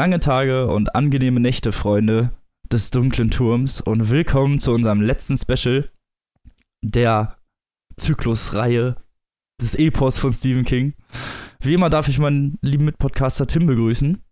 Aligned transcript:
Lange 0.00 0.18
Tage 0.18 0.66
und 0.68 0.94
angenehme 0.94 1.40
Nächte, 1.40 1.72
Freunde 1.72 2.30
des 2.72 2.88
dunklen 2.88 3.30
Turms 3.30 3.82
und 3.82 4.08
willkommen 4.08 4.58
zu 4.58 4.72
unserem 4.72 5.02
letzten 5.02 5.36
Special 5.36 5.90
der 6.82 7.36
Zyklusreihe 7.98 8.96
des 9.60 9.74
Epos 9.74 10.16
von 10.16 10.32
Stephen 10.32 10.64
King. 10.64 10.94
Wie 11.60 11.74
immer 11.74 11.90
darf 11.90 12.08
ich 12.08 12.18
meinen 12.18 12.56
lieben 12.62 12.86
Mitpodcaster 12.86 13.46
Tim 13.46 13.66
begrüßen. 13.66 14.22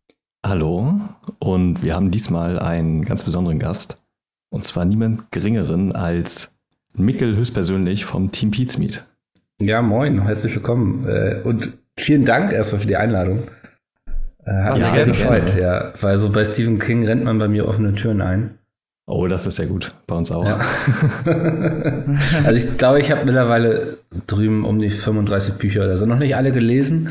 Hallo 0.42 1.02
und 1.38 1.82
wir 1.82 1.94
haben 1.94 2.10
diesmal 2.12 2.58
einen 2.58 3.04
ganz 3.04 3.22
besonderen 3.22 3.58
Gast 3.58 4.02
und 4.48 4.64
zwar 4.64 4.86
niemand 4.86 5.30
geringeren 5.32 5.92
als 5.92 6.50
Mikkel 6.94 7.36
höchstpersönlich 7.36 8.06
vom 8.06 8.32
Team 8.32 8.52
Pizmeet. 8.52 9.04
Ja, 9.60 9.82
moin, 9.82 10.22
herzlich 10.22 10.54
willkommen 10.54 11.06
äh, 11.06 11.42
und 11.44 11.76
vielen 11.98 12.24
Dank 12.24 12.52
erstmal 12.52 12.80
für 12.80 12.88
die 12.88 12.96
Einladung. 12.96 13.48
Äh, 14.48 14.62
hat 14.62 14.78
mich 14.78 14.86
sehr 14.88 15.04
gefreut, 15.04 15.54
ja. 15.56 15.92
Weil 16.00 16.16
so 16.16 16.30
bei 16.30 16.44
Stephen 16.44 16.78
King 16.78 17.04
rennt 17.04 17.24
man 17.24 17.38
bei 17.38 17.48
mir 17.48 17.68
offene 17.68 17.92
Türen 17.94 18.22
ein. 18.22 18.58
Oh, 19.06 19.26
das 19.26 19.46
ist 19.46 19.58
ja 19.58 19.66
gut. 19.66 19.92
Bei 20.06 20.16
uns 20.16 20.30
auch. 20.30 20.46
Ja. 20.46 20.60
also 22.44 22.52
ich 22.52 22.78
glaube, 22.78 23.00
ich 23.00 23.10
habe 23.10 23.24
mittlerweile 23.24 23.98
drüben 24.26 24.64
um 24.64 24.78
die 24.78 24.90
35 24.90 25.54
Bücher 25.54 25.84
oder 25.84 25.96
so. 25.96 26.06
Noch 26.06 26.18
nicht 26.18 26.36
alle 26.36 26.52
gelesen, 26.52 27.10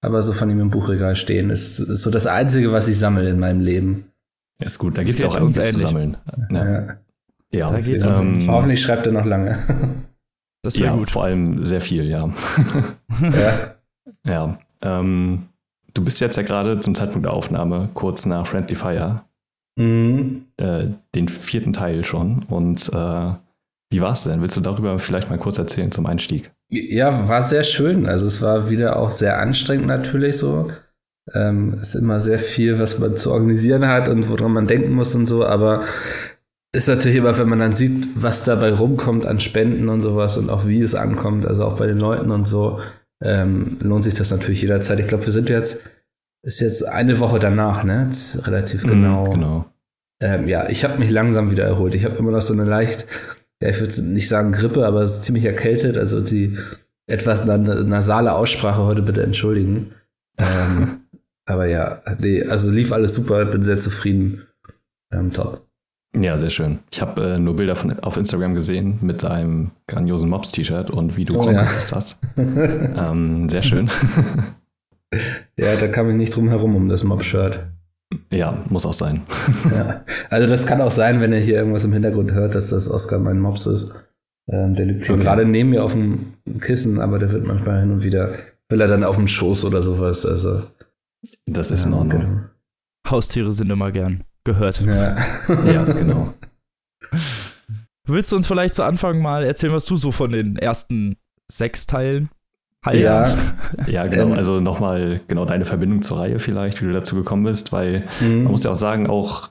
aber 0.00 0.22
so 0.22 0.32
von 0.32 0.50
ihm 0.50 0.60
im 0.60 0.70
Buchregal 0.70 1.16
stehen. 1.16 1.50
Ist, 1.50 1.78
ist 1.78 2.02
so 2.02 2.10
das 2.10 2.26
Einzige, 2.26 2.72
was 2.72 2.88
ich 2.88 2.98
sammle 2.98 3.28
in 3.28 3.38
meinem 3.38 3.60
Leben. 3.60 4.12
Ist 4.60 4.78
gut, 4.78 4.98
da 4.98 5.02
gibt 5.02 5.18
es 5.18 5.24
auch 5.24 5.36
einiges 5.36 5.72
zu 5.72 5.78
sammeln. 5.78 6.16
Ja. 6.50 6.64
ja. 6.64 6.96
ja 7.50 7.70
da 7.70 7.80
geht's 7.80 8.04
ähm, 8.04 8.46
Hoffentlich 8.48 8.80
schreibt 8.80 9.06
er 9.06 9.12
noch 9.12 9.24
lange. 9.24 9.58
Das 10.62 10.78
wäre 10.78 10.90
ja, 10.90 10.96
gut. 10.96 11.10
Vor 11.10 11.24
allem 11.24 11.64
sehr 11.64 11.80
viel, 11.80 12.08
ja. 12.08 12.28
ja. 13.20 13.74
ja. 14.24 14.58
Ähm, 14.82 15.48
Du 15.94 16.04
bist 16.04 16.20
jetzt 16.20 16.36
ja 16.36 16.42
gerade 16.42 16.80
zum 16.80 16.94
Zeitpunkt 16.94 17.24
der 17.24 17.32
Aufnahme 17.32 17.90
kurz 17.94 18.26
nach 18.26 18.46
Friendly 18.46 18.76
Fire. 18.76 19.22
Mhm. 19.76 20.46
Äh, 20.56 20.88
den 21.14 21.28
vierten 21.28 21.72
Teil 21.72 22.04
schon. 22.04 22.44
Und 22.48 22.88
äh, 22.92 23.32
wie 23.90 24.00
war 24.00 24.12
es 24.12 24.24
denn? 24.24 24.42
Willst 24.42 24.56
du 24.56 24.60
darüber 24.60 24.98
vielleicht 24.98 25.30
mal 25.30 25.38
kurz 25.38 25.58
erzählen 25.58 25.90
zum 25.90 26.06
Einstieg? 26.06 26.52
Ja, 26.70 27.28
war 27.28 27.42
sehr 27.42 27.62
schön. 27.62 28.06
Also 28.06 28.26
es 28.26 28.42
war 28.42 28.68
wieder 28.68 28.96
auch 28.96 29.10
sehr 29.10 29.38
anstrengend 29.40 29.86
natürlich 29.86 30.36
so. 30.36 30.70
Ähm, 31.34 31.78
es 31.80 31.94
ist 31.94 32.02
immer 32.02 32.20
sehr 32.20 32.38
viel, 32.38 32.78
was 32.78 32.98
man 32.98 33.16
zu 33.16 33.32
organisieren 33.32 33.86
hat 33.86 34.08
und 34.08 34.28
woran 34.28 34.52
man 34.52 34.66
denken 34.66 34.92
muss 34.92 35.14
und 35.14 35.26
so, 35.26 35.44
aber 35.44 35.84
ist 36.72 36.88
natürlich 36.88 37.18
immer, 37.18 37.36
wenn 37.38 37.48
man 37.48 37.58
dann 37.58 37.74
sieht, 37.74 38.08
was 38.14 38.44
dabei 38.44 38.72
rumkommt 38.72 39.26
an 39.26 39.40
Spenden 39.40 39.88
und 39.88 40.00
sowas 40.00 40.36
und 40.36 40.50
auch 40.50 40.66
wie 40.66 40.82
es 40.82 40.94
ankommt, 40.94 41.46
also 41.46 41.64
auch 41.64 41.78
bei 41.78 41.86
den 41.86 41.98
Leuten 41.98 42.30
und 42.30 42.46
so, 42.46 42.80
ähm, 43.22 43.78
lohnt 43.80 44.04
sich 44.04 44.14
das 44.14 44.30
natürlich 44.30 44.62
jederzeit. 44.62 45.00
Ich 45.00 45.08
glaube, 45.08 45.26
wir 45.26 45.32
sind 45.32 45.48
jetzt, 45.48 45.80
ist 46.42 46.60
jetzt 46.60 46.86
eine 46.86 47.18
Woche 47.20 47.38
danach, 47.38 47.84
ne? 47.84 48.04
Jetzt 48.06 48.46
relativ 48.46 48.84
mhm, 48.84 48.88
genau. 48.88 49.26
Mm, 49.26 49.30
genau. 49.30 49.66
Ähm, 50.20 50.48
ja, 50.48 50.68
ich 50.68 50.84
habe 50.84 50.98
mich 50.98 51.10
langsam 51.10 51.50
wieder 51.50 51.64
erholt. 51.64 51.94
Ich 51.94 52.04
habe 52.04 52.16
immer 52.16 52.30
noch 52.30 52.42
so 52.42 52.52
eine 52.52 52.64
leicht, 52.64 53.06
ja, 53.62 53.68
ich 53.70 53.80
würde 53.80 54.02
nicht 54.02 54.28
sagen 54.28 54.52
Grippe, 54.52 54.86
aber 54.86 55.06
ziemlich 55.06 55.44
erkältet. 55.44 55.96
Also 55.96 56.20
die 56.20 56.56
etwas 57.06 57.44
nasale 57.44 58.34
Aussprache 58.34 58.84
heute 58.84 59.02
bitte 59.02 59.22
entschuldigen. 59.22 59.94
Ähm, 60.38 61.00
aber 61.46 61.66
ja, 61.66 62.02
nee, 62.18 62.44
also 62.44 62.70
lief 62.70 62.92
alles 62.92 63.14
super, 63.14 63.44
bin 63.46 63.62
sehr 63.62 63.78
zufrieden. 63.78 64.46
Ähm, 65.12 65.32
top. 65.32 65.67
Ja, 66.16 66.38
sehr 66.38 66.50
schön. 66.50 66.78
Ich 66.90 67.02
habe 67.02 67.34
äh, 67.34 67.38
nur 67.38 67.56
Bilder 67.56 67.76
von, 67.76 67.98
auf 68.00 68.16
Instagram 68.16 68.54
gesehen 68.54 68.98
mit 69.02 69.24
einem 69.24 69.72
grandiosen 69.86 70.30
Mobs-T-Shirt 70.30 70.90
und 70.90 71.16
wie 71.16 71.24
du 71.24 71.38
oh, 71.38 71.50
ja. 71.50 71.62
ist 71.62 71.92
das. 71.92 72.18
ähm, 72.36 73.48
sehr 73.48 73.62
schön. 73.62 73.90
ja, 75.56 75.76
da 75.76 75.88
kam 75.88 76.08
ich 76.10 76.16
nicht 76.16 76.34
drum 76.34 76.48
herum 76.48 76.76
um 76.76 76.88
das 76.88 77.04
Mob-Shirt. 77.04 77.60
Ja, 78.30 78.64
muss 78.70 78.86
auch 78.86 78.94
sein. 78.94 79.24
ja. 79.70 80.04
Also 80.30 80.48
das 80.48 80.64
kann 80.64 80.80
auch 80.80 80.90
sein, 80.90 81.20
wenn 81.20 81.32
ihr 81.32 81.40
hier 81.40 81.56
irgendwas 81.56 81.84
im 81.84 81.92
Hintergrund 81.92 82.32
hört, 82.32 82.54
dass 82.54 82.70
das 82.70 82.90
Oscar 82.90 83.18
mein 83.18 83.38
Mops 83.38 83.66
ist. 83.66 83.94
Ähm, 84.50 84.74
der 84.74 84.86
liegt 84.86 85.10
okay. 85.10 85.20
gerade 85.20 85.44
neben 85.44 85.70
mir 85.70 85.84
auf 85.84 85.92
dem 85.92 86.32
Kissen, 86.60 87.00
aber 87.00 87.18
der 87.18 87.32
wird 87.32 87.44
manchmal 87.44 87.80
hin 87.80 87.92
und 87.92 88.02
wieder, 88.02 88.38
will 88.70 88.80
er 88.80 88.88
dann 88.88 89.04
auf 89.04 89.16
dem 89.16 89.28
Schoß 89.28 89.66
oder 89.66 89.82
sowas. 89.82 90.24
Also 90.24 90.62
das 91.44 91.70
ist 91.70 91.84
in 91.84 91.92
Ordnung. 91.92 92.20
Genau. 92.20 92.40
Haustiere 93.10 93.52
sind 93.52 93.70
immer 93.70 93.92
gern 93.92 94.24
gehört. 94.48 94.80
Ja, 94.80 95.16
ja 95.64 95.84
genau. 95.84 96.34
Willst 98.06 98.32
du 98.32 98.36
uns 98.36 98.46
vielleicht 98.46 98.74
zu 98.74 98.82
Anfang 98.82 99.20
mal 99.20 99.44
erzählen, 99.44 99.72
was 99.72 99.84
du 99.84 99.96
so 99.96 100.10
von 100.10 100.32
den 100.32 100.56
ersten 100.56 101.16
sechs 101.50 101.86
Teilen 101.86 102.30
hältst? 102.84 103.36
Ja, 103.86 103.88
ja 103.88 104.06
genau. 104.06 104.28
Ähm. 104.28 104.32
Also 104.32 104.60
nochmal 104.60 105.20
genau 105.28 105.44
deine 105.44 105.64
Verbindung 105.64 106.02
zur 106.02 106.18
Reihe 106.18 106.38
vielleicht, 106.38 106.80
wie 106.80 106.86
du 106.86 106.92
dazu 106.92 107.16
gekommen 107.16 107.44
bist, 107.44 107.72
weil 107.72 108.04
mhm. 108.20 108.44
man 108.44 108.52
muss 108.52 108.64
ja 108.64 108.70
auch 108.70 108.76
sagen, 108.76 109.08
auch 109.08 109.50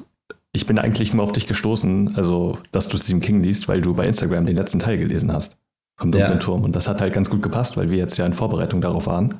ich 0.53 0.65
bin 0.65 0.79
eigentlich 0.79 1.13
nur 1.13 1.23
auf 1.23 1.31
dich 1.31 1.45
gestoßen, 1.45 2.15
also 2.15 2.57
dass 2.71 2.89
du 2.89 2.97
Stephen 2.97 3.21
King 3.21 3.43
liest, 3.43 3.67
weil 3.67 3.81
du 3.81 3.93
bei 3.93 4.07
Instagram 4.07 4.47
den 4.47 4.55
letzten 4.55 4.79
Teil 4.79 4.97
gelesen 4.97 5.31
hast 5.31 5.57
vom 5.99 6.11
Dunklen 6.11 6.33
ja. 6.33 6.39
Turm. 6.39 6.63
Und 6.63 6.75
das 6.75 6.87
hat 6.87 6.99
halt 6.99 7.13
ganz 7.13 7.29
gut 7.29 7.43
gepasst, 7.43 7.77
weil 7.77 7.91
wir 7.91 7.97
jetzt 7.97 8.17
ja 8.17 8.25
in 8.25 8.33
Vorbereitung 8.33 8.81
darauf 8.81 9.05
waren. 9.05 9.35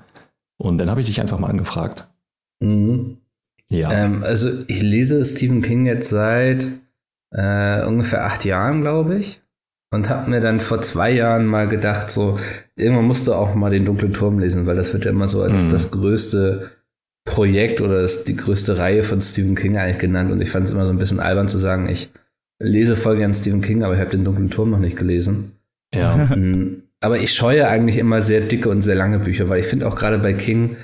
Und 0.58 0.78
dann 0.78 0.90
habe 0.90 1.02
ich 1.02 1.08
dich 1.08 1.22
einfach 1.22 1.40
mal 1.40 1.50
angefragt. 1.50 2.08
Mhm. 2.60 3.18
Ja. 3.70 3.92
Ähm, 3.92 4.24
also 4.24 4.50
ich 4.68 4.82
lese 4.82 5.24
Stephen 5.26 5.62
King 5.62 5.86
jetzt 5.86 6.10
seit 6.10 6.68
äh, 7.32 7.84
ungefähr 7.86 8.26
acht 8.26 8.46
Jahren, 8.46 8.82
glaube 8.82 9.18
ich. 9.18 9.42
Und 9.90 10.10
habe 10.10 10.30
mir 10.30 10.42
dann 10.42 10.60
vor 10.60 10.82
zwei 10.82 11.12
Jahren 11.12 11.46
mal 11.46 11.70
gedacht, 11.70 12.12
so, 12.12 12.38
irgendwann 12.76 13.06
musst 13.06 13.28
du 13.28 13.34
auch 13.34 13.56
mal 13.56 13.72
den 13.72 13.86
dunklen 13.86 14.12
Turm 14.12 14.38
lesen, 14.40 14.66
weil 14.66 14.76
das 14.76 14.92
wird 14.94 15.06
ja 15.06 15.12
immer 15.12 15.30
so 15.30 15.42
als 15.42 15.66
mhm. 15.66 15.72
das 15.72 15.92
größte 15.92 16.72
Projekt 17.26 17.80
oder 17.80 18.02
das, 18.02 18.26
die 18.26 18.36
größte 18.36 18.78
Reihe 18.78 19.04
von 19.04 19.22
Stephen 19.22 19.56
King 19.56 19.78
eigentlich 19.78 20.00
genannt. 20.00 20.32
Und 20.32 20.42
ich 20.42 20.52
fand 20.52 20.66
es 20.66 20.72
immer 20.72 20.86
so 20.86 20.92
ein 20.92 20.98
bisschen 20.98 21.22
albern 21.22 21.48
zu 21.48 21.58
sagen, 21.58 21.88
ich 21.88 22.10
lese 22.60 22.96
voll 22.96 23.18
gern 23.18 23.34
Stephen 23.34 23.62
King, 23.62 23.84
aber 23.84 23.94
ich 23.94 24.00
habe 24.00 24.12
den 24.12 24.26
dunklen 24.26 24.50
Turm 24.50 24.72
noch 24.72 24.80
nicht 24.80 24.98
gelesen. 24.98 25.54
Ja. 25.94 26.16
Mhm. 26.36 26.84
aber 27.00 27.20
ich 27.20 27.34
scheue 27.34 27.68
eigentlich 27.68 27.98
immer 27.98 28.22
sehr 28.22 28.42
dicke 28.42 28.70
und 28.70 28.82
sehr 28.82 28.96
lange 28.96 29.20
Bücher, 29.20 29.48
weil 29.48 29.60
ich 29.62 29.68
finde 29.68 29.88
auch 29.88 29.96
gerade 29.96 30.18
bei 30.18 30.34
King, 30.34 30.76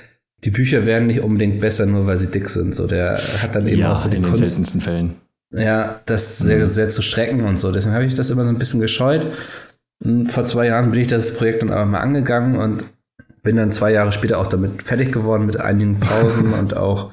die 0.44 0.50
Bücher 0.50 0.86
werden 0.86 1.06
nicht 1.06 1.20
unbedingt 1.20 1.60
besser, 1.60 1.86
nur 1.86 2.06
weil 2.06 2.18
sie 2.18 2.30
dick 2.30 2.48
sind. 2.48 2.74
So, 2.74 2.86
der 2.86 3.18
hat 3.42 3.54
dann 3.54 3.66
eben 3.66 3.80
ja, 3.80 3.92
auch 3.92 3.96
so 3.96 4.08
die 4.08 4.16
in 4.16 4.22
Kunst. 4.22 4.40
den 4.40 4.44
seltensten 4.44 4.80
Fällen. 4.80 5.16
Ja, 5.52 6.00
das 6.06 6.38
sehr, 6.38 6.58
mhm. 6.58 6.66
sehr 6.66 6.90
zu 6.90 7.02
strecken 7.02 7.44
und 7.44 7.58
so. 7.58 7.72
Deswegen 7.72 7.94
habe 7.94 8.04
ich 8.04 8.14
das 8.14 8.30
immer 8.30 8.44
so 8.44 8.50
ein 8.50 8.58
bisschen 8.58 8.80
gescheut. 8.80 9.26
Und 10.04 10.26
vor 10.26 10.44
zwei 10.44 10.66
Jahren 10.66 10.90
bin 10.90 11.00
ich 11.00 11.08
das 11.08 11.34
Projekt 11.34 11.62
dann 11.62 11.70
aber 11.70 11.86
mal 11.86 12.00
angegangen 12.00 12.56
und 12.56 12.84
bin 13.42 13.56
dann 13.56 13.70
zwei 13.70 13.92
Jahre 13.92 14.12
später 14.12 14.38
auch 14.38 14.46
damit 14.46 14.82
fertig 14.82 15.12
geworden 15.12 15.46
mit 15.46 15.58
einigen 15.58 16.00
Pausen 16.00 16.52
und 16.58 16.76
auch 16.76 17.12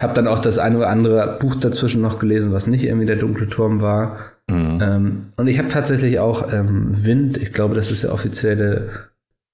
habe 0.00 0.14
dann 0.14 0.26
auch 0.26 0.40
das 0.40 0.58
eine 0.58 0.78
oder 0.78 0.88
andere 0.88 1.38
Buch 1.40 1.54
dazwischen 1.54 2.02
noch 2.02 2.18
gelesen, 2.18 2.52
was 2.52 2.66
nicht 2.66 2.84
irgendwie 2.84 3.06
der 3.06 3.16
dunkle 3.16 3.46
Turm 3.48 3.80
war. 3.80 4.18
Mhm. 4.48 4.80
Ähm, 4.82 5.32
und 5.36 5.46
ich 5.46 5.58
habe 5.58 5.68
tatsächlich 5.68 6.18
auch 6.18 6.52
ähm, 6.52 7.04
Wind, 7.04 7.38
ich 7.38 7.52
glaube, 7.52 7.76
das 7.76 7.92
ist 7.92 8.02
der 8.02 8.12
offizielle 8.12 8.88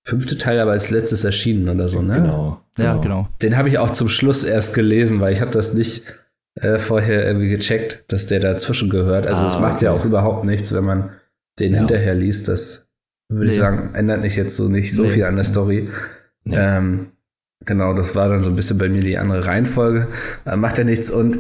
fünfte 0.09 0.39
Teil 0.39 0.59
aber 0.59 0.71
als 0.71 0.91
letztes 0.91 1.25
erschienen 1.25 1.69
oder 1.69 1.87
so, 1.87 2.01
ne? 2.01 2.15
Genau. 2.15 2.63
Ja, 2.79 2.93
genau. 2.93 3.01
genau. 3.03 3.29
Den 3.43 3.59
habe 3.59 3.69
ich 3.69 3.79
auch 3.79 3.91
zum 3.91 4.09
Schluss 4.09 4.43
erst 4.43 4.73
gelesen, 4.73 5.21
weil 5.21 5.35
ich 5.35 5.43
habe 5.43 5.51
das 5.51 5.75
nicht 5.75 6.03
äh, 6.55 6.79
vorher 6.79 7.27
irgendwie 7.27 7.51
gecheckt, 7.51 8.11
dass 8.11 8.27
der 8.27 8.41
dazwischen 8.41 8.89
gehört. 8.89 9.27
Also 9.27 9.47
es 9.47 9.57
ah, 9.57 9.61
macht 9.61 9.77
okay. 9.77 9.85
ja 9.85 9.93
auch 9.93 10.07
überhaupt 10.07 10.45
nichts, 10.45 10.73
wenn 10.73 10.85
man 10.85 11.11
den 11.61 11.75
ja. 11.75 11.81
hinterher 11.81 12.15
liest. 12.15 12.49
Das 12.49 12.89
würde 13.29 13.47
nee. 13.47 13.53
ich 13.53 13.59
sagen, 13.59 13.95
ändert 13.95 14.23
nicht 14.23 14.37
jetzt 14.37 14.57
so 14.57 14.69
nicht 14.69 14.95
so 14.95 15.03
nee. 15.03 15.11
viel 15.11 15.25
an 15.25 15.37
der 15.37 15.45
Story. 15.45 15.91
Nee. 16.45 16.57
Ähm, 16.57 17.09
genau, 17.67 17.93
das 17.93 18.15
war 18.15 18.31
dann 18.31 18.43
so 18.43 18.49
ein 18.49 18.57
bisschen 18.57 18.79
bei 18.79 18.89
mir 18.89 19.03
die 19.03 19.19
andere 19.19 19.45
Reihenfolge. 19.45 20.09
Äh, 20.47 20.57
macht 20.57 20.79
ja 20.79 20.85
nichts 20.85 21.11
und 21.11 21.39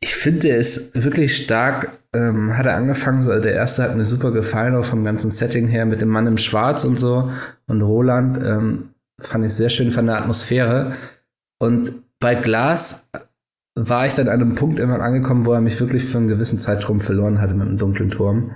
ich 0.00 0.14
finde, 0.14 0.40
der 0.40 0.56
ist 0.56 1.04
wirklich 1.04 1.36
stark 1.36 1.98
ähm, 2.18 2.56
hat 2.56 2.66
er 2.66 2.76
angefangen, 2.76 3.22
so, 3.22 3.30
also 3.30 3.42
der 3.42 3.54
erste 3.54 3.82
hat 3.82 3.96
mir 3.96 4.04
super 4.04 4.30
gefallen, 4.30 4.74
auch 4.74 4.84
vom 4.84 5.04
ganzen 5.04 5.30
Setting 5.30 5.68
her 5.68 5.86
mit 5.86 6.00
dem 6.00 6.08
Mann 6.08 6.26
im 6.26 6.38
Schwarz 6.38 6.84
und 6.84 6.98
so 6.98 7.30
und 7.66 7.82
Roland, 7.82 8.38
ähm, 8.44 8.90
fand 9.20 9.44
ich 9.44 9.54
sehr 9.54 9.68
schön 9.68 9.90
von 9.90 10.06
der 10.06 10.18
Atmosphäre. 10.18 10.92
Und 11.60 12.02
bei 12.20 12.34
Glas 12.34 13.08
war 13.74 14.06
ich 14.06 14.14
dann 14.14 14.28
an 14.28 14.40
einem 14.40 14.54
Punkt 14.54 14.78
irgendwann 14.78 15.00
angekommen, 15.00 15.44
wo 15.44 15.52
er 15.52 15.60
mich 15.60 15.78
wirklich 15.80 16.04
für 16.04 16.18
einen 16.18 16.28
gewissen 16.28 16.58
Zeitraum 16.58 17.00
verloren 17.00 17.40
hatte 17.40 17.54
mit 17.54 17.68
dem 17.68 17.78
dunklen 17.78 18.10
Turm. 18.10 18.52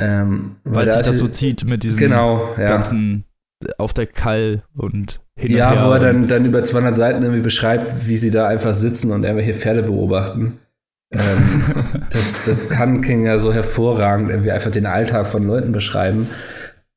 Ähm, 0.00 0.56
weil, 0.64 0.86
weil 0.86 0.90
sich 0.90 1.02
das 1.02 1.18
so 1.18 1.28
zieht 1.28 1.64
mit 1.64 1.84
diesem 1.84 1.98
genau, 1.98 2.54
ja. 2.56 2.66
ganzen 2.66 3.24
auf 3.78 3.92
der 3.92 4.06
Kall 4.06 4.64
und 4.74 5.20
hin 5.36 5.52
ja, 5.52 5.68
und 5.68 5.74
her. 5.74 5.82
Ja, 5.82 5.88
wo 5.88 5.92
er 5.92 6.00
dann, 6.00 6.26
dann 6.26 6.44
über 6.44 6.62
200 6.62 6.96
Seiten 6.96 7.22
irgendwie 7.22 7.42
beschreibt, 7.42 8.08
wie 8.08 8.16
sie 8.16 8.30
da 8.30 8.48
einfach 8.48 8.74
sitzen 8.74 9.12
und 9.12 9.22
irgendwelche 9.22 9.54
Pferde 9.54 9.82
beobachten. 9.82 10.58
Ähm, 11.12 12.02
das, 12.12 12.44
das 12.44 12.68
kann 12.70 13.02
King 13.02 13.26
ja 13.26 13.38
so 13.38 13.52
hervorragend 13.52 14.30
irgendwie 14.30 14.50
einfach 14.50 14.70
den 14.70 14.86
Alltag 14.86 15.26
von 15.26 15.46
Leuten 15.46 15.72
beschreiben. 15.72 16.28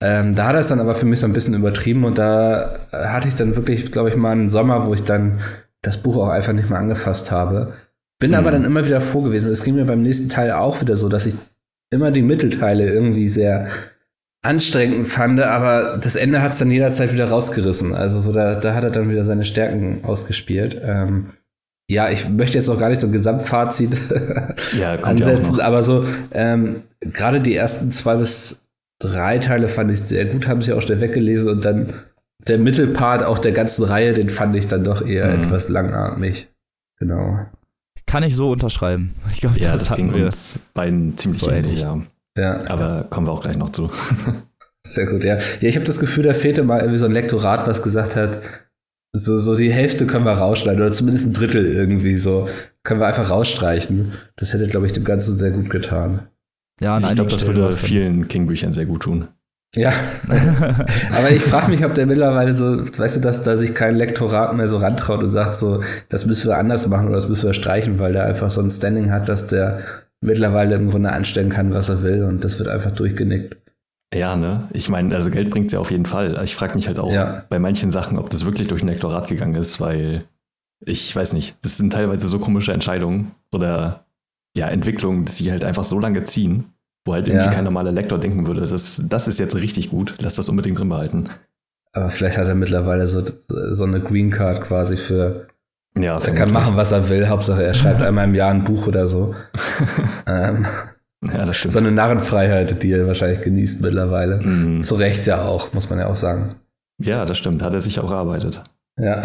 Ähm, 0.02 0.36
da 0.36 0.48
hat 0.48 0.56
er 0.56 0.62
es 0.62 0.68
dann 0.68 0.80
aber 0.80 0.96
für 0.96 1.06
mich 1.06 1.20
so 1.20 1.28
ein 1.28 1.34
bisschen 1.34 1.54
übertrieben 1.54 2.04
und 2.04 2.18
da 2.18 2.80
hatte 2.92 3.28
ich 3.28 3.36
dann 3.36 3.56
wirklich, 3.56 3.92
glaube 3.92 4.10
ich, 4.10 4.16
mal 4.16 4.32
einen 4.32 4.50
Sommer, 4.50 4.88
wo 4.88 4.94
ich 4.94 5.04
dann 5.04 5.40
das 5.82 5.98
Buch 5.98 6.18
auch 6.18 6.30
einfach 6.30 6.54
nicht 6.54 6.70
mehr 6.70 6.80
angefasst 6.80 7.32
habe. 7.32 7.74
Bin 8.20 8.32
mhm. 8.32 8.38
aber 8.38 8.52
dann 8.52 8.66
immer 8.66 8.86
wieder 8.86 9.02
froh 9.02 9.22
gewesen. 9.22 9.52
Es 9.52 9.64
ging 9.64 9.76
mir 9.76 9.86
beim 9.86 10.02
nächsten 10.02 10.30
Teil 10.30 10.52
auch 10.52 10.82
wieder 10.82 10.98
so, 10.98 11.10
dass 11.10 11.26
ich 11.26 11.36
immer 11.92 12.12
die 12.12 12.22
Mittelteile 12.22 12.92
irgendwie 12.92 13.30
sehr 13.30 13.68
anstrengend 14.42 15.08
fand, 15.08 15.40
aber 15.40 15.98
das 15.98 16.16
Ende 16.16 16.42
hat 16.42 16.52
es 16.52 16.60
dann 16.60 16.70
jederzeit 16.70 17.12
wieder 17.12 17.30
rausgerissen. 17.30 17.96
Also 17.96 18.20
so 18.20 18.32
da, 18.32 18.56
da 18.56 18.76
hat 18.76 18.84
er 18.84 18.92
dann 18.92 19.10
wieder 19.10 19.26
seine 19.26 19.44
Stärken 19.44 20.04
ausgespielt. 20.04 20.80
Ähm, 20.84 21.30
ja, 21.88 22.10
ich 22.10 22.28
möchte 22.28 22.58
jetzt 22.58 22.68
noch 22.68 22.80
gar 22.80 22.90
nicht 22.90 23.00
so 23.00 23.08
ein 23.08 23.14
Gesamtfazit 23.14 23.96
ja, 24.80 24.96
ansetzen, 24.96 25.60
aber 25.60 25.84
so 25.84 26.06
ähm, 26.32 26.84
gerade 27.00 27.42
die 27.42 27.56
ersten 27.56 27.92
zwei 27.92 28.16
bis 28.16 28.66
drei 29.00 29.38
Teile 29.40 29.68
fand 29.68 29.92
ich 29.92 30.02
sehr 30.02 30.26
gut, 30.26 30.48
haben 30.48 30.62
sie 30.62 30.74
auch 30.74 30.82
schnell 30.82 31.02
weggelesen 31.02 31.52
und 31.52 31.66
dann 31.66 31.94
der 32.48 32.58
Mittelpart 32.58 33.24
auch 33.24 33.40
der 33.40 33.52
ganzen 33.52 33.86
Reihe, 33.86 34.14
den 34.14 34.30
fand 34.30 34.56
ich 34.56 34.68
dann 34.68 34.84
doch 34.84 35.06
eher 35.06 35.36
mhm. 35.36 35.44
etwas 35.44 35.70
langatmig. 35.70 36.48
Genau. 37.00 37.40
Kann 38.06 38.24
ich 38.24 38.36
so 38.36 38.52
unterschreiben. 38.52 39.16
Ich 39.32 39.42
glaube, 39.42 39.60
ja, 39.60 39.74
das, 39.74 39.90
das 39.90 39.98
ging 39.98 40.14
wir 40.14 40.26
uns 40.26 40.60
beiden 40.74 41.18
ziemlich 41.18 41.40
so 41.40 41.50
ähnlich. 41.50 41.82
Ja. 41.82 42.00
ja. 42.38 42.68
Aber 42.68 43.06
kommen 43.10 43.28
wir 43.28 43.32
auch 43.32 43.42
gleich 43.42 43.58
noch 43.58 43.70
zu. 43.70 43.90
Sehr 44.86 45.08
gut, 45.08 45.24
ja. 45.24 45.38
Ja, 45.38 45.70
ich 45.70 45.76
habe 45.76 45.86
das 45.86 46.00
Gefühl, 46.00 46.24
da 46.24 46.34
fehlte 46.34 46.64
mal 46.64 46.80
irgendwie 46.80 47.00
so 47.00 47.06
ein 47.06 47.12
Lektorat, 47.12 47.68
was 47.68 47.82
gesagt 47.82 48.16
hat, 48.16 48.40
so, 49.18 49.38
so 49.38 49.56
die 49.56 49.72
Hälfte 49.72 50.06
können 50.06 50.26
wir 50.26 50.34
rausschneiden 50.34 50.82
oder 50.82 50.92
zumindest 50.92 51.28
ein 51.28 51.34
Drittel 51.34 51.66
irgendwie 51.66 52.18
so. 52.18 52.50
Können 52.84 53.00
wir 53.00 53.08
einfach 53.08 53.30
rausstreichen. 53.30 54.14
Das 54.36 54.54
hätte, 54.54 54.68
glaube 54.68 54.86
ich, 54.86 54.94
dem 54.94 55.04
Ganzen 55.04 55.34
sehr 55.34 55.52
gut 55.52 55.70
getan. 55.70 56.28
Ja, 56.82 57.00
ich 57.00 57.16
glaube, 57.16 57.32
das 57.32 57.48
würde 57.48 57.72
vielen 57.72 58.28
King-Büchern 58.28 58.74
sehr 58.74 58.86
gut 58.86 59.04
tun. 59.04 59.30
Ja, 59.76 59.92
aber 60.30 61.32
ich 61.32 61.42
frage 61.42 61.70
mich, 61.70 61.84
ob 61.84 61.96
der 61.96 62.06
mittlerweile 62.06 62.54
so, 62.54 62.86
weißt 62.98 63.18
du, 63.18 63.20
dass 63.20 63.44
da 63.44 63.58
sich 63.58 63.74
kein 63.74 63.96
Lektorat 63.96 64.56
mehr 64.56 64.70
so 64.70 64.78
rantraut 64.78 65.22
und 65.22 65.30
sagt 65.30 65.58
so, 65.58 65.84
das 66.08 66.26
müssen 66.26 66.48
wir 66.48 66.58
anders 66.58 66.88
machen 66.88 67.08
oder 67.08 67.16
das 67.16 67.28
müssen 67.28 67.48
wir 67.48 67.54
streichen, 67.54 68.00
weil 68.00 68.14
der 68.14 68.24
einfach 68.24 68.50
so 68.50 68.62
ein 68.62 68.70
Standing 68.70 69.12
hat, 69.12 69.28
dass 69.28 69.48
der 69.48 69.80
mittlerweile 70.22 70.76
im 70.76 70.90
Grunde 70.90 71.12
anstellen 71.12 71.50
kann, 71.50 71.74
was 71.74 71.90
er 71.90 72.04
will 72.04 72.24
und 72.24 72.44
das 72.46 72.58
wird 72.58 72.70
einfach 72.70 72.92
durchgenickt. 72.92 73.58
Ja, 74.14 74.36
ne? 74.36 74.70
Ich 74.72 74.90
meine, 74.90 75.14
also 75.14 75.30
Geld 75.30 75.50
bringt 75.50 75.68
es 75.68 75.74
ja 75.74 75.80
auf 75.80 75.92
jeden 75.92 76.06
Fall. 76.06 76.40
Ich 76.44 76.56
frage 76.56 76.76
mich 76.76 76.88
halt 76.88 77.00
auch 77.00 77.12
ja. 77.12 77.44
bei 77.50 77.60
manchen 77.60 77.92
Sachen, 77.92 78.18
ob 78.18 78.30
das 78.30 78.46
wirklich 78.46 78.68
durch 78.68 78.82
ein 78.82 78.88
Lektorat 78.88 79.28
gegangen 79.28 79.56
ist, 79.56 79.82
weil 79.82 80.26
ich 80.86 81.16
weiß 81.16 81.34
nicht, 81.34 81.58
das 81.64 81.78
sind 81.78 81.92
teilweise 81.92 82.28
so 82.28 82.40
komische 82.40 82.72
Entscheidungen 82.72 83.32
oder 83.52 84.06
ja, 84.56 84.68
Entwicklungen, 84.68 85.26
die 85.26 85.52
halt 85.52 85.64
einfach 85.64 85.84
so 85.84 86.00
lange 86.00 86.24
ziehen 86.24 86.76
wo 87.06 87.14
halt 87.14 87.28
irgendwie 87.28 87.46
ja. 87.46 87.54
kein 87.54 87.64
normaler 87.64 87.92
Lektor 87.92 88.20
denken 88.20 88.48
würde, 88.48 88.66
das, 88.66 89.02
das 89.08 89.28
ist 89.28 89.40
jetzt 89.40 89.56
richtig 89.56 89.90
gut, 89.90 90.16
lass 90.20 90.36
das 90.36 90.50
unbedingt 90.50 90.80
drin 90.80 90.90
behalten. 90.90 91.30
Aber 91.94 92.10
vielleicht 92.10 92.38
hat 92.38 92.48
er 92.48 92.56
mittlerweile 92.56 93.08
so, 93.08 93.24
so 93.48 93.84
eine 93.84 94.02
Green 94.02 94.32
Card 94.32 94.64
quasi 94.64 94.98
für. 94.98 95.48
Ja, 95.98 96.18
er 96.20 96.34
kann 96.34 96.52
machen, 96.52 96.76
was 96.76 96.92
er 96.92 97.08
will. 97.08 97.30
Hauptsache, 97.30 97.64
er 97.64 97.74
schreibt 97.74 98.02
einmal 98.02 98.26
im 98.26 98.36
Jahr 98.36 98.52
ein 98.52 98.66
Buch 98.66 98.88
oder 98.88 99.08
so. 99.08 99.34
ähm, 100.28 100.66
ja, 101.34 101.46
das 101.46 101.58
stimmt. 101.58 101.74
So 101.74 101.80
eine 101.80 101.92
Narrenfreiheit, 101.92 102.82
die 102.82 102.92
er 102.92 103.08
wahrscheinlich 103.08 103.42
genießt 103.42 103.82
mittlerweile. 103.82 104.40
Mhm. 104.42 104.82
Zu 104.82 104.96
Recht 104.96 105.28
ja 105.28 105.44
auch, 105.44 105.74
muss 105.74 105.90
man 105.90 106.00
ja 106.00 106.08
auch 106.08 106.16
sagen. 106.16 106.56
Ja, 107.02 107.26
das 107.26 107.38
stimmt. 107.38 107.62
Hat 107.62 107.74
er 107.74 107.82
sich 107.82 108.00
auch 108.00 108.12
erarbeitet. 108.12 108.64
Ja. 109.00 109.24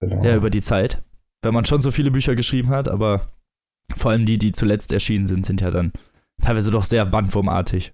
Genau. 0.00 0.24
Ja, 0.24 0.36
über 0.36 0.50
die 0.50 0.62
Zeit. 0.62 1.02
Wenn 1.42 1.54
man 1.54 1.64
schon 1.64 1.80
so 1.80 1.90
viele 1.90 2.10
Bücher 2.10 2.34
geschrieben 2.34 2.70
hat, 2.70 2.88
aber 2.88 3.28
vor 3.96 4.10
allem 4.10 4.26
die, 4.26 4.38
die 4.38 4.52
zuletzt 4.52 4.92
erschienen 4.92 5.26
sind, 5.26 5.46
sind 5.46 5.60
ja 5.60 5.70
dann 5.70 5.92
teilweise 6.42 6.70
doch 6.70 6.84
sehr 6.84 7.06
bandwurmartig 7.06 7.92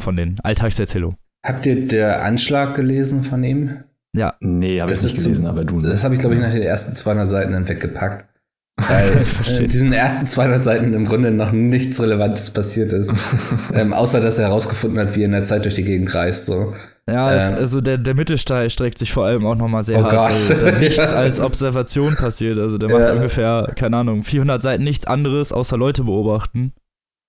von 0.00 0.16
den 0.16 0.40
Alltagserzählungen. 0.40 1.16
Habt 1.44 1.66
ihr 1.66 1.86
der 1.86 2.24
Anschlag 2.24 2.74
gelesen 2.74 3.22
von 3.22 3.44
ihm? 3.44 3.84
Ja. 4.14 4.34
Nee, 4.40 4.80
habe 4.80 4.92
ich 4.92 5.02
nicht 5.02 5.16
gelesen, 5.16 5.46
aber 5.46 5.64
du. 5.64 5.80
Das 5.80 6.04
habe 6.04 6.14
ich, 6.14 6.20
glaube 6.20 6.34
ich, 6.34 6.40
nach 6.40 6.52
den 6.52 6.62
ersten 6.62 6.96
200 6.96 7.26
Seiten 7.26 7.52
dann 7.52 7.68
weggepackt. 7.68 8.28
Weil 8.76 9.24
in 9.48 9.64
äh, 9.64 9.66
diesen 9.66 9.92
ersten 9.92 10.26
200 10.26 10.62
Seiten 10.62 10.92
im 10.92 11.06
Grunde 11.06 11.30
noch 11.30 11.52
nichts 11.52 12.00
Relevantes 12.00 12.50
passiert 12.50 12.92
ist. 12.92 13.12
ähm, 13.74 13.92
außer, 13.92 14.20
dass 14.20 14.38
er 14.38 14.48
herausgefunden 14.48 14.98
hat, 14.98 15.16
wie 15.16 15.22
er 15.22 15.26
in 15.26 15.32
der 15.32 15.44
Zeit 15.44 15.64
durch 15.64 15.74
die 15.74 15.84
Gegend 15.84 16.14
reist. 16.14 16.46
So. 16.46 16.74
Ja, 17.08 17.30
ähm, 17.30 17.36
es, 17.36 17.52
also 17.52 17.80
der, 17.80 17.98
der 17.98 18.14
Mittelsteil 18.14 18.68
streckt 18.68 18.98
sich 18.98 19.12
vor 19.12 19.24
allem 19.24 19.46
auch 19.46 19.54
nochmal 19.54 19.82
sehr 19.82 20.00
oh 20.00 20.04
hart, 20.04 20.34
Gott. 20.48 20.60
weil 20.62 20.78
nichts 20.78 20.98
als 21.12 21.40
Observation 21.40 22.16
passiert. 22.16 22.58
Also 22.58 22.76
der 22.76 22.90
macht 22.90 23.08
ja. 23.08 23.14
ungefähr, 23.14 23.72
keine 23.76 23.96
Ahnung, 23.96 24.24
400 24.24 24.60
Seiten 24.60 24.84
nichts 24.84 25.06
anderes, 25.06 25.52
außer 25.52 25.76
Leute 25.76 26.04
beobachten. 26.04 26.72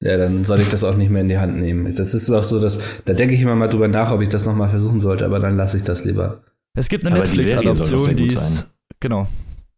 Ja, 0.04 0.18
dann 0.18 0.44
soll 0.44 0.60
ich 0.60 0.70
das 0.70 0.84
auch 0.84 0.96
nicht 0.96 1.10
mehr 1.10 1.22
in 1.22 1.30
die 1.30 1.40
Hand 1.40 1.58
nehmen. 1.58 1.96
Das 1.96 2.14
ist 2.14 2.30
auch 2.30 2.44
so, 2.44 2.60
dass 2.60 2.80
da 3.06 3.14
denke 3.14 3.34
ich 3.34 3.42
immer 3.42 3.56
mal 3.56 3.68
drüber 3.68 3.88
nach, 3.88 4.12
ob 4.12 4.22
ich 4.22 4.30
das 4.30 4.46
nochmal 4.46 4.70
versuchen 4.70 5.00
sollte, 5.00 5.26
aber 5.26 5.40
dann 5.40 5.58
lasse 5.58 5.78
ich 5.78 5.84
das 5.84 6.04
lieber. 6.04 6.44
Es 6.76 6.90
gibt 6.90 7.06
eine 7.06 7.18
Netflix-Adaption, 7.18 8.16
die 8.16 8.28
ist. 8.28 8.68
Genau. 9.00 9.28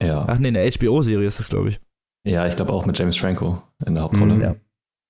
Ja. 0.01 0.25
Ach 0.27 0.37
nee, 0.39 0.47
eine 0.49 0.69
HBO-Serie 0.69 1.27
ist 1.27 1.39
das, 1.39 1.49
glaube 1.49 1.69
ich. 1.69 1.79
Ja, 2.25 2.47
ich 2.47 2.55
glaube 2.55 2.73
auch 2.73 2.85
mit 2.85 2.97
James 2.97 3.17
Franco 3.17 3.61
in 3.85 3.95
der 3.95 4.03
Hauptrolle. 4.03 4.35
Mhm, 4.35 4.41
ja. 4.41 4.55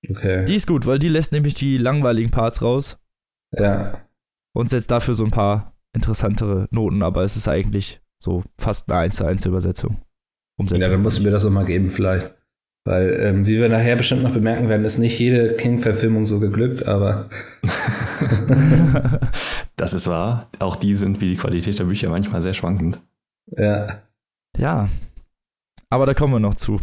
Okay. 0.08 0.44
Die 0.44 0.54
ist 0.54 0.66
gut, 0.66 0.86
weil 0.86 0.98
die 0.98 1.08
lässt 1.08 1.32
nämlich 1.32 1.54
die 1.54 1.76
langweiligen 1.76 2.30
Parts 2.30 2.62
raus. 2.62 2.98
Ja. 3.52 4.00
Und 4.52 4.70
setzt 4.70 4.90
dafür 4.90 5.14
so 5.14 5.24
ein 5.24 5.30
paar 5.30 5.74
interessantere 5.92 6.68
Noten, 6.70 7.02
aber 7.02 7.22
es 7.22 7.36
ist 7.36 7.48
eigentlich 7.48 8.00
so 8.18 8.42
fast 8.58 8.90
eine 8.90 9.00
1 9.00 9.16
zu 9.16 9.24
1 9.24 9.46
Übersetzung. 9.46 10.00
Umsetzung. 10.56 10.82
Ja, 10.82 10.88
dann 10.88 11.02
musst 11.02 11.18
du 11.18 11.22
mir 11.22 11.30
das 11.30 11.44
auch 11.44 11.50
mal 11.50 11.64
geben, 11.64 11.88
vielleicht. 11.88 12.34
Weil, 12.84 13.20
ähm, 13.20 13.46
wie 13.46 13.58
wir 13.58 13.68
nachher 13.68 13.96
bestimmt 13.96 14.22
noch 14.22 14.32
bemerken 14.32 14.68
werden, 14.68 14.84
ist 14.84 14.98
nicht 14.98 15.18
jede 15.18 15.54
King-Verfilmung 15.54 16.24
so 16.24 16.40
geglückt, 16.40 16.86
aber. 16.86 17.28
das 19.76 19.92
ist 19.92 20.06
wahr. 20.06 20.48
Auch 20.60 20.76
die 20.76 20.96
sind 20.96 21.20
wie 21.20 21.30
die 21.30 21.36
Qualität 21.36 21.78
der 21.78 21.84
Bücher 21.84 22.08
manchmal 22.08 22.40
sehr 22.40 22.54
schwankend. 22.54 23.00
Ja. 23.56 24.02
Ja. 24.56 24.88
Aber 25.88 26.06
da 26.06 26.14
kommen 26.14 26.32
wir 26.32 26.40
noch 26.40 26.54
zu. 26.54 26.80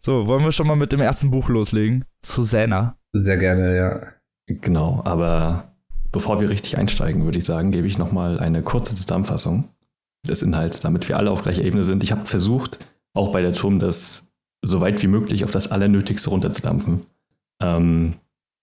So, 0.00 0.26
wollen 0.26 0.44
wir 0.44 0.52
schon 0.52 0.66
mal 0.66 0.76
mit 0.76 0.92
dem 0.92 1.00
ersten 1.00 1.30
Buch 1.30 1.48
loslegen? 1.48 2.04
Susanna. 2.24 2.96
Sehr 3.12 3.38
gerne, 3.38 3.76
ja. 3.76 4.02
Genau, 4.46 5.00
aber 5.04 5.72
bevor 6.12 6.40
wir 6.40 6.48
richtig 6.48 6.76
einsteigen, 6.78 7.24
würde 7.24 7.38
ich 7.38 7.44
sagen, 7.44 7.72
gebe 7.72 7.86
ich 7.86 7.98
nochmal 7.98 8.38
eine 8.38 8.62
kurze 8.62 8.94
Zusammenfassung 8.94 9.68
des 10.26 10.42
Inhalts, 10.42 10.80
damit 10.80 11.08
wir 11.08 11.16
alle 11.16 11.30
auf 11.30 11.42
gleicher 11.42 11.62
Ebene 11.62 11.84
sind. 11.84 12.02
Ich 12.04 12.12
habe 12.12 12.26
versucht, 12.26 12.78
auch 13.14 13.32
bei 13.32 13.42
der 13.42 13.52
Turm 13.52 13.78
das 13.78 14.24
so 14.62 14.80
weit 14.80 15.02
wie 15.02 15.06
möglich 15.08 15.44
auf 15.44 15.50
das 15.50 15.70
Allernötigste 15.70 16.30
runterzudampfen. 16.30 17.06
Ähm, 17.60 18.14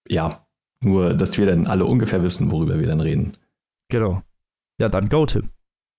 ja, 0.07 0.45
nur, 0.81 1.13
dass 1.13 1.38
wir 1.38 1.45
dann 1.45 1.68
alle 1.68 1.86
ungefähr 1.86 2.24
wissen, 2.24 2.51
worüber 2.51 2.80
wir 2.80 2.88
dann 2.88 3.01
reden. 3.01 3.38
Genau. 3.90 4.22
Ja, 4.80 4.90
dann 4.90 5.10
go, 5.10 5.25
Tim. 5.25 5.50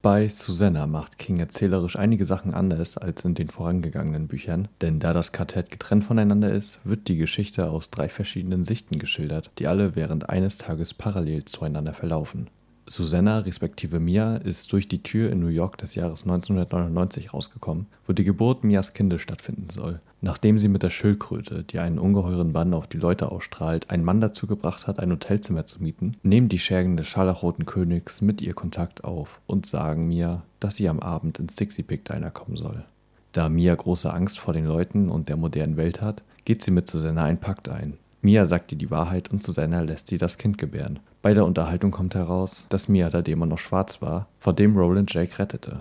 Bei 0.05 0.29
Susanna 0.29 0.87
macht 0.87 1.17
King 1.17 1.39
erzählerisch 1.39 1.97
einige 1.97 2.27
Sachen 2.27 2.53
anders 2.53 2.99
als 2.99 3.25
in 3.25 3.35
den 3.35 3.49
vorangegangenen 3.49 4.29
Büchern, 4.29 4.69
denn 4.83 5.01
da 5.01 5.15
das 5.15 5.33
Quartett 5.33 5.71
getrennt 5.71 6.05
voneinander 6.05 6.53
ist, 6.53 6.79
wird 6.85 7.09
die 7.09 7.17
Geschichte 7.17 7.71
aus 7.71 7.89
drei 7.89 8.11
verschiedenen 8.11 8.65
Sichten 8.65 8.99
geschildert, 8.99 9.51
die 9.59 9.67
alle 9.67 9.97
während 9.97 10.29
eines 10.29 10.59
Tages 10.59 10.93
parallel 10.93 11.47
zueinander 11.47 11.95
verlaufen. 11.95 12.51
Susanna 12.87 13.39
respektive 13.39 13.99
Mia 13.99 14.37
ist 14.37 14.73
durch 14.73 14.89
die 14.89 15.03
Tür 15.03 15.31
in 15.31 15.41
New 15.41 15.49
York 15.49 15.79
des 15.79 15.95
Jahres 15.95 16.25
1999 16.25 17.33
rausgekommen, 17.33 17.87
wo 18.07 18.13
die 18.13 18.25
Geburt 18.25 18.63
Mias 18.63 18.93
Kindes 18.93 19.23
stattfinden 19.23 19.71
soll. 19.71 20.01
Nachdem 20.21 20.59
sie 20.59 20.69
mit 20.69 20.83
der 20.83 20.91
Schildkröte, 20.91 21.65
die 21.65 21.79
einen 21.79 21.99
ungeheuren 21.99 22.53
Bann 22.53 22.75
auf 22.75 22.87
die 22.87 22.99
Leute 22.99 23.31
ausstrahlt, 23.31 23.91
einen 23.91 24.05
Mann 24.05 24.21
dazu 24.21 24.47
gebracht 24.47 24.87
hat, 24.87 24.99
ein 24.99 25.11
Hotelzimmer 25.11 25.67
zu 25.67 25.83
mieten, 25.83 26.17
nehmen 26.23 26.49
die 26.49 26.59
Schergen 26.59 26.97
des 26.97 27.07
Scharlachroten 27.09 27.67
Königs 27.67 28.21
mit 28.21 28.43
ihr 28.43 28.55
Kontakt 28.55 29.05
auf 29.05 29.41
und 29.47 29.67
sagen 29.67 30.09
Mia, 30.09 30.43
dass 30.61 30.77
sie 30.77 30.89
am 30.89 31.01
Abend 31.01 31.39
ins 31.39 31.57
Dixie 31.57 31.83
Pig 31.83 32.05
Diner 32.05 32.31
kommen 32.31 32.57
soll. 32.57 32.85
Da 33.33 33.49
Mia 33.49 33.75
große 33.75 34.13
Angst 34.13 34.39
vor 34.39 34.55
den 34.55 34.67
Leuten 34.67 35.09
und 35.09 35.29
der 35.29 35.37
modernen 35.37 35.77
Welt 35.77 36.01
hat, 36.01 36.23
geht 36.45 36.63
sie 36.63 36.71
mit 36.71 36.89
Susanna 36.89 37.25
einen 37.25 37.39
Pakt 37.39 37.69
ein. 37.69 37.99
Mia 38.25 38.47
sagt 38.47 38.73
ihr 38.73 38.79
die 38.79 38.91
Wahrheit 38.91 39.31
und 39.31 39.43
Susanna 39.43 39.83
lässt 39.83 40.07
sie 40.07 40.17
das 40.17 40.39
Kind 40.39 40.57
gebären. 40.57 40.99
Bei 41.21 41.35
der 41.35 41.45
Unterhaltung 41.45 41.91
kommt 41.91 42.15
heraus, 42.15 42.65
dass 42.71 42.89
Mia, 42.89 43.11
da 43.11 43.21
Dämon 43.21 43.51
noch 43.51 43.59
schwarz 43.59 44.01
war, 44.01 44.29
vor 44.39 44.55
dem 44.55 44.79
Roland 44.79 45.13
Jake 45.13 45.39
rettete. 45.39 45.81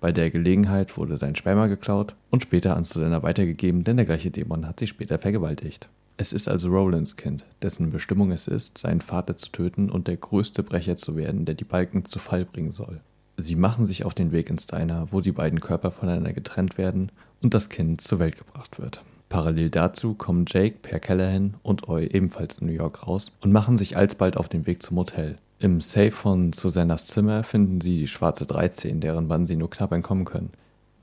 Bei 0.00 0.10
der 0.10 0.30
Gelegenheit 0.30 0.96
wurde 0.96 1.18
sein 1.18 1.36
Sperma 1.36 1.66
geklaut 1.66 2.14
und 2.30 2.42
später 2.42 2.78
an 2.78 2.84
Susanna 2.84 3.22
weitergegeben, 3.22 3.84
denn 3.84 3.98
der 3.98 4.06
gleiche 4.06 4.30
Dämon 4.30 4.66
hat 4.66 4.80
sie 4.80 4.86
später 4.86 5.18
vergewaltigt. 5.18 5.90
Es 6.16 6.32
ist 6.32 6.48
also 6.48 6.70
Rolands 6.70 7.16
Kind, 7.16 7.44
dessen 7.60 7.90
Bestimmung 7.90 8.32
es 8.32 8.48
ist, 8.48 8.78
seinen 8.78 9.02
Vater 9.02 9.36
zu 9.36 9.52
töten 9.52 9.90
und 9.90 10.08
der 10.08 10.16
größte 10.16 10.62
Brecher 10.62 10.96
zu 10.96 11.14
werden, 11.14 11.44
der 11.44 11.56
die 11.56 11.64
Balken 11.64 12.06
zu 12.06 12.18
Fall 12.18 12.46
bringen 12.46 12.72
soll. 12.72 13.02
Sie 13.36 13.54
machen 13.54 13.84
sich 13.84 14.06
auf 14.06 14.14
den 14.14 14.32
Weg 14.32 14.48
ins 14.48 14.66
Diner, 14.66 15.08
wo 15.10 15.20
die 15.20 15.32
beiden 15.32 15.60
Körper 15.60 15.90
voneinander 15.90 16.32
getrennt 16.32 16.78
werden 16.78 17.12
und 17.42 17.52
das 17.52 17.68
Kind 17.68 18.00
zur 18.00 18.18
Welt 18.18 18.38
gebracht 18.38 18.78
wird. 18.78 19.02
Parallel 19.32 19.70
dazu 19.70 20.12
kommen 20.12 20.44
Jake, 20.46 20.76
Per 20.82 21.00
Callahan 21.00 21.54
und 21.62 21.88
Oi 21.88 22.04
ebenfalls 22.04 22.58
in 22.58 22.66
New 22.66 22.74
York 22.74 23.06
raus 23.06 23.38
und 23.40 23.50
machen 23.50 23.78
sich 23.78 23.96
alsbald 23.96 24.36
auf 24.36 24.50
den 24.50 24.66
Weg 24.66 24.82
zum 24.82 24.98
Hotel. 24.98 25.36
Im 25.58 25.80
Safe 25.80 26.10
von 26.10 26.52
Susannas 26.52 27.06
Zimmer 27.06 27.42
finden 27.42 27.80
sie 27.80 28.00
die 28.00 28.08
schwarze 28.08 28.44
13, 28.44 29.00
deren 29.00 29.28
Bann 29.28 29.46
sie 29.46 29.56
nur 29.56 29.70
knapp 29.70 29.92
entkommen 29.92 30.26
können. 30.26 30.50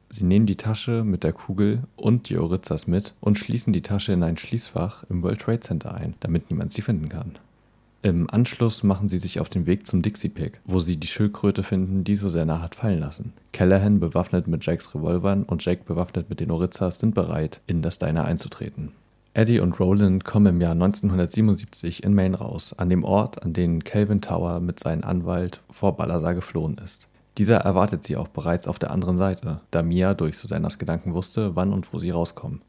Sie 0.09 0.25
nehmen 0.25 0.45
die 0.45 0.57
Tasche 0.57 1.03
mit 1.03 1.23
der 1.23 1.33
Kugel 1.33 1.79
und 1.95 2.29
die 2.29 2.37
Oritzas 2.37 2.85
mit 2.85 3.15
und 3.19 3.39
schließen 3.39 3.73
die 3.73 3.81
Tasche 3.81 4.13
in 4.13 4.21
ein 4.21 4.37
Schließfach 4.37 5.05
im 5.09 5.23
World 5.23 5.41
Trade 5.41 5.61
Center 5.61 5.95
ein, 5.95 6.13
damit 6.19 6.51
niemand 6.51 6.71
sie 6.71 6.83
finden 6.83 7.09
kann. 7.09 7.31
Im 8.01 8.29
Anschluss 8.29 8.83
machen 8.83 9.09
sie 9.09 9.17
sich 9.17 9.41
auf 9.41 9.49
den 9.49 9.65
Weg 9.65 9.85
zum 9.85 10.01
Dixie 10.01 10.29
Pig, 10.29 10.61
wo 10.63 10.79
sie 10.79 10.95
die 10.95 11.07
Schildkröte 11.07 11.63
finden, 11.63 12.05
die 12.05 12.15
Susanna 12.15 12.61
hat 12.61 12.75
fallen 12.75 13.01
lassen. 13.01 13.33
Callahan, 13.51 13.99
bewaffnet 13.99 14.47
mit 14.47 14.65
Jacks 14.65 14.95
Revolvern 14.95 15.43
und 15.43 15.65
Jack 15.65 15.85
bewaffnet 15.85 16.29
mit 16.29 16.39
den 16.39 16.49
Orizzas, 16.49 16.99
sind 16.99 17.13
bereit, 17.13 17.59
in 17.67 17.81
das 17.81 17.99
Diner 17.99 18.23
einzutreten. 18.23 18.93
Eddie 19.33 19.59
und 19.59 19.77
Roland 19.81 20.23
kommen 20.23 20.55
im 20.55 20.61
Jahr 20.61 20.71
1977 20.71 22.03
in 22.05 22.13
Maine 22.13 22.37
raus, 22.37 22.73
an 22.77 22.89
dem 22.89 23.03
Ort, 23.03 23.43
an 23.43 23.51
den 23.51 23.83
Calvin 23.83 24.21
Tower 24.21 24.61
mit 24.61 24.79
seinem 24.79 25.03
Anwalt 25.03 25.59
vor 25.69 25.97
Balazar 25.97 26.33
geflohen 26.33 26.77
ist. 26.77 27.09
Dieser 27.37 27.57
erwartet 27.57 28.05
sie 28.05 28.15
auch 28.15 28.29
bereits 28.29 28.67
auf 28.67 28.79
der 28.79 28.91
anderen 28.91 29.17
Seite, 29.17 29.59
da 29.71 29.81
Mia 29.81 30.13
durch 30.13 30.37
Susannas 30.37 30.79
Gedanken 30.79 31.13
wusste, 31.13 31.55
wann 31.57 31.73
und 31.73 31.93
wo 31.93 31.99
sie 31.99 32.11
rauskommen. 32.11 32.61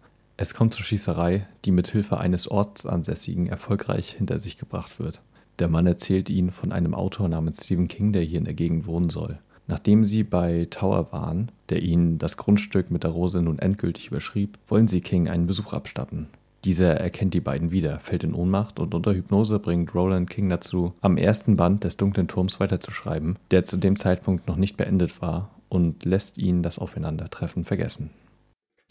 Es 0.42 0.54
kommt 0.54 0.72
zur 0.72 0.86
Schießerei, 0.86 1.46
die 1.66 1.70
mit 1.70 1.88
Hilfe 1.88 2.16
eines 2.16 2.50
Ortsansässigen 2.50 3.46
erfolgreich 3.46 4.12
hinter 4.12 4.38
sich 4.38 4.56
gebracht 4.56 4.98
wird. 4.98 5.20
Der 5.58 5.68
Mann 5.68 5.86
erzählt 5.86 6.30
ihnen 6.30 6.50
von 6.50 6.72
einem 6.72 6.94
Autor 6.94 7.28
namens 7.28 7.66
Stephen 7.66 7.88
King, 7.88 8.14
der 8.14 8.22
hier 8.22 8.38
in 8.38 8.46
der 8.46 8.54
Gegend 8.54 8.86
wohnen 8.86 9.10
soll. 9.10 9.38
Nachdem 9.66 10.06
sie 10.06 10.22
bei 10.24 10.66
Tower 10.70 11.12
waren, 11.12 11.52
der 11.68 11.82
ihnen 11.82 12.16
das 12.16 12.38
Grundstück 12.38 12.90
mit 12.90 13.04
der 13.04 13.10
Rose 13.10 13.42
nun 13.42 13.58
endgültig 13.58 14.06
überschrieb, 14.06 14.56
wollen 14.66 14.88
sie 14.88 15.02
King 15.02 15.28
einen 15.28 15.46
Besuch 15.46 15.74
abstatten. 15.74 16.28
Dieser 16.64 16.94
erkennt 16.94 17.34
die 17.34 17.40
beiden 17.40 17.70
wieder, 17.70 18.00
fällt 18.00 18.24
in 18.24 18.32
Ohnmacht 18.32 18.80
und 18.80 18.94
unter 18.94 19.12
Hypnose 19.12 19.58
bringt 19.58 19.94
Roland 19.94 20.30
King 20.30 20.48
dazu, 20.48 20.94
am 21.02 21.18
ersten 21.18 21.56
Band 21.56 21.84
des 21.84 21.98
dunklen 21.98 22.28
Turms 22.28 22.58
weiterzuschreiben, 22.58 23.36
der 23.50 23.66
zu 23.66 23.76
dem 23.76 23.96
Zeitpunkt 23.96 24.48
noch 24.48 24.56
nicht 24.56 24.78
beendet 24.78 25.20
war 25.20 25.50
und 25.68 26.06
lässt 26.06 26.38
ihn 26.38 26.62
das 26.62 26.78
Aufeinandertreffen 26.78 27.66
vergessen. 27.66 28.08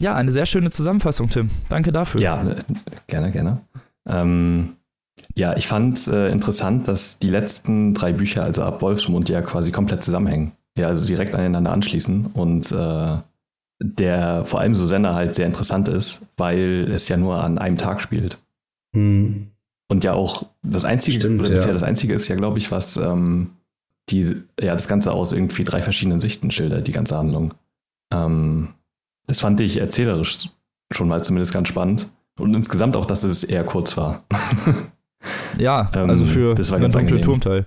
Ja, 0.00 0.14
eine 0.14 0.32
sehr 0.32 0.46
schöne 0.46 0.70
Zusammenfassung, 0.70 1.28
Tim. 1.28 1.50
Danke 1.68 1.92
dafür. 1.92 2.20
Ja, 2.20 2.42
äh, 2.42 2.56
gerne, 3.06 3.30
gerne. 3.30 3.60
Ähm, 4.06 4.76
ja, 5.34 5.56
ich 5.56 5.68
fand 5.68 6.08
äh, 6.08 6.30
interessant, 6.30 6.88
dass 6.88 7.18
die 7.18 7.28
letzten 7.28 7.92
drei 7.92 8.12
Bücher, 8.12 8.42
also 8.42 8.62
ab 8.62 8.80
Wolfsmund, 8.80 9.28
ja 9.28 9.42
quasi 9.42 9.72
komplett 9.72 10.02
zusammenhängen. 10.02 10.52
Ja, 10.76 10.88
also 10.88 11.06
direkt 11.06 11.34
aneinander 11.34 11.72
anschließen 11.72 12.26
und 12.32 12.72
äh, 12.72 13.16
der 13.82 14.44
vor 14.46 14.60
allem 14.60 14.74
Susanna 14.74 15.14
halt 15.14 15.34
sehr 15.34 15.46
interessant 15.46 15.88
ist, 15.88 16.26
weil 16.36 16.88
es 16.90 17.08
ja 17.08 17.16
nur 17.16 17.42
an 17.42 17.58
einem 17.58 17.76
Tag 17.76 18.00
spielt. 18.00 18.38
Hm. 18.94 19.48
Und 19.88 20.04
ja 20.04 20.12
auch 20.14 20.46
das 20.62 20.84
einzige, 20.84 21.18
Stimmt, 21.18 21.40
oder 21.40 21.50
bisher 21.50 21.68
ja. 21.68 21.74
das 21.74 21.82
einzige 21.82 22.14
ist 22.14 22.28
ja, 22.28 22.36
glaube 22.36 22.58
ich, 22.58 22.70
was 22.70 22.96
ähm, 22.96 23.50
die, 24.08 24.22
ja, 24.60 24.72
das 24.72 24.88
Ganze 24.88 25.12
aus 25.12 25.32
irgendwie 25.32 25.64
drei 25.64 25.82
verschiedenen 25.82 26.20
Sichten 26.20 26.50
schildert, 26.50 26.86
die 26.86 26.92
ganze 26.92 27.18
Handlung. 27.18 27.54
Ähm, 28.12 28.70
das 29.30 29.40
fand 29.40 29.60
ich 29.60 29.76
erzählerisch 29.76 30.38
schon 30.92 31.06
mal 31.06 31.22
zumindest 31.22 31.54
ganz 31.54 31.68
spannend. 31.68 32.10
Und 32.36 32.54
insgesamt 32.54 32.96
auch, 32.96 33.06
dass 33.06 33.22
es 33.22 33.44
eher 33.44 33.64
kurz 33.64 33.96
war. 33.96 34.24
ja, 35.58 35.88
also 35.92 36.24
für 36.24 36.54
das 36.54 36.72
war 36.72 36.80
ganz 36.80 36.94
dunkle 36.94 37.20
Turmteil. 37.20 37.66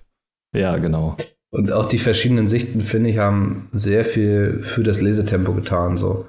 Ja, 0.54 0.78
genau. 0.78 1.16
Und 1.52 1.72
auch 1.72 1.88
die 1.88 2.00
verschiedenen 2.00 2.48
Sichten, 2.48 2.82
finde 2.82 3.12
ich, 3.12 3.18
haben 3.18 3.70
sehr 3.72 4.04
viel 4.04 4.62
für 4.64 4.84
das 4.84 5.00
Lesetempo 5.00 5.54
getan. 5.54 5.96
So. 5.96 6.28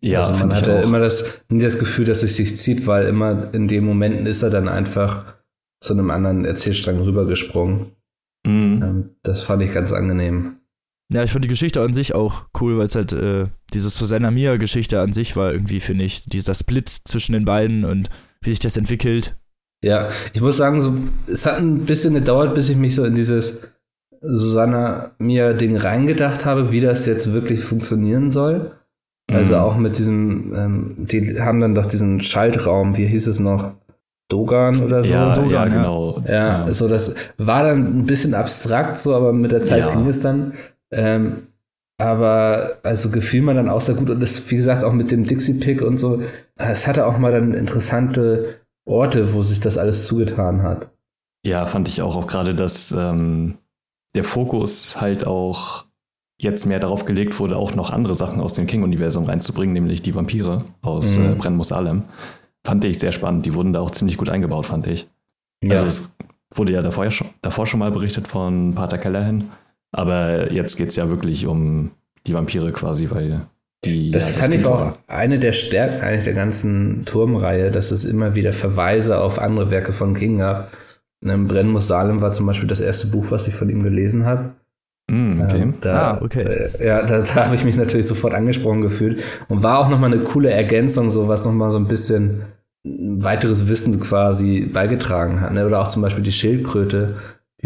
Ja, 0.00 0.20
also 0.20 0.34
man 0.34 0.54
hatte 0.54 0.70
immer 0.72 1.00
das, 1.00 1.40
nie 1.50 1.62
das 1.62 1.78
Gefühl, 1.78 2.04
dass 2.04 2.22
es 2.22 2.36
sich 2.36 2.56
zieht, 2.56 2.86
weil 2.86 3.06
immer 3.06 3.52
in 3.54 3.66
den 3.66 3.84
Momenten 3.84 4.26
ist 4.26 4.42
er 4.42 4.50
dann 4.50 4.68
einfach 4.68 5.34
zu 5.80 5.94
einem 5.94 6.10
anderen 6.10 6.44
Erzählstrang 6.44 7.00
rübergesprungen. 7.00 7.92
Mhm. 8.46 8.82
Ähm, 8.82 9.10
das 9.22 9.42
fand 9.42 9.62
ich 9.62 9.72
ganz 9.72 9.92
angenehm. 9.92 10.55
Ja, 11.12 11.22
ich 11.22 11.30
fand 11.30 11.44
die 11.44 11.48
Geschichte 11.48 11.82
an 11.82 11.92
sich 11.92 12.14
auch 12.14 12.46
cool, 12.60 12.78
weil 12.78 12.86
es 12.86 12.96
halt 12.96 13.12
äh, 13.12 13.46
diese 13.72 13.90
Susanna 13.90 14.30
Mia-Geschichte 14.30 15.00
an 15.00 15.12
sich 15.12 15.36
war 15.36 15.52
irgendwie, 15.52 15.80
finde 15.80 16.04
ich, 16.04 16.24
dieser 16.24 16.54
Split 16.54 16.88
zwischen 16.88 17.32
den 17.32 17.44
beiden 17.44 17.84
und 17.84 18.10
wie 18.42 18.50
sich 18.50 18.58
das 18.58 18.76
entwickelt. 18.76 19.36
Ja, 19.82 20.10
ich 20.32 20.40
muss 20.40 20.56
sagen, 20.56 20.80
so, 20.80 20.94
es 21.26 21.46
hat 21.46 21.58
ein 21.58 21.86
bisschen 21.86 22.14
gedauert, 22.14 22.54
bis 22.54 22.68
ich 22.68 22.76
mich 22.76 22.96
so 22.96 23.04
in 23.04 23.14
dieses 23.14 23.60
Susanna 24.20 25.12
mir 25.18 25.54
Ding 25.54 25.76
reingedacht 25.76 26.44
habe, 26.44 26.72
wie 26.72 26.80
das 26.80 27.06
jetzt 27.06 27.32
wirklich 27.32 27.62
funktionieren 27.62 28.32
soll. 28.32 28.72
Also 29.30 29.54
mhm. 29.54 29.60
auch 29.60 29.76
mit 29.76 29.98
diesem, 29.98 30.54
ähm, 30.54 30.94
die 30.98 31.40
haben 31.40 31.60
dann 31.60 31.74
doch 31.74 31.86
diesen 31.86 32.20
Schaltraum, 32.20 32.96
wie 32.96 33.06
hieß 33.06 33.26
es 33.26 33.40
noch? 33.40 33.74
Dogan 34.28 34.82
oder 34.82 35.04
so. 35.04 35.14
Ja, 35.14 35.34
Dogan, 35.34 35.50
ja 35.50 35.64
genau. 35.66 36.22
Ja, 36.26 36.32
ja, 36.32 36.58
genau. 36.62 36.72
so 36.72 36.88
das 36.88 37.14
war 37.38 37.62
dann 37.62 38.00
ein 38.00 38.06
bisschen 38.06 38.34
abstrakt, 38.34 38.98
so, 38.98 39.14
aber 39.14 39.32
mit 39.32 39.52
der 39.52 39.62
Zeit 39.62 39.80
ja. 39.80 39.94
ging 39.94 40.06
es 40.08 40.20
dann. 40.20 40.54
Ähm, 40.96 41.48
aber 41.98 42.78
also 42.82 43.10
gefiel 43.10 43.42
mir 43.42 43.54
dann 43.54 43.68
auch 43.68 43.80
sehr 43.80 43.94
gut 43.94 44.10
und 44.10 44.20
das, 44.20 44.50
wie 44.50 44.56
gesagt, 44.56 44.82
auch 44.82 44.92
mit 44.92 45.10
dem 45.10 45.24
Dixie-Pick 45.24 45.82
und 45.82 45.96
so, 45.96 46.22
es 46.56 46.86
hatte 46.86 47.06
auch 47.06 47.18
mal 47.18 47.32
dann 47.32 47.54
interessante 47.54 48.60
Orte, 48.86 49.34
wo 49.34 49.42
sich 49.42 49.60
das 49.60 49.78
alles 49.78 50.06
zugetan 50.06 50.62
hat. 50.62 50.90
Ja, 51.44 51.66
fand 51.66 51.88
ich 51.88 52.02
auch, 52.02 52.16
auch 52.16 52.26
gerade 52.26 52.54
das, 52.54 52.92
ähm, 52.92 53.58
der 54.14 54.24
Fokus 54.24 55.00
halt 55.00 55.26
auch 55.26 55.84
jetzt 56.38 56.66
mehr 56.66 56.80
darauf 56.80 57.04
gelegt 57.04 57.38
wurde, 57.38 57.56
auch 57.56 57.74
noch 57.74 57.90
andere 57.90 58.14
Sachen 58.14 58.40
aus 58.40 58.52
dem 58.52 58.66
King-Universum 58.66 59.24
reinzubringen, 59.24 59.72
nämlich 59.72 60.02
die 60.02 60.14
Vampire 60.14 60.58
aus 60.82 61.18
mhm. 61.18 61.32
äh, 61.32 61.34
Brennmus 61.34 61.72
Alem. 61.72 62.04
Fand 62.64 62.84
ich 62.84 62.98
sehr 62.98 63.12
spannend. 63.12 63.46
Die 63.46 63.54
wurden 63.54 63.72
da 63.72 63.80
auch 63.80 63.90
ziemlich 63.90 64.16
gut 64.16 64.28
eingebaut, 64.28 64.66
fand 64.66 64.86
ich. 64.86 65.08
Ja. 65.62 65.70
Also 65.70 65.86
es 65.86 66.12
wurde 66.54 66.72
ja 66.72 66.82
davor, 66.82 67.08
davor 67.42 67.66
schon 67.66 67.80
mal 67.80 67.90
berichtet 67.90 68.28
von 68.28 68.74
Pater 68.74 68.98
Callahan, 68.98 69.52
aber 69.92 70.52
jetzt 70.52 70.76
geht 70.76 70.88
es 70.90 70.96
ja 70.96 71.08
wirklich 71.08 71.46
um 71.46 71.92
die 72.26 72.34
Vampire 72.34 72.72
quasi, 72.72 73.10
weil 73.10 73.46
die. 73.84 74.10
Das 74.10 74.34
ja, 74.34 74.42
fand 74.42 74.54
ich 74.54 74.64
auch 74.64 74.98
eine 75.06 75.38
der 75.38 75.52
Stärken 75.52 76.02
eigentlich 76.02 76.24
der 76.24 76.34
ganzen 76.34 77.04
Turmreihe, 77.04 77.70
dass 77.70 77.90
es 77.90 78.04
immer 78.04 78.34
wieder 78.34 78.52
Verweise 78.52 79.18
auf 79.18 79.38
andere 79.38 79.70
Werke 79.70 79.92
von 79.92 80.14
King 80.14 80.38
gab. 80.38 80.72
Ähm, 81.24 81.48
Brennen 81.48 81.70
muss 81.70 81.88
Salem 81.88 82.20
war 82.20 82.32
zum 82.32 82.46
Beispiel 82.46 82.68
das 82.68 82.80
erste 82.80 83.08
Buch, 83.08 83.30
was 83.30 83.48
ich 83.48 83.54
von 83.54 83.70
ihm 83.70 83.82
gelesen 83.82 84.26
habe. 84.26 84.50
Mm, 85.10 85.40
okay. 85.40 85.62
Ähm, 85.62 85.74
da, 85.80 86.12
ah, 86.12 86.20
okay. 86.22 86.42
Äh, 86.42 86.86
ja, 86.86 87.02
da, 87.02 87.20
da 87.20 87.46
habe 87.46 87.54
ich 87.54 87.64
mich 87.64 87.76
natürlich 87.76 88.06
sofort 88.06 88.34
angesprochen 88.34 88.82
gefühlt 88.82 89.22
und 89.48 89.62
war 89.62 89.78
auch 89.78 89.88
nochmal 89.88 90.12
eine 90.12 90.22
coole 90.22 90.50
Ergänzung, 90.50 91.10
so 91.10 91.28
was 91.28 91.44
nochmal 91.44 91.70
so 91.70 91.78
ein 91.78 91.86
bisschen 91.86 92.42
weiteres 92.84 93.68
Wissen 93.68 93.98
quasi 94.00 94.60
beigetragen 94.72 95.40
hat. 95.40 95.52
Ne? 95.52 95.66
Oder 95.66 95.80
auch 95.80 95.88
zum 95.88 96.02
Beispiel 96.02 96.24
die 96.24 96.32
Schildkröte, 96.32 97.16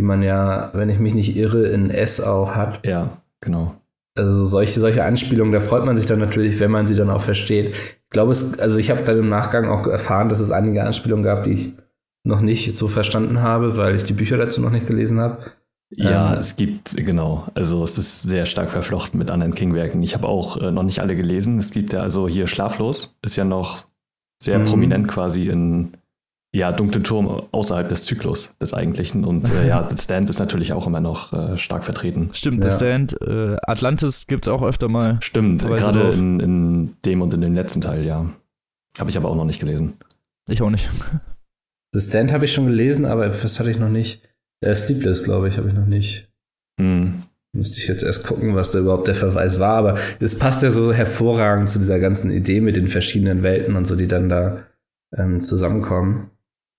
die 0.01 0.07
man 0.07 0.23
ja, 0.23 0.71
wenn 0.73 0.89
ich 0.89 0.99
mich 0.99 1.13
nicht 1.13 1.37
irre, 1.37 1.69
in 1.69 1.91
S 1.91 2.23
auch 2.23 2.57
hat. 2.57 2.81
Ja, 2.87 3.19
genau. 3.43 3.75
Also 4.17 4.47
solche, 4.47 4.81
solche 4.81 5.05
Anspielungen, 5.05 5.53
da 5.53 5.61
freut 5.61 5.85
man 5.85 5.95
sich 5.95 6.07
dann 6.07 6.19
natürlich, 6.19 6.59
wenn 6.59 6.71
man 6.71 6.87
sie 6.87 6.95
dann 6.95 7.11
auch 7.11 7.21
versteht. 7.21 7.75
Ich 7.75 8.09
glaube, 8.09 8.33
es, 8.33 8.59
also 8.59 8.79
ich 8.79 8.91
habe 8.91 9.03
dann 9.03 9.19
im 9.19 9.29
Nachgang 9.29 9.69
auch 9.69 9.87
erfahren, 9.87 10.31
dass 10.31 10.41
es 10.41 10.53
einige 10.53 10.83
Anspielungen 10.85 11.23
gab, 11.23 11.45
die 11.45 11.53
ich 11.53 11.73
noch 12.25 12.41
nicht 12.41 12.75
so 12.79 12.89
verstanden 12.89 13.43
habe, 13.43 13.77
weil 13.77 13.95
ich 13.95 14.05
die 14.05 14.15
Bücher 14.15 14.39
dazu 14.39 14.63
noch 14.63 14.71
nicht 14.71 14.87
gelesen 14.87 15.21
habe. 15.21 15.43
Ja, 15.91 16.33
ähm, 16.33 16.41
es 16.41 16.57
gibt, 16.57 16.97
genau. 16.97 17.49
Also 17.53 17.85
es 17.85 17.99
ist 17.99 18.23
sehr 18.23 18.47
stark 18.47 18.71
verflochten 18.71 19.19
mit 19.19 19.31
anderen 19.31 19.55
King-Werken. 19.55 20.03
Ich 20.03 20.15
habe 20.15 20.27
auch 20.27 20.57
äh, 20.57 20.71
noch 20.71 20.83
nicht 20.83 21.01
alle 21.01 21.15
gelesen. 21.15 21.59
Es 21.59 21.73
gibt 21.73 21.93
ja 21.93 22.01
also 22.01 22.27
hier 22.27 22.47
Schlaflos, 22.47 23.19
ist 23.21 23.37
ja 23.37 23.45
noch 23.45 23.85
sehr 24.39 24.61
mhm. 24.61 24.65
prominent 24.65 25.09
quasi 25.09 25.49
in 25.49 25.93
ja, 26.53 26.73
dunklen 26.73 27.05
Turm 27.05 27.43
außerhalb 27.53 27.89
des 27.89 28.05
Zyklus 28.05 28.57
des 28.61 28.75
eigentlichen. 28.75 29.25
Und 29.25 29.51
äh, 29.51 29.69
ja, 29.69 29.89
The 29.91 30.03
Stand 30.03 30.31
ist 30.31 30.39
natürlich 30.39 30.73
auch 30.73 30.87
immer 30.87 31.01
noch 31.01 31.33
äh, 31.33 31.57
stark 31.57 31.85
vertreten. 31.85 32.31
Stimmt, 32.33 32.65
ja. 32.65 32.71
The 32.71 32.77
Stand. 32.77 33.23
Äh, 33.23 33.57
Atlantis 33.63 34.27
gibt 34.27 34.47
es 34.47 34.53
auch 34.53 34.63
öfter 34.63 34.89
mal. 34.89 35.19
Stimmt, 35.21 35.63
gerade 35.63 36.11
in, 36.11 36.41
in 36.41 36.97
dem 37.05 37.23
und 37.23 37.33
in 37.35 37.41
dem 37.41 37.55
letzten 37.55 37.81
Teil, 37.81 38.05
ja. 38.05 38.31
Habe 38.99 39.11
ich 39.11 39.17
aber 39.17 39.29
auch 39.29 39.37
noch 39.37 39.45
nicht 39.45 39.61
gelesen. 39.61 39.95
Ich 40.49 40.63
auch 40.63 40.71
nicht. 40.71 40.89
The 41.93 42.01
Stand 42.01 42.33
habe 42.33 42.45
ich 42.45 42.53
schon 42.53 42.67
gelesen, 42.67 43.05
aber 43.05 43.43
was 43.43 43.59
hatte 43.59 43.71
ich 43.71 43.79
noch 43.79 43.89
nicht? 43.89 44.23
Der 44.63 44.75
Sleepless, 44.75 45.25
glaube 45.25 45.49
ich, 45.49 45.57
habe 45.57 45.69
ich 45.69 45.75
noch 45.75 45.87
nicht. 45.87 46.29
Mhm. 46.79 47.23
Müsste 47.53 47.81
ich 47.81 47.89
jetzt 47.89 48.05
erst 48.05 48.25
gucken, 48.25 48.55
was 48.55 48.71
da 48.71 48.79
überhaupt 48.79 49.09
der 49.09 49.17
Verweis 49.17 49.59
war, 49.59 49.77
aber 49.77 49.99
es 50.21 50.39
passt 50.39 50.63
ja 50.63 50.71
so 50.71 50.93
hervorragend 50.93 51.69
zu 51.69 51.81
dieser 51.81 51.99
ganzen 51.99 52.31
Idee 52.31 52.61
mit 52.61 52.77
den 52.77 52.87
verschiedenen 52.87 53.43
Welten 53.43 53.75
und 53.75 53.87
so, 53.87 53.97
die 53.97 54.07
dann 54.07 54.29
da 54.29 54.65
ähm, 55.17 55.41
zusammenkommen. 55.41 56.31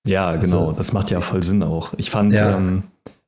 Ja, 0.08 0.36
genau, 0.36 0.68
also, 0.68 0.72
das 0.74 0.94
macht 0.94 1.12
ja 1.12 1.22
voll 1.22 1.44
Sinn 1.44 1.64
auch. 1.64 1.94
Ich 1.98 2.10
fand, 2.10 2.34
ja. 2.34 2.56
ähm, 2.56 2.84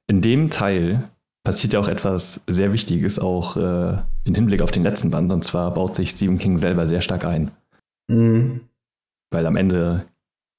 in 0.07 0.21
dem 0.21 0.49
Teil 0.49 1.03
passiert 1.43 1.73
ja 1.73 1.79
auch 1.79 1.87
etwas 1.87 2.43
sehr 2.47 2.73
Wichtiges, 2.73 3.19
auch 3.19 3.57
äh, 3.57 3.97
im 4.23 4.35
Hinblick 4.35 4.61
auf 4.61 4.71
den 4.71 4.83
letzten 4.83 5.11
Band, 5.11 5.31
und 5.31 5.43
zwar 5.43 5.73
baut 5.73 5.95
sich 5.95 6.11
Stephen 6.11 6.37
King 6.37 6.57
selber 6.57 6.87
sehr 6.87 7.01
stark 7.01 7.25
ein. 7.25 7.51
Mhm. 8.07 8.61
Weil 9.31 9.45
am 9.45 9.55
Ende 9.55 10.05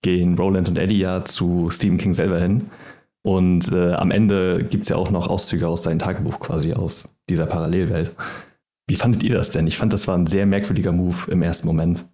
gehen 0.02 0.36
Roland 0.36 0.68
und 0.68 0.78
Eddie 0.78 0.98
ja 0.98 1.24
zu 1.24 1.70
Stephen 1.70 1.98
King 1.98 2.12
selber 2.12 2.38
hin. 2.38 2.70
Und 3.26 3.72
äh, 3.72 3.94
am 3.94 4.10
Ende 4.10 4.62
gibt 4.64 4.82
es 4.82 4.90
ja 4.90 4.96
auch 4.96 5.10
noch 5.10 5.28
Auszüge 5.28 5.66
aus 5.66 5.82
seinem 5.82 5.98
Tagebuch 5.98 6.40
quasi 6.40 6.74
aus 6.74 7.08
dieser 7.30 7.46
Parallelwelt. 7.46 8.14
Wie 8.86 8.96
fandet 8.96 9.22
ihr 9.22 9.34
das 9.34 9.50
denn? 9.50 9.66
Ich 9.66 9.78
fand, 9.78 9.94
das 9.94 10.06
war 10.06 10.16
ein 10.16 10.26
sehr 10.26 10.44
merkwürdiger 10.44 10.92
Move 10.92 11.30
im 11.30 11.40
ersten 11.40 11.66
Moment, 11.66 12.04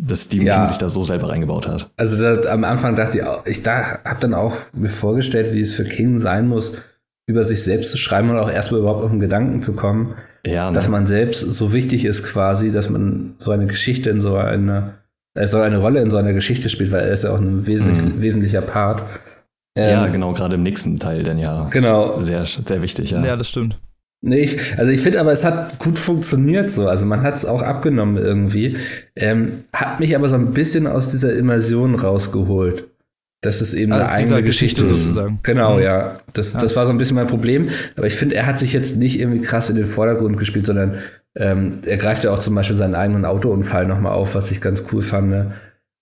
dass 0.00 0.24
Stephen 0.24 0.46
ja. 0.46 0.56
King 0.56 0.66
sich 0.66 0.78
da 0.78 0.88
so 0.88 1.02
selber 1.02 1.28
reingebaut 1.28 1.68
hat. 1.68 1.90
Also 1.96 2.22
da, 2.22 2.50
am 2.50 2.64
Anfang 2.64 2.96
dachte 2.96 3.18
ich, 3.18 3.24
auch, 3.24 3.44
ich 3.46 3.62
da, 3.62 4.00
habe 4.04 4.20
dann 4.20 4.34
auch 4.34 4.56
mir 4.72 4.88
vorgestellt, 4.88 5.52
wie 5.52 5.60
es 5.60 5.74
für 5.74 5.84
King 5.84 6.18
sein 6.18 6.48
muss, 6.48 6.76
über 7.26 7.44
sich 7.44 7.62
selbst 7.62 7.92
zu 7.92 7.98
schreiben 7.98 8.30
und 8.30 8.38
auch 8.38 8.50
erstmal 8.50 8.80
überhaupt 8.80 9.04
auf 9.04 9.10
den 9.10 9.20
Gedanken 9.20 9.62
zu 9.62 9.74
kommen, 9.74 10.14
ja, 10.44 10.70
ne? 10.70 10.74
dass 10.74 10.88
man 10.88 11.06
selbst 11.06 11.40
so 11.40 11.72
wichtig 11.72 12.04
ist 12.04 12.24
quasi, 12.24 12.72
dass 12.72 12.90
man 12.90 13.34
so 13.38 13.50
eine 13.50 13.66
Geschichte 13.66 14.10
in 14.10 14.20
so 14.20 14.36
eine 14.36 14.94
er 15.34 15.46
soll 15.46 15.62
eine 15.62 15.78
Rolle 15.78 16.00
in 16.00 16.10
so 16.10 16.16
einer 16.16 16.32
Geschichte 16.32 16.68
spielt, 16.68 16.90
weil 16.90 17.02
er 17.02 17.12
ist 17.12 17.24
ja 17.24 17.32
auch 17.32 17.38
ein 17.38 17.66
wesentlich, 17.66 18.02
mhm. 18.02 18.20
wesentlicher 18.20 18.62
Part. 18.62 19.02
Ähm, 19.76 19.90
ja, 19.90 20.06
genau, 20.08 20.32
gerade 20.32 20.56
im 20.56 20.62
nächsten 20.62 20.98
Teil 20.98 21.22
dann 21.22 21.38
ja. 21.38 21.68
Genau. 21.70 22.20
Sehr, 22.20 22.44
sehr 22.44 22.82
wichtig, 22.82 23.12
ja. 23.12 23.24
Ja, 23.24 23.36
das 23.36 23.48
stimmt. 23.48 23.78
Nee, 24.22 24.40
ich, 24.40 24.78
also 24.78 24.92
ich 24.92 25.00
finde 25.00 25.20
aber, 25.20 25.32
es 25.32 25.44
hat 25.44 25.78
gut 25.78 25.98
funktioniert 25.98 26.70
so. 26.70 26.86
Also 26.86 27.06
man 27.06 27.22
hat 27.22 27.36
es 27.36 27.46
auch 27.46 27.62
abgenommen 27.62 28.18
irgendwie. 28.18 28.76
Ähm, 29.16 29.64
hat 29.72 29.98
mich 29.98 30.14
aber 30.14 30.28
so 30.28 30.34
ein 30.34 30.52
bisschen 30.52 30.86
aus 30.86 31.08
dieser 31.08 31.34
Immersion 31.34 31.94
rausgeholt. 31.94 32.84
dass 33.40 33.62
es 33.62 33.72
eben 33.72 33.92
also 33.92 34.04
eine 34.04 34.12
eigene 34.12 34.42
Geschichte, 34.42 34.82
Geschichte 34.82 35.02
sozusagen. 35.02 35.38
Genau, 35.42 35.76
mhm. 35.76 35.82
ja. 35.82 36.20
Das, 36.34 36.52
ja. 36.52 36.60
das 36.60 36.76
war 36.76 36.84
so 36.84 36.92
ein 36.92 36.98
bisschen 36.98 37.16
mein 37.16 37.28
Problem. 37.28 37.70
Aber 37.96 38.06
ich 38.06 38.14
finde, 38.14 38.34
er 38.34 38.46
hat 38.46 38.58
sich 38.58 38.74
jetzt 38.74 38.96
nicht 38.96 39.18
irgendwie 39.18 39.40
krass 39.40 39.70
in 39.70 39.76
den 39.76 39.86
Vordergrund 39.86 40.36
gespielt, 40.36 40.66
sondern 40.66 40.98
ähm, 41.34 41.78
er 41.86 41.96
greift 41.96 42.24
ja 42.24 42.32
auch 42.32 42.38
zum 42.38 42.54
Beispiel 42.54 42.76
seinen 42.76 42.94
eigenen 42.94 43.24
Autounfall 43.24 43.86
nochmal 43.86 44.12
auf, 44.12 44.34
was 44.34 44.50
ich 44.50 44.60
ganz 44.60 44.84
cool 44.92 45.02
fand. 45.02 45.30
Ne? 45.30 45.52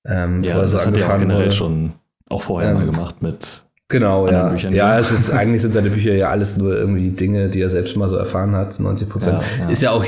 Ähm, 0.04 0.42
ja, 0.42 0.60
das 0.60 0.72
so 0.72 0.78
hat 0.78 0.96
er 0.96 1.14
auch 1.14 1.18
generell 1.18 1.44
wurde. 1.44 1.52
schon 1.52 1.92
auch 2.28 2.42
vorher 2.42 2.70
ähm, 2.70 2.78
mal 2.78 2.86
gemacht 2.86 3.22
mit 3.22 3.64
Genau, 3.90 4.28
ja. 4.28 4.48
Büchern, 4.48 4.74
ja, 4.74 4.98
es 4.98 5.10
ist 5.10 5.30
eigentlich 5.30 5.62
sind 5.62 5.72
seine 5.72 5.88
Bücher 5.88 6.12
ja 6.12 6.28
alles 6.28 6.58
nur 6.58 6.76
irgendwie 6.76 7.10
Dinge, 7.10 7.48
die 7.48 7.60
er 7.60 7.70
selbst 7.70 7.96
mal 7.96 8.08
so 8.08 8.16
erfahren 8.16 8.54
hat, 8.54 8.72
zu 8.72 8.82
90 8.82 9.08
Prozent. 9.08 9.42
Ja, 9.58 9.64
ja. 9.64 9.70
Ist 9.70 9.82
ja 9.82 9.92
auch 9.92 10.04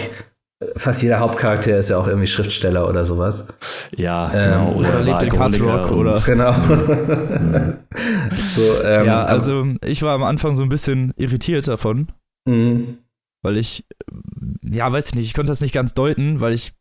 fast 0.76 1.02
jeder 1.02 1.20
Hauptcharakter 1.20 1.78
ist 1.78 1.90
ja 1.90 1.96
auch 1.96 2.06
irgendwie 2.06 2.26
Schriftsteller 2.26 2.88
oder 2.88 3.04
sowas. 3.04 3.48
Ja, 3.96 4.28
genau. 4.28 4.72
Ähm, 4.72 4.76
oder, 4.76 4.88
oder 4.90 5.02
lebt 5.02 5.22
in 5.22 5.30
Castle 5.30 5.64
Rock 5.64 5.90
oder. 5.90 6.20
Genau. 6.20 6.52
so, 8.54 8.82
ähm, 8.84 9.06
ja, 9.06 9.24
also 9.24 9.66
ich 9.84 10.02
war 10.02 10.14
am 10.14 10.22
Anfang 10.22 10.56
so 10.56 10.62
ein 10.62 10.68
bisschen 10.68 11.14
irritiert 11.16 11.66
davon. 11.66 12.08
Mhm. 12.46 12.98
Weil 13.42 13.56
ich, 13.56 13.86
ja, 14.62 14.92
weiß 14.92 15.08
ich 15.08 15.14
nicht, 15.14 15.26
ich 15.26 15.34
konnte 15.34 15.50
das 15.50 15.62
nicht 15.62 15.72
ganz 15.72 15.94
deuten, 15.94 16.40
weil 16.40 16.52
ich, 16.52 16.74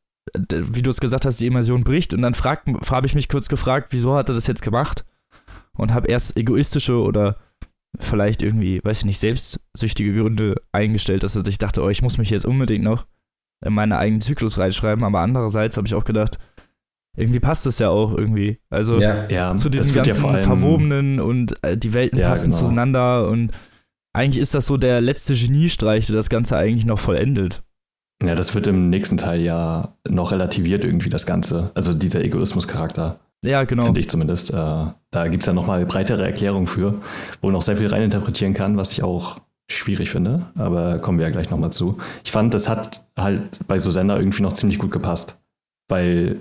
wie 0.49 0.81
du 0.81 0.89
es 0.89 0.99
gesagt 0.99 1.25
hast, 1.25 1.39
die 1.39 1.47
Immersion 1.47 1.85
bricht. 1.85 2.13
Und 2.13 2.21
dann 2.21 2.33
habe 2.35 3.07
ich 3.07 3.15
mich 3.15 3.29
kurz 3.29 3.47
gefragt, 3.47 3.87
wieso 3.91 4.15
hat 4.15 4.27
er 4.27 4.35
das 4.35 4.47
jetzt 4.47 4.61
gemacht? 4.61 5.05
Und 5.79 5.93
habe 5.93 6.07
erst 6.07 6.38
egoistische 6.38 7.01
oder 7.01 7.38
vielleicht 8.00 8.43
irgendwie, 8.43 8.81
weiß 8.83 9.00
ich 9.00 9.05
nicht, 9.05 9.19
selbstsüchtige 9.19 10.13
Gründe 10.13 10.62
eingestellt, 10.71 11.24
dass 11.24 11.36
ich 11.36 11.57
dachte, 11.57 11.81
oh, 11.81 11.89
ich 11.89 12.01
muss 12.01 12.17
mich 12.17 12.29
jetzt 12.29 12.45
unbedingt 12.45 12.83
noch 12.83 13.07
in 13.65 13.74
meinen 13.74 13.93
eigenen 13.93 14.21
Zyklus 14.21 14.57
reinschreiben, 14.57 15.03
aber 15.03 15.19
andererseits 15.19 15.77
habe 15.77 15.88
ich 15.88 15.95
auch 15.95 16.05
gedacht, 16.05 16.38
irgendwie 17.17 17.39
passt 17.39 17.65
das 17.65 17.79
ja 17.79 17.89
auch 17.89 18.15
irgendwie. 18.15 18.59
Also 18.69 19.01
ja, 19.01 19.27
ja, 19.29 19.55
zu 19.55 19.69
diesen 19.69 19.93
ganzen 19.93 20.24
ja 20.24 20.41
verwobenen 20.41 21.19
und 21.19 21.62
äh, 21.63 21.77
die 21.77 21.93
Welten 21.93 22.19
ja, 22.19 22.29
passen 22.29 22.51
genau. 22.51 22.63
zueinander 22.63 23.27
und 23.27 23.51
eigentlich 24.13 24.41
ist 24.41 24.53
das 24.53 24.65
so 24.65 24.77
der 24.77 25.01
letzte 25.01 25.33
Geniestreich, 25.33 26.07
der 26.07 26.15
das 26.15 26.29
Ganze 26.29 26.57
eigentlich 26.57 26.86
noch 26.86 27.00
vollendet. 27.00 27.63
Ja, 28.24 28.36
das 28.36 28.53
wird 28.53 28.67
im 28.67 28.89
nächsten 28.89 29.17
Teil 29.17 29.41
ja 29.41 29.95
noch 30.07 30.31
relativiert 30.31 30.83
irgendwie 30.83 31.09
das 31.09 31.25
Ganze. 31.25 31.71
Also 31.74 31.93
dieser 31.93 32.21
Egoismus-Charakter. 32.24 33.19
Ja, 33.43 33.63
genau. 33.63 33.86
Finde 33.86 34.00
ich 34.00 34.10
zumindest. 34.10 34.51
Äh, 34.51 34.53
da 34.53 35.27
gibt 35.29 35.43
es 35.43 35.48
ja 35.48 35.53
nochmal 35.53 35.86
breitere 35.86 36.25
Erklärungen 36.25 36.67
für, 36.67 37.01
wo 37.41 37.48
man 37.48 37.53
noch 37.53 37.62
sehr 37.62 37.77
viel 37.77 37.88
reininterpretieren 37.88 38.53
kann, 38.53 38.77
was 38.77 38.91
ich 38.91 39.03
auch 39.03 39.39
schwierig 39.72 40.10
finde, 40.10 40.48
aber 40.55 40.98
kommen 41.00 41.19
wir 41.19 41.25
ja 41.25 41.31
gleich 41.31 41.50
nochmal 41.50 41.72
zu. 41.72 42.00
Ich 42.24 42.31
fand, 42.31 42.53
das 42.53 42.67
hat 42.67 43.05
halt 43.17 43.60
bei 43.67 43.77
Susanna 43.77 44.17
irgendwie 44.17 44.41
noch 44.41 44.53
ziemlich 44.53 44.79
gut 44.79 44.91
gepasst, 44.91 45.39
weil 45.88 46.39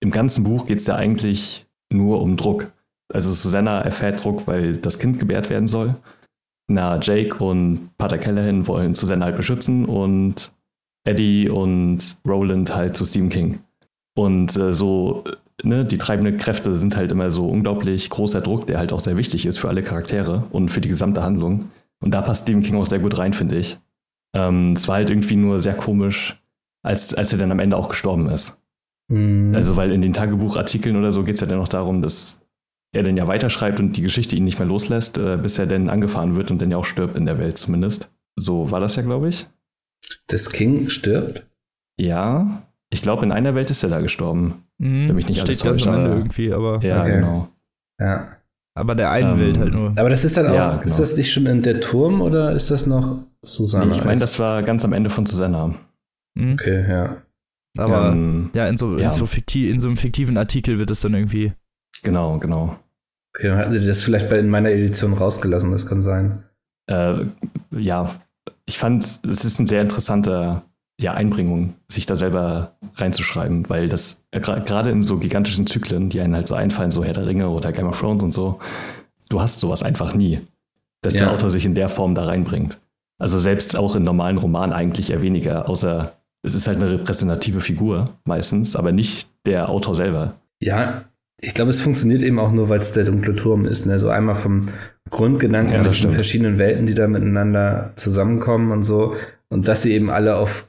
im 0.00 0.10
ganzen 0.10 0.44
Buch 0.44 0.66
geht 0.66 0.78
es 0.78 0.86
ja 0.86 0.94
eigentlich 0.94 1.66
nur 1.92 2.20
um 2.20 2.36
Druck. 2.36 2.72
Also 3.12 3.30
Susanna 3.30 3.80
erfährt 3.80 4.24
Druck, 4.24 4.46
weil 4.46 4.76
das 4.76 4.98
Kind 4.98 5.18
gebärt 5.18 5.50
werden 5.50 5.66
soll. 5.66 5.96
Na, 6.70 7.00
Jake 7.00 7.42
und 7.42 7.90
Pater 7.98 8.18
Callahan 8.18 8.66
wollen 8.66 8.94
Susanna 8.94 9.24
halt 9.24 9.36
beschützen 9.36 9.86
und 9.86 10.52
Eddie 11.04 11.48
und 11.48 11.98
Roland 12.26 12.74
halt 12.74 12.94
zu 12.94 13.04
Stephen 13.04 13.30
King. 13.30 13.60
Und 14.14 14.56
äh, 14.56 14.74
so, 14.74 15.24
ne, 15.62 15.84
die 15.84 15.98
treibenden 15.98 16.36
Kräfte 16.36 16.74
sind 16.76 16.96
halt 16.96 17.12
immer 17.12 17.30
so 17.30 17.46
unglaublich 17.46 18.10
großer 18.10 18.40
Druck, 18.40 18.66
der 18.66 18.78
halt 18.78 18.92
auch 18.92 19.00
sehr 19.00 19.16
wichtig 19.16 19.46
ist 19.46 19.58
für 19.58 19.68
alle 19.68 19.82
Charaktere 19.82 20.44
und 20.50 20.70
für 20.70 20.80
die 20.80 20.88
gesamte 20.88 21.22
Handlung. 21.22 21.70
Und 22.00 22.12
da 22.12 22.22
passt 22.22 22.42
Stephen 22.42 22.62
King 22.62 22.76
auch 22.76 22.86
sehr 22.86 23.00
gut 23.00 23.18
rein, 23.18 23.32
finde 23.32 23.56
ich. 23.56 23.78
Ähm, 24.34 24.72
es 24.72 24.86
war 24.88 24.96
halt 24.96 25.10
irgendwie 25.10 25.36
nur 25.36 25.60
sehr 25.60 25.74
komisch, 25.74 26.40
als, 26.82 27.14
als 27.14 27.32
er 27.32 27.38
dann 27.38 27.52
am 27.52 27.58
Ende 27.58 27.76
auch 27.76 27.88
gestorben 27.88 28.28
ist. 28.28 28.58
Mhm. 29.08 29.54
Also, 29.54 29.76
weil 29.76 29.90
in 29.90 30.02
den 30.02 30.12
Tagebuchartikeln 30.12 30.96
oder 30.96 31.12
so 31.12 31.24
geht 31.24 31.34
es 31.34 31.40
ja 31.40 31.46
dann 31.46 31.58
noch 31.58 31.68
darum, 31.68 32.02
dass 32.02 32.42
er 32.92 33.02
dann 33.02 33.16
ja 33.16 33.26
weiterschreibt 33.26 33.80
und 33.80 33.96
die 33.96 34.02
Geschichte 34.02 34.36
ihn 34.36 34.44
nicht 34.44 34.58
mehr 34.58 34.68
loslässt, 34.68 35.18
äh, 35.18 35.36
bis 35.36 35.58
er 35.58 35.66
dann 35.66 35.88
angefahren 35.88 36.36
wird 36.36 36.50
und 36.50 36.60
dann 36.60 36.70
ja 36.70 36.76
auch 36.76 36.84
stirbt 36.84 37.16
in 37.16 37.26
der 37.26 37.38
Welt 37.38 37.58
zumindest. 37.58 38.10
So 38.36 38.70
war 38.70 38.80
das 38.80 38.96
ja, 38.96 39.02
glaube 39.02 39.28
ich. 39.28 39.46
Das 40.26 40.50
King 40.50 40.88
stirbt? 40.88 41.46
Ja, 41.98 42.62
ich 42.90 43.02
glaube, 43.02 43.24
in 43.24 43.32
einer 43.32 43.54
Welt 43.54 43.70
ist 43.70 43.82
er 43.82 43.88
da 43.88 44.00
gestorben. 44.00 44.64
Mhm, 44.78 45.08
Wenn 45.08 45.16
mich 45.16 45.28
nicht 45.28 45.40
steht 45.40 45.48
alles 45.48 45.58
täuscht, 45.58 45.84
ganz 45.84 45.96
am 45.96 46.04
Ende 46.04 46.16
irgendwie, 46.16 46.52
aber. 46.52 46.80
Ja, 46.82 47.02
okay. 47.02 47.12
genau. 47.12 47.48
Ja. 48.00 48.28
Aber 48.74 48.94
der 48.94 49.10
einen 49.10 49.32
ähm, 49.32 49.38
Welt 49.40 49.58
halt 49.58 49.72
nur. 49.72 49.92
Aber 49.96 50.08
das 50.08 50.24
ist 50.24 50.36
dann 50.36 50.46
auch, 50.46 50.54
ja, 50.54 50.70
genau. 50.70 50.82
ist 50.82 51.00
das 51.00 51.16
nicht 51.16 51.32
schon 51.32 51.46
in 51.46 51.62
der 51.62 51.80
Turm 51.80 52.20
oder 52.20 52.52
ist 52.52 52.70
das 52.70 52.86
noch 52.86 53.24
Susanna? 53.42 53.86
Nee, 53.86 53.96
ich 53.96 54.04
meine, 54.04 54.20
das 54.20 54.38
war 54.38 54.62
ganz 54.62 54.84
am 54.84 54.92
Ende 54.92 55.10
von 55.10 55.26
Susanna. 55.26 55.74
Mhm. 56.34 56.52
Okay, 56.52 56.88
ja. 56.88 57.16
Aber 57.76 58.12
ähm, 58.12 58.50
ja, 58.54 58.66
in 58.68 58.76
so, 58.76 58.96
ja. 58.96 59.06
In, 59.06 59.10
so 59.10 59.26
fiktiv, 59.26 59.70
in 59.70 59.80
so 59.80 59.88
einem 59.88 59.96
fiktiven 59.96 60.36
Artikel 60.36 60.78
wird 60.78 60.90
es 60.90 61.00
dann 61.00 61.14
irgendwie. 61.14 61.52
Genau, 62.02 62.38
genau. 62.38 62.78
Okay, 63.34 63.48
dann 63.48 63.58
hatten 63.58 63.78
sie 63.78 63.86
das 63.86 64.02
vielleicht 64.02 64.30
bei 64.30 64.38
in 64.38 64.48
meiner 64.48 64.70
Edition 64.70 65.12
rausgelassen, 65.12 65.72
das 65.72 65.86
kann 65.86 66.02
sein. 66.02 66.44
Äh, 66.86 67.26
ja, 67.70 68.14
ich 68.66 68.78
fand, 68.78 69.04
es 69.04 69.44
ist 69.44 69.58
ein 69.58 69.66
sehr 69.66 69.82
interessanter 69.82 70.67
ja, 71.00 71.14
Einbringung, 71.14 71.74
sich 71.88 72.06
da 72.06 72.16
selber 72.16 72.72
reinzuschreiben, 72.96 73.68
weil 73.68 73.88
das 73.88 74.24
äh, 74.32 74.40
gerade 74.40 74.90
in 74.90 75.02
so 75.02 75.18
gigantischen 75.18 75.66
Zyklen, 75.66 76.10
die 76.10 76.20
einen 76.20 76.34
halt 76.34 76.48
so 76.48 76.54
einfallen, 76.54 76.90
so 76.90 77.04
Herr 77.04 77.12
der 77.12 77.26
Ringe 77.26 77.48
oder 77.50 77.72
Game 77.72 77.86
of 77.86 78.00
Thrones 78.00 78.22
und 78.22 78.34
so, 78.34 78.58
du 79.28 79.40
hast 79.40 79.60
sowas 79.60 79.82
einfach 79.82 80.14
nie, 80.14 80.40
dass 81.02 81.14
ja. 81.14 81.26
der 81.26 81.32
Autor 81.32 81.50
sich 81.50 81.64
in 81.64 81.74
der 81.74 81.88
Form 81.88 82.14
da 82.14 82.24
reinbringt. 82.24 82.78
Also 83.20 83.38
selbst 83.38 83.76
auch 83.76 83.94
in 83.96 84.02
normalen 84.02 84.38
Romanen 84.38 84.72
eigentlich 84.72 85.10
eher 85.10 85.22
weniger, 85.22 85.68
außer 85.68 86.12
es 86.42 86.54
ist 86.54 86.66
halt 86.66 86.82
eine 86.82 86.90
repräsentative 86.90 87.60
Figur 87.60 88.06
meistens, 88.24 88.76
aber 88.76 88.92
nicht 88.92 89.28
der 89.46 89.68
Autor 89.68 89.94
selber. 89.94 90.34
Ja, 90.60 91.04
ich 91.40 91.54
glaube, 91.54 91.70
es 91.70 91.80
funktioniert 91.80 92.22
eben 92.22 92.38
auch 92.38 92.52
nur, 92.52 92.68
weil 92.68 92.80
es 92.80 92.92
der 92.92 93.04
dunkle 93.04 93.36
Turm 93.36 93.64
ist. 93.64 93.86
Ne? 93.86 93.98
So 93.98 94.08
einmal 94.08 94.34
vom 94.34 94.68
Grundgedanken 95.10 95.74
ja, 95.74 95.82
mit 95.82 96.02
den 96.02 96.10
verschiedenen 96.10 96.58
Welten, 96.58 96.86
die 96.86 96.94
da 96.94 97.06
miteinander 97.06 97.92
zusammenkommen 97.96 98.72
und 98.72 98.82
so. 98.82 99.14
Und 99.48 99.68
dass 99.68 99.82
sie 99.82 99.92
eben 99.92 100.10
alle 100.10 100.36
auf 100.36 100.67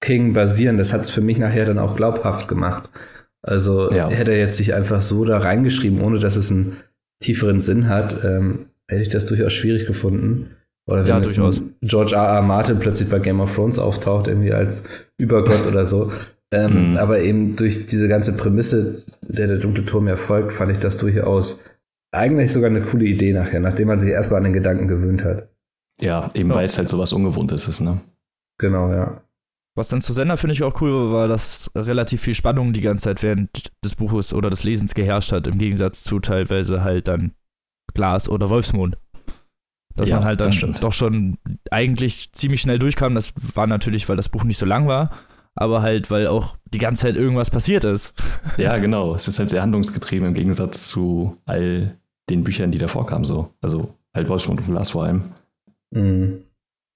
King 0.00 0.32
basieren, 0.32 0.78
das 0.78 0.92
hat 0.92 1.02
es 1.02 1.10
für 1.10 1.20
mich 1.20 1.38
nachher 1.38 1.66
dann 1.66 1.78
auch 1.78 1.96
glaubhaft 1.96 2.48
gemacht. 2.48 2.88
Also 3.42 3.90
ja. 3.90 4.08
hätte 4.08 4.32
er 4.32 4.38
jetzt 4.38 4.56
sich 4.56 4.74
einfach 4.74 5.00
so 5.00 5.24
da 5.24 5.38
reingeschrieben, 5.38 6.00
ohne 6.00 6.18
dass 6.18 6.36
es 6.36 6.50
einen 6.50 6.76
tieferen 7.20 7.60
Sinn 7.60 7.88
hat, 7.88 8.24
ähm, 8.24 8.66
hätte 8.88 9.02
ich 9.02 9.08
das 9.08 9.26
durchaus 9.26 9.52
schwierig 9.52 9.86
gefunden. 9.86 10.56
Oder 10.86 11.02
wenn 11.02 11.08
ja, 11.08 11.20
durchaus. 11.20 11.62
George 11.82 12.14
R. 12.16 12.24
R. 12.24 12.42
Martin 12.42 12.78
plötzlich 12.78 13.08
bei 13.08 13.18
Game 13.18 13.40
of 13.40 13.54
Thrones 13.54 13.78
auftaucht, 13.78 14.26
irgendwie 14.26 14.52
als 14.52 15.08
Übergott 15.18 15.66
oder 15.66 15.84
so. 15.84 16.12
Ähm, 16.52 16.92
mhm. 16.92 16.96
Aber 16.96 17.20
eben 17.20 17.54
durch 17.56 17.86
diese 17.86 18.08
ganze 18.08 18.36
Prämisse, 18.36 19.04
der 19.22 19.46
der 19.46 19.58
dunkle 19.58 19.84
Turm 19.84 20.08
erfolgt, 20.08 20.52
fand 20.52 20.72
ich 20.72 20.78
das 20.78 20.96
durchaus 20.96 21.60
eigentlich 22.12 22.52
sogar 22.52 22.70
eine 22.70 22.80
coole 22.80 23.04
Idee 23.04 23.32
nachher, 23.32 23.60
nachdem 23.60 23.88
man 23.88 24.00
sich 24.00 24.10
erstmal 24.10 24.38
an 24.38 24.44
den 24.44 24.52
Gedanken 24.52 24.88
gewöhnt 24.88 25.24
hat. 25.24 25.48
Ja, 26.00 26.30
eben 26.34 26.50
ja. 26.50 26.56
weil 26.56 26.64
es 26.64 26.76
halt 26.76 26.88
so 26.88 26.98
was 26.98 27.12
Ungewohntes 27.12 27.68
ist, 27.68 27.80
ne? 27.80 28.00
Genau, 28.58 28.90
ja. 28.90 29.22
Was 29.80 29.88
dann 29.88 30.02
zu 30.02 30.12
Sender 30.12 30.36
finde 30.36 30.52
ich 30.52 30.62
auch 30.62 30.78
cool 30.82 31.10
war, 31.10 31.26
dass 31.26 31.70
relativ 31.74 32.20
viel 32.20 32.34
Spannung 32.34 32.74
die 32.74 32.82
ganze 32.82 33.04
Zeit 33.04 33.22
während 33.22 33.72
des 33.82 33.94
Buches 33.94 34.34
oder 34.34 34.50
des 34.50 34.62
Lesens 34.62 34.92
geherrscht 34.92 35.32
hat, 35.32 35.46
im 35.46 35.56
Gegensatz 35.56 36.04
zu 36.04 36.20
teilweise 36.20 36.84
halt 36.84 37.08
dann 37.08 37.32
Glas 37.94 38.28
oder 38.28 38.50
Wolfsmond. 38.50 38.98
Dass 39.96 40.10
ja, 40.10 40.16
man 40.16 40.26
halt 40.26 40.42
dann 40.42 40.76
doch 40.82 40.92
schon 40.92 41.38
eigentlich 41.70 42.30
ziemlich 42.32 42.60
schnell 42.60 42.78
durchkam. 42.78 43.14
Das 43.14 43.32
war 43.54 43.66
natürlich, 43.66 44.06
weil 44.06 44.16
das 44.16 44.28
Buch 44.28 44.44
nicht 44.44 44.58
so 44.58 44.66
lang 44.66 44.86
war, 44.86 45.12
aber 45.54 45.80
halt, 45.80 46.10
weil 46.10 46.26
auch 46.26 46.58
die 46.66 46.76
ganze 46.78 47.04
Zeit 47.04 47.16
irgendwas 47.16 47.50
passiert 47.50 47.84
ist. 47.84 48.12
Ja, 48.58 48.76
genau. 48.76 49.14
Es 49.14 49.28
ist 49.28 49.38
halt 49.38 49.48
sehr 49.48 49.62
handlungsgetrieben 49.62 50.28
im 50.28 50.34
Gegensatz 50.34 50.88
zu 50.88 51.38
all 51.46 51.96
den 52.28 52.44
Büchern, 52.44 52.70
die 52.70 52.76
davor 52.76 53.06
kamen, 53.06 53.24
so. 53.24 53.54
Also 53.62 53.94
halt 54.14 54.28
Wolfsmond 54.28 54.60
und 54.60 54.66
Glas 54.66 54.90
vor 54.90 55.04
allem. 55.04 55.32
Mhm. 55.90 56.42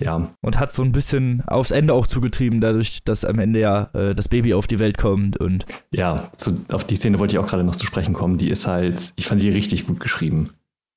Ja. 0.02 0.30
Und 0.40 0.58
hat 0.58 0.72
so 0.72 0.82
ein 0.82 0.92
bisschen 0.92 1.42
aufs 1.46 1.70
Ende 1.70 1.94
auch 1.94 2.06
zugetrieben, 2.06 2.60
dadurch, 2.60 3.04
dass 3.04 3.24
am 3.24 3.38
Ende 3.38 3.60
ja 3.60 3.90
äh, 3.94 4.14
das 4.14 4.28
Baby 4.28 4.54
auf 4.54 4.66
die 4.66 4.78
Welt 4.78 4.98
kommt 4.98 5.36
und. 5.36 5.66
Ja, 5.92 6.30
zu, 6.36 6.64
auf 6.72 6.84
die 6.84 6.96
Szene 6.96 7.18
wollte 7.18 7.36
ich 7.36 7.38
auch 7.38 7.46
gerade 7.46 7.64
noch 7.64 7.76
zu 7.76 7.86
sprechen 7.86 8.14
kommen. 8.14 8.38
Die 8.38 8.50
ist 8.50 8.66
halt, 8.66 9.12
ich 9.16 9.26
fand 9.26 9.40
die 9.40 9.50
richtig 9.50 9.86
gut 9.86 10.00
geschrieben. 10.00 10.50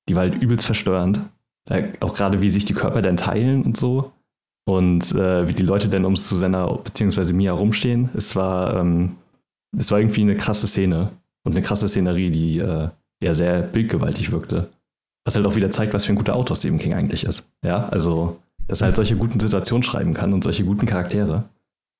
Die 0.09 0.15
war 0.15 0.23
halt 0.23 0.41
übelst 0.41 0.65
verstörend. 0.65 1.21
Äh, 1.69 1.89
auch 1.99 2.13
gerade, 2.13 2.41
wie 2.41 2.49
sich 2.49 2.65
die 2.65 2.73
Körper 2.73 3.01
dann 3.01 3.17
teilen 3.17 3.63
und 3.63 3.77
so. 3.77 4.11
Und 4.65 5.13
äh, 5.13 5.47
wie 5.47 5.53
die 5.53 5.63
Leute 5.63 5.87
dann 5.87 6.03
um 6.03 6.15
Susanna 6.15 6.65
bzw. 6.67 7.33
Mia 7.33 7.53
rumstehen. 7.53 8.09
Es 8.15 8.35
war, 8.35 8.77
ähm, 8.77 9.15
es 9.77 9.91
war 9.91 9.99
irgendwie 9.99 10.21
eine 10.21 10.35
krasse 10.35 10.67
Szene 10.67 11.11
und 11.43 11.53
eine 11.53 11.61
krasse 11.61 11.87
Szenerie, 11.87 12.31
die 12.31 12.59
äh, 12.59 12.89
ja 13.23 13.33
sehr 13.33 13.61
bildgewaltig 13.61 14.31
wirkte. 14.31 14.69
Was 15.25 15.35
halt 15.35 15.45
auch 15.45 15.55
wieder 15.55 15.71
zeigt, 15.71 15.93
was 15.93 16.05
für 16.05 16.13
ein 16.13 16.17
guter 16.17 16.35
Autor 16.35 16.55
Stephen 16.55 16.79
King 16.79 16.93
eigentlich 16.93 17.25
ist. 17.25 17.51
Ja, 17.63 17.87
also 17.89 18.39
dass 18.67 18.81
er 18.81 18.87
halt 18.87 18.95
solche 18.95 19.15
guten 19.15 19.39
Situationen 19.39 19.83
schreiben 19.83 20.13
kann 20.13 20.33
und 20.33 20.43
solche 20.43 20.63
guten 20.63 20.85
Charaktere. 20.85 21.49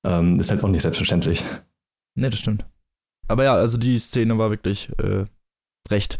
Ähm, 0.06 0.38
ist 0.38 0.50
halt 0.50 0.62
auch 0.62 0.68
nicht 0.68 0.82
selbstverständlich. 0.82 1.44
Ne, 2.14 2.30
das 2.30 2.40
stimmt. 2.40 2.64
Aber 3.26 3.44
ja, 3.44 3.54
also 3.54 3.78
die 3.78 3.98
Szene 3.98 4.38
war 4.38 4.50
wirklich 4.50 4.90
äh, 4.98 5.24
recht 5.90 6.18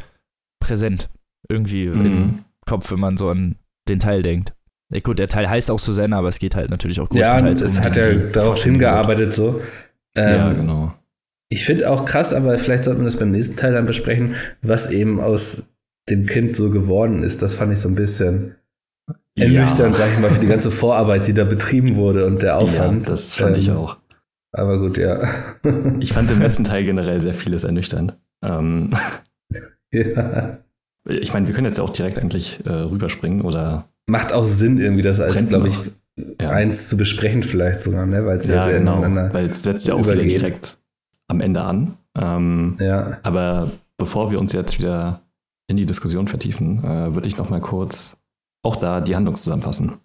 präsent. 0.61 1.09
Irgendwie 1.49 1.89
mhm. 1.89 2.07
im 2.07 2.45
Kopf, 2.67 2.91
wenn 2.91 3.01
man 3.01 3.17
so 3.17 3.31
an 3.31 3.57
den 3.89 3.99
Teil 3.99 4.23
denkt. 4.23 4.55
Ja, 4.93 5.01
gut, 5.01 5.19
der 5.19 5.29
Teil 5.29 5.49
heißt 5.49 5.71
auch 5.71 5.79
Susanna, 5.79 6.19
aber 6.19 6.29
es 6.29 6.39
geht 6.39 6.57
halt 6.57 6.71
natürlich 6.71 7.01
auch 7.01 7.09
größtenteils 7.09 7.61
ja, 7.61 7.67
es 7.67 7.79
um 7.79 7.85
hat 7.85 7.97
ja 7.97 8.15
darauf 8.15 8.63
hingearbeitet 8.63 9.35
so. 9.35 9.61
Ähm, 10.17 10.37
ja, 10.37 10.53
genau. 10.53 10.95
Ich 11.51 11.65
finde 11.65 11.91
auch 11.91 12.05
krass, 12.05 12.33
aber 12.33 12.59
vielleicht 12.59 12.85
sollten 12.85 13.01
wir 13.01 13.07
das 13.07 13.19
beim 13.19 13.31
nächsten 13.31 13.57
Teil 13.57 13.73
dann 13.73 13.87
besprechen, 13.87 14.37
was 14.63 14.91
eben 14.91 15.21
aus 15.21 15.69
dem 16.09 16.27
Kind 16.27 16.57
so 16.57 16.71
geworden 16.71 17.23
ist, 17.23 17.43
das 17.43 17.55
fand 17.55 17.73
ich 17.73 17.81
so 17.81 17.89
ein 17.89 17.95
bisschen 17.95 18.57
ernüchternd, 19.41 19.99
ja. 19.99 20.05
sag 20.05 20.13
ich 20.13 20.19
mal, 20.21 20.31
für 20.31 20.41
die 20.41 20.47
ganze 20.47 20.71
Vorarbeit, 20.71 21.27
die 21.27 21.35
da 21.35 21.45
betrieben 21.45 21.97
wurde 21.97 22.27
und 22.27 22.43
der 22.43 22.57
Aufwand. 22.57 23.03
Ja, 23.03 23.13
das 23.13 23.35
fand 23.35 23.57
ähm, 23.57 23.61
ich 23.61 23.71
auch. 23.71 23.99
Aber 24.53 24.79
gut, 24.79 24.99
ja. 24.99 25.29
ich 26.01 26.13
fand 26.13 26.31
im 26.31 26.41
letzten 26.41 26.65
Teil 26.65 26.85
generell 26.85 27.21
sehr 27.21 27.35
vieles 27.35 27.65
ernüchternd. 27.65 28.17
Ähm, 28.43 28.91
ja. 29.93 30.59
Ich 31.09 31.33
meine, 31.33 31.47
wir 31.47 31.55
können 31.55 31.67
jetzt 31.67 31.81
auch 31.81 31.91
direkt 31.91 32.19
eigentlich 32.19 32.61
äh, 32.67 32.71
rüberspringen 32.71 33.43
oder. 33.43 33.89
Macht 34.07 34.33
auch 34.33 34.47
Sinn, 34.47 34.79
irgendwie 34.79 35.03
das 35.03 35.21
als, 35.21 35.49
glaube 35.49 35.69
ich, 35.69 35.79
ja. 36.41 36.51
eins 36.51 36.89
zu 36.89 36.97
besprechen, 36.97 37.43
vielleicht 37.43 37.83
sogar, 37.83 38.07
ne? 38.07 38.25
weil 38.25 38.39
es 38.39 38.49
ja, 38.49 38.65
sehr 38.65 38.79
genau, 38.79 39.03
Weil 39.03 39.51
es 39.51 39.63
setzt 39.63 39.87
ja 39.87 39.95
auch 39.95 40.07
wieder 40.07 40.17
direkt 40.17 40.79
am 41.29 41.41
Ende 41.41 41.63
an. 41.63 41.99
Ähm, 42.17 42.77
ja. 42.81 43.19
Aber 43.23 43.71
bevor 43.97 44.31
wir 44.31 44.39
uns 44.39 44.53
jetzt 44.53 44.79
wieder 44.79 45.21
in 45.69 45.77
die 45.77 45.87
Diskussion 45.87 46.27
vertiefen, 46.29 46.83
äh, 46.83 47.15
würde 47.15 47.29
ich 47.29 47.37
noch 47.37 47.51
mal 47.51 47.61
kurz 47.61 48.17
auch 48.63 48.77
da 48.77 49.01
die 49.01 49.17
Handlung 49.17 49.37
zusammenfassen. 49.37 49.99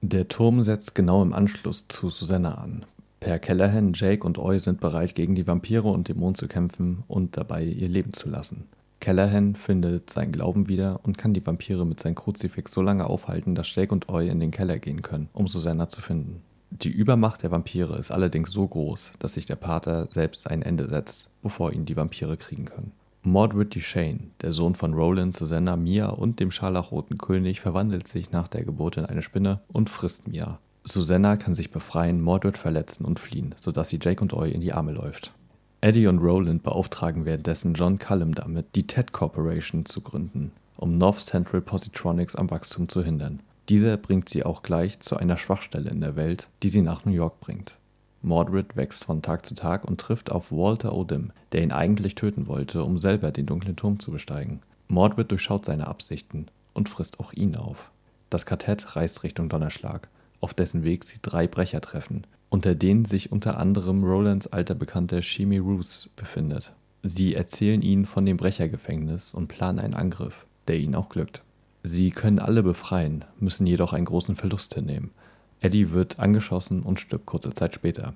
Der 0.00 0.28
Turm 0.28 0.62
setzt 0.62 0.94
genau 0.94 1.22
im 1.22 1.32
Anschluss 1.32 1.88
zu 1.88 2.10
Susanna 2.10 2.56
an. 2.56 2.84
Per 3.20 3.38
Callahan, 3.38 3.94
Jake 3.94 4.26
und 4.26 4.38
Oi 4.38 4.58
sind 4.58 4.80
bereit, 4.80 5.14
gegen 5.14 5.34
die 5.34 5.46
Vampire 5.46 5.88
und 5.88 6.08
Dämonen 6.08 6.34
zu 6.34 6.46
kämpfen 6.46 7.04
und 7.08 7.38
dabei 7.38 7.64
ihr 7.64 7.88
Leben 7.88 8.12
zu 8.12 8.28
lassen. 8.28 8.68
Callahan 9.00 9.56
findet 9.56 10.10
seinen 10.10 10.32
Glauben 10.32 10.68
wieder 10.68 11.00
und 11.04 11.16
kann 11.16 11.32
die 11.32 11.46
Vampire 11.46 11.86
mit 11.86 12.00
seinem 12.00 12.14
Kruzifix 12.14 12.72
so 12.72 12.82
lange 12.82 13.06
aufhalten, 13.06 13.54
dass 13.54 13.74
Jake 13.74 13.94
und 13.94 14.08
Oi 14.10 14.28
in 14.28 14.40
den 14.40 14.50
Keller 14.50 14.78
gehen 14.78 15.02
können, 15.02 15.30
um 15.32 15.48
Susanna 15.48 15.88
zu 15.88 16.02
finden. 16.02 16.42
Die 16.70 16.90
Übermacht 16.90 17.42
der 17.42 17.50
Vampire 17.50 17.96
ist 17.98 18.10
allerdings 18.10 18.50
so 18.50 18.66
groß, 18.66 19.12
dass 19.18 19.34
sich 19.34 19.46
der 19.46 19.56
Pater 19.56 20.08
selbst 20.10 20.50
ein 20.50 20.60
Ende 20.60 20.88
setzt, 20.88 21.30
bevor 21.40 21.72
ihn 21.72 21.86
die 21.86 21.96
Vampire 21.96 22.36
kriegen 22.36 22.64
können. 22.64 22.92
Mordred 23.26 23.74
Duchesne, 23.74 24.30
der 24.42 24.52
Sohn 24.52 24.74
von 24.74 24.92
Roland, 24.92 25.34
Susanna, 25.34 25.76
Mia 25.76 26.08
und 26.08 26.40
dem 26.40 26.50
scharlachroten 26.50 27.16
König, 27.16 27.62
verwandelt 27.62 28.06
sich 28.06 28.32
nach 28.32 28.48
der 28.48 28.64
Geburt 28.64 28.98
in 28.98 29.06
eine 29.06 29.22
Spinne 29.22 29.60
und 29.68 29.88
frisst 29.88 30.28
Mia. 30.28 30.58
Susanna 30.84 31.38
kann 31.38 31.54
sich 31.54 31.70
befreien, 31.70 32.20
Mordred 32.20 32.58
verletzen 32.58 33.06
und 33.06 33.18
fliehen, 33.18 33.54
sodass 33.56 33.88
sie 33.88 33.98
Jake 34.00 34.20
und 34.20 34.34
Oi 34.34 34.50
in 34.50 34.60
die 34.60 34.74
Arme 34.74 34.92
läuft. 34.92 35.32
Eddie 35.80 36.06
und 36.06 36.18
Roland 36.18 36.62
beauftragen 36.62 37.24
währenddessen 37.24 37.72
John 37.72 37.98
Cullum 37.98 38.34
damit, 38.34 38.66
die 38.74 38.86
TED 38.86 39.12
Corporation 39.12 39.86
zu 39.86 40.02
gründen, 40.02 40.52
um 40.76 40.98
North 40.98 41.20
Central 41.20 41.62
Positronics 41.62 42.36
am 42.36 42.50
Wachstum 42.50 42.90
zu 42.90 43.02
hindern. 43.02 43.40
Dieser 43.70 43.96
bringt 43.96 44.28
sie 44.28 44.44
auch 44.44 44.62
gleich 44.62 45.00
zu 45.00 45.16
einer 45.16 45.38
Schwachstelle 45.38 45.88
in 45.88 46.02
der 46.02 46.16
Welt, 46.16 46.48
die 46.62 46.68
sie 46.68 46.82
nach 46.82 47.06
New 47.06 47.12
York 47.12 47.40
bringt. 47.40 47.78
Mordred 48.24 48.74
wächst 48.74 49.04
von 49.04 49.20
Tag 49.20 49.44
zu 49.44 49.54
Tag 49.54 49.84
und 49.84 50.00
trifft 50.00 50.32
auf 50.32 50.50
Walter 50.50 50.92
O'Dim, 50.92 51.28
der 51.52 51.62
ihn 51.62 51.72
eigentlich 51.72 52.14
töten 52.14 52.46
wollte, 52.46 52.82
um 52.82 52.96
selber 52.96 53.30
den 53.30 53.46
dunklen 53.46 53.76
Turm 53.76 54.00
zu 54.00 54.10
besteigen. 54.10 54.60
Mordred 54.88 55.30
durchschaut 55.30 55.66
seine 55.66 55.86
Absichten 55.86 56.46
und 56.72 56.88
frisst 56.88 57.20
auch 57.20 57.32
ihn 57.34 57.54
auf. 57.54 57.90
Das 58.30 58.46
Kartett 58.46 58.96
reist 58.96 59.22
Richtung 59.22 59.48
Donnerschlag, 59.48 60.08
auf 60.40 60.54
dessen 60.54 60.84
Weg 60.84 61.04
sie 61.04 61.18
drei 61.20 61.46
Brecher 61.46 61.82
treffen, 61.82 62.26
unter 62.48 62.74
denen 62.74 63.04
sich 63.04 63.30
unter 63.30 63.58
anderem 63.58 64.02
Rolands 64.02 64.46
alter 64.46 64.74
Bekannter 64.74 65.20
Shimi 65.20 65.58
Roos 65.58 66.08
befindet. 66.16 66.72
Sie 67.02 67.34
erzählen 67.34 67.82
ihnen 67.82 68.06
von 68.06 68.24
dem 68.24 68.38
Brechergefängnis 68.38 69.34
und 69.34 69.48
planen 69.48 69.78
einen 69.78 69.94
Angriff, 69.94 70.46
der 70.66 70.78
ihnen 70.78 70.94
auch 70.94 71.10
glückt. 71.10 71.42
Sie 71.82 72.10
können 72.10 72.38
alle 72.38 72.62
befreien, 72.62 73.26
müssen 73.38 73.66
jedoch 73.66 73.92
einen 73.92 74.06
großen 74.06 74.34
Verlust 74.34 74.74
hinnehmen– 74.74 75.10
Eddie 75.64 75.92
wird 75.92 76.18
angeschossen 76.18 76.82
und 76.82 77.00
stirbt 77.00 77.24
kurze 77.24 77.54
Zeit 77.54 77.74
später. 77.74 78.12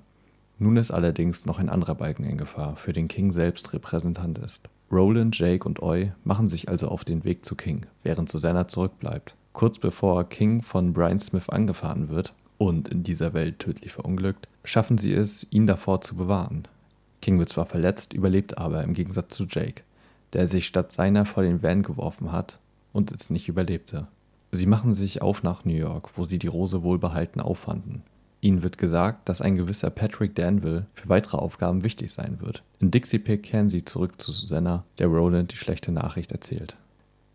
Nun 0.59 0.77
ist 0.77 0.91
allerdings 0.91 1.47
noch 1.47 1.57
ein 1.57 1.69
anderer 1.69 1.95
Balken 1.95 2.23
in 2.23 2.37
Gefahr, 2.37 2.75
für 2.75 2.93
den 2.93 3.07
King 3.07 3.31
selbst 3.31 3.73
Repräsentant 3.73 4.37
ist. 4.37 4.69
Roland, 4.91 5.35
Jake 5.39 5.67
und 5.67 5.81
Oi 5.81 6.11
machen 6.23 6.47
sich 6.47 6.69
also 6.69 6.89
auf 6.89 7.05
den 7.05 7.23
Weg 7.23 7.43
zu 7.43 7.55
King, 7.55 7.87
während 8.03 8.29
Susanna 8.29 8.67
zurückbleibt. 8.67 9.33
Kurz 9.53 9.79
bevor 9.79 10.29
King 10.29 10.61
von 10.61 10.93
Brian 10.93 11.19
Smith 11.19 11.49
angefahren 11.49 12.09
wird 12.09 12.33
und 12.59 12.87
in 12.87 13.01
dieser 13.01 13.33
Welt 13.33 13.57
tödlich 13.57 13.93
verunglückt, 13.93 14.47
schaffen 14.63 14.99
sie 14.99 15.13
es, 15.13 15.47
ihn 15.49 15.65
davor 15.65 16.01
zu 16.01 16.15
bewahren. 16.15 16.67
King 17.19 17.39
wird 17.39 17.49
zwar 17.49 17.65
verletzt, 17.65 18.13
überlebt 18.13 18.59
aber 18.59 18.83
im 18.83 18.93
Gegensatz 18.93 19.35
zu 19.35 19.45
Jake, 19.45 19.81
der 20.33 20.45
sich 20.45 20.67
statt 20.67 20.91
seiner 20.91 21.25
vor 21.25 21.41
den 21.41 21.63
Van 21.63 21.81
geworfen 21.81 22.31
hat 22.31 22.59
und 22.93 23.11
es 23.11 23.31
nicht 23.31 23.47
überlebte. 23.47 24.07
Sie 24.51 24.65
machen 24.65 24.93
sich 24.93 25.21
auf 25.21 25.43
nach 25.43 25.65
New 25.65 25.73
York, 25.73 26.17
wo 26.17 26.23
sie 26.23 26.39
die 26.39 26.47
Rose 26.47 26.81
wohlbehalten 26.81 27.39
auffanden. 27.41 28.03
Ihnen 28.41 28.63
wird 28.63 28.77
gesagt, 28.77 29.27
dass 29.27 29.41
ein 29.41 29.55
gewisser 29.55 29.89
Patrick 29.89 30.33
Danville 30.35 30.87
für 30.93 31.09
weitere 31.09 31.37
Aufgaben 31.37 31.83
wichtig 31.83 32.11
sein 32.11 32.39
wird. 32.39 32.63
In 32.79 32.89
Dixie 32.89 33.19
Pick 33.19 33.43
kehren 33.43 33.69
sie 33.69 33.83
zurück 33.83 34.21
zu 34.21 34.31
Susanna, 34.31 34.85
der 34.97 35.07
Roland 35.07 35.51
die 35.51 35.57
schlechte 35.57 35.91
Nachricht 35.91 36.31
erzählt. 36.31 36.77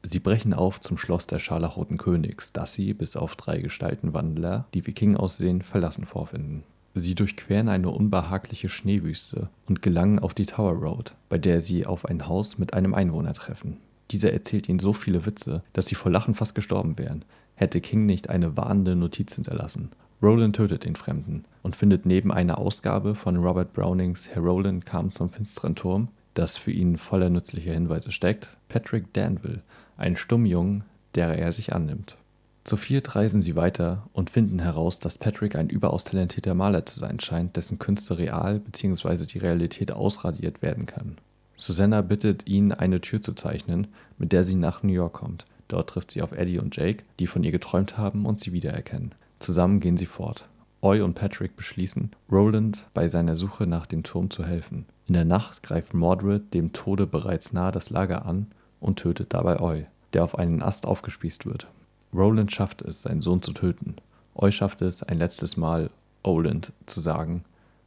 Sie 0.02 0.18
brechen 0.18 0.52
auf 0.52 0.80
zum 0.80 0.98
Schloss 0.98 1.26
der 1.26 1.38
Scharlachroten 1.38 1.98
Königs, 1.98 2.52
das 2.52 2.74
sie, 2.74 2.94
bis 2.94 3.16
auf 3.16 3.36
drei 3.36 3.58
Gestaltenwandler, 3.58 4.66
die 4.74 4.86
wie 4.86 4.92
King 4.92 5.16
aussehen, 5.16 5.62
verlassen 5.62 6.04
vorfinden. 6.04 6.62
Sie 6.94 7.14
durchqueren 7.14 7.68
eine 7.68 7.90
unbehagliche 7.90 8.68
Schneewüste 8.68 9.48
und 9.66 9.82
gelangen 9.82 10.18
auf 10.18 10.34
die 10.34 10.46
Tower 10.46 10.74
Road, 10.74 11.14
bei 11.28 11.38
der 11.38 11.60
sie 11.60 11.86
auf 11.86 12.04
ein 12.04 12.28
Haus 12.28 12.58
mit 12.58 12.72
einem 12.72 12.94
Einwohner 12.94 13.32
treffen. 13.32 13.78
Dieser 14.10 14.32
erzählt 14.32 14.68
ihnen 14.68 14.78
so 14.78 14.92
viele 14.92 15.26
Witze, 15.26 15.62
dass 15.72 15.86
sie 15.86 15.94
vor 15.94 16.12
Lachen 16.12 16.34
fast 16.34 16.54
gestorben 16.54 16.98
wären, 16.98 17.24
hätte 17.54 17.80
King 17.80 18.06
nicht 18.06 18.28
eine 18.28 18.56
warnende 18.56 18.96
Notiz 18.96 19.34
hinterlassen. 19.34 19.90
Roland 20.22 20.56
tötet 20.56 20.84
den 20.84 20.96
Fremden 20.96 21.44
und 21.62 21.76
findet 21.76 22.06
neben 22.06 22.32
einer 22.32 22.58
Ausgabe 22.58 23.14
von 23.14 23.36
Robert 23.36 23.72
Brownings 23.72 24.28
Herr 24.28 24.42
Roland 24.42 24.86
kam 24.86 25.12
zum 25.12 25.30
finsteren 25.30 25.74
Turm, 25.74 26.08
das 26.34 26.56
für 26.56 26.72
ihn 26.72 26.98
voller 26.98 27.30
nützlicher 27.30 27.72
Hinweise 27.72 28.10
steckt, 28.12 28.48
Patrick 28.68 29.12
Danville, 29.12 29.62
einen 29.96 30.16
Stummjungen, 30.16 30.84
der 31.14 31.38
er 31.38 31.52
sich 31.52 31.72
annimmt. 31.72 32.16
Zu 32.64 32.78
viert 32.78 33.14
reisen 33.14 33.42
sie 33.42 33.56
weiter 33.56 34.08
und 34.14 34.30
finden 34.30 34.58
heraus, 34.58 34.98
dass 34.98 35.18
Patrick 35.18 35.54
ein 35.54 35.68
überaus 35.68 36.04
talentierter 36.04 36.54
Maler 36.54 36.86
zu 36.86 36.98
sein 36.98 37.20
scheint, 37.20 37.56
dessen 37.56 37.78
Künste 37.78 38.16
real 38.16 38.58
bzw. 38.58 39.26
die 39.26 39.38
Realität 39.38 39.92
ausradiert 39.92 40.62
werden 40.62 40.86
kann. 40.86 41.18
Susanna 41.56 42.02
bittet 42.02 42.46
ihn, 42.46 42.72
eine 42.72 43.00
Tür 43.00 43.22
zu 43.22 43.32
zeichnen, 43.32 43.88
mit 44.18 44.32
der 44.32 44.44
sie 44.44 44.54
nach 44.54 44.82
New 44.82 44.92
York 44.92 45.12
kommt. 45.14 45.46
Dort 45.68 45.90
trifft 45.90 46.10
sie 46.10 46.22
auf 46.22 46.32
Eddie 46.32 46.58
und 46.58 46.76
Jake, 46.76 47.04
die 47.18 47.26
von 47.26 47.44
ihr 47.44 47.52
geträumt 47.52 47.96
haben 47.96 48.26
und 48.26 48.40
sie 48.40 48.52
wiedererkennen. 48.52 49.14
Zusammen 49.38 49.80
gehen 49.80 49.96
sie 49.96 50.06
fort. 50.06 50.48
Oi 50.82 51.00
und 51.00 51.14
Patrick 51.14 51.56
beschließen, 51.56 52.10
Roland 52.30 52.86
bei 52.92 53.08
seiner 53.08 53.36
Suche 53.36 53.66
nach 53.66 53.86
dem 53.86 54.02
Turm 54.02 54.28
zu 54.30 54.44
helfen. 54.44 54.84
In 55.06 55.14
der 55.14 55.24
Nacht 55.24 55.62
greift 55.62 55.94
Mordred 55.94 56.52
dem 56.52 56.72
Tode 56.72 57.06
bereits 57.06 57.52
nahe 57.52 57.72
das 57.72 57.90
Lager 57.90 58.26
an 58.26 58.48
und 58.80 58.98
tötet 58.98 59.32
dabei 59.32 59.60
Oi, 59.60 59.86
der 60.12 60.24
auf 60.24 60.38
einen 60.38 60.62
Ast 60.62 60.86
aufgespießt 60.86 61.46
wird. 61.46 61.66
Roland 62.12 62.52
schafft 62.52 62.82
es, 62.82 63.02
seinen 63.02 63.22
Sohn 63.22 63.40
zu 63.40 63.52
töten. 63.52 63.96
Oi 64.34 64.52
schafft 64.52 64.82
es, 64.82 65.02
ein 65.02 65.18
letztes 65.18 65.56
Mal 65.56 65.90
Oland 66.22 66.72
zu 66.86 67.00
sagen 67.00 67.44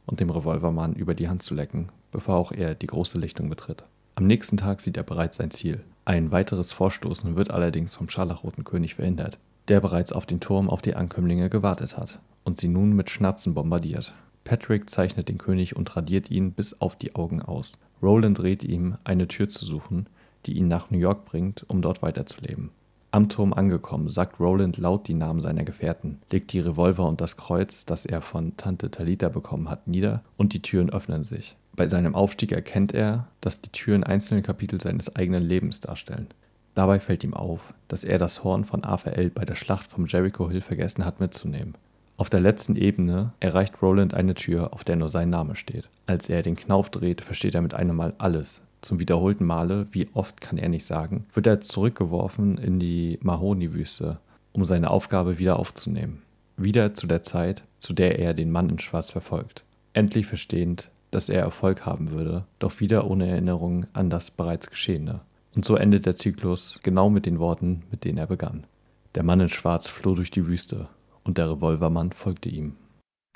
und 0.08 0.20
dem 0.20 0.30
Revolvermann 0.30 0.94
über 0.94 1.14
die 1.14 1.28
Hand 1.28 1.42
zu 1.42 1.54
lecken, 1.54 1.90
bevor 2.10 2.36
auch 2.36 2.50
er 2.50 2.74
die 2.74 2.86
große 2.86 3.18
Lichtung 3.18 3.48
betritt. 3.48 3.84
Am 4.14 4.26
nächsten 4.26 4.56
Tag 4.56 4.80
sieht 4.80 4.96
er 4.96 5.04
bereits 5.04 5.36
sein 5.36 5.50
Ziel. 5.50 5.84
Ein 6.04 6.32
weiteres 6.32 6.72
Vorstoßen 6.72 7.36
wird 7.36 7.50
allerdings 7.50 7.94
vom 7.94 8.08
Scharlachroten 8.08 8.64
König 8.64 8.94
verhindert, 8.94 9.38
der 9.68 9.80
bereits 9.80 10.12
auf 10.12 10.26
den 10.26 10.40
Turm 10.40 10.70
auf 10.70 10.82
die 10.82 10.96
Ankömmlinge 10.96 11.50
gewartet 11.50 11.96
hat 11.96 12.18
und 12.42 12.58
sie 12.58 12.68
nun 12.68 12.94
mit 12.94 13.10
Schnatzen 13.10 13.54
bombardiert. 13.54 14.14
Patrick 14.44 14.88
zeichnet 14.88 15.28
den 15.28 15.36
König 15.36 15.76
und 15.76 15.94
radiert 15.94 16.30
ihn 16.30 16.52
bis 16.52 16.80
auf 16.80 16.96
die 16.96 17.14
Augen 17.14 17.42
aus. 17.42 17.78
Roland 18.02 18.40
rät 18.42 18.64
ihm, 18.64 18.96
eine 19.04 19.28
Tür 19.28 19.48
zu 19.48 19.66
suchen, 19.66 20.06
die 20.46 20.54
ihn 20.54 20.68
nach 20.68 20.90
New 20.90 20.98
York 20.98 21.26
bringt, 21.26 21.66
um 21.68 21.82
dort 21.82 22.00
weiterzuleben. 22.00 22.70
Am 23.10 23.30
Turm 23.30 23.54
angekommen, 23.54 24.10
sagt 24.10 24.38
Roland 24.38 24.76
laut 24.76 25.08
die 25.08 25.14
Namen 25.14 25.40
seiner 25.40 25.64
Gefährten, 25.64 26.18
legt 26.30 26.52
die 26.52 26.60
Revolver 26.60 27.06
und 27.08 27.22
das 27.22 27.38
Kreuz, 27.38 27.86
das 27.86 28.04
er 28.04 28.20
von 28.20 28.56
Tante 28.58 28.90
Talita 28.90 29.30
bekommen 29.30 29.70
hat, 29.70 29.88
nieder 29.88 30.22
und 30.36 30.52
die 30.52 30.60
Türen 30.60 30.90
öffnen 30.90 31.24
sich. 31.24 31.56
Bei 31.74 31.88
seinem 31.88 32.14
Aufstieg 32.14 32.52
erkennt 32.52 32.92
er, 32.92 33.28
dass 33.40 33.62
die 33.62 33.70
Türen 33.70 34.04
einzelne 34.04 34.42
Kapitel 34.42 34.80
seines 34.80 35.16
eigenen 35.16 35.42
Lebens 35.42 35.80
darstellen. 35.80 36.26
Dabei 36.74 37.00
fällt 37.00 37.24
ihm 37.24 37.34
auf, 37.34 37.72
dass 37.88 38.04
er 38.04 38.18
das 38.18 38.44
Horn 38.44 38.64
von 38.64 38.84
Aphael 38.84 39.30
bei 39.30 39.44
der 39.44 39.54
Schlacht 39.54 39.90
vom 39.90 40.06
Jericho 40.06 40.50
Hill 40.50 40.60
vergessen 40.60 41.04
hat 41.04 41.18
mitzunehmen. 41.18 41.76
Auf 42.18 42.30
der 42.30 42.40
letzten 42.40 42.76
Ebene 42.76 43.32
erreicht 43.40 43.80
Roland 43.80 44.12
eine 44.12 44.34
Tür, 44.34 44.74
auf 44.74 44.84
der 44.84 44.96
nur 44.96 45.08
sein 45.08 45.30
Name 45.30 45.56
steht. 45.56 45.88
Als 46.06 46.28
er 46.28 46.42
den 46.42 46.56
Knauf 46.56 46.90
dreht, 46.90 47.20
versteht 47.20 47.54
er 47.54 47.62
mit 47.62 47.74
einem 47.74 47.96
Mal 47.96 48.12
alles. 48.18 48.60
Zum 48.80 49.00
wiederholten 49.00 49.44
Male, 49.44 49.86
wie 49.90 50.08
oft 50.14 50.40
kann 50.40 50.58
er 50.58 50.68
nicht 50.68 50.84
sagen, 50.84 51.26
wird 51.34 51.46
er 51.46 51.60
zurückgeworfen 51.60 52.58
in 52.58 52.78
die 52.78 53.18
Mahoni-Wüste, 53.22 54.18
um 54.52 54.64
seine 54.64 54.90
Aufgabe 54.90 55.38
wieder 55.38 55.58
aufzunehmen. 55.58 56.22
Wieder 56.56 56.94
zu 56.94 57.06
der 57.06 57.22
Zeit, 57.22 57.62
zu 57.78 57.92
der 57.92 58.18
er 58.18 58.34
den 58.34 58.50
Mann 58.50 58.68
in 58.68 58.78
Schwarz 58.78 59.10
verfolgt. 59.10 59.64
Endlich 59.92 60.26
verstehend, 60.26 60.90
dass 61.10 61.28
er 61.28 61.40
Erfolg 61.40 61.86
haben 61.86 62.10
würde, 62.10 62.44
doch 62.58 62.80
wieder 62.80 63.08
ohne 63.08 63.28
Erinnerung 63.28 63.86
an 63.92 64.10
das 64.10 64.30
bereits 64.30 64.70
Geschehene. 64.70 65.20
Und 65.54 65.64
so 65.64 65.76
endet 65.76 66.06
der 66.06 66.16
Zyklus 66.16 66.80
genau 66.82 67.10
mit 67.10 67.26
den 67.26 67.38
Worten, 67.38 67.82
mit 67.90 68.04
denen 68.04 68.18
er 68.18 68.26
begann. 68.26 68.66
Der 69.14 69.22
Mann 69.22 69.40
in 69.40 69.48
Schwarz 69.48 69.88
floh 69.88 70.14
durch 70.14 70.30
die 70.30 70.46
Wüste 70.46 70.88
und 71.24 71.38
der 71.38 71.50
Revolvermann 71.50 72.12
folgte 72.12 72.48
ihm. 72.48 72.76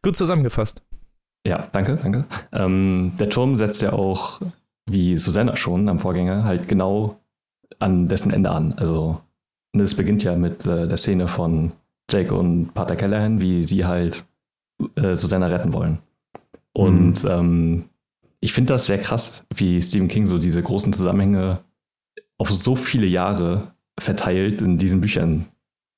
Gut 0.02 0.16
zusammengefasst. 0.16 0.82
Ja, 1.46 1.68
danke, 1.72 1.96
danke. 1.96 2.24
Ähm, 2.52 3.12
der 3.18 3.30
Turm 3.30 3.56
setzt 3.56 3.82
ja 3.82 3.92
auch, 3.92 4.40
wie 4.86 5.16
Susanna 5.18 5.56
schon 5.56 5.88
am 5.88 5.98
Vorgänger, 5.98 6.44
halt 6.44 6.68
genau 6.68 7.20
an 7.78 8.08
dessen 8.08 8.32
Ende 8.32 8.50
an. 8.50 8.74
Also 8.74 9.20
es 9.72 9.94
beginnt 9.94 10.22
ja 10.24 10.36
mit 10.36 10.66
äh, 10.66 10.86
der 10.86 10.96
Szene 10.96 11.28
von 11.28 11.72
Jake 12.10 12.34
und 12.34 12.74
Pater 12.74 12.96
Callahan, 12.96 13.40
wie 13.40 13.64
sie 13.64 13.84
halt 13.84 14.24
äh, 14.96 15.16
Susanna 15.16 15.46
retten 15.46 15.72
wollen. 15.72 15.98
Und 16.72 17.24
mhm. 17.24 17.30
ähm, 17.30 17.84
ich 18.40 18.52
finde 18.52 18.72
das 18.72 18.86
sehr 18.86 18.98
krass, 18.98 19.44
wie 19.54 19.80
Stephen 19.80 20.08
King 20.08 20.26
so 20.26 20.38
diese 20.38 20.62
großen 20.62 20.92
Zusammenhänge 20.92 21.60
auf 22.38 22.50
so 22.50 22.74
viele 22.74 23.06
Jahre 23.06 23.72
verteilt 23.98 24.60
in 24.60 24.78
diesen 24.78 25.00
Büchern 25.00 25.46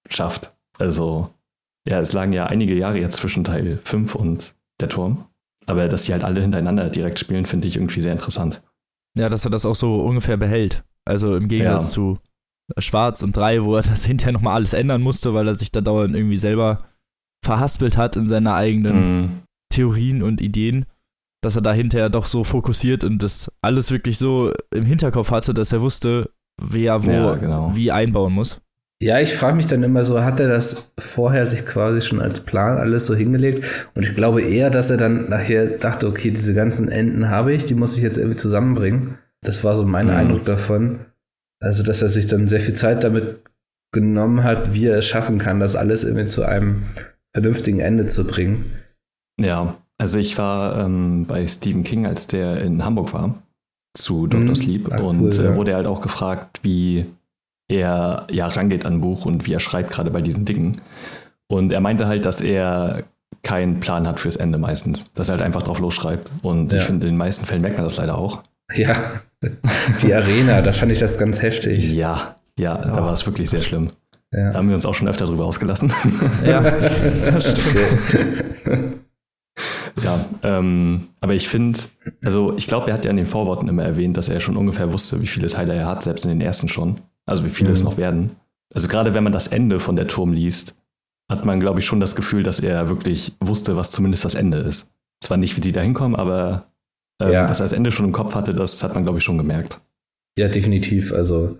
schafft. 0.09 0.53
Also, 0.79 1.31
ja, 1.88 2.01
es 2.01 2.12
lagen 2.12 2.33
ja 2.33 2.47
einige 2.47 2.75
Jahre 2.75 2.99
jetzt 2.99 3.16
zwischen 3.16 3.44
Teil 3.44 3.79
5 3.83 4.14
und 4.14 4.55
der 4.81 4.88
Turm. 4.88 5.27
Aber 5.66 5.88
dass 5.88 6.03
die 6.03 6.12
halt 6.12 6.25
alle 6.25 6.42
hintereinander 6.42 6.90
direkt 6.90 7.18
spielen, 7.18 7.47
finde 7.47 7.68
ich 7.68 7.77
irgendwie 7.77 8.01
sehr 8.01 8.12
interessant. 8.12 8.62
Ja, 9.16 9.29
dass 9.29 9.44
er 9.44 9.50
das 9.50 9.64
auch 9.64 9.74
so 9.74 10.00
ungefähr 10.00 10.37
behält. 10.37 10.85
Also 11.05 11.37
im 11.37 11.48
Gegensatz 11.48 11.88
ja. 11.88 11.90
zu 11.90 12.18
Schwarz 12.79 13.22
und 13.22 13.37
3, 13.37 13.64
wo 13.64 13.77
er 13.77 13.83
das 13.83 14.05
hinterher 14.07 14.33
nochmal 14.33 14.55
alles 14.55 14.72
ändern 14.72 15.03
musste, 15.03 15.35
weil 15.35 15.48
er 15.48 15.55
sich 15.55 15.70
da 15.70 15.81
dauernd 15.81 16.14
irgendwie 16.14 16.38
selber 16.38 16.85
verhaspelt 17.44 17.96
hat 17.96 18.16
in 18.16 18.27
seine 18.27 18.55
eigenen 18.55 19.20
mhm. 19.20 19.42
Theorien 19.70 20.22
und 20.22 20.40
Ideen, 20.40 20.87
dass 21.42 21.57
er 21.57 21.62
da 21.62 21.72
hinterher 21.72 22.09
doch 22.09 22.27
so 22.27 22.42
fokussiert 22.42 23.05
und 23.05 23.22
das 23.22 23.50
alles 23.61 23.90
wirklich 23.90 24.16
so 24.16 24.53
im 24.72 24.87
Hinterkopf 24.87 25.31
hatte, 25.31 25.53
dass 25.53 25.72
er 25.72 25.83
wusste, 25.83 26.31
wer 26.61 27.05
wo 27.05 27.11
ja, 27.11 27.35
genau. 27.35 27.77
wie 27.77 27.92
einbauen 27.92 28.33
muss. 28.33 28.62
Ja, 29.05 29.21
ich 29.21 29.35
frage 29.35 29.55
mich 29.55 29.67
dann 29.67 29.83
immer 29.83 30.03
so, 30.03 30.25
hat 30.25 30.40
er 30.40 30.49
das 30.49 30.90
vorher 30.99 31.45
sich 31.45 31.67
quasi 31.67 32.01
schon 32.01 32.23
als 32.23 32.40
Plan 32.40 32.79
alles 32.79 33.05
so 33.05 33.14
hingelegt? 33.14 33.90
Und 33.95 34.03
ich 34.03 34.14
glaube 34.14 34.40
eher, 34.40 34.71
dass 34.71 34.88
er 34.88 34.97
dann 34.97 35.29
nachher 35.29 35.67
dachte, 35.67 36.09
okay, 36.09 36.31
diese 36.31 36.55
ganzen 36.55 36.88
Enden 36.88 37.29
habe 37.29 37.53
ich, 37.53 37.67
die 37.67 37.75
muss 37.75 37.99
ich 37.99 38.03
jetzt 38.03 38.17
irgendwie 38.17 38.38
zusammenbringen. 38.38 39.19
Das 39.43 39.62
war 39.62 39.77
so 39.77 39.85
mein 39.85 40.07
mhm. 40.07 40.14
Eindruck 40.14 40.47
davon. 40.47 41.01
Also, 41.61 41.83
dass 41.83 42.01
er 42.01 42.09
sich 42.09 42.29
dann 42.29 42.49
sehr 42.49 42.61
viel 42.61 42.73
Zeit 42.73 43.05
damit 43.05 43.43
genommen 43.93 44.43
hat, 44.43 44.73
wie 44.73 44.87
er 44.87 44.97
es 44.97 45.07
schaffen 45.07 45.38
kann, 45.38 45.61
das 45.61 45.77
alles 45.77 46.03
irgendwie 46.03 46.29
zu 46.29 46.43
einem 46.43 46.85
vernünftigen 47.35 47.81
Ende 47.81 48.07
zu 48.07 48.27
bringen. 48.27 48.73
Ja, 49.38 49.77
also 49.99 50.19
ich 50.19 50.38
war 50.38 50.83
ähm, 50.83 51.27
bei 51.27 51.47
Stephen 51.47 51.85
King, 51.85 52.07
als 52.07 52.27
der 52.27 52.62
in 52.62 52.83
Hamburg 52.83 53.12
war, 53.12 53.35
zu 53.93 54.27
Dr. 54.29 54.49
Mhm. 54.49 54.57
Sleep 54.57 54.90
ah, 54.90 55.01
und 55.01 55.21
cool, 55.21 55.31
äh, 55.31 55.45
ja. 55.45 55.57
wurde 55.57 55.75
halt 55.75 55.87
auch 55.87 56.01
gefragt, 56.01 56.61
wie 56.62 57.05
er 57.68 58.27
ja 58.31 58.46
rangeht 58.46 58.87
an 58.87 58.94
ein 58.94 59.00
Buch 59.00 59.24
und 59.24 59.46
wie 59.46 59.53
er 59.53 59.61
schreibt, 59.61 59.90
gerade 59.90 60.11
bei 60.11 60.20
diesen 60.20 60.44
Dingen. 60.44 60.81
Und 61.46 61.72
er 61.72 61.81
meinte 61.81 62.07
halt, 62.07 62.24
dass 62.24 62.40
er 62.40 63.05
keinen 63.42 63.81
Plan 63.81 64.07
hat 64.07 64.20
fürs 64.20 64.37
Ende 64.37 64.59
meistens, 64.59 65.12
dass 65.14 65.29
er 65.29 65.35
halt 65.35 65.42
einfach 65.42 65.62
drauf 65.62 65.79
losschreibt. 65.79 66.33
Und 66.42 66.72
ja. 66.72 66.79
ich 66.79 66.85
finde, 66.85 67.07
in 67.07 67.14
den 67.14 67.18
meisten 67.18 67.46
Fällen 67.46 67.62
merkt 67.62 67.77
man 67.77 67.85
das 67.85 67.96
leider 67.96 68.16
auch. 68.16 68.42
Ja, 68.74 69.20
die 70.03 70.14
Arena, 70.14 70.62
da 70.62 70.72
fand 70.72 70.90
ich 70.92 70.98
das 70.98 71.18
ganz 71.18 71.42
heftig. 71.42 71.92
Ja, 71.92 72.37
ja, 72.59 72.79
oh. 72.79 72.94
da 72.94 73.05
war 73.05 73.12
es 73.12 73.27
wirklich 73.27 73.50
sehr 73.50 73.61
schlimm. 73.61 73.88
Ja. 74.33 74.50
Da 74.50 74.59
haben 74.59 74.68
wir 74.68 74.74
uns 74.74 74.87
auch 74.87 74.94
schon 74.94 75.07
öfter 75.07 75.27
drüber 75.27 75.44
ausgelassen. 75.44 75.92
Ja, 76.44 76.61
das 77.27 77.53
stimmt. 77.53 78.93
Ja, 80.02 80.24
ähm, 80.42 81.09
aber 81.20 81.35
ich 81.35 81.48
finde, 81.48 81.78
also 82.24 82.57
ich 82.57 82.66
glaube, 82.66 82.88
er 82.88 82.94
hat 82.94 83.04
ja 83.04 83.11
in 83.11 83.16
den 83.16 83.26
Vorworten 83.26 83.68
immer 83.68 83.85
erwähnt, 83.85 84.16
dass 84.16 84.28
er 84.28 84.40
schon 84.40 84.57
ungefähr 84.57 84.92
wusste, 84.92 85.20
wie 85.20 85.26
viele 85.26 85.48
Teile 85.48 85.74
er 85.74 85.87
hat, 85.87 86.02
selbst 86.02 86.24
in 86.24 86.30
den 86.30 86.40
ersten 86.40 86.68
schon. 86.68 87.00
Also 87.26 87.44
wie 87.44 87.50
viele 87.50 87.68
mhm. 87.68 87.74
es 87.74 87.85
noch 87.85 87.96
werden. 87.96 88.33
Also 88.74 88.88
gerade 88.88 89.14
wenn 89.14 89.24
man 89.24 89.33
das 89.33 89.46
Ende 89.46 89.80
von 89.80 89.96
der 89.96 90.09
Turm 90.09 90.33
liest, 90.33 90.74
hat 91.30 91.44
man, 91.44 91.61
glaube 91.61 91.78
ich, 91.78 91.87
schon 91.87 92.00
das 92.00 92.16
Gefühl, 92.16 92.42
dass 92.42 92.61
er 92.61 92.88
wirklich 92.88 93.33
wusste, 93.40 93.76
was 93.76 93.90
zumindest 93.90 94.24
das 94.24 94.35
Ende 94.35 94.59
ist. 94.59 94.92
Zwar 95.20 95.38
nicht, 95.38 95.57
wie 95.57 95.62
sie 95.62 95.72
da 95.72 95.80
hinkommen, 95.80 96.16
aber 96.16 96.66
ähm, 97.20 97.33
ja. 97.33 97.46
dass 97.46 97.61
er 97.61 97.64
das 97.64 97.72
Ende 97.72 97.92
schon 97.92 98.07
im 98.07 98.12
Kopf 98.12 98.35
hatte, 98.35 98.54
das 98.54 98.83
hat 98.83 98.94
man, 98.94 99.04
glaube 99.04 99.18
ich, 99.18 99.24
schon 99.24 99.38
gemerkt. 99.38 99.80
Ja, 100.37 100.48
definitiv. 100.48 101.12
Also, 101.12 101.59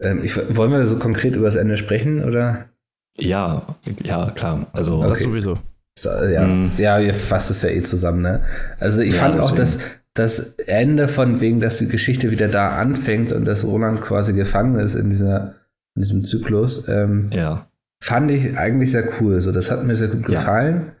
ähm, 0.00 0.24
ich, 0.24 0.36
wollen 0.56 0.72
wir 0.72 0.84
so 0.84 0.98
konkret 0.98 1.36
über 1.36 1.44
das 1.44 1.56
Ende 1.56 1.76
sprechen, 1.76 2.24
oder? 2.24 2.70
Ja, 3.18 3.76
ja, 4.02 4.30
klar. 4.30 4.66
Also, 4.72 4.98
okay. 4.98 5.08
das 5.08 5.20
sowieso. 5.20 5.58
So, 6.02 6.10
ja, 6.10 6.46
mhm. 6.46 6.72
ja, 6.78 6.98
ihr 6.98 7.14
fasst 7.14 7.50
es 7.50 7.62
ja 7.62 7.70
eh 7.70 7.82
zusammen, 7.82 8.22
ne? 8.22 8.40
Also, 8.78 9.02
ich 9.02 9.14
ja, 9.14 9.20
fand 9.20 9.34
deswegen. 9.34 9.52
auch, 9.52 9.56
dass 9.56 9.78
das 10.14 10.54
Ende 10.66 11.08
von 11.08 11.40
wegen, 11.40 11.60
dass 11.60 11.78
die 11.78 11.88
Geschichte 11.88 12.30
wieder 12.30 12.48
da 12.48 12.70
anfängt 12.70 13.32
und 13.32 13.44
dass 13.44 13.64
Roland 13.64 14.00
quasi 14.00 14.32
gefangen 14.32 14.78
ist 14.78 14.94
in 14.94 15.10
dieser, 15.10 15.54
in 15.94 16.02
diesem 16.02 16.24
Zyklus, 16.24 16.88
ähm, 16.88 17.28
ja. 17.30 17.68
fand 18.02 18.30
ich 18.30 18.56
eigentlich 18.58 18.92
sehr 18.92 19.08
cool. 19.20 19.40
So, 19.40 19.52
das 19.52 19.70
hat 19.70 19.84
mir 19.84 19.96
sehr 19.96 20.08
gut 20.08 20.26
gefallen, 20.26 20.92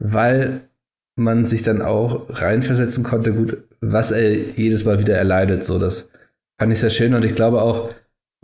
ja. 0.00 0.12
weil 0.12 0.60
man 1.16 1.46
sich 1.46 1.62
dann 1.62 1.80
auch 1.80 2.26
reinversetzen 2.28 3.04
konnte, 3.04 3.32
gut, 3.32 3.58
was 3.80 4.10
er 4.10 4.34
jedes 4.34 4.84
Mal 4.84 4.98
wieder 4.98 5.16
erleidet. 5.16 5.64
So, 5.64 5.78
das 5.78 6.10
fand 6.60 6.72
ich 6.72 6.80
sehr 6.80 6.90
schön 6.90 7.14
und 7.14 7.24
ich 7.24 7.34
glaube 7.34 7.62
auch, 7.62 7.90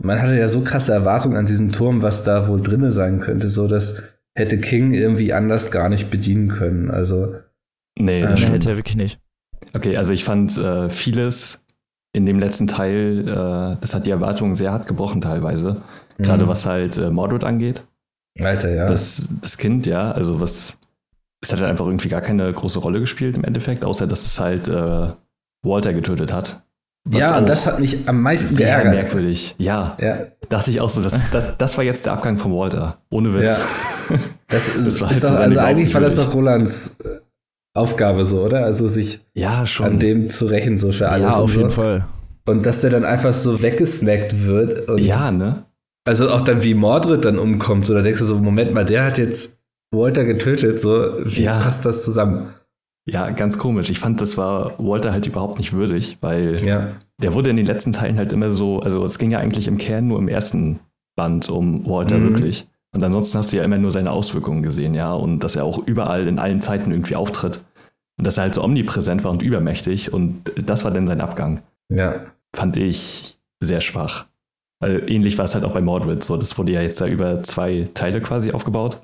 man 0.01 0.21
hatte 0.21 0.35
ja 0.35 0.47
so 0.47 0.61
krasse 0.61 0.91
Erwartungen 0.91 1.37
an 1.37 1.45
diesen 1.45 1.71
Turm, 1.71 2.01
was 2.01 2.23
da 2.23 2.47
wohl 2.47 2.61
drinne 2.61 2.91
sein 2.91 3.19
könnte, 3.19 3.49
so 3.49 3.67
dass 3.67 4.01
hätte 4.35 4.57
King 4.59 4.93
irgendwie 4.93 5.33
anders 5.33 5.71
gar 5.71 5.89
nicht 5.89 6.09
bedienen 6.09 6.49
können. 6.49 6.91
Also 6.91 7.35
nee, 7.97 8.21
das 8.21 8.41
ähm, 8.41 8.49
hätte 8.49 8.71
er 8.71 8.77
wirklich 8.77 8.97
nicht. 8.97 9.19
Okay, 9.73 9.97
also 9.97 10.13
ich 10.13 10.23
fand 10.23 10.57
äh, 10.57 10.89
vieles 10.89 11.63
in 12.13 12.25
dem 12.25 12.39
letzten 12.39 12.67
Teil, 12.67 13.27
äh, 13.27 13.77
das 13.81 13.95
hat 13.95 14.05
die 14.05 14.11
Erwartungen 14.11 14.55
sehr 14.55 14.71
hart 14.71 14.87
gebrochen 14.87 15.21
teilweise. 15.21 15.83
Mhm. 16.17 16.23
Gerade 16.23 16.47
was 16.47 16.65
halt 16.65 16.97
äh, 16.97 17.09
Mordred 17.09 17.43
angeht. 17.43 17.85
Alter, 18.39 18.69
ja. 18.69 18.85
Das, 18.85 19.29
das 19.41 19.57
Kind, 19.57 19.85
ja, 19.85 20.11
also 20.11 20.41
was 20.41 20.77
es 21.43 21.51
hat 21.51 21.59
halt 21.59 21.69
einfach 21.69 21.85
irgendwie 21.85 22.07
gar 22.07 22.21
keine 22.21 22.51
große 22.51 22.79
Rolle 22.79 23.01
gespielt 23.01 23.35
im 23.35 23.43
Endeffekt, 23.43 23.83
außer 23.83 24.07
dass 24.07 24.25
es 24.25 24.39
halt 24.39 24.67
äh, 24.69 25.11
Walter 25.61 25.93
getötet 25.93 26.31
hat. 26.31 26.63
Ja, 27.09 27.37
und 27.37 27.49
das 27.49 27.67
hat 27.67 27.79
mich 27.79 28.07
am 28.07 28.21
meisten 28.21 28.55
sehr 28.55 28.67
geärgert. 28.67 28.93
merkwürdig. 28.93 29.55
Ja, 29.57 29.97
ja. 29.99 30.27
Dachte 30.47 30.71
ich 30.71 30.79
auch 30.79 30.89
so, 30.89 31.01
das, 31.01 31.29
das, 31.31 31.57
das 31.57 31.77
war 31.77 31.83
jetzt 31.83 32.05
der 32.05 32.13
Abgang 32.13 32.37
von 32.37 32.53
Walter. 32.53 32.97
Ohne 33.09 33.33
Witz. 33.33 33.49
Ja. 34.09 34.17
Das, 34.49 34.69
das 34.85 35.01
war 35.01 35.09
halt 35.09 35.23
doch, 35.23 35.31
also 35.31 35.59
eigentlich 35.59 35.91
war 35.95 36.01
das 36.01 36.15
doch 36.15 36.35
Rolands 36.35 36.95
äh, 37.03 37.07
Aufgabe 37.73 38.23
so, 38.25 38.41
oder? 38.41 38.63
Also 38.63 38.85
sich 38.85 39.21
ja, 39.33 39.65
schon. 39.65 39.85
an 39.87 39.99
dem 39.99 40.29
zu 40.29 40.45
rächen, 40.45 40.77
so 40.77 40.91
für 40.91 41.09
alles. 41.09 41.33
Ja, 41.33 41.39
auf 41.39 41.51
so. 41.51 41.57
jeden 41.57 41.71
Fall. 41.71 42.05
Und 42.45 42.63
dass 42.63 42.81
der 42.81 42.91
dann 42.91 43.03
einfach 43.03 43.33
so 43.33 43.63
weggesnackt 43.63 44.45
wird. 44.45 44.87
ja, 44.99 45.31
ne? 45.31 45.65
Also 46.05 46.29
auch 46.29 46.41
dann 46.41 46.61
wie 46.61 46.75
Mordred 46.75 47.25
dann 47.25 47.39
umkommt, 47.39 47.87
so 47.87 47.95
da 47.95 48.01
denkst 48.01 48.19
du 48.19 48.25
so, 48.25 48.35
Moment 48.35 48.73
mal, 48.73 48.85
der 48.85 49.05
hat 49.05 49.17
jetzt 49.17 49.57
Walter 49.91 50.25
getötet, 50.25 50.81
so 50.81 51.13
wie 51.23 51.43
ja. 51.43 51.59
passt 51.61 51.85
das 51.85 52.03
zusammen? 52.03 52.49
Ja, 53.05 53.29
ganz 53.31 53.57
komisch. 53.57 53.89
Ich 53.89 53.99
fand, 53.99 54.21
das 54.21 54.37
war 54.37 54.73
Walter 54.77 55.11
halt 55.11 55.27
überhaupt 55.27 55.57
nicht 55.57 55.73
würdig, 55.73 56.17
weil 56.21 56.63
ja. 56.65 56.87
der 57.21 57.33
wurde 57.33 57.49
in 57.49 57.57
den 57.57 57.65
letzten 57.65 57.91
Teilen 57.91 58.17
halt 58.17 58.31
immer 58.31 58.51
so, 58.51 58.79
also 58.79 59.03
es 59.03 59.17
ging 59.17 59.31
ja 59.31 59.39
eigentlich 59.39 59.67
im 59.67 59.77
Kern 59.77 60.07
nur 60.07 60.19
im 60.19 60.29
ersten 60.29 60.79
Band 61.15 61.49
um 61.49 61.85
Walter 61.85 62.17
mhm. 62.17 62.29
wirklich. 62.29 62.67
Und 62.93 63.03
ansonsten 63.03 63.37
hast 63.37 63.51
du 63.51 63.57
ja 63.57 63.63
immer 63.63 63.77
nur 63.77 63.91
seine 63.91 64.11
Auswirkungen 64.11 64.63
gesehen, 64.63 64.93
ja, 64.93 65.13
und 65.13 65.39
dass 65.39 65.55
er 65.55 65.65
auch 65.65 65.79
überall 65.85 66.27
in 66.27 66.39
allen 66.39 66.61
Zeiten 66.61 66.91
irgendwie 66.91 67.15
auftritt. 67.15 67.63
Und 68.17 68.27
dass 68.27 68.37
er 68.37 68.43
halt 68.43 68.53
so 68.53 68.63
omnipräsent 68.63 69.23
war 69.23 69.31
und 69.31 69.41
übermächtig. 69.41 70.13
Und 70.13 70.51
das 70.55 70.85
war 70.85 70.91
dann 70.91 71.07
sein 71.07 71.19
Abgang. 71.19 71.61
Ja. 71.89 72.27
Fand 72.55 72.77
ich 72.77 73.39
sehr 73.59 73.81
schwach. 73.81 74.27
Weil 74.79 75.09
ähnlich 75.09 75.37
war 75.39 75.45
es 75.45 75.55
halt 75.55 75.65
auch 75.65 75.71
bei 75.71 75.81
Mordred 75.81 76.23
so. 76.23 76.37
Das 76.37 76.57
wurde 76.57 76.71
ja 76.71 76.81
jetzt 76.81 77.01
da 77.01 77.07
über 77.07 77.41
zwei 77.41 77.89
Teile 77.95 78.21
quasi 78.21 78.51
aufgebaut. 78.51 79.01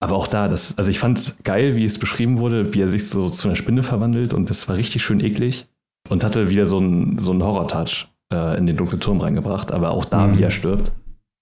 Aber 0.00 0.14
auch 0.14 0.28
da, 0.28 0.48
das, 0.48 0.78
also 0.78 0.90
ich 0.90 0.98
fand 0.98 1.18
es 1.18 1.38
geil, 1.42 1.74
wie 1.74 1.84
es 1.84 1.98
beschrieben 1.98 2.38
wurde, 2.38 2.72
wie 2.72 2.80
er 2.80 2.88
sich 2.88 3.08
so 3.08 3.28
zu 3.28 3.48
einer 3.48 3.56
Spinne 3.56 3.82
verwandelt 3.82 4.32
und 4.32 4.48
das 4.48 4.68
war 4.68 4.76
richtig 4.76 5.02
schön 5.02 5.20
eklig 5.20 5.66
und 6.08 6.24
hatte 6.24 6.50
wieder 6.50 6.66
so 6.66 6.78
einen 6.78 7.18
so 7.18 7.34
Horror-Touch 7.34 8.08
äh, 8.32 8.56
in 8.58 8.66
den 8.66 8.76
dunklen 8.76 9.00
Turm 9.00 9.20
reingebracht. 9.20 9.72
Aber 9.72 9.90
auch 9.90 10.04
da, 10.04 10.26
mhm. 10.26 10.38
wie 10.38 10.42
er 10.42 10.50
stirbt, 10.50 10.92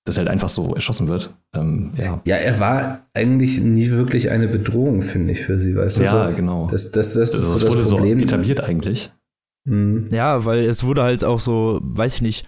dass 0.07 0.17
er 0.17 0.23
halt 0.23 0.29
einfach 0.29 0.49
so 0.49 0.75
erschossen 0.75 1.09
wird. 1.09 1.35
Ähm, 1.55 1.93
ja. 1.97 2.21
ja, 2.25 2.37
er 2.37 2.59
war 2.61 3.07
eigentlich 3.13 3.61
nie 3.61 3.91
wirklich 3.91 4.31
eine 4.31 4.49
Bedrohung, 4.49 5.03
finde 5.03 5.33
ich, 5.33 5.43
für 5.43 5.59
sie, 5.59 5.77
weißt 5.77 5.99
du? 5.99 6.05
Ja, 6.05 6.29
so, 6.29 6.37
genau. 6.37 6.69
Das, 6.71 6.93
das, 6.93 7.15
das, 7.15 7.35
also, 7.35 7.37
ist 7.37 7.61
so 7.61 7.67
das 7.67 7.77
wurde 7.77 7.97
Problem. 7.97 8.19
so 8.21 8.25
etabliert 8.25 8.63
eigentlich. 8.63 9.13
Mhm. 9.65 10.09
Ja, 10.13 10.45
weil 10.45 10.61
es 10.61 10.85
wurde 10.85 11.03
halt 11.03 11.25
auch 11.25 11.41
so, 11.41 11.81
weiß 11.83 12.15
ich 12.15 12.23
nicht, 12.23 12.47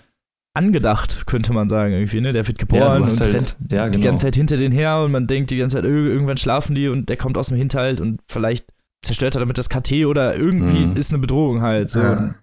angedacht, 0.58 1.26
könnte 1.26 1.52
man 1.52 1.68
sagen, 1.68 1.92
irgendwie, 1.92 2.20
ne? 2.20 2.32
Der 2.32 2.46
wird 2.46 2.58
geboren 2.58 2.80
ja, 2.80 2.96
und 2.96 3.20
halt, 3.20 3.34
rennt 3.34 3.56
ja, 3.70 3.86
genau. 3.86 3.90
die 3.90 4.00
ganze 4.00 4.26
Zeit 4.26 4.36
hinter 4.36 4.56
den 4.56 4.72
her 4.72 5.02
und 5.02 5.12
man 5.12 5.26
denkt 5.26 5.50
die 5.50 5.56
ganze 5.56 5.76
Zeit, 5.76 5.84
irgendwann 5.84 6.36
schlafen 6.36 6.74
die 6.74 6.88
und 6.88 7.08
der 7.08 7.16
kommt 7.16 7.38
aus 7.38 7.48
dem 7.48 7.56
Hinterhalt 7.56 8.00
und 8.00 8.20
vielleicht 8.26 8.66
zerstört 9.02 9.36
er 9.36 9.40
damit 9.40 9.56
das 9.56 9.68
KT 9.68 10.04
oder 10.06 10.36
irgendwie 10.36 10.86
mhm. 10.86 10.96
ist 10.96 11.12
eine 11.12 11.20
Bedrohung 11.20 11.62
halt. 11.62 11.88
So. 11.88 12.00
Ja. 12.00 12.34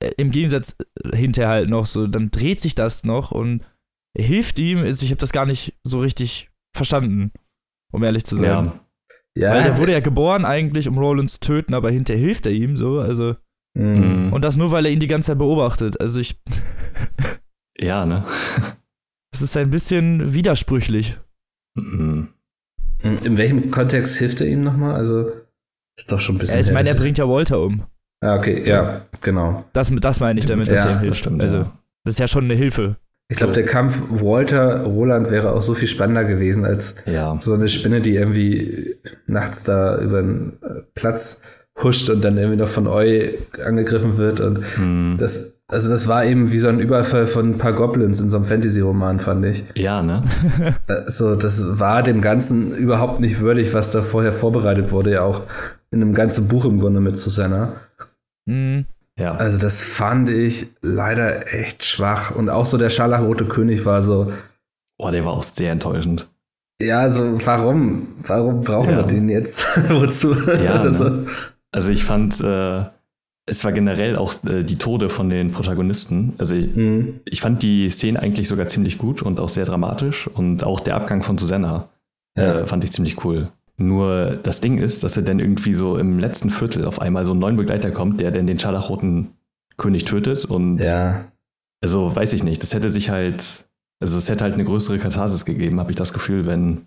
Äh, 0.00 0.12
Im 0.16 0.30
Gegensatz 0.30 0.76
hinterher 1.14 1.50
halt 1.50 1.68
noch 1.68 1.86
so, 1.86 2.06
dann 2.06 2.30
dreht 2.30 2.60
sich 2.60 2.74
das 2.74 3.04
noch 3.04 3.30
und 3.30 3.62
er 4.14 4.24
hilft 4.24 4.58
ihm. 4.58 4.84
Ich 4.84 5.02
habe 5.10 5.16
das 5.16 5.32
gar 5.32 5.46
nicht 5.46 5.74
so 5.84 6.00
richtig 6.00 6.50
verstanden, 6.74 7.32
um 7.92 8.02
ehrlich 8.02 8.24
zu 8.24 8.36
sein. 8.36 8.48
Ja. 8.48 8.80
Ja, 9.36 9.54
Weil 9.54 9.62
der 9.62 9.78
wurde 9.78 9.92
ja 9.92 10.00
geboren 10.00 10.44
eigentlich, 10.44 10.88
um 10.88 10.98
Roland 10.98 11.30
zu 11.30 11.38
töten, 11.38 11.72
aber 11.72 11.90
hinterher 11.90 12.20
hilft 12.24 12.46
er 12.46 12.52
ihm 12.52 12.76
so, 12.76 12.98
also. 12.98 13.36
Mhm. 13.78 14.32
Und 14.32 14.44
das 14.44 14.56
nur, 14.56 14.70
weil 14.72 14.86
er 14.86 14.92
ihn 14.92 15.00
die 15.00 15.06
ganze 15.06 15.28
Zeit 15.28 15.38
beobachtet. 15.38 16.00
Also 16.00 16.20
ich. 16.20 16.38
ja, 17.78 18.04
ne? 18.04 18.24
Das 19.30 19.42
ist 19.42 19.56
ein 19.58 19.70
bisschen 19.70 20.32
widersprüchlich. 20.34 21.16
Mhm. 21.76 22.28
In 23.02 23.36
welchem 23.36 23.70
Kontext 23.70 24.16
hilft 24.16 24.40
er 24.40 24.48
ihm 24.48 24.64
nochmal? 24.64 24.96
Also, 24.96 25.30
ist 25.96 26.10
doch 26.10 26.18
schon 26.18 26.36
ein 26.36 26.38
bisschen. 26.38 26.58
Ja, 26.58 26.66
ich 26.66 26.72
meine, 26.72 26.88
er 26.88 26.94
bringt 26.96 27.18
ja 27.18 27.28
Walter 27.28 27.60
um. 27.60 27.84
Ah, 28.20 28.36
okay, 28.36 28.66
ja, 28.66 29.02
genau. 29.20 29.64
Das, 29.74 29.92
das 30.00 30.18
meine 30.18 30.40
ich 30.40 30.46
damit, 30.46 30.70
dass 30.70 30.84
ja, 30.84 30.90
er 30.90 30.98
hilft. 30.98 31.10
Das 31.10 31.18
stimmt, 31.18 31.42
also. 31.42 31.56
Ja. 31.56 31.78
Das 32.04 32.14
ist 32.14 32.18
ja 32.18 32.26
schon 32.26 32.44
eine 32.44 32.54
Hilfe. 32.54 32.96
Ich 33.30 33.36
glaube, 33.36 33.52
der 33.52 33.66
Kampf 33.66 34.02
Walter 34.08 34.84
Roland 34.84 35.30
wäre 35.30 35.52
auch 35.52 35.62
so 35.62 35.74
viel 35.74 35.86
spannender 35.88 36.24
gewesen 36.24 36.64
als 36.64 36.96
Ja. 37.04 37.36
so 37.40 37.52
eine 37.52 37.68
Spinne, 37.68 38.00
die 38.00 38.16
irgendwie 38.16 38.96
nachts 39.26 39.62
da 39.62 40.00
über 40.00 40.22
den 40.22 40.54
äh, 40.62 40.82
Platz 40.94 41.42
huscht 41.82 42.10
und 42.10 42.24
dann 42.24 42.36
irgendwie 42.36 42.56
noch 42.58 42.68
von 42.68 42.86
Eu 42.86 43.30
angegriffen 43.64 44.16
wird. 44.16 44.40
Und 44.40 44.64
Hm. 44.76 45.16
das, 45.18 45.54
also 45.68 45.88
das 45.90 46.08
war 46.08 46.24
eben 46.24 46.50
wie 46.50 46.58
so 46.58 46.68
ein 46.68 46.80
Überfall 46.80 47.26
von 47.26 47.50
ein 47.50 47.58
paar 47.58 47.72
Goblins 47.72 48.20
in 48.20 48.30
so 48.30 48.36
einem 48.36 48.46
Fantasy-Roman, 48.46 49.20
fand 49.20 49.44
ich. 49.44 49.64
Ja, 49.74 50.02
ne? 50.02 50.22
Also 50.88 51.34
das 51.36 51.78
war 51.78 52.02
dem 52.02 52.20
Ganzen 52.20 52.74
überhaupt 52.74 53.20
nicht 53.20 53.40
würdig, 53.40 53.74
was 53.74 53.92
da 53.92 54.02
vorher 54.02 54.32
vorbereitet 54.32 54.90
wurde, 54.90 55.12
ja 55.12 55.22
auch 55.22 55.42
in 55.90 56.02
einem 56.02 56.14
ganzen 56.14 56.48
Buch 56.48 56.64
im 56.64 56.80
Grunde 56.80 57.00
mit 57.00 57.16
Susanna. 57.16 57.72
Mhm. 58.46 58.86
Ja. 59.18 59.34
Also 59.34 59.58
das 59.58 59.82
fand 59.82 60.28
ich 60.28 60.68
leider 60.80 61.52
echt 61.52 61.84
schwach. 61.84 62.34
Und 62.34 62.50
auch 62.50 62.66
so 62.66 62.78
der 62.78 62.88
scharlachrote 62.90 63.44
König 63.46 63.84
war 63.84 64.00
so, 64.02 64.32
Boah, 64.96 65.12
der 65.12 65.24
war 65.24 65.32
auch 65.32 65.42
sehr 65.42 65.72
enttäuschend. 65.72 66.28
ja, 66.80 67.12
so 67.12 67.38
warum? 67.44 68.08
Warum 68.26 68.62
brauchen 68.62 68.90
Ja. 68.90 68.96
wir 68.98 69.02
den 69.04 69.28
jetzt? 69.28 69.64
Wozu? 69.90 70.34
Ja, 70.34 70.80
also, 70.82 71.04
ne? 71.04 71.10
Also 71.10 71.26
ich 71.90 72.04
fand, 72.04 72.40
äh, 72.40 72.84
es 73.46 73.64
war 73.64 73.72
generell 73.72 74.16
auch 74.16 74.34
äh, 74.44 74.62
die 74.62 74.76
Tode 74.76 75.10
von 75.10 75.30
den 75.30 75.52
Protagonisten. 75.52 76.34
Also 76.38 76.54
ich, 76.54 76.74
hm, 76.74 77.20
ich 77.24 77.40
fand 77.40 77.62
die 77.62 77.90
Szene 77.90 78.20
eigentlich 78.20 78.48
sogar 78.48 78.66
ziemlich 78.66 78.98
gut 78.98 79.22
und 79.22 79.40
auch 79.40 79.48
sehr 79.48 79.64
dramatisch. 79.64 80.26
Und 80.28 80.64
auch 80.64 80.80
der 80.80 80.96
Abgang 80.96 81.22
von 81.22 81.38
Susanna 81.38 81.88
Ja. 82.36 82.60
äh, 82.60 82.66
fand 82.66 82.84
ich 82.84 82.92
ziemlich 82.92 83.24
cool. 83.24 83.50
Nur 83.76 84.36
das 84.42 84.60
Ding 84.60 84.78
ist, 84.78 85.04
dass 85.04 85.16
er 85.16 85.22
dann 85.22 85.38
irgendwie 85.38 85.72
so 85.74 85.98
im 85.98 86.18
letzten 86.18 86.50
Viertel 86.50 86.84
auf 86.84 87.00
einmal 87.00 87.24
so 87.24 87.32
einen 87.32 87.40
neuen 87.40 87.56
Begleiter 87.56 87.90
kommt, 87.90 88.20
der 88.20 88.32
dann 88.32 88.46
den 88.46 88.58
scharlachroten 88.58 89.28
König 89.76 90.04
tötet. 90.04 90.44
Und 90.44 90.78
ja. 90.82 91.24
also 91.80 92.14
weiß 92.14 92.32
ich 92.32 92.42
nicht, 92.42 92.62
das 92.62 92.74
hätte 92.74 92.90
sich 92.90 93.10
halt, 93.10 93.66
also 94.00 94.18
es 94.18 94.28
hätte 94.28 94.44
halt 94.44 94.54
eine 94.54 94.64
größere 94.64 94.98
Katharsis 94.98 95.44
gegeben, 95.44 95.78
habe 95.78 95.92
ich 95.92 95.96
das 95.96 96.12
Gefühl, 96.12 96.46
wenn 96.46 96.86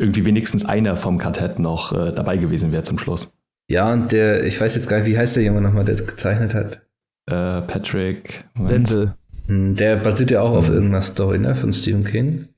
irgendwie 0.00 0.24
wenigstens 0.24 0.64
einer 0.64 0.96
vom 0.96 1.18
Quartett 1.18 1.58
noch 1.58 1.92
äh, 1.92 2.12
dabei 2.12 2.36
gewesen 2.36 2.70
wäre 2.70 2.84
zum 2.84 2.98
Schluss. 2.98 3.36
Ja, 3.70 3.92
und 3.92 4.12
der, 4.12 4.44
ich 4.44 4.60
weiß 4.60 4.74
jetzt 4.76 4.88
gar 4.88 4.98
nicht, 4.98 5.06
wie 5.06 5.18
heißt 5.18 5.36
der 5.36 5.42
Junge 5.44 5.60
nochmal, 5.60 5.84
der 5.84 5.94
das 5.96 6.06
gezeichnet 6.06 6.54
hat? 6.54 6.80
Äh, 7.26 7.62
Patrick. 7.66 8.44
Denzel. 8.56 9.14
Hm, 9.46 9.74
Der 9.74 9.96
basiert 9.96 10.30
ja 10.30 10.40
auch 10.42 10.52
auf 10.52 10.68
irgendeiner 10.68 11.02
Story, 11.02 11.38
ne, 11.38 11.54
von 11.54 11.72
Stephen 11.72 12.04
King. 12.04 12.48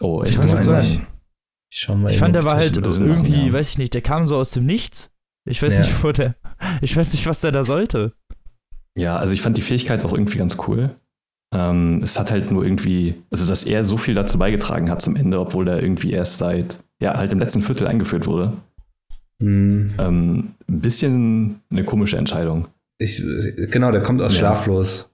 Oh, 0.00 0.22
Ich 0.26 0.34
kann 0.34 0.48
sein. 0.48 1.06
Ich 1.70 1.80
schau 1.80 1.94
mal 1.94 2.10
Ich 2.10 2.18
fand, 2.18 2.34
der 2.34 2.44
war 2.44 2.56
halt 2.56 2.74
Sinn 2.74 2.82
machen, 2.84 3.06
irgendwie, 3.06 3.46
ja. 3.46 3.52
weiß 3.52 3.70
ich 3.70 3.78
nicht, 3.78 3.94
der 3.94 4.00
kam 4.02 4.26
so 4.26 4.36
aus 4.36 4.50
dem 4.50 4.66
Nichts. 4.66 5.10
Ich 5.44 5.62
weiß 5.62 5.74
Ja. 5.78 5.84
nicht, 5.84 6.02
wo 6.02 6.10
der. 6.12 6.34
Ich 6.80 6.96
weiß 6.96 7.12
nicht, 7.12 7.26
was 7.26 7.40
der 7.40 7.52
da 7.52 7.62
sollte. 7.62 8.12
Ja, 8.96 9.18
also 9.18 9.32
ich 9.34 9.42
fand 9.42 9.56
die 9.56 9.62
Fähigkeit 9.62 10.04
auch 10.04 10.12
irgendwie 10.12 10.38
ganz 10.38 10.56
cool. 10.66 10.96
Ähm, 11.54 12.00
es 12.02 12.18
hat 12.18 12.30
halt 12.30 12.50
nur 12.50 12.64
irgendwie, 12.64 13.22
also 13.30 13.46
dass 13.46 13.64
er 13.64 13.84
so 13.84 13.96
viel 13.96 14.14
dazu 14.14 14.38
beigetragen 14.38 14.90
hat 14.90 15.02
zum 15.02 15.14
Ende, 15.16 15.38
obwohl 15.38 15.68
er 15.68 15.80
irgendwie 15.82 16.10
erst 16.12 16.38
seit, 16.38 16.80
ja, 17.00 17.16
halt 17.16 17.32
im 17.32 17.38
letzten 17.38 17.62
Viertel 17.62 17.86
eingeführt 17.86 18.26
wurde. 18.26 18.54
Hm, 19.40 19.92
Ähm, 19.98 20.54
ein 20.68 20.80
bisschen 20.80 21.60
eine 21.70 21.84
komische 21.84 22.16
Entscheidung. 22.16 22.68
ich, 22.98 23.22
genau, 23.70 23.90
der 23.92 24.02
kommt 24.02 24.22
aus 24.22 24.32
Ja. 24.34 24.38
Schlaflos. 24.40 25.10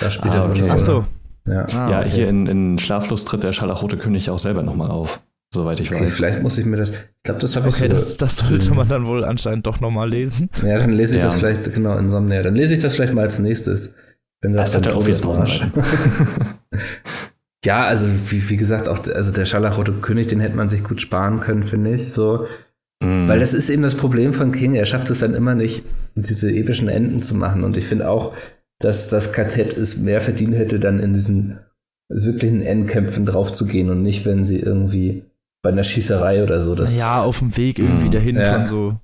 Da 0.00 0.10
spielt 0.10 0.34
Ah, 0.34 0.36
er 0.44 0.50
okay. 0.50 0.68
Ach 0.70 0.78
so. 0.78 1.04
Ja. 1.46 1.64
Ah, 1.66 1.90
ja, 1.90 2.00
okay. 2.00 2.10
hier 2.10 2.28
in, 2.28 2.46
in 2.46 2.78
Schlaflos 2.78 3.24
tritt 3.24 3.42
der 3.44 3.52
Scharlachrote 3.52 3.96
König 3.96 4.30
auch 4.30 4.38
selber 4.38 4.62
nochmal 4.64 4.90
auf, 4.90 5.20
soweit 5.54 5.78
ich 5.80 5.92
Okay, 5.92 6.04
weiß. 6.06 6.16
vielleicht 6.16 6.42
muss 6.42 6.58
ich 6.58 6.66
mir 6.66 6.76
das. 6.76 6.90
Ich 6.90 6.96
glaube, 7.22 7.40
das 7.40 7.54
habe 7.56 7.68
ich 7.68 7.74
Okay, 7.76 7.86
so. 7.88 7.92
das, 7.94 8.16
das 8.16 8.36
sollte 8.38 8.74
man 8.74 8.88
dann 8.88 9.06
wohl 9.06 9.24
anscheinend 9.24 9.66
doch 9.66 9.80
nochmal 9.80 10.08
lesen. 10.10 10.50
Ja, 10.64 10.78
dann 10.78 10.90
lese 10.92 11.14
ich 11.16 11.20
Ja. 11.22 11.26
das 11.28 11.38
vielleicht, 11.38 11.72
genau, 11.72 11.96
in 11.98 12.10
ja, 12.30 12.42
dann 12.42 12.54
lese 12.56 12.74
ich 12.74 12.80
das 12.80 12.94
vielleicht 12.94 13.14
mal 13.14 13.22
als 13.22 13.38
nächstes. 13.38 13.94
Wenn 14.40 14.52
Das 14.54 14.74
hat 14.74 14.86
ja 14.86 14.92
auch 14.94 15.06
wieder 15.06 15.18
Pausenseiten. 15.18 15.72
Ja, 17.64 17.84
also 17.84 18.06
wie, 18.28 18.48
wie 18.50 18.56
gesagt, 18.56 18.88
auch 18.88 18.98
also 19.12 19.32
der 19.32 19.44
Scharlachrote 19.44 19.92
König, 19.92 20.28
den 20.28 20.40
hätte 20.40 20.54
man 20.56 20.68
sich 20.68 20.84
gut 20.84 21.00
sparen 21.00 21.40
können, 21.40 21.64
finde 21.64 21.94
ich. 21.94 22.12
So. 22.12 22.46
Mm. 23.00 23.28
Weil 23.28 23.40
das 23.40 23.52
ist 23.54 23.68
eben 23.70 23.82
das 23.82 23.94
Problem 23.96 24.32
von 24.32 24.52
King. 24.52 24.74
Er 24.74 24.86
schafft 24.86 25.10
es 25.10 25.20
dann 25.20 25.34
immer 25.34 25.54
nicht, 25.54 25.84
diese 26.14 26.50
epischen 26.50 26.88
Enden 26.88 27.22
zu 27.22 27.34
machen. 27.34 27.62
Und 27.64 27.76
ich 27.76 27.86
finde 27.86 28.08
auch, 28.08 28.34
dass 28.78 29.08
das 29.08 29.32
Quartett 29.32 29.76
es 29.76 29.96
mehr 29.98 30.20
verdient 30.20 30.54
hätte, 30.54 30.78
dann 30.80 30.98
in 31.00 31.12
diesen 31.12 31.58
wirklichen 32.08 32.62
Endkämpfen 32.62 33.26
draufzugehen 33.26 33.90
und 33.90 34.02
nicht, 34.02 34.24
wenn 34.26 34.44
sie 34.44 34.58
irgendwie 34.58 35.24
bei 35.62 35.70
einer 35.72 35.82
Schießerei 35.82 36.42
oder 36.44 36.60
so 36.60 36.74
das. 36.74 36.96
ja, 36.96 37.22
auf 37.22 37.40
dem 37.40 37.56
Weg 37.56 37.78
irgendwie 37.78 38.06
Mhm. 38.06 38.10
dahin 38.12 38.36
Ja. 38.36 38.52
von 38.54 38.66
so, 38.66 38.96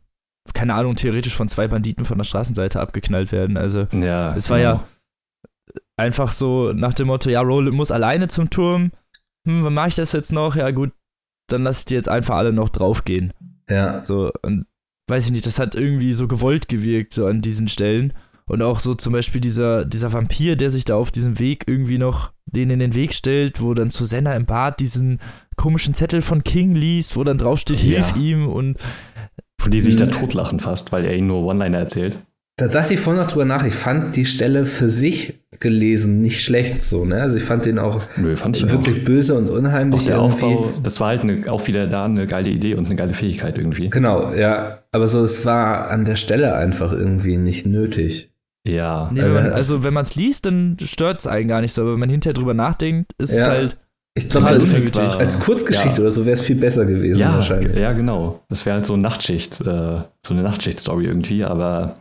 keine 0.55 0.75
Ahnung, 0.75 0.95
theoretisch 0.95 1.35
von 1.35 1.49
zwei 1.49 1.67
Banditen 1.69 2.05
von 2.05 2.17
der 2.19 2.25
Straßenseite 2.25 2.81
abgeknallt 2.81 3.33
werden. 3.33 3.57
Also 3.57 3.89
ja, 3.93 4.35
es 4.37 4.49
war 4.51 4.59
genau. 4.59 4.71
ja 4.75 4.85
einfach 5.97 6.31
so 6.33 6.73
nach 6.73 6.95
dem 6.95 7.09
Motto, 7.09 7.31
ja, 7.31 7.41
Roland 7.41 7.77
muss 7.77 7.91
alleine 7.91 8.29
zum 8.29 8.51
Turm. 8.51 8.93
Hm, 9.47 9.65
wann 9.65 9.75
mache 9.75 9.89
ich 9.89 9.95
das 9.97 10.13
jetzt 10.13 10.33
noch? 10.33 10.55
Ja, 10.57 10.71
gut, 10.71 10.93
dann 11.49 11.65
lass 11.65 11.81
ich 11.81 11.85
die 11.87 11.95
jetzt 11.95 12.09
einfach 12.09 12.37
alle 12.37 12.53
noch 12.53 12.69
draufgehen. 12.69 13.33
Ja. 13.73 14.05
So, 14.05 14.31
und 14.43 14.67
weiß 15.09 15.27
ich 15.27 15.33
nicht, 15.33 15.47
das 15.47 15.59
hat 15.59 15.75
irgendwie 15.75 16.13
so 16.13 16.29
gewollt 16.29 16.69
gewirkt, 16.69 17.13
so 17.13 17.27
an 17.27 17.41
diesen 17.43 17.69
Stellen. 17.69 18.13
Und 18.47 18.61
auch 18.61 18.81
so 18.81 18.95
zum 18.95 19.13
Beispiel 19.13 19.41
dieser, 19.41 19.85
dieser 19.85 20.13
Vampir, 20.13 20.57
der 20.57 20.69
sich 20.71 20.85
da 20.85 20.97
auf 20.97 21.11
diesem 21.11 21.39
Weg 21.39 21.65
irgendwie 21.69 21.99
noch 21.99 22.33
den 22.47 22.71
in 22.71 22.81
den 22.81 22.95
Weg 22.95 23.15
stellt, 23.15 23.63
wo 23.63 23.73
dann 23.73 23.91
Susanna 23.91 24.35
im 24.35 24.47
Bad 24.47 24.81
diesen 24.81 25.21
komischen 25.57 25.95
Zettel 25.95 26.23
von 26.23 26.43
King 26.45 26.75
liest, 26.75 27.17
wo 27.17 27.25
dann 27.25 27.39
draufsteht, 27.39 27.81
Ja. 27.83 28.05
hilf 28.05 28.17
ihm 28.17 28.49
und 28.49 28.79
Wo 29.61 29.69
die 29.71 29.81
sich 29.81 29.95
da 29.97 30.07
Mhm. 30.07 30.11
totlachen 30.13 30.59
fast, 30.61 30.91
weil 30.93 31.05
er 31.05 31.17
ihnen 31.17 31.29
nur 31.29 31.45
One-Liner 31.45 31.79
erzählt. 31.79 32.19
Da 32.57 32.69
dachte 32.69 32.95
ich 32.95 33.01
vorhin 33.01 33.23
noch 33.23 33.31
drüber 33.31 33.45
nach. 33.47 33.65
Ich 33.65 33.75
fand 33.75 34.15
die 34.15 34.27
Stelle 34.27 34.67
für 34.67 34.91
sich 34.91 35.41
gelesen 35.59 36.21
nicht 36.21 36.43
schlecht 36.45 36.83
so, 36.83 37.05
ne? 37.05 37.23
Also 37.23 37.37
ich 37.37 37.45
fand 37.45 37.65
den 37.65 37.79
auch 37.79 38.03
Nö, 38.17 38.37
fand 38.37 38.57
ich 38.57 38.69
wirklich 38.71 39.01
auch. 39.03 39.05
böse 39.07 39.35
und 39.35 39.49
Auch 39.49 39.55
unheimlich 39.55 40.05
der 40.07 40.17
irgendwie. 40.17 40.45
Aufbau, 40.45 40.73
das 40.83 41.01
war 41.01 41.09
halt 41.09 41.23
eine, 41.23 41.51
auch 41.51 41.67
wieder 41.67 41.87
da 41.87 42.05
eine 42.05 42.27
geile 42.27 42.51
Idee 42.51 42.75
und 42.75 42.87
eine 42.87 42.97
geile 42.97 43.15
Fähigkeit 43.15 43.57
irgendwie. 43.57 43.89
Genau, 43.91 44.33
ja. 44.35 44.81
Aber 44.93 45.09
so, 45.09 45.23
es 45.23 45.47
war 45.47 45.91
an 45.91 46.05
der 46.05 46.17
Stelle 46.17 46.55
einfach 46.55 46.93
irgendwie 46.93 47.37
nicht 47.39 47.65
nötig. 47.67 48.33
Ja. 48.69 49.11
nee, 49.13 49.23
wenn 49.23 49.33
man, 49.33 49.47
Äh, 49.47 49.51
also 49.51 49.83
wenn 49.83 49.95
man 49.95 50.03
es 50.05 50.15
liest, 50.15 50.45
dann 50.47 50.77
stört 50.85 51.21
es 51.21 51.27
einen 51.27 51.49
gar 51.49 51.61
nicht 51.63 51.73
so, 51.73 51.83
aber 51.83 51.93
wenn 51.95 52.01
man 52.01 52.11
hinterher 52.11 52.35
drüber 52.35 52.55
nachdenkt, 52.55 53.13
ist 53.19 53.31
es 53.31 53.39
Ja. 53.39 53.47
halt 53.47 53.77
Ich 54.15 54.29
glaube, 54.29 54.47
total 54.47 54.61
als, 54.61 54.71
unnötig. 54.73 55.03
als 55.03 55.41
Kurzgeschichte 55.41 55.97
Ja. 55.97 56.01
oder 56.03 56.11
so 56.11 56.27
wäre 56.27 56.35
es 56.35 56.43
viel 56.43 56.57
besser 56.57 56.85
gewesen 56.87 57.19
Ja, 57.19 57.35
wahrscheinlich. 57.35 57.77
ja, 57.77 57.93
genau. 57.93 58.43
Das 58.49 58.67
wäre 58.67 58.77
halt 58.77 58.87
so 58.87 58.93
eine 58.93 59.03
Nachtschicht, 59.03 59.61
äh, 59.63 59.65
so 59.65 60.05
eine 60.35 60.43
Nachtschicht-Story 60.43 61.07
irgendwie, 61.07 61.45
aber 61.45 61.95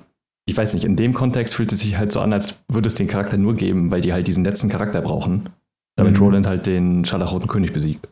ich 0.51 0.57
weiß 0.57 0.73
nicht, 0.73 0.83
in 0.83 0.97
dem 0.97 1.13
Kontext 1.13 1.55
fühlt 1.55 1.71
es 1.71 1.79
sich 1.79 1.97
halt 1.97 2.11
so 2.11 2.19
an, 2.19 2.33
als 2.33 2.59
würde 2.67 2.87
es 2.87 2.95
den 2.95 3.07
Charakter 3.07 3.37
nur 3.37 3.55
geben, 3.55 3.89
weil 3.89 4.01
die 4.01 4.11
halt 4.11 4.27
diesen 4.27 4.43
letzten 4.43 4.67
Charakter 4.67 5.01
brauchen, 5.01 5.49
damit 5.95 6.17
Mhm. 6.17 6.23
Roland 6.23 6.45
halt 6.47 6.67
den 6.67 7.05
Scharlachroten 7.05 7.47
König 7.47 7.71
besiegt. 7.73 8.07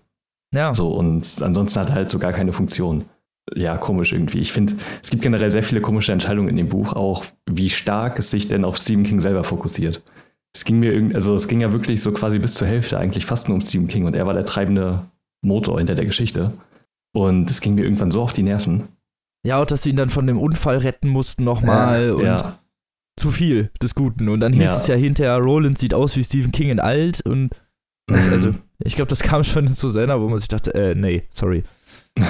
ja. 0.55 0.73
So, 0.73 0.89
und 0.93 1.41
ansonsten 1.41 1.79
hat 1.79 1.89
er 1.89 1.95
halt 1.95 2.09
so 2.09 2.17
gar 2.17 2.31
keine 2.31 2.53
Funktion. 2.53 3.05
Ja, 3.55 3.77
komisch 3.77 4.13
irgendwie. 4.13 4.39
Ich 4.39 4.51
finde, 4.53 4.73
es 5.03 5.09
gibt 5.09 5.21
generell 5.21 5.51
sehr 5.51 5.63
viele 5.63 5.81
komische 5.81 6.11
Entscheidungen 6.13 6.49
in 6.49 6.55
dem 6.55 6.69
Buch, 6.69 6.93
auch 6.93 7.25
wie 7.45 7.69
stark 7.69 8.17
es 8.19 8.31
sich 8.31 8.47
denn 8.47 8.63
auf 8.63 8.77
Stephen 8.77 9.03
King 9.03 9.19
selber 9.21 9.43
fokussiert. 9.43 10.01
Es 10.55 10.63
ging 10.65 10.79
mir 10.79 10.93
irgendwie, 10.93 11.15
also 11.15 11.35
es 11.35 11.47
ging 11.47 11.59
ja 11.61 11.71
wirklich 11.71 12.01
so 12.01 12.11
quasi 12.11 12.39
bis 12.39 12.53
zur 12.53 12.67
Hälfte 12.67 12.97
eigentlich 12.97 13.25
fast 13.25 13.47
nur 13.49 13.55
um 13.55 13.61
Stephen 13.61 13.87
King 13.87 14.05
und 14.05 14.15
er 14.15 14.25
war 14.25 14.33
der 14.33 14.45
treibende 14.45 15.05
Motor 15.41 15.77
hinter 15.77 15.95
der 15.95 16.05
Geschichte. 16.05 16.53
Und 17.13 17.49
es 17.51 17.59
ging 17.59 17.75
mir 17.75 17.83
irgendwann 17.83 18.11
so 18.11 18.21
auf 18.21 18.33
die 18.33 18.43
Nerven. 18.43 18.83
Ja, 19.45 19.61
auch, 19.61 19.65
dass 19.65 19.83
sie 19.83 19.91
ihn 19.91 19.95
dann 19.95 20.09
von 20.09 20.27
dem 20.27 20.37
Unfall 20.39 20.77
retten 20.79 21.07
mussten 21.09 21.43
nochmal 21.43 22.11
und 22.11 22.25
Ja, 22.25 22.59
zu 23.17 23.31
viel 23.31 23.71
des 23.81 23.95
Guten. 23.95 24.27
Und 24.29 24.39
dann 24.41 24.53
hieß 24.53 24.63
Ja. 24.63 24.77
es 24.77 24.87
ja 24.87 24.95
hinterher, 24.95 25.37
Roland 25.37 25.77
sieht 25.77 25.93
aus 25.93 26.15
wie 26.17 26.23
Stephen 26.23 26.51
King 26.51 26.69
in 26.69 26.79
alt 26.79 27.21
und 27.21 27.49
Mhm. 28.09 28.15
also 28.31 28.55
ich 28.83 28.95
glaube, 28.95 29.09
das 29.09 29.21
kam 29.21 29.43
schon 29.43 29.67
in 29.67 29.73
Susanna, 29.73 30.19
wo 30.19 30.27
man 30.29 30.39
sich 30.39 30.47
dachte, 30.47 30.73
äh, 30.73 30.95
nee, 30.95 31.23
sorry. 31.31 31.63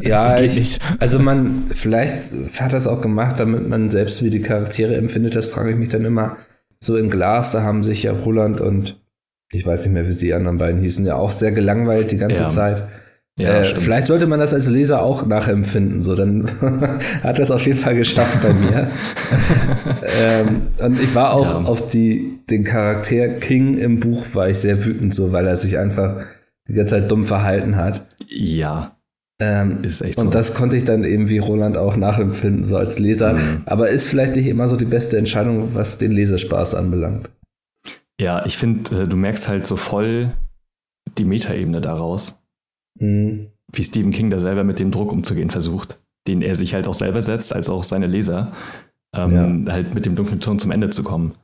Ja, 0.00 0.40
ich, 0.40 0.78
also 0.98 1.18
man, 1.18 1.70
vielleicht 1.72 2.32
hat 2.60 2.72
das 2.72 2.86
auch 2.86 3.00
gemacht, 3.00 3.38
damit 3.40 3.68
man 3.68 3.88
selbst 3.88 4.22
wie 4.24 4.30
die 4.30 4.40
Charaktere 4.40 4.96
empfindet, 4.96 5.36
das 5.36 5.46
frage 5.46 5.70
ich 5.70 5.76
mich 5.76 5.88
dann 5.88 6.04
immer. 6.04 6.36
So 6.80 6.96
in 6.96 7.10
Glas, 7.10 7.52
da 7.52 7.62
haben 7.62 7.82
sich 7.82 8.02
ja 8.02 8.12
Roland 8.12 8.60
und 8.60 9.00
ich 9.52 9.64
weiß 9.64 9.84
nicht 9.84 9.92
mehr, 9.94 10.08
wie 10.08 10.14
die 10.14 10.34
anderen 10.34 10.58
beiden 10.58 10.80
hießen, 10.82 11.06
ja 11.06 11.16
auch 11.16 11.30
sehr 11.30 11.52
gelangweilt 11.52 12.10
die 12.10 12.16
ganze 12.16 12.42
Ja. 12.42 12.48
Zeit. 12.48 12.88
Ja, 13.36 13.62
äh, 13.62 13.64
vielleicht 13.64 14.06
sollte 14.06 14.26
man 14.26 14.38
das 14.40 14.54
als 14.54 14.68
Leser 14.68 15.02
auch 15.02 15.26
nachempfinden, 15.26 16.02
so 16.02 16.14
dann 16.14 16.48
hat 17.22 17.38
das 17.38 17.50
auf 17.50 17.66
jeden 17.66 17.78
Fall 17.78 17.96
geschafft 17.96 18.42
bei 18.42 18.52
mir. 18.52 18.88
ähm, 20.20 20.68
und 20.78 21.00
ich 21.02 21.14
war 21.14 21.32
auch 21.32 21.52
Ja. 21.62 21.68
auf 21.68 21.88
die, 21.88 22.38
den 22.50 22.64
Charakter 22.64 23.28
King 23.28 23.76
im 23.78 24.00
Buch 24.00 24.24
war 24.34 24.48
ich 24.48 24.58
sehr 24.58 24.84
wütend, 24.84 25.14
so 25.14 25.32
weil 25.32 25.46
er 25.46 25.56
sich 25.56 25.78
einfach 25.78 26.22
die 26.68 26.74
ganze 26.74 26.94
Zeit 27.00 27.10
dumm 27.10 27.24
verhalten 27.24 27.76
hat. 27.76 28.06
ja, 28.28 28.96
Ähm, 29.40 29.82
ist 29.82 30.00
echt 30.00 30.18
und 30.18 30.26
so. 30.26 30.30
das 30.30 30.54
konnte 30.54 30.76
ich 30.76 30.84
dann 30.84 31.02
eben 31.04 31.28
wie 31.28 31.38
Roland 31.38 31.76
auch 31.76 31.96
nachempfinden, 31.96 32.62
so 32.62 32.76
als 32.76 32.98
Leser. 33.00 33.32
Mhm. 33.34 33.62
Aber 33.66 33.88
ist 33.90 34.08
vielleicht 34.08 34.36
nicht 34.36 34.46
immer 34.46 34.68
so 34.68 34.76
die 34.76 34.84
beste 34.84 35.18
Entscheidung, 35.18 35.74
was 35.74 35.98
den 35.98 36.12
Lesespaß 36.12 36.74
anbelangt. 36.76 37.28
Ja, 38.20 38.46
ich 38.46 38.56
finde, 38.56 39.02
äh, 39.02 39.08
du 39.08 39.16
merkst 39.16 39.48
halt 39.48 39.66
so 39.66 39.74
voll 39.76 40.30
die 41.18 41.24
Metaebene 41.24 41.80
daraus, 41.80 42.38
Mhm. 42.98 43.48
wie 43.72 43.84
Stephen 43.84 44.12
King 44.12 44.30
da 44.30 44.38
selber 44.38 44.64
mit 44.64 44.78
dem 44.78 44.90
Druck 44.90 45.12
umzugehen 45.12 45.50
versucht, 45.50 46.00
den 46.28 46.42
er 46.42 46.54
sich 46.54 46.74
halt 46.74 46.86
auch 46.86 46.94
selber 46.94 47.22
setzt, 47.22 47.54
als 47.54 47.68
auch 47.68 47.84
seine 47.84 48.06
Leser, 48.06 48.52
ähm, 49.14 49.66
halt 49.70 49.94
mit 49.94 50.06
dem 50.06 50.14
dunklen 50.16 50.40
Turm 50.40 50.58
zum 50.58 50.70
Ende 50.70 50.90
zu 50.90 51.02
kommen. 51.02 51.34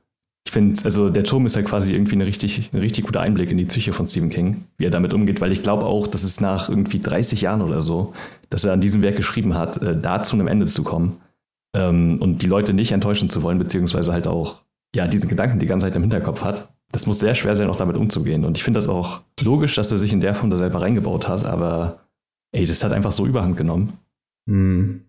ich 0.46 0.52
finde, 0.52 0.80
also 0.84 1.10
der 1.10 1.24
Turm 1.24 1.44
ist 1.46 1.54
ja 1.56 1.62
quasi 1.62 1.92
irgendwie 1.92 2.16
ein 2.16 2.22
richtig, 2.22 2.70
ein 2.72 2.78
richtig 2.78 3.04
guter 3.04 3.20
Einblick 3.20 3.50
in 3.50 3.58
die 3.58 3.66
Psyche 3.66 3.92
von 3.92 4.06
Stephen 4.06 4.30
King, 4.30 4.64
wie 4.78 4.86
er 4.86 4.90
damit 4.90 5.12
umgeht, 5.12 5.40
weil 5.40 5.52
ich 5.52 5.62
glaube 5.62 5.84
auch, 5.84 6.06
dass 6.06 6.22
es 6.22 6.40
nach 6.40 6.68
irgendwie 6.68 6.98
30 6.98 7.42
Jahren 7.42 7.62
oder 7.62 7.82
so, 7.82 8.14
dass 8.48 8.64
er 8.64 8.72
an 8.72 8.80
diesem 8.80 9.02
Werk 9.02 9.16
geschrieben 9.16 9.54
hat, 9.54 9.82
äh, 9.82 9.98
da 10.00 10.22
zu 10.22 10.36
einem 10.36 10.48
Ende 10.48 10.66
zu 10.66 10.82
kommen 10.82 11.18
ähm, 11.76 12.16
und 12.20 12.42
die 12.42 12.46
Leute 12.46 12.72
nicht 12.72 12.92
enttäuschen 12.92 13.28
zu 13.28 13.42
wollen, 13.42 13.58
beziehungsweise 13.58 14.12
halt 14.12 14.26
auch, 14.26 14.62
ja, 14.94 15.06
diesen 15.06 15.28
Gedanken 15.28 15.58
die 15.58 15.66
ganze 15.66 15.86
Zeit 15.86 15.96
im 15.96 16.02
Hinterkopf 16.02 16.42
hat. 16.42 16.72
Das 16.92 17.06
muss 17.06 17.20
sehr 17.20 17.34
schwer 17.34 17.54
sein, 17.54 17.68
auch 17.68 17.76
damit 17.76 17.96
umzugehen. 17.96 18.44
Und 18.44 18.56
ich 18.56 18.64
finde 18.64 18.78
das 18.78 18.88
auch 18.88 19.22
logisch, 19.40 19.76
dass 19.76 19.92
er 19.92 19.98
sich 19.98 20.12
in 20.12 20.20
der 20.20 20.34
Form 20.34 20.50
da 20.50 20.56
selber 20.56 20.80
reingebaut 20.80 21.28
hat, 21.28 21.44
aber 21.44 22.00
ey, 22.52 22.64
das 22.64 22.82
hat 22.82 22.92
einfach 22.92 23.12
so 23.12 23.26
überhand 23.26 23.56
genommen. 23.56 23.92
Mhm. 24.46 25.02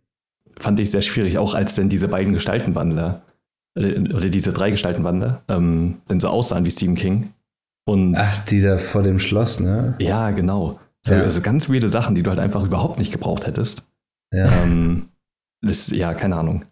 Fand 0.57 0.79
ich 0.79 0.91
sehr 0.91 1.01
schwierig, 1.01 1.37
auch 1.37 1.55
als 1.55 1.75
denn 1.75 1.89
diese 1.89 2.07
beiden 2.07 2.33
Gestaltenwandler 2.33 3.23
oder 3.75 4.29
diese 4.29 4.51
drei 4.51 4.69
Gestaltenwandler 4.69 5.43
ähm, 5.47 6.01
dann 6.07 6.19
so 6.19 6.27
aussahen 6.27 6.65
wie 6.65 6.71
Stephen 6.71 6.95
King. 6.95 7.33
Und 7.85 8.15
Ach, 8.15 8.45
dieser 8.45 8.77
vor 8.77 9.01
dem 9.01 9.17
Schloss, 9.17 9.59
ne? 9.59 9.95
Ja, 9.99 10.31
genau. 10.31 10.79
So, 11.03 11.13
ja. 11.13 11.21
Also 11.21 11.41
ganz 11.41 11.69
weirde 11.69 11.89
Sachen, 11.89 12.13
die 12.15 12.21
du 12.21 12.29
halt 12.29 12.39
einfach 12.39 12.63
überhaupt 12.63 12.99
nicht 12.99 13.11
gebraucht 13.11 13.47
hättest. 13.47 13.83
Ja. 14.31 14.63
Ähm, 14.63 15.09
das, 15.61 15.89
ja, 15.89 16.13
keine 16.13 16.35
Ahnung. 16.35 16.65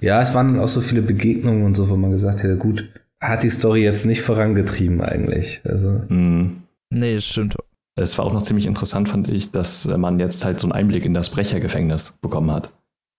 Ja, 0.00 0.20
es 0.20 0.34
waren 0.34 0.54
dann 0.54 0.62
auch 0.62 0.68
so 0.68 0.80
viele 0.80 1.02
Begegnungen 1.02 1.64
und 1.64 1.74
so, 1.74 1.88
wo 1.88 1.96
man 1.96 2.10
gesagt 2.10 2.42
hätte, 2.42 2.56
gut, 2.56 2.88
hat 3.20 3.42
die 3.42 3.50
Story 3.50 3.82
jetzt 3.82 4.06
nicht 4.06 4.22
vorangetrieben 4.22 5.00
eigentlich. 5.00 5.60
Also. 5.64 5.88
Mm. 6.08 6.62
Nee, 6.90 7.14
das 7.14 7.24
stimmt. 7.24 7.56
Es 7.98 8.18
war 8.18 8.26
auch 8.26 8.32
noch 8.32 8.42
ziemlich 8.42 8.66
interessant, 8.66 9.08
fand 9.08 9.28
ich, 9.28 9.50
dass 9.50 9.86
man 9.86 10.18
jetzt 10.20 10.44
halt 10.44 10.60
so 10.60 10.66
einen 10.66 10.72
Einblick 10.72 11.04
in 11.04 11.14
das 11.14 11.30
Brechergefängnis 11.30 12.18
bekommen 12.20 12.50
hat 12.50 12.72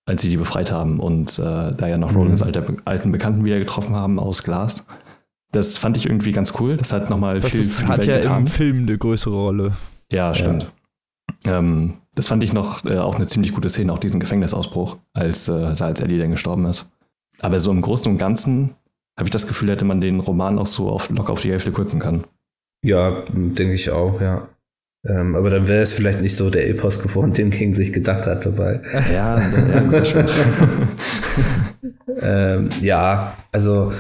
als 0.07 0.21
sie 0.21 0.29
die 0.29 0.37
befreit 0.37 0.71
haben 0.71 0.99
und 0.99 1.37
äh, 1.37 1.73
da 1.73 1.87
ja 1.87 1.97
noch 1.97 2.11
mhm. 2.11 2.17
Rollins 2.17 2.41
alter, 2.41 2.63
alten 2.85 3.11
Bekannten 3.11 3.43
wieder 3.43 3.59
getroffen 3.59 3.93
haben 3.93 4.19
aus 4.19 4.41
Glas. 4.41 4.85
Das 5.51 5.77
fand 5.77 5.97
ich 5.97 6.05
irgendwie 6.05 6.31
ganz 6.31 6.53
cool. 6.59 6.77
Das 6.77 6.93
hat 6.93 7.09
nochmal 7.09 7.41
viel 7.41 7.59
ist, 7.59 7.79
für 7.79 7.87
hat 7.87 7.99
Welt 7.99 8.07
ja 8.07 8.17
getan. 8.17 8.39
im 8.39 8.47
Film 8.47 8.77
eine 8.79 8.97
größere 8.97 9.35
Rolle. 9.35 9.73
Ja, 10.11 10.33
stimmt. 10.33 10.71
Ja. 11.45 11.59
Ähm, 11.59 11.95
das 12.15 12.29
fand 12.29 12.41
ich 12.41 12.53
noch 12.53 12.85
äh, 12.85 12.97
auch 12.97 13.15
eine 13.15 13.27
ziemlich 13.27 13.53
gute 13.53 13.69
Szene, 13.69 13.91
auch 13.93 13.99
diesen 13.99 14.19
Gefängnisausbruch, 14.19 14.97
als, 15.13 15.49
äh, 15.49 15.75
da 15.75 15.85
als 15.85 15.99
Eddie 15.99 16.17
dann 16.17 16.31
gestorben 16.31 16.65
ist. 16.65 16.89
Aber 17.39 17.59
so 17.59 17.69
im 17.71 17.81
Großen 17.81 18.11
und 18.11 18.17
Ganzen 18.17 18.75
habe 19.17 19.27
ich 19.27 19.31
das 19.31 19.47
Gefühl, 19.47 19.69
hätte 19.69 19.85
man 19.85 19.99
den 19.99 20.19
Roman 20.19 20.59
auch 20.59 20.67
so 20.67 20.89
auf, 20.89 21.09
locker 21.09 21.33
auf 21.33 21.41
die 21.41 21.51
Hälfte 21.51 21.71
kürzen 21.71 21.99
können. 21.99 22.25
Ja, 22.83 23.23
denke 23.33 23.73
ich 23.73 23.89
auch, 23.89 24.21
ja. 24.21 24.47
Ähm, 25.07 25.35
aber 25.35 25.49
dann 25.49 25.67
wäre 25.67 25.81
es 25.81 25.93
vielleicht 25.93 26.21
nicht 26.21 26.35
so 26.35 26.49
der 26.49 26.69
Epos 26.69 27.01
geworden, 27.01 27.33
den 27.33 27.49
King 27.49 27.73
sich 27.73 27.93
gedacht 27.93 28.25
hat 28.25 28.45
dabei. 28.45 28.81
Ja, 29.11 29.39
ja 29.39 29.79
gut, 29.81 29.93
das 29.93 30.15
ähm, 32.21 32.69
ja, 32.81 33.37
also. 33.51 33.93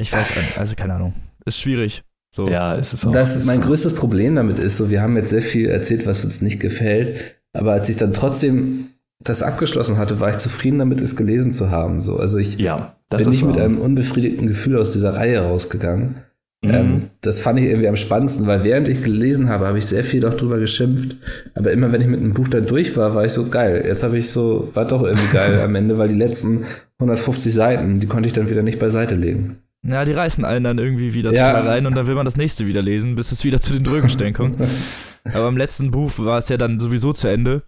Ich 0.00 0.12
weiß 0.12 0.36
nicht, 0.36 0.58
also 0.58 0.76
keine 0.76 0.94
Ahnung. 0.94 1.14
Ist 1.44 1.60
schwierig. 1.60 2.02
So. 2.34 2.48
Ja, 2.48 2.74
ist 2.74 2.92
es 2.92 3.04
auch. 3.04 3.12
Das 3.12 3.36
ist 3.36 3.46
mein 3.46 3.60
größtes 3.60 3.94
Problem 3.94 4.36
damit 4.36 4.58
ist, 4.58 4.76
so, 4.76 4.90
wir 4.90 5.02
haben 5.02 5.16
jetzt 5.16 5.30
sehr 5.30 5.42
viel 5.42 5.68
erzählt, 5.68 6.06
was 6.06 6.24
uns 6.24 6.40
nicht 6.40 6.60
gefällt, 6.60 7.36
aber 7.52 7.72
als 7.72 7.88
ich 7.88 7.96
dann 7.96 8.12
trotzdem 8.12 8.90
das 9.20 9.42
abgeschlossen 9.42 9.98
hatte, 9.98 10.20
war 10.20 10.30
ich 10.30 10.38
zufrieden 10.38 10.78
damit, 10.78 11.00
es 11.00 11.16
gelesen 11.16 11.52
zu 11.52 11.70
haben. 11.70 12.00
So, 12.00 12.18
also 12.18 12.38
ich 12.38 12.58
ja, 12.58 12.96
bin 13.10 13.28
nicht 13.28 13.44
mit 13.44 13.58
einem 13.58 13.78
unbefriedigten 13.78 14.46
Gefühl 14.46 14.78
aus 14.78 14.92
dieser 14.92 15.16
Reihe 15.16 15.40
rausgegangen. 15.40 16.16
Mhm. 16.62 16.70
Ähm, 16.70 17.02
das 17.20 17.40
fand 17.40 17.60
ich 17.60 17.66
irgendwie 17.66 17.88
am 17.88 17.96
spannendsten, 17.96 18.46
weil 18.46 18.64
während 18.64 18.88
ich 18.88 19.02
gelesen 19.02 19.48
habe, 19.48 19.66
habe 19.66 19.78
ich 19.78 19.86
sehr 19.86 20.02
viel 20.02 20.26
auch 20.26 20.34
drüber 20.34 20.58
geschimpft. 20.58 21.16
Aber 21.54 21.70
immer 21.72 21.92
wenn 21.92 22.00
ich 22.00 22.08
mit 22.08 22.20
einem 22.20 22.34
Buch 22.34 22.48
dann 22.48 22.66
durch 22.66 22.96
war, 22.96 23.14
war 23.14 23.24
ich 23.24 23.32
so 23.32 23.48
geil. 23.48 23.84
Jetzt 23.86 24.02
habe 24.02 24.18
ich 24.18 24.30
so, 24.30 24.70
war 24.74 24.84
doch 24.84 25.02
irgendwie 25.02 25.32
geil 25.32 25.60
am 25.60 25.74
Ende, 25.74 25.98
weil 25.98 26.08
die 26.08 26.14
letzten 26.14 26.64
150 26.98 27.52
Seiten, 27.52 28.00
die 28.00 28.06
konnte 28.06 28.28
ich 28.28 28.32
dann 28.32 28.50
wieder 28.50 28.62
nicht 28.62 28.78
beiseite 28.78 29.14
legen. 29.14 29.58
Ja, 29.86 30.04
die 30.04 30.12
reißen 30.12 30.44
einen 30.44 30.64
dann 30.64 30.78
irgendwie 30.78 31.14
wieder 31.14 31.32
ja. 31.32 31.44
total 31.44 31.68
rein 31.68 31.86
und 31.86 31.94
dann 31.94 32.08
will 32.08 32.16
man 32.16 32.24
das 32.24 32.36
nächste 32.36 32.66
wieder 32.66 32.82
lesen, 32.82 33.14
bis 33.14 33.30
es 33.30 33.44
wieder 33.44 33.60
zu 33.60 33.72
den 33.72 33.84
Drögenstellen 33.84 34.34
kommt. 34.34 34.56
Aber 35.24 35.48
im 35.48 35.56
letzten 35.56 35.92
Buch 35.92 36.10
war 36.18 36.38
es 36.38 36.48
ja 36.48 36.56
dann 36.56 36.80
sowieso 36.80 37.12
zu 37.12 37.28
Ende. 37.28 37.62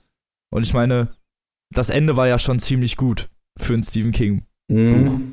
Und 0.51 0.65
ich 0.65 0.75
meine, 0.75 1.09
das 1.73 1.91
Ende 1.91 2.17
war 2.17 2.27
ja 2.29 2.39
schon 2.39 2.59
ziemlich 2.59 2.97
gut 2.97 3.29
für 3.59 3.75
ein 3.75 3.83
Stephen 3.83 4.13
King 4.13 4.43
Buch. 4.69 5.21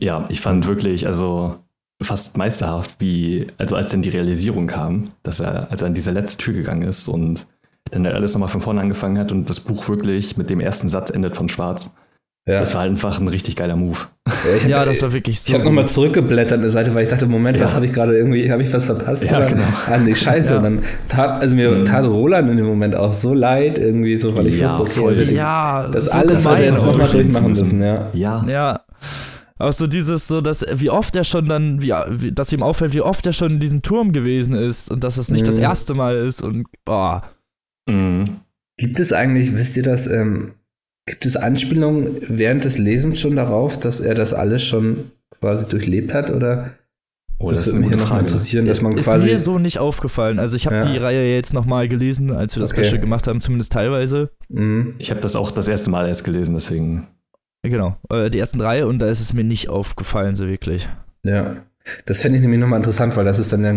Ja, 0.00 0.26
ich 0.28 0.40
fand 0.40 0.68
wirklich, 0.68 1.08
also 1.08 1.58
fast 2.00 2.36
meisterhaft, 2.36 2.96
wie, 3.00 3.48
also 3.58 3.74
als 3.74 3.90
dann 3.90 4.02
die 4.02 4.08
Realisierung 4.08 4.68
kam, 4.68 5.10
dass 5.24 5.40
er, 5.40 5.72
als 5.72 5.82
er 5.82 5.88
an 5.88 5.94
diese 5.94 6.12
letzte 6.12 6.38
Tür 6.38 6.54
gegangen 6.54 6.82
ist 6.82 7.08
und 7.08 7.46
dann 7.90 8.06
alles 8.06 8.32
nochmal 8.34 8.48
von 8.48 8.60
vorne 8.60 8.80
angefangen 8.80 9.18
hat 9.18 9.32
und 9.32 9.50
das 9.50 9.60
Buch 9.60 9.88
wirklich 9.88 10.36
mit 10.36 10.50
dem 10.50 10.60
ersten 10.60 10.88
Satz 10.88 11.10
endet 11.10 11.36
von 11.36 11.48
Schwarz. 11.48 11.94
Ja. 12.48 12.60
Das 12.60 12.74
war 12.74 12.80
einfach 12.80 13.20
ein 13.20 13.28
richtig 13.28 13.56
geiler 13.56 13.76
Move. 13.76 13.98
Ja, 14.26 14.68
ja 14.68 14.84
das 14.86 15.02
war 15.02 15.12
wirklich 15.12 15.38
so. 15.38 15.50
Ich 15.50 15.54
habe 15.54 15.64
nochmal 15.64 15.86
zurückgeblättert 15.86 16.58
eine 16.58 16.70
Seite, 16.70 16.94
weil 16.94 17.02
ich 17.02 17.10
dachte, 17.10 17.26
Moment, 17.26 17.58
ja. 17.58 17.64
was 17.66 17.74
habe 17.74 17.84
ich 17.84 17.92
gerade 17.92 18.16
irgendwie, 18.16 18.50
habe 18.50 18.62
ich 18.62 18.72
was 18.72 18.86
verpasst? 18.86 19.30
Ja, 19.30 19.44
genau. 19.44 19.64
Ah, 19.86 19.98
nee, 19.98 20.14
scheiße. 20.14 20.56
Und 20.56 20.62
dann 20.62 20.82
tat, 21.10 21.42
also 21.42 21.54
mir 21.54 21.70
mhm. 21.70 21.84
tat 21.84 22.06
Roland 22.06 22.48
in 22.50 22.56
dem 22.56 22.64
Moment 22.64 22.94
auch 22.94 23.12
so 23.12 23.34
leid, 23.34 23.76
irgendwie 23.76 24.16
so, 24.16 24.34
weil 24.34 24.46
ich 24.46 24.64
wusste, 24.64 24.80
okay, 24.80 25.00
voll. 25.00 25.22
ja, 25.30 25.88
das 25.88 26.06
so 26.06 26.12
alles 26.12 26.46
hat 26.46 26.60
er 26.60 26.72
nochmal 26.72 27.06
durchmachen 27.06 27.48
müssen, 27.48 27.82
ja. 27.82 28.08
Ja. 28.14 28.46
Ja. 28.48 28.80
Auch 29.58 29.72
so 29.72 29.86
dieses, 29.86 30.26
so, 30.26 30.40
dass, 30.40 30.64
wie 30.72 30.88
oft 30.88 31.16
er 31.16 31.24
schon 31.24 31.50
dann, 31.50 31.82
wie, 31.82 31.92
dass 32.32 32.50
ihm 32.50 32.62
auffällt, 32.62 32.94
wie 32.94 33.02
oft 33.02 33.26
er 33.26 33.34
schon 33.34 33.54
in 33.54 33.60
diesem 33.60 33.82
Turm 33.82 34.12
gewesen 34.12 34.54
ist 34.54 34.90
und 34.90 35.04
dass 35.04 35.18
es 35.18 35.30
nicht 35.30 35.42
mhm. 35.42 35.46
das 35.46 35.58
erste 35.58 35.92
Mal 35.92 36.16
ist 36.16 36.42
und, 36.42 36.66
boah. 36.86 37.24
Mhm. 37.86 38.38
Gibt 38.78 39.00
es 39.00 39.12
eigentlich, 39.12 39.54
wisst 39.54 39.76
ihr 39.76 39.82
das, 39.82 40.06
ähm, 40.06 40.52
gibt 41.08 41.26
es 41.26 41.36
Anspielungen 41.36 42.16
während 42.28 42.64
des 42.64 42.78
Lesens 42.78 43.18
schon 43.18 43.36
darauf, 43.36 43.80
dass 43.80 44.00
er 44.00 44.14
das 44.14 44.32
alles 44.32 44.62
schon 44.62 45.10
quasi 45.40 45.68
durchlebt 45.68 46.14
hat 46.14 46.30
oder? 46.30 46.70
Oh, 47.40 47.50
das, 47.50 47.64
das 47.64 47.66
würde 47.72 47.80
mich 47.80 47.88
hier 47.88 47.96
noch 47.96 48.18
interessieren, 48.18 48.66
dass 48.66 48.82
man 48.82 48.96
ist 48.96 49.04
quasi. 49.04 49.30
Ist 49.30 49.32
mir 49.32 49.38
so 49.38 49.58
nicht 49.58 49.78
aufgefallen. 49.78 50.40
Also 50.40 50.56
ich 50.56 50.66
habe 50.66 50.76
ja. 50.76 50.82
die 50.82 50.98
Reihe 50.98 51.34
jetzt 51.34 51.54
nochmal 51.54 51.88
gelesen, 51.88 52.32
als 52.32 52.56
wir 52.56 52.60
das 52.60 52.72
okay. 52.72 52.82
Special 52.82 53.00
gemacht 53.00 53.28
haben, 53.28 53.40
zumindest 53.40 53.72
teilweise. 53.72 54.30
Mhm. 54.48 54.94
Ich 54.98 55.10
habe 55.10 55.20
das 55.20 55.36
auch 55.36 55.52
das 55.52 55.68
erste 55.68 55.90
Mal 55.90 56.08
erst 56.08 56.24
gelesen, 56.24 56.54
deswegen 56.54 57.06
Genau, 57.62 57.96
äh, 58.10 58.30
die 58.30 58.38
ersten 58.38 58.58
drei 58.58 58.84
und 58.84 59.00
da 59.00 59.06
ist 59.08 59.20
es 59.20 59.32
mir 59.32 59.44
nicht 59.44 59.68
aufgefallen, 59.68 60.34
so 60.34 60.46
wirklich. 60.46 60.88
Ja. 61.24 61.56
Das 62.04 62.20
fände 62.20 62.36
ich 62.36 62.42
nämlich 62.42 62.60
nochmal 62.60 62.80
interessant, 62.80 63.16
weil 63.16 63.24
das 63.24 63.38
ist 63.38 63.52
dann 63.52 63.64
ja 63.64 63.74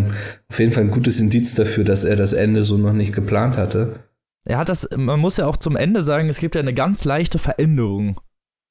auf 0.50 0.60
jeden 0.60 0.74
Fall 0.74 0.84
ein 0.84 0.92
gutes 0.92 1.20
Indiz 1.20 1.56
dafür, 1.56 1.84
dass 1.86 2.04
er 2.04 2.18
das 2.18 2.34
Ende 2.34 2.64
so 2.64 2.78
noch 2.78 2.94
nicht 2.94 3.14
geplant 3.14 3.56
hatte. 3.56 4.02
Er 4.48 4.58
hat 4.58 4.70
das, 4.70 4.90
man 4.96 5.20
muss 5.20 5.38
ja 5.38 5.46
auch 5.46 5.58
zum 5.58 5.76
Ende 5.76 6.02
sagen, 6.02 6.30
es 6.30 6.40
gibt 6.40 6.56
ja 6.56 6.62
eine 6.62 6.74
ganz 6.74 7.06
leichte 7.06 7.38
Veränderung 7.38 8.20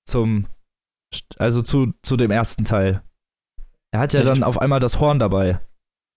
zum, 0.07 0.47
also 1.39 1.63
zu, 1.63 1.93
zu 2.03 2.17
dem 2.17 2.31
ersten 2.31 2.65
Teil. 2.65 3.03
Er 3.93 4.01
hat 4.01 4.13
ja 4.13 4.21
Echt? 4.21 4.31
dann 4.31 4.43
auf 4.43 4.61
einmal 4.61 4.81
das 4.81 5.01
Horn 5.01 5.19
dabei. 5.19 5.61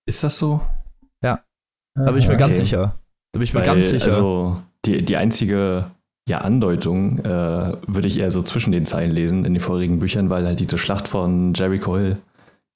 Ist 0.07 0.23
das 0.23 0.37
so? 0.37 0.61
Ja. 1.23 1.43
Da 1.95 2.05
bin 2.05 2.17
ich 2.17 2.27
mir 2.27 2.33
ah, 2.33 2.35
okay. 2.35 2.45
ganz 2.45 2.57
sicher. 2.57 2.99
Da 3.31 3.39
bin 3.39 3.43
ich 3.43 3.53
mir 3.53 3.59
Weil, 3.59 3.65
ganz 3.65 3.89
sicher. 3.89 4.05
Also 4.05 4.61
die, 4.85 5.03
die 5.03 5.17
einzige 5.17 5.91
ja, 6.27 6.39
Andeutung 6.39 7.19
äh, 7.19 7.77
würde 7.87 8.07
ich 8.07 8.19
eher 8.19 8.31
so 8.31 8.41
zwischen 8.41 8.71
den 8.71 8.85
Zeilen 8.85 9.11
lesen 9.11 9.45
in 9.45 9.53
den 9.53 9.61
vorigen 9.61 9.99
Büchern, 9.99 10.29
weil 10.29 10.45
halt 10.45 10.59
diese 10.59 10.77
Schlacht 10.77 11.07
von 11.07 11.53
Jericho 11.53 11.97
Hill 11.97 12.17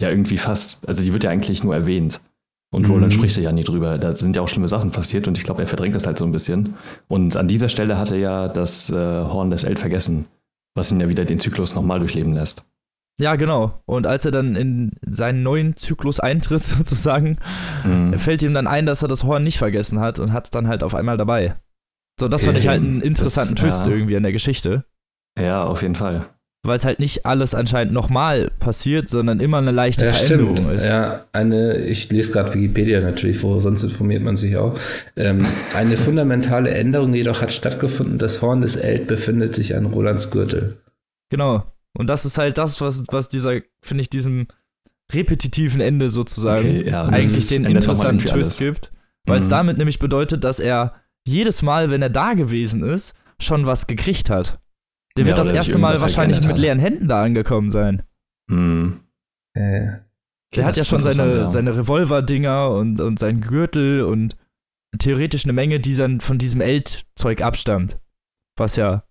ja 0.01 0.09
irgendwie 0.09 0.37
fast, 0.37 0.87
also 0.87 1.03
die 1.03 1.13
wird 1.13 1.23
ja 1.23 1.29
eigentlich 1.29 1.63
nur 1.63 1.73
erwähnt. 1.73 2.21
Und 2.69 2.87
mhm. 2.87 2.93
Roland 2.93 3.13
spricht 3.13 3.37
ja 3.37 3.51
nie 3.51 3.63
drüber. 3.63 3.97
Da 3.97 4.11
sind 4.11 4.35
ja 4.35 4.41
auch 4.41 4.47
schlimme 4.47 4.67
Sachen 4.67 4.91
passiert 4.91 5.27
und 5.27 5.37
ich 5.37 5.43
glaube, 5.43 5.61
er 5.61 5.67
verdrängt 5.67 5.95
das 5.95 6.05
halt 6.05 6.17
so 6.17 6.25
ein 6.25 6.31
bisschen. 6.31 6.75
Und 7.07 7.37
an 7.37 7.47
dieser 7.47 7.69
Stelle 7.69 7.97
hat 7.97 8.11
er 8.11 8.17
ja 8.17 8.47
das 8.47 8.89
äh, 8.89 8.95
Horn 8.95 9.49
des 9.49 9.63
Eld 9.63 9.79
vergessen, 9.79 10.27
was 10.75 10.91
ihn 10.91 10.99
ja 10.99 11.09
wieder 11.09 11.25
den 11.25 11.39
Zyklus 11.39 11.75
nochmal 11.75 11.99
durchleben 11.99 12.33
lässt. 12.33 12.63
Ja, 13.19 13.35
genau. 13.35 13.81
Und 13.85 14.05
als 14.05 14.25
er 14.25 14.31
dann 14.31 14.55
in 14.55 14.91
seinen 15.09 15.41
neuen 15.41 15.75
Zyklus 15.75 16.19
eintritt, 16.19 16.63
sozusagen, 16.63 17.37
mhm. 17.83 18.17
fällt 18.19 18.43
ihm 18.43 18.53
dann 18.53 18.67
ein, 18.67 18.85
dass 18.85 19.01
er 19.01 19.07
das 19.07 19.23
Horn 19.23 19.43
nicht 19.43 19.57
vergessen 19.57 19.99
hat 19.99 20.19
und 20.19 20.33
hat 20.33 20.45
es 20.45 20.51
dann 20.51 20.67
halt 20.67 20.83
auf 20.83 20.93
einmal 20.93 21.17
dabei. 21.17 21.55
So, 22.19 22.27
das 22.27 22.45
fand 22.45 22.57
ich 22.57 22.67
halt 22.67 22.81
einen 22.81 23.01
interessanten 23.01 23.55
das, 23.55 23.61
Twist 23.61 23.85
ja. 23.85 23.91
irgendwie 23.91 24.15
in 24.15 24.23
der 24.23 24.31
Geschichte. 24.31 24.85
Ja, 25.39 25.63
auf 25.63 25.83
jeden 25.83 25.95
Fall. 25.95 26.27
Weil 26.67 26.75
es 26.75 26.85
halt 26.85 26.99
nicht 26.99 27.25
alles 27.25 27.55
anscheinend 27.55 27.93
nochmal 27.93 28.51
passiert, 28.59 29.07
sondern 29.07 29.39
immer 29.39 29.57
eine 29.57 29.71
leichte 29.71 30.05
ja, 30.05 30.13
Veränderung 30.13 30.57
stimmt. 30.57 30.73
ist. 30.73 30.87
Ja, 30.89 31.25
eine, 31.31 31.77
ich 31.77 32.09
lese 32.11 32.33
gerade 32.33 32.53
Wikipedia 32.53 32.99
natürlich, 32.99 33.41
wo 33.41 33.59
sonst 33.61 33.83
informiert 33.83 34.21
man 34.21 34.35
sich 34.35 34.57
auch. 34.57 34.77
Ähm, 35.15 35.45
eine 35.75 35.97
fundamentale 35.97 36.69
Änderung 36.71 37.13
jedoch 37.13 37.41
hat 37.41 37.53
stattgefunden. 37.53 38.17
Das 38.17 38.41
Horn 38.41 38.61
des 38.61 38.75
Eld 38.75 39.07
befindet 39.07 39.55
sich 39.55 39.75
an 39.75 39.85
Rolands 39.85 40.29
Gürtel. 40.29 40.77
Genau. 41.29 41.63
Und 41.97 42.09
das 42.09 42.25
ist 42.25 42.37
halt 42.37 42.57
das, 42.57 42.81
was, 42.81 43.05
was 43.07 43.29
dieser, 43.29 43.61
finde 43.81 44.01
ich, 44.01 44.09
diesem 44.09 44.47
repetitiven 45.13 45.79
Ende 45.79 46.09
sozusagen 46.09 46.67
okay, 46.67 46.89
ja, 46.89 47.05
eigentlich 47.05 47.47
den 47.47 47.63
interessanten 47.63 48.25
Twist 48.25 48.33
alles. 48.33 48.57
gibt. 48.57 48.91
Weil 49.25 49.39
es 49.39 49.47
mhm. 49.47 49.51
damit 49.51 49.77
nämlich 49.77 49.99
bedeutet, 49.99 50.43
dass 50.43 50.59
er 50.59 50.95
jedes 51.25 51.61
Mal, 51.61 51.89
wenn 51.89 52.01
er 52.01 52.09
da 52.09 52.33
gewesen 52.33 52.83
ist, 52.83 53.15
schon 53.39 53.65
was 53.65 53.87
gekriegt 53.87 54.29
hat. 54.29 54.59
Der 55.17 55.23
ja, 55.23 55.27
wird 55.27 55.37
das 55.39 55.49
erste 55.49 55.79
Mal 55.79 55.99
wahrscheinlich 55.99 56.45
mit 56.45 56.57
leeren 56.57 56.79
Händen 56.79 57.07
da 57.07 57.23
angekommen 57.23 57.69
sein. 57.69 58.03
Hm. 58.49 59.01
Äh. 59.53 59.87
Der 60.55 60.65
hat 60.65 60.77
ja 60.77 60.85
schon 60.85 61.01
seine, 61.01 61.39
ja. 61.39 61.47
seine 61.47 61.75
Revolver-Dinger 61.75 62.71
und, 62.71 63.01
und 63.01 63.19
seinen 63.19 63.41
Gürtel 63.41 64.03
und 64.03 64.37
theoretisch 64.97 65.43
eine 65.43 65.53
Menge, 65.53 65.79
die 65.79 65.95
dann 65.95 66.21
von 66.21 66.37
diesem 66.37 66.61
Eld-Zeug 66.61 67.41
abstammt. 67.41 67.99
Was 68.57 68.75
ja. 68.75 69.03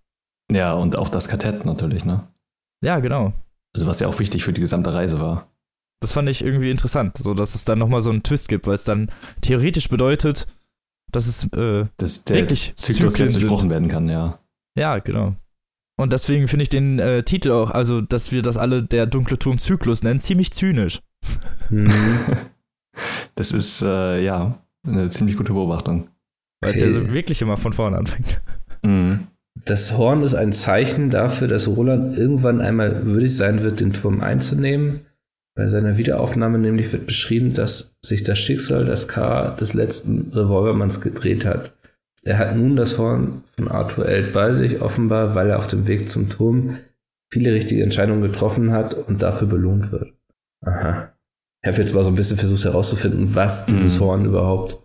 Ja, 0.51 0.73
und 0.73 0.95
auch 0.95 1.09
das 1.09 1.27
Kartett 1.27 1.65
natürlich, 1.65 2.05
ne? 2.05 2.27
Ja, 2.81 2.99
genau. 2.99 3.33
Also 3.75 3.85
was 3.85 3.99
ja 3.99 4.07
auch 4.07 4.17
wichtig 4.19 4.43
für 4.43 4.53
die 4.53 4.61
gesamte 4.61 4.93
Reise 4.93 5.19
war. 5.19 5.51
Das 5.99 6.13
fand 6.13 6.29
ich 6.29 6.43
irgendwie 6.43 6.71
interessant, 6.71 7.17
so 7.17 7.33
dass 7.33 7.55
es 7.55 7.65
dann 7.65 7.79
nochmal 7.79 8.01
so 8.01 8.09
einen 8.09 8.23
Twist 8.23 8.47
gibt, 8.47 8.65
weil 8.65 8.75
es 8.75 8.83
dann 8.83 9.11
theoretisch 9.41 9.89
bedeutet, 9.89 10.47
dass 11.11 11.27
es 11.27 11.43
äh, 11.53 11.85
Dass 11.97 12.23
der 12.23 12.37
Wirklich 12.37 12.75
Zyklus 12.75 13.17
jetzt 13.17 13.35
durchbrochen 13.35 13.69
werden 13.69 13.87
kann, 13.87 14.09
ja. 14.09 14.39
Ja, 14.77 14.99
genau. 14.99 15.35
Und 15.99 16.13
deswegen 16.13 16.47
finde 16.47 16.63
ich 16.63 16.69
den 16.69 16.99
äh, 16.99 17.23
Titel 17.23 17.51
auch, 17.51 17.71
also 17.71 18.01
dass 18.01 18.31
wir 18.31 18.41
das 18.43 18.57
alle 18.57 18.83
der 18.83 19.07
dunkle 19.07 19.37
Turm-Zyklus 19.39 20.03
nennen, 20.03 20.19
ziemlich 20.19 20.51
zynisch. 20.51 21.01
Mhm. 21.69 21.91
Das 23.35 23.51
ist, 23.51 23.81
äh, 23.81 24.23
ja, 24.23 24.59
eine 24.85 25.09
ziemlich 25.09 25.37
gute 25.37 25.53
Beobachtung. 25.53 26.09
Weil 26.61 26.73
es 26.73 26.79
ja 26.79 26.87
Okay. 26.87 26.93
so 26.95 27.13
wirklich 27.13 27.41
immer 27.41 27.57
von 27.57 27.73
vorne 27.73 27.97
anfängt. 27.97 28.41
Mhm. 28.83 29.27
Das 29.65 29.97
Horn 29.97 30.23
ist 30.23 30.35
ein 30.35 30.53
Zeichen 30.53 31.09
dafür, 31.09 31.47
dass 31.47 31.67
Roland 31.67 32.17
irgendwann 32.17 32.61
einmal 32.61 33.05
würdig 33.05 33.35
sein 33.35 33.63
wird, 33.63 33.79
den 33.79 33.93
Turm 33.93 34.21
einzunehmen. 34.21 35.01
Bei 35.55 35.67
seiner 35.67 35.97
Wiederaufnahme 35.97 36.59
nämlich 36.59 36.91
wird 36.91 37.07
beschrieben, 37.07 37.53
dass 37.53 37.95
sich 38.03 38.23
das 38.23 38.37
Schicksal 38.37 38.85
das 38.85 39.07
K 39.07 39.55
des 39.59 39.73
letzten 39.73 40.31
Revolvermanns 40.31 41.01
gedreht 41.01 41.45
hat. 41.45 41.73
Er 42.27 42.37
hat 42.39 42.55
nun 42.57 42.75
das 42.75 42.97
Horn 42.97 43.43
von 43.55 43.67
Arthur 43.69 44.05
Eld 44.05 44.33
bei 44.33 44.51
sich, 44.51 44.81
offenbar, 44.81 45.33
weil 45.33 45.49
er 45.49 45.59
auf 45.59 45.67
dem 45.67 45.87
Weg 45.87 46.09
zum 46.09 46.29
Turm 46.29 46.77
viele 47.31 47.53
richtige 47.53 47.83
Entscheidungen 47.83 48.21
getroffen 48.21 48.71
hat 48.71 48.93
und 48.93 49.21
dafür 49.21 49.47
belohnt 49.47 49.91
wird. 49.91 50.13
Aha. 50.65 51.13
Ich 51.63 51.67
habe 51.71 51.77
jetzt 51.81 51.93
mal 51.95 52.03
so 52.03 52.09
ein 52.09 52.15
bisschen 52.15 52.37
versucht 52.37 52.65
herauszufinden, 52.65 53.33
was 53.35 53.65
dieses 53.65 53.95
Mhm. 53.99 54.03
Horn 54.03 54.25
überhaupt 54.25 54.77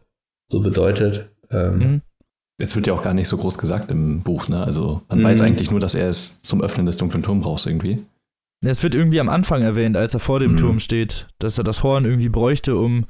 so 0.48 0.60
bedeutet. 0.60 1.30
Ähm, 1.50 1.78
Mhm. 1.78 2.02
Es 2.60 2.76
wird 2.76 2.86
ja 2.86 2.92
auch 2.92 3.02
gar 3.02 3.14
nicht 3.14 3.26
so 3.28 3.36
groß 3.38 3.58
gesagt 3.58 3.90
im 3.90 4.20
Buch, 4.22 4.46
ne? 4.48 4.62
Also 4.62 5.02
man 5.08 5.18
Mhm. 5.18 5.24
weiß 5.24 5.40
eigentlich 5.40 5.70
nur, 5.70 5.80
dass 5.80 5.94
er 5.96 6.08
es 6.08 6.42
zum 6.42 6.62
Öffnen 6.62 6.86
des 6.86 6.96
dunklen 6.96 7.22
Turms 7.24 7.42
braucht 7.42 7.66
irgendwie. 7.66 8.04
Es 8.64 8.82
wird 8.84 8.94
irgendwie 8.94 9.18
am 9.18 9.28
Anfang 9.28 9.62
erwähnt, 9.62 9.96
als 9.96 10.14
er 10.14 10.20
vor 10.20 10.38
dem 10.38 10.52
Mhm. 10.52 10.56
Turm 10.58 10.78
steht, 10.78 11.26
dass 11.40 11.58
er 11.58 11.64
das 11.64 11.82
Horn 11.82 12.04
irgendwie 12.04 12.28
bräuchte, 12.28 12.76
um 12.76 13.06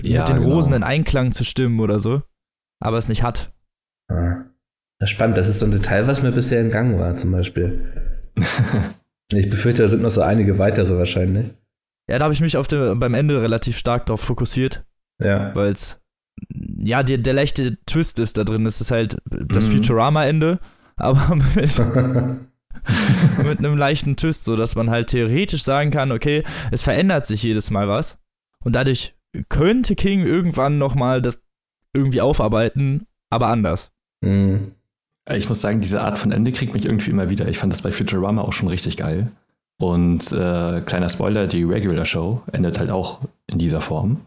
Ja, 0.00 0.20
mit 0.20 0.28
den 0.28 0.36
genau. 0.36 0.54
Rosen 0.54 0.72
in 0.74 0.82
Einklang 0.84 1.32
zu 1.32 1.42
stimmen 1.44 1.80
oder 1.80 1.98
so. 1.98 2.22
Aber 2.80 2.98
es 2.98 3.08
nicht 3.08 3.22
hat. 3.22 3.52
Ah. 4.08 4.44
Das 5.00 5.08
ist 5.10 5.14
spannend. 5.14 5.36
Das 5.36 5.48
ist 5.48 5.60
so 5.60 5.66
ein 5.66 5.72
Detail, 5.72 6.06
was 6.06 6.22
mir 6.22 6.32
bisher 6.32 6.60
entgangen 6.60 6.98
war, 6.98 7.14
zum 7.16 7.32
Beispiel. 7.32 8.32
Ich 9.32 9.48
befürchte, 9.48 9.82
da 9.82 9.88
sind 9.88 10.02
noch 10.02 10.10
so 10.10 10.20
einige 10.20 10.58
weitere 10.58 10.98
wahrscheinlich. 10.98 11.46
Ja, 12.08 12.18
da 12.18 12.24
habe 12.24 12.34
ich 12.34 12.42
mich 12.42 12.58
auf 12.58 12.66
dem, 12.66 12.98
beim 12.98 13.14
Ende 13.14 13.40
relativ 13.40 13.78
stark 13.78 14.04
darauf 14.06 14.20
fokussiert, 14.20 14.84
Ja. 15.18 15.52
weil 15.54 15.72
es 15.72 15.98
ja 16.76 17.02
der, 17.02 17.16
der 17.18 17.32
leichte 17.32 17.78
Twist 17.86 18.18
ist 18.18 18.36
da 18.36 18.44
drin. 18.44 18.66
Es 18.66 18.82
ist 18.82 18.90
halt 18.90 19.16
das 19.30 19.66
Mhm. 19.68 19.72
Futurama-Ende, 19.72 20.60
aber 20.96 21.36
mit, 21.56 21.78
mit 23.44 23.58
einem 23.58 23.76
leichten 23.78 24.16
Twist, 24.16 24.44
so 24.44 24.56
dass 24.56 24.76
man 24.76 24.90
halt 24.90 25.08
theoretisch 25.08 25.62
sagen 25.62 25.90
kann, 25.90 26.12
okay, 26.12 26.44
es 26.70 26.82
verändert 26.82 27.26
sich 27.26 27.42
jedes 27.42 27.70
Mal 27.70 27.88
was 27.88 28.18
und 28.62 28.74
dadurch 28.76 29.14
könnte 29.48 29.96
King 29.96 30.20
irgendwann 30.24 30.78
noch 30.78 30.94
mal 30.94 31.22
das 31.22 31.42
irgendwie 31.94 32.20
aufarbeiten, 32.20 33.06
aber 33.30 33.48
anders. 33.48 33.90
Hm. 34.24 34.72
Ich 35.30 35.48
muss 35.48 35.60
sagen, 35.60 35.80
diese 35.80 36.02
Art 36.02 36.18
von 36.18 36.32
Ende 36.32 36.52
kriegt 36.52 36.74
mich 36.74 36.84
irgendwie 36.84 37.10
immer 37.10 37.30
wieder. 37.30 37.48
Ich 37.48 37.58
fand 37.58 37.72
das 37.72 37.82
bei 37.82 37.92
Futurama 37.92 38.42
auch 38.42 38.52
schon 38.52 38.68
richtig 38.68 38.98
geil. 38.98 39.30
Und 39.78 40.30
äh, 40.32 40.82
kleiner 40.82 41.08
Spoiler, 41.08 41.46
die 41.46 41.64
Regular 41.64 42.04
Show 42.04 42.42
endet 42.52 42.78
halt 42.78 42.90
auch 42.90 43.20
in 43.46 43.58
dieser 43.58 43.80
Form. 43.80 44.20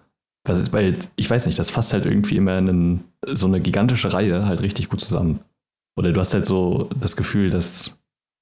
Was 0.43 0.57
ist, 0.57 0.74
weil 0.74 0.97
ich 1.15 1.30
weiß 1.30 1.45
nicht, 1.45 1.59
das 1.59 1.70
fasst 1.70 1.93
halt 1.93 2.05
irgendwie 2.05 2.38
immer 2.38 2.53
einen, 2.53 3.03
so 3.28 3.47
eine 3.47 3.61
gigantische 3.61 4.11
Reihe 4.11 4.45
halt 4.45 4.61
richtig 4.61 4.89
gut 4.89 5.01
zusammen. 5.01 5.39
Oder 5.97 6.11
du 6.11 6.20
hast 6.20 6.34
halt 6.34 6.45
so 6.45 6.89
das 6.99 7.15
Gefühl, 7.15 7.49
dass 7.49 7.97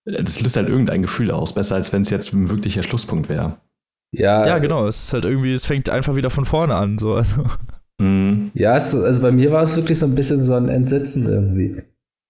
das 0.06 0.40
löst 0.42 0.56
halt 0.56 0.70
irgendein 0.70 1.02
Gefühl 1.02 1.32
aus, 1.32 1.54
besser 1.54 1.76
als 1.76 1.92
wenn 1.92 2.04
es 2.04 2.12
jetzt 2.12 2.32
ein 2.34 2.50
wirklicher 2.50 2.84
Schlusspunkt 2.84 3.28
wäre. 3.28 3.58
Ja, 4.12 4.46
Ja, 4.46 4.60
genau, 4.60 4.88
es 4.88 5.06
ist 5.06 5.14
halt 5.14 5.26
irgendwie, 5.26 5.54
es 5.54 5.66
fängt 5.66 5.90
einfach 5.90 6.16
wieder 6.16 6.30
von 6.30 6.46
vorne 6.46 6.76
an, 6.76 6.98
so 6.98 7.16
also. 7.16 7.46
Mhm. 8.00 8.52
Ja, 8.54 8.76
es, 8.76 8.94
also 8.96 9.22
bei 9.22 9.32
mir 9.32 9.52
war 9.52 9.64
es 9.64 9.76
wirklich 9.76 10.00
so 10.00 10.06
ein 10.06 10.16
bisschen 10.16 10.42
so 10.44 10.54
ein 10.56 10.70
Entsetzen 10.70 11.28
irgendwie. 11.28 11.82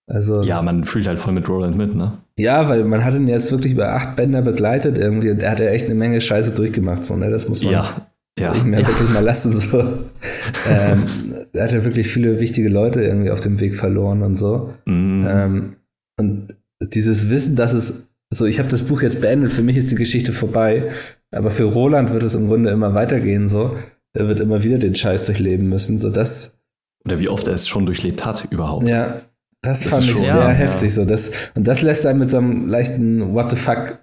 Also, 0.07 0.43
Ja, 0.43 0.61
man 0.61 0.83
fühlt 0.83 1.07
halt 1.07 1.17
voll 1.19 1.33
mit 1.33 1.49
Roland 1.49 1.75
mit, 1.77 1.95
ne? 1.95 2.19
ja, 2.37 2.69
weil 2.69 2.83
man 2.83 3.03
hat 3.03 3.15
ihn 3.15 3.27
jetzt 3.27 3.51
wirklich 3.51 3.73
über 3.73 3.93
acht 3.93 4.15
Bänder 4.15 4.41
begleitet 4.43 4.97
irgendwie 4.97 5.31
und 5.31 5.39
er 5.39 5.51
hat 5.51 5.59
ja 5.59 5.67
echt 5.67 5.85
eine 5.85 5.95
Menge 5.95 6.21
Scheiße 6.21 6.51
durchgemacht, 6.51 7.05
so, 7.05 7.15
ne? 7.15 7.29
Das 7.31 7.47
muss 7.49 7.63
man 7.63 7.73
Ja. 7.73 8.07
Ja. 8.37 8.53
ich 8.53 8.63
mir 8.63 8.81
Ja. 8.81 8.87
wirklich 8.87 9.09
mal 9.13 9.23
lassen. 9.23 9.53
So. 9.57 9.79
ähm, 10.69 11.05
er 11.53 11.63
hat 11.63 11.71
ja 11.71 11.83
wirklich 11.85 12.07
viele 12.09 12.39
wichtige 12.39 12.69
Leute 12.69 13.01
irgendwie 13.03 13.31
auf 13.31 13.39
dem 13.39 13.59
Weg 13.59 13.75
verloren 13.75 14.21
und 14.21 14.35
so. 14.35 14.73
Mhm. 14.85 15.25
Ähm, 15.27 15.75
und 16.19 16.55
dieses 16.93 17.29
Wissen, 17.29 17.55
dass 17.55 17.73
es, 17.73 18.05
so 18.31 18.45
ich 18.45 18.59
habe 18.59 18.69
das 18.69 18.83
Buch 18.83 19.01
jetzt 19.01 19.21
beendet, 19.21 19.53
für 19.53 19.63
mich 19.63 19.77
ist 19.77 19.89
die 19.91 19.95
Geschichte 19.95 20.33
vorbei, 20.33 20.91
aber 21.31 21.49
für 21.49 21.63
Roland 21.63 22.11
wird 22.11 22.23
es 22.23 22.35
im 22.35 22.45
Grunde 22.47 22.69
immer 22.69 22.93
weitergehen, 22.93 23.47
so. 23.47 23.75
Er 24.15 24.27
wird 24.27 24.39
immer 24.39 24.63
wieder 24.63 24.77
den 24.79 24.95
Scheiß 24.95 25.25
durchleben 25.25 25.69
müssen, 25.69 25.97
so 25.97 26.09
das, 26.09 26.57
Oder 27.05 27.19
wie 27.19 27.29
oft 27.29 27.47
er 27.47 27.53
es 27.53 27.67
schon 27.67 27.85
durchlebt 27.85 28.25
hat, 28.25 28.47
überhaupt. 28.49 28.87
ja, 28.87 29.21
das, 29.61 29.81
Das 29.81 29.89
fand 29.89 30.03
ich 30.05 30.11
schon- 30.11 30.21
sehr 30.21 30.27
ja, 30.35 30.49
heftig, 30.49 30.93
so 30.93 31.05
das, 31.05 31.31
und 31.55 31.67
das 31.67 31.81
lässt 31.81 32.05
einen 32.05 32.19
mit 32.19 32.29
so 32.29 32.37
einem 32.37 32.67
leichten 32.67 33.33
What 33.33 33.49
the 33.51 33.55
fuck 33.55 33.99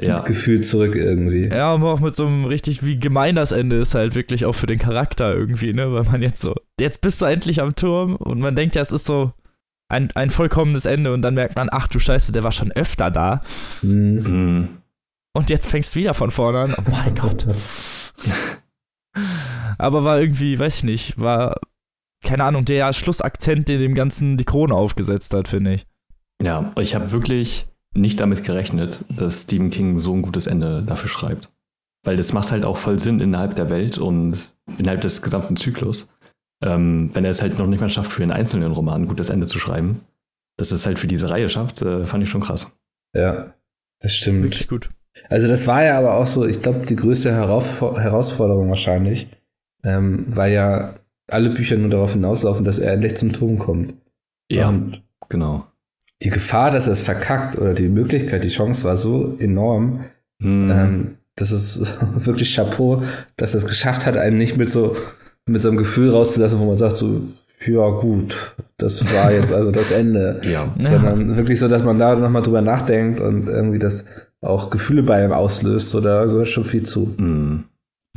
Ja. 0.00 0.20
Gefühl 0.20 0.62
zurück 0.62 0.94
irgendwie. 0.96 1.48
Ja, 1.48 1.74
aber 1.74 1.92
auch 1.92 2.00
mit 2.00 2.14
so 2.16 2.26
einem 2.26 2.46
richtig, 2.46 2.84
wie 2.86 2.98
gemein 2.98 3.34
das 3.34 3.52
Ende 3.52 3.76
ist 3.76 3.94
halt 3.94 4.14
wirklich 4.14 4.46
auch 4.46 4.54
für 4.54 4.66
den 4.66 4.78
Charakter 4.78 5.34
irgendwie, 5.34 5.74
ne? 5.74 5.92
Weil 5.92 6.04
man 6.04 6.22
jetzt 6.22 6.40
so, 6.40 6.54
jetzt 6.80 7.02
bist 7.02 7.20
du 7.20 7.26
endlich 7.26 7.60
am 7.60 7.76
Turm 7.76 8.16
und 8.16 8.40
man 8.40 8.54
denkt 8.56 8.76
ja, 8.76 8.80
es 8.82 8.92
ist 8.92 9.04
so 9.04 9.32
ein, 9.90 10.10
ein 10.14 10.30
vollkommenes 10.30 10.86
Ende 10.86 11.12
und 11.12 11.20
dann 11.20 11.34
merkt 11.34 11.56
man, 11.56 11.68
ach 11.70 11.86
du 11.88 11.98
Scheiße, 11.98 12.32
der 12.32 12.44
war 12.44 12.52
schon 12.52 12.72
öfter 12.72 13.10
da 13.10 13.42
Hm. 13.82 14.14
Mhm. 14.14 14.68
und 15.34 15.50
jetzt 15.50 15.66
fängst 15.66 15.94
du 15.94 16.00
wieder 16.00 16.14
von 16.14 16.30
vorne 16.30 16.58
an. 16.60 16.74
Oh 16.78 16.90
mein 16.90 17.14
Gott. 17.14 17.46
Aber 19.80 20.04
war 20.04 20.20
irgendwie, 20.20 20.58
weiß 20.58 20.78
ich 20.78 20.84
nicht, 20.84 21.20
war, 21.20 21.58
keine 22.22 22.44
Ahnung, 22.44 22.64
der 22.64 22.92
Schlussakzent, 22.92 23.68
der 23.68 23.78
dem 23.78 23.94
Ganzen 23.94 24.36
die 24.36 24.44
Krone 24.44 24.74
aufgesetzt 24.74 25.32
hat, 25.34 25.48
finde 25.48 25.74
ich. 25.74 25.86
Ja, 26.42 26.72
ich 26.78 26.94
habe 26.94 27.12
wirklich 27.12 27.66
nicht 27.94 28.20
damit 28.20 28.44
gerechnet, 28.44 29.04
dass 29.08 29.42
Stephen 29.42 29.70
King 29.70 29.98
so 29.98 30.14
ein 30.14 30.22
gutes 30.22 30.46
Ende 30.46 30.82
dafür 30.82 31.08
schreibt. 31.08 31.50
Weil 32.04 32.16
das 32.16 32.32
macht 32.32 32.52
halt 32.52 32.64
auch 32.64 32.76
voll 32.76 32.98
Sinn 32.98 33.20
innerhalb 33.20 33.56
der 33.56 33.68
Welt 33.68 33.98
und 33.98 34.54
innerhalb 34.78 35.00
des 35.00 35.22
gesamten 35.22 35.56
Zyklus. 35.56 36.10
Ähm, 36.62 37.10
wenn 37.14 37.24
er 37.24 37.30
es 37.30 37.42
halt 37.42 37.58
noch 37.58 37.66
nicht 37.66 37.80
mal 37.80 37.88
schafft, 37.88 38.12
für 38.12 38.22
einen 38.22 38.32
einzelnen 38.32 38.72
Roman 38.72 39.02
ein 39.02 39.08
gutes 39.08 39.30
Ende 39.30 39.46
zu 39.46 39.58
schreiben, 39.58 40.02
dass 40.56 40.72
es 40.72 40.86
halt 40.86 40.98
für 40.98 41.06
diese 41.06 41.30
Reihe 41.30 41.48
schafft, 41.48 41.82
äh, 41.82 42.04
fand 42.04 42.22
ich 42.22 42.30
schon 42.30 42.42
krass. 42.42 42.76
Ja, 43.14 43.54
das 44.00 44.14
stimmt. 44.14 44.42
Wirklich 44.42 44.68
gut. 44.68 44.90
Also 45.28 45.48
das 45.48 45.66
war 45.66 45.82
ja 45.82 45.98
aber 45.98 46.14
auch 46.14 46.26
so, 46.26 46.46
ich 46.46 46.62
glaube, 46.62 46.86
die 46.86 46.96
größte 46.96 47.32
Herauf 47.32 47.80
Herausforderung 47.80 48.68
wahrscheinlich, 48.68 49.28
ähm, 49.84 50.26
weil 50.28 50.52
ja 50.52 50.94
alle 51.28 51.50
Bücher 51.50 51.76
nur 51.76 51.90
darauf 51.90 52.12
hinauslaufen, 52.12 52.64
dass 52.64 52.78
er 52.78 52.92
endlich 52.92 53.16
zum 53.16 53.32
Turm 53.32 53.58
kommt. 53.58 53.94
Ja, 54.50 54.68
Und 54.68 55.02
genau. 55.28 55.66
die 56.22 56.30
Gefahr, 56.30 56.70
dass 56.70 56.86
er 56.86 56.92
es 56.94 57.00
verkackt 57.00 57.56
oder 57.56 57.72
die 57.74 57.88
Möglichkeit, 57.88 58.42
die 58.44 58.48
Chance 58.48 58.84
war 58.84 58.96
so 58.96 59.36
enorm, 59.38 60.04
Hm, 60.42 60.70
ähm, 60.70 61.16
das 61.36 61.50
ist 61.52 61.98
wirklich 62.26 62.54
Chapeau, 62.54 63.02
dass 63.36 63.54
er 63.54 63.58
es 63.58 63.66
geschafft 63.66 64.06
hat, 64.06 64.16
einen 64.16 64.38
nicht 64.38 64.56
mit 64.56 64.70
so 64.70 64.96
mit 65.46 65.60
so 65.62 65.68
einem 65.68 65.78
Gefühl 65.78 66.10
rauszulassen, 66.10 66.58
wo 66.60 66.64
man 66.64 66.76
sagt 66.76 66.96
so, 66.96 67.20
ja 67.66 67.88
gut, 67.90 68.54
das 68.78 69.04
war 69.14 69.32
jetzt 69.32 69.52
also 69.52 69.70
das 69.70 69.90
Ende. 69.90 70.40
ja. 70.44 70.72
Ja. 70.78 70.88
sondern 70.88 71.36
wirklich 71.36 71.58
so, 71.58 71.68
dass 71.68 71.84
man 71.84 71.98
da 71.98 72.14
nochmal 72.16 72.42
drüber 72.42 72.62
nachdenkt 72.62 73.20
und 73.20 73.48
irgendwie 73.48 73.78
das 73.78 74.04
auch 74.40 74.70
Gefühle 74.70 75.02
bei 75.02 75.22
ihm 75.24 75.32
auslöst, 75.32 75.90
so 75.90 76.00
da 76.00 76.24
gehört 76.24 76.48
schon 76.48 76.64
viel 76.64 76.82
zu. 76.84 77.14
Hm. 77.18 77.64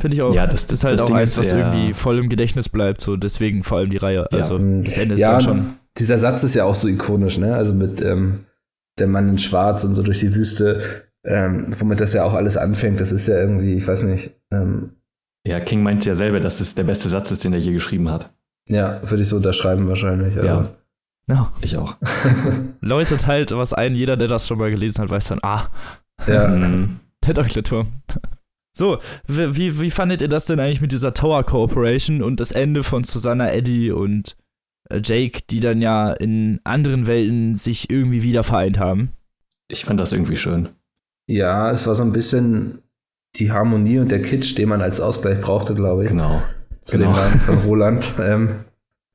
Finde 0.00 0.16
ich 0.16 0.22
auch. 0.22 0.34
Ja, 0.34 0.46
das- 0.46 0.66
das 0.66 0.80
ist 0.80 0.84
halt 0.84 0.94
das 0.94 1.00
auch 1.02 1.06
Ding 1.06 1.16
eins, 1.16 1.30
ist, 1.30 1.38
was 1.38 1.52
er- 1.52 1.58
irgendwie 1.72 1.92
voll 1.94 2.18
im 2.18 2.28
Gedächtnis 2.28 2.68
bleibt, 2.68 3.00
so 3.00 3.16
deswegen 3.16 3.62
vor 3.62 3.78
allem 3.78 3.90
die 3.90 3.96
Reihe. 3.96 4.26
Ja. 4.30 4.38
Also 4.38 4.58
Mhm. 4.58 4.84
das 4.84 4.98
Ende 4.98 5.14
ist 5.14 5.20
ja, 5.20 5.30
dann 5.32 5.40
schon. 5.40 5.74
Dieser 5.98 6.18
Satz 6.18 6.42
ist 6.42 6.54
ja 6.54 6.64
auch 6.64 6.74
so 6.74 6.88
ikonisch, 6.88 7.38
ne? 7.38 7.54
Also 7.54 7.72
mit 7.74 8.00
ähm, 8.00 8.46
der 8.98 9.06
Mann 9.06 9.28
in 9.28 9.38
Schwarz 9.38 9.84
und 9.84 9.94
so 9.94 10.02
durch 10.02 10.20
die 10.20 10.34
Wüste, 10.34 11.04
ähm, 11.24 11.74
womit 11.78 12.00
das 12.00 12.12
ja 12.12 12.24
auch 12.24 12.34
alles 12.34 12.56
anfängt. 12.56 13.00
Das 13.00 13.12
ist 13.12 13.28
ja 13.28 13.36
irgendwie, 13.38 13.74
ich 13.74 13.86
weiß 13.86 14.02
nicht, 14.02 14.32
ähm, 14.52 14.90
ja, 15.46 15.60
King 15.60 15.82
meinte 15.82 16.08
ja 16.08 16.14
selber, 16.14 16.40
dass 16.40 16.58
das 16.58 16.74
der 16.74 16.84
beste 16.84 17.08
Satz 17.08 17.30
ist, 17.30 17.44
den 17.44 17.52
er 17.52 17.58
je 17.60 17.72
geschrieben 17.72 18.10
hat. 18.10 18.32
ja, 18.68 19.00
würde 19.08 19.22
ich 19.22 19.28
so 19.28 19.36
unterschreiben 19.36 19.86
wahrscheinlich. 19.88 20.34
Ja. 20.34 20.42
aber- 20.42 20.74
Ja. 21.28 21.52
Ich 21.60 21.76
auch. 21.78 21.96
Leute 22.80 23.16
teilt 23.16 23.50
was 23.52 23.72
ein, 23.74 23.94
jeder, 23.94 24.16
der 24.16 24.28
das 24.28 24.46
schon 24.48 24.58
mal 24.58 24.70
gelesen 24.70 25.02
hat, 25.02 25.10
weiß 25.10 25.28
dann, 25.28 25.38
ah, 25.42 25.68
ja. 26.26 26.46
Hm. 26.48 26.98
der 27.24 27.62
Turm. 27.64 27.88
So, 28.76 28.98
wie, 29.28 29.80
wie, 29.80 29.90
fandet 29.90 30.20
ihr 30.20 30.28
das 30.28 30.46
denn 30.46 30.58
eigentlich 30.58 30.80
mit 30.80 30.90
dieser 30.92 31.14
Tower 31.14 31.44
Corporation 31.44 32.22
und 32.22 32.40
das 32.40 32.50
Ende 32.50 32.82
von 32.82 33.04
Susanna, 33.04 33.52
Eddie 33.52 33.92
und 33.92 34.36
äh, 34.90 35.00
Jake, 35.02 35.42
die 35.48 35.60
dann 35.60 35.80
ja 35.80 36.12
in 36.12 36.60
anderen 36.64 37.06
Welten 37.06 37.54
sich 37.54 37.88
irgendwie 37.88 38.22
wieder 38.24 38.42
vereint 38.42 38.78
haben? 38.80 39.10
Ich 39.70 39.84
fand 39.84 40.00
das 40.00 40.12
irgendwie 40.12 40.36
schön. 40.36 40.68
ja, 41.28 41.70
es 41.70 41.86
war 41.86 41.94
so 41.94 42.02
ein 42.02 42.12
bisschen 42.12 42.80
die 43.36 43.50
Harmonie 43.52 43.98
und 43.98 44.10
der 44.10 44.22
Kitsch, 44.22 44.56
den 44.58 44.68
man 44.68 44.82
als 44.82 45.00
Ausgleich 45.00 45.40
brauchte, 45.40 45.74
glaube 45.74 46.04
ich. 46.04 46.10
Genau. 46.10 46.42
zu 46.84 46.98
Genau. 46.98 47.12
den 47.12 47.20
Namen 47.20 47.40
von 47.40 47.58
Roland. 47.66 48.12
ähm, 48.20 48.64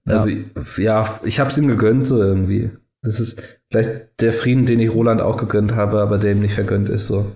Ja. 0.07 0.13
also 0.13 0.29
ja, 0.77 1.19
ich 1.23 1.39
habe 1.39 1.49
es 1.49 1.57
ihm 1.57 1.67
gegönnt 1.67 2.07
so 2.07 2.17
irgendwie. 2.21 2.71
Das 3.01 3.19
ist 3.19 3.41
vielleicht 3.71 4.21
der 4.21 4.33
Frieden, 4.33 4.65
den 4.65 4.79
ich 4.79 4.93
Roland 4.93 5.21
auch 5.21 5.37
gegönnt 5.37 5.73
habe, 5.75 5.99
aber 6.01 6.17
der 6.17 6.31
ihm 6.31 6.39
nicht 6.39 6.55
vergönnt 6.55 6.89
ist 6.89 7.07
so. 7.07 7.31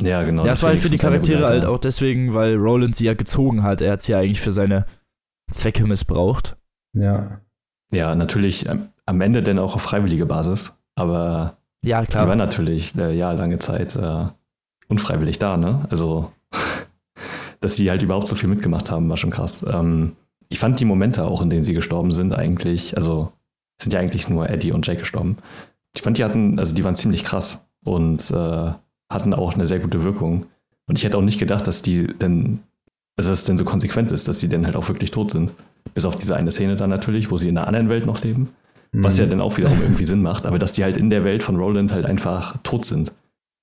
Ja, 0.00 0.22
genau. 0.22 0.42
Ja, 0.42 0.50
das 0.50 0.62
war 0.62 0.70
halt 0.70 0.80
für 0.80 0.90
die 0.90 0.98
Charaktere 0.98 1.46
halt 1.46 1.64
auch 1.64 1.78
deswegen, 1.78 2.34
weil 2.34 2.56
Roland 2.56 2.94
sie 2.94 3.06
ja 3.06 3.14
gezogen 3.14 3.62
hat. 3.62 3.80
Er 3.80 3.92
hat 3.92 4.02
sie 4.02 4.12
ja 4.12 4.18
eigentlich 4.18 4.40
für 4.40 4.52
seine 4.52 4.86
Zwecke 5.50 5.86
missbraucht. 5.86 6.56
Ja. 6.92 7.40
Ja, 7.92 8.14
natürlich 8.14 8.66
ähm, 8.66 8.88
am 9.06 9.20
Ende 9.20 9.42
dann 9.42 9.58
auch 9.58 9.74
auf 9.74 9.82
freiwillige 9.82 10.26
Basis. 10.26 10.76
Aber 10.96 11.58
ja, 11.82 12.04
klar. 12.04 12.24
die 12.24 12.28
war 12.28 12.36
natürlich 12.36 12.94
äh, 12.96 13.16
ja 13.16 13.32
lange 13.32 13.58
Zeit 13.58 13.96
äh, 13.96 14.26
unfreiwillig 14.88 15.38
da, 15.38 15.56
ne? 15.56 15.86
Also, 15.90 16.32
dass 17.60 17.76
sie 17.76 17.88
halt 17.90 18.02
überhaupt 18.02 18.28
so 18.28 18.36
viel 18.36 18.48
mitgemacht 18.48 18.90
haben, 18.90 19.08
war 19.08 19.16
schon 19.16 19.30
krass. 19.30 19.64
Ähm, 19.68 20.16
ich 20.48 20.58
fand 20.58 20.78
die 20.80 20.84
Momente 20.84 21.24
auch, 21.24 21.42
in 21.42 21.50
denen 21.50 21.62
sie 21.62 21.74
gestorben 21.74 22.12
sind, 22.12 22.34
eigentlich, 22.34 22.96
also 22.96 23.32
sind 23.80 23.92
ja 23.92 24.00
eigentlich 24.00 24.28
nur 24.28 24.48
Eddie 24.48 24.72
und 24.72 24.86
Jake 24.86 25.00
gestorben. 25.00 25.38
Ich 25.94 26.02
fand, 26.02 26.18
die 26.18 26.24
hatten, 26.24 26.58
also 26.58 26.74
die 26.74 26.84
waren 26.84 26.94
ziemlich 26.94 27.24
krass 27.24 27.66
und 27.84 28.30
äh, 28.30 28.72
hatten 29.10 29.34
auch 29.34 29.54
eine 29.54 29.66
sehr 29.66 29.78
gute 29.78 30.02
Wirkung. 30.02 30.46
Und 30.86 30.98
ich 30.98 31.04
hätte 31.04 31.18
auch 31.18 31.22
nicht 31.22 31.38
gedacht, 31.38 31.66
dass 31.66 31.82
die 31.82 32.06
denn, 32.06 32.60
dass 33.16 33.26
es 33.26 33.44
denn 33.44 33.56
so 33.56 33.64
konsequent 33.64 34.12
ist, 34.12 34.28
dass 34.28 34.40
sie 34.40 34.48
dann 34.48 34.64
halt 34.64 34.76
auch 34.76 34.88
wirklich 34.88 35.10
tot 35.10 35.30
sind. 35.30 35.52
Bis 35.94 36.04
auf 36.04 36.16
diese 36.16 36.36
eine 36.36 36.50
Szene 36.50 36.76
dann 36.76 36.90
natürlich, 36.90 37.30
wo 37.30 37.36
sie 37.36 37.48
in 37.48 37.56
einer 37.56 37.66
anderen 37.66 37.88
Welt 37.88 38.06
noch 38.06 38.22
leben. 38.22 38.50
Mhm. 38.92 39.04
Was 39.04 39.18
ja 39.18 39.26
dann 39.26 39.40
auch 39.40 39.56
wiederum 39.56 39.80
irgendwie 39.82 40.04
Sinn 40.04 40.22
macht, 40.22 40.46
aber 40.46 40.58
dass 40.58 40.72
die 40.72 40.84
halt 40.84 40.96
in 40.96 41.10
der 41.10 41.24
Welt 41.24 41.42
von 41.42 41.56
Roland 41.56 41.92
halt 41.92 42.06
einfach 42.06 42.56
tot 42.62 42.84
sind. 42.84 43.12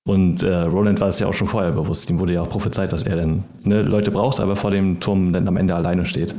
Und 0.06 0.42
äh, 0.42 0.54
Roland 0.54 1.00
war 1.00 1.08
es 1.08 1.18
ja 1.18 1.26
auch 1.26 1.34
schon 1.34 1.46
vorher 1.46 1.72
bewusst. 1.72 2.10
Ihm 2.10 2.18
wurde 2.18 2.34
ja 2.34 2.42
auch 2.42 2.48
prophezeit, 2.48 2.92
dass 2.92 3.04
er 3.04 3.16
dann 3.16 3.44
ne, 3.64 3.82
Leute 3.82 4.10
braucht, 4.10 4.38
aber 4.38 4.54
vor 4.54 4.70
dem 4.70 5.00
Turm 5.00 5.32
dann 5.32 5.48
am 5.48 5.56
Ende 5.56 5.74
alleine 5.74 6.04
steht. 6.04 6.34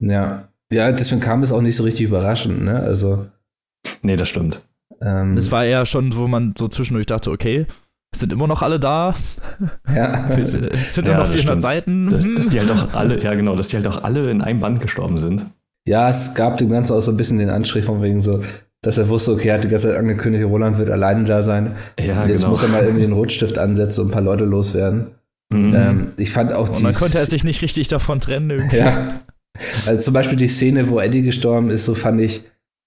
Ja. 0.00 0.48
Ja, 0.72 0.90
deswegen 0.90 1.20
kam 1.20 1.42
es 1.42 1.52
auch 1.52 1.60
nicht 1.60 1.76
so 1.76 1.84
richtig 1.84 2.06
überraschend, 2.06 2.64
ne? 2.64 2.80
Also. 2.80 3.26
Nee, 4.02 4.16
das 4.16 4.28
stimmt. 4.28 4.60
Ähm, 5.00 5.36
es 5.36 5.52
war 5.52 5.64
eher 5.64 5.86
schon, 5.86 6.16
wo 6.16 6.26
man 6.26 6.54
so 6.58 6.66
zwischendurch 6.66 7.06
dachte, 7.06 7.30
okay, 7.30 7.66
es 8.14 8.20
sind 8.20 8.32
immer 8.32 8.46
noch 8.46 8.62
alle 8.62 8.78
da. 8.78 9.14
Ja. 9.92 10.28
Es 10.38 10.52
sind 10.52 11.04
nur 11.04 11.14
ja, 11.14 11.18
noch 11.18 11.26
400 11.26 11.40
stimmt. 11.40 11.62
Seiten. 11.62 12.10
Dass, 12.10 12.22
dass, 12.36 12.48
die 12.48 12.60
halt 12.60 12.70
auch 12.70 12.94
alle, 12.94 13.20
ja 13.20 13.34
genau, 13.34 13.56
dass 13.56 13.68
die 13.68 13.76
halt 13.76 13.88
auch 13.88 14.04
alle 14.04 14.30
in 14.30 14.40
einem 14.40 14.60
Band 14.60 14.80
gestorben 14.80 15.18
sind. 15.18 15.46
Ja, 15.86 16.08
es 16.08 16.34
gab 16.34 16.58
dem 16.58 16.70
Ganzen 16.70 16.94
auch 16.94 17.00
so 17.00 17.10
ein 17.10 17.16
bisschen 17.16 17.38
den 17.38 17.50
Anstrich 17.50 17.84
von 17.84 18.02
wegen 18.02 18.22
so, 18.22 18.42
dass 18.82 18.98
er 18.98 19.08
wusste, 19.08 19.32
okay, 19.32 19.48
er 19.48 19.54
hat 19.56 19.64
die 19.64 19.68
ganze 19.68 19.88
Zeit 19.88 19.98
angekündigt, 19.98 20.44
Roland 20.44 20.78
wird 20.78 20.90
alleine 20.90 21.24
da 21.24 21.42
sein. 21.42 21.74
Ja, 21.98 22.22
und 22.22 22.28
jetzt 22.28 22.42
genau. 22.42 22.50
muss 22.50 22.62
er 22.62 22.68
mal 22.68 22.84
irgendwie 22.84 23.02
den 23.06 23.12
Rotstift 23.12 23.58
ansetzen 23.58 24.02
und 24.02 24.08
ein 24.08 24.12
paar 24.12 24.22
Leute 24.22 24.44
loswerden. 24.44 25.08
Mhm. 25.52 25.74
Ähm, 25.74 26.06
ich 26.16 26.30
fand 26.30 26.52
auch 26.52 26.68
Und 26.68 26.84
dann 26.84 26.94
konnte 26.94 27.18
er 27.18 27.26
sich 27.26 27.42
nicht 27.42 27.62
richtig 27.62 27.88
davon 27.88 28.20
trennen 28.20 28.48
irgendwie. 28.48 28.76
Ja. 28.76 29.20
Also 29.86 30.02
zum 30.02 30.14
Beispiel 30.14 30.38
die 30.38 30.48
Szene, 30.48 30.88
wo 30.88 31.00
Eddie 31.00 31.22
gestorben 31.22 31.70
ist, 31.70 31.84
so 31.84 31.94
fand 31.94 32.20
ich, 32.20 32.44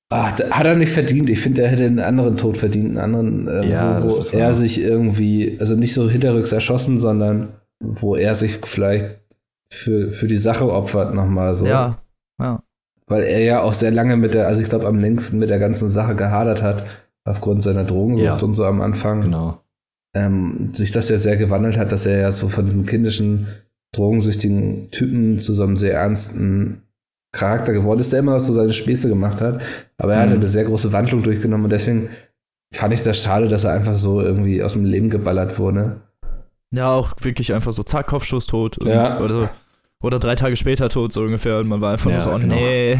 ach, 0.10 0.40
hat 0.52 0.66
er 0.66 0.76
nicht 0.76 0.92
verdient. 0.92 1.30
Ich 1.30 1.40
finde, 1.40 1.64
er 1.64 1.70
hätte 1.70 1.86
einen 1.86 2.00
anderen 2.00 2.38
Tod 2.38 2.58
verdient, 2.58 2.98
einen 2.98 3.16
anderen, 3.16 3.48
äh, 3.48 3.70
ja, 3.70 4.04
wo, 4.04 4.10
wo 4.10 4.38
er 4.38 4.54
sich 4.54 4.82
irgendwie, 4.82 5.58
also 5.60 5.76
nicht 5.76 5.94
so 5.94 6.10
hinterrücks 6.10 6.52
erschossen, 6.52 7.00
sondern 7.00 7.50
wo 7.80 8.16
er 8.16 8.36
sich 8.36 8.60
vielleicht 8.64 9.20
für, 9.70 10.12
für 10.12 10.28
die 10.28 10.38
Sache 10.38 10.72
opfert 10.72 11.14
nochmal 11.14 11.54
so. 11.54 11.66
Ja, 11.66 12.00
ja 12.40 12.62
weil 13.08 13.24
er 13.24 13.40
ja 13.40 13.62
auch 13.62 13.74
sehr 13.74 13.92
lange 13.92 14.18
mit 14.18 14.34
der, 14.34 14.48
also 14.48 14.62
ich 14.62 14.70
glaube 14.70 14.86
am 14.86 15.00
längsten 15.00 15.40
mit 15.40 15.50
der 15.50 15.60
ganzen 15.60 15.88
Sache 15.88 16.16
gehadert 16.16 16.62
hat, 16.62 16.86
aufgrund 17.24 17.64
seiner 17.64 17.86
Drogensucht 17.86 18.42
ja. 18.42 18.46
und 18.46 18.54
so 18.54 18.66
am 18.66 18.82
Anfang. 18.82 19.22
Genau. 19.22 19.62
Ähm, 20.14 20.72
sich 20.74 20.92
das 20.92 21.10
ja 21.10 21.18
sehr 21.18 21.38
gewandelt 21.38 21.78
hat, 21.78 21.92
dass 21.92 22.06
er 22.06 22.20
ja 22.20 22.32
so 22.32 22.50
von 22.50 22.66
diesem 22.66 22.86
kindischen, 22.86 23.48
drogensüchtigen 23.94 24.92
Typen 24.92 25.38
zu 25.38 25.54
so 25.54 25.64
einem 25.64 25.78
sehr 25.78 25.94
ernsten 25.94 26.82
Charakter 27.38 27.74
geworden 27.74 28.00
ist, 28.00 28.12
der 28.12 28.20
immer 28.20 28.40
so 28.40 28.54
seine 28.54 28.74
Späße 28.74 29.10
gemacht 29.10 29.42
hat. 29.42 29.62
Aber 29.98 30.14
er 30.14 30.26
mhm. 30.26 30.30
hat 30.30 30.38
eine 30.38 30.48
sehr 30.48 30.66
große 30.66 30.92
Wandlung 30.92 31.24
durchgenommen 31.24 31.66
und 31.66 31.72
deswegen 31.72 32.10
fand 32.74 32.94
ich 32.94 33.02
das 33.02 33.22
schade, 33.22 33.48
dass 33.48 33.64
er 33.64 33.74
einfach 33.74 33.96
so 33.96 34.22
irgendwie 34.22 34.62
aus 34.62 34.74
dem 34.74 34.86
Leben 34.86 35.10
geballert 35.10 35.58
wurde. 35.58 36.02
Ja, 36.74 36.92
auch 36.92 37.14
wirklich 37.22 37.54
einfach 37.54 37.72
so 37.72 37.84
zack, 37.84 38.08
Kopfschuss 38.08 38.46
tot. 38.46 38.78
Ja. 38.84 39.20
Oder 39.20 39.34
so 39.34 39.50
oder 40.04 40.20
drei 40.20 40.36
Tage 40.36 40.56
später 40.56 40.90
tot, 40.90 41.12
so 41.12 41.22
ungefähr. 41.22 41.60
Und 41.60 41.68
man 41.68 41.82
war 41.82 41.92
einfach 41.94 42.10
ja, 42.10 42.18
nur 42.18 42.24
so, 42.24 42.32
oh 42.32 42.40
genau. 42.40 42.56
nee, 42.56 43.00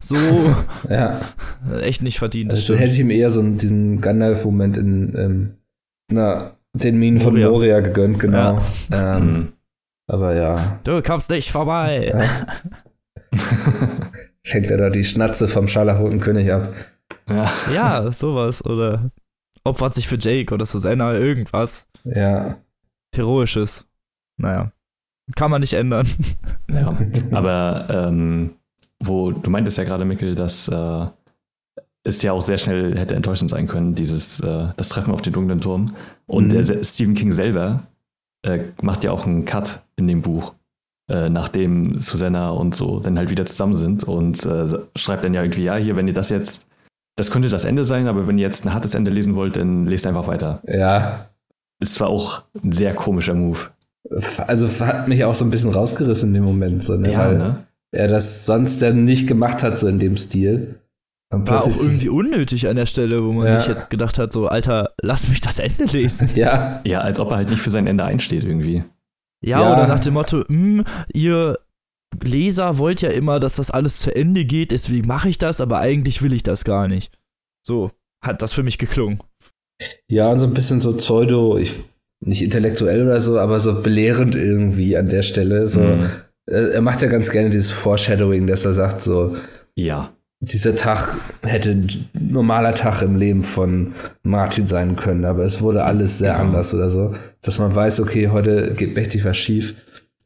so. 0.00 0.16
ja. 0.88 1.20
Echt 1.80 2.02
nicht 2.02 2.18
verdient. 2.18 2.52
Also 2.52 2.74
hätte 2.74 2.92
ich 2.92 2.98
ihm 2.98 3.10
eher 3.10 3.30
so 3.30 3.42
diesen 3.42 4.00
Gandalf-Moment 4.00 4.76
in, 4.76 5.14
ähm, 5.16 5.54
na, 6.10 6.56
den 6.72 6.98
Minen 6.98 7.20
von 7.20 7.34
Moria, 7.34 7.50
Moria 7.50 7.80
gegönnt, 7.80 8.18
genau. 8.18 8.60
Ja. 8.90 9.16
Ähm, 9.16 9.32
mhm. 9.32 9.52
Aber 10.10 10.34
ja. 10.34 10.80
Du 10.84 11.02
kommst 11.02 11.30
nicht 11.30 11.50
vorbei. 11.50 12.12
Ja. 12.14 12.46
Schenkt 14.42 14.70
er 14.70 14.78
da 14.78 14.90
die 14.90 15.04
Schnatze 15.04 15.48
vom 15.48 15.68
scharlachroten 15.68 16.20
König 16.20 16.50
ab. 16.52 16.72
Ja. 17.28 17.52
ja, 17.72 18.12
sowas. 18.12 18.64
Oder 18.64 19.10
opfert 19.64 19.94
sich 19.94 20.08
für 20.08 20.16
Jake 20.16 20.52
oder 20.54 20.64
Susanna, 20.64 21.14
irgendwas. 21.14 21.86
Ja. 22.04 22.58
Heroisches. 23.14 23.86
Naja. 24.38 24.72
Kann 25.36 25.50
man 25.50 25.60
nicht 25.60 25.74
ändern. 25.74 26.06
Ja, 26.70 26.96
aber 27.32 27.86
ähm, 27.90 28.54
wo 29.00 29.30
du 29.30 29.50
meintest 29.50 29.78
ja 29.78 29.84
gerade, 29.84 30.04
Mikkel, 30.04 30.34
dass 30.34 30.68
äh, 30.68 31.06
es 32.04 32.22
ja 32.22 32.32
auch 32.32 32.42
sehr 32.42 32.58
schnell 32.58 32.96
hätte 32.96 33.14
enttäuschend 33.14 33.50
sein 33.50 33.66
können, 33.66 33.94
dieses 33.94 34.40
äh, 34.40 34.68
das 34.76 34.88
Treffen 34.88 35.12
auf 35.12 35.22
den 35.22 35.32
dunklen 35.32 35.60
Turm. 35.60 35.94
Und 36.26 36.46
mhm. 36.46 36.62
der 36.66 36.84
Stephen 36.84 37.14
King 37.14 37.32
selber 37.32 37.86
äh, 38.42 38.60
macht 38.80 39.04
ja 39.04 39.12
auch 39.12 39.26
einen 39.26 39.44
Cut 39.44 39.82
in 39.96 40.08
dem 40.08 40.22
Buch, 40.22 40.54
äh, 41.08 41.28
nachdem 41.28 42.00
Susanna 42.00 42.50
und 42.50 42.74
so 42.74 43.00
dann 43.00 43.18
halt 43.18 43.30
wieder 43.30 43.46
zusammen 43.46 43.74
sind 43.74 44.04
und 44.04 44.44
äh, 44.44 44.66
schreibt 44.96 45.24
dann 45.24 45.34
ja 45.34 45.42
irgendwie, 45.42 45.64
ja, 45.64 45.76
hier, 45.76 45.96
wenn 45.96 46.08
ihr 46.08 46.14
das 46.14 46.30
jetzt, 46.30 46.66
das 47.16 47.30
könnte 47.30 47.48
das 47.48 47.64
Ende 47.64 47.84
sein, 47.84 48.06
aber 48.06 48.26
wenn 48.26 48.38
ihr 48.38 48.46
jetzt 48.46 48.64
ein 48.64 48.74
hartes 48.74 48.94
Ende 48.94 49.10
lesen 49.10 49.34
wollt, 49.34 49.56
dann 49.56 49.86
lest 49.86 50.06
einfach 50.06 50.26
weiter. 50.26 50.62
Ja. 50.66 51.30
Ist 51.80 51.94
zwar 51.94 52.08
auch 52.08 52.42
ein 52.62 52.72
sehr 52.72 52.94
komischer 52.94 53.34
Move 53.34 53.70
also 54.46 54.68
hat 54.84 55.08
mich 55.08 55.24
auch 55.24 55.34
so 55.34 55.44
ein 55.44 55.50
bisschen 55.50 55.70
rausgerissen 55.70 56.28
in 56.28 56.34
dem 56.34 56.44
Moment, 56.44 56.84
so, 56.84 56.96
ne? 56.96 57.12
ja, 57.12 57.18
weil 57.18 57.38
ne? 57.38 57.66
er 57.92 58.08
das 58.08 58.46
sonst 58.46 58.80
ja 58.80 58.92
nicht 58.92 59.26
gemacht 59.26 59.62
hat, 59.62 59.78
so 59.78 59.88
in 59.88 59.98
dem 59.98 60.16
Stil. 60.16 60.76
War 61.30 61.62
auch 61.62 61.66
irgendwie 61.66 62.08
unnötig 62.08 62.68
an 62.68 62.76
der 62.76 62.86
Stelle, 62.86 63.22
wo 63.22 63.32
man 63.32 63.48
ja. 63.48 63.58
sich 63.58 63.68
jetzt 63.68 63.90
gedacht 63.90 64.18
hat, 64.18 64.32
so, 64.32 64.46
Alter, 64.48 64.92
lass 65.02 65.28
mich 65.28 65.42
das 65.42 65.58
Ende 65.58 65.84
lesen. 65.84 66.30
ja. 66.34 66.80
Ja, 66.86 67.02
als 67.02 67.20
ob 67.20 67.30
er 67.30 67.36
halt 67.36 67.50
nicht 67.50 67.60
für 67.60 67.70
sein 67.70 67.86
Ende 67.86 68.04
einsteht 68.04 68.44
irgendwie. 68.44 68.84
Ja, 69.44 69.62
ja. 69.62 69.72
oder 69.72 69.86
nach 69.86 70.00
dem 70.00 70.14
Motto, 70.14 70.44
hm, 70.46 70.84
ihr 71.12 71.58
Leser 72.22 72.78
wollt 72.78 73.02
ja 73.02 73.10
immer, 73.10 73.38
dass 73.38 73.56
das 73.56 73.70
alles 73.70 74.00
zu 74.00 74.14
Ende 74.14 74.44
geht, 74.44 74.70
deswegen 74.70 75.06
mache 75.06 75.28
ich 75.28 75.38
das, 75.38 75.60
aber 75.60 75.78
eigentlich 75.78 76.22
will 76.22 76.32
ich 76.32 76.42
das 76.42 76.64
gar 76.64 76.88
nicht. 76.88 77.12
So 77.64 77.90
hat 78.24 78.42
das 78.42 78.52
für 78.52 78.62
mich 78.62 78.78
geklungen. 78.78 79.20
Ja, 80.08 80.30
und 80.30 80.38
so 80.38 80.46
ein 80.46 80.54
bisschen 80.54 80.80
so 80.80 80.96
Pseudo, 80.96 81.56
ich 81.56 81.74
nicht 82.20 82.42
intellektuell 82.42 83.02
oder 83.04 83.20
so, 83.20 83.38
aber 83.38 83.60
so 83.60 83.80
belehrend 83.80 84.34
irgendwie 84.34 84.96
an 84.96 85.08
der 85.08 85.22
Stelle. 85.22 85.68
So, 85.68 85.80
mhm. 85.80 86.10
er 86.46 86.80
macht 86.80 87.02
ja 87.02 87.08
ganz 87.08 87.30
gerne 87.30 87.50
dieses 87.50 87.70
Foreshadowing, 87.70 88.46
dass 88.46 88.64
er 88.64 88.72
sagt 88.72 89.02
so, 89.02 89.36
ja. 89.76 90.12
Dieser 90.40 90.76
Tag 90.76 91.16
hätte 91.42 91.70
ein 91.70 92.08
normaler 92.12 92.74
Tag 92.74 93.02
im 93.02 93.16
Leben 93.16 93.42
von 93.42 93.94
Martin 94.22 94.66
sein 94.68 94.94
können, 94.94 95.24
aber 95.24 95.42
es 95.42 95.60
wurde 95.60 95.84
alles 95.84 96.18
sehr 96.18 96.32
genau. 96.32 96.44
anders 96.44 96.72
oder 96.74 96.88
so. 96.90 97.12
Dass 97.42 97.58
man 97.58 97.74
weiß, 97.74 98.00
okay, 98.00 98.28
heute 98.28 98.74
geht 98.74 98.94
mächtig 98.94 99.24
was 99.24 99.36
schief. 99.36 99.74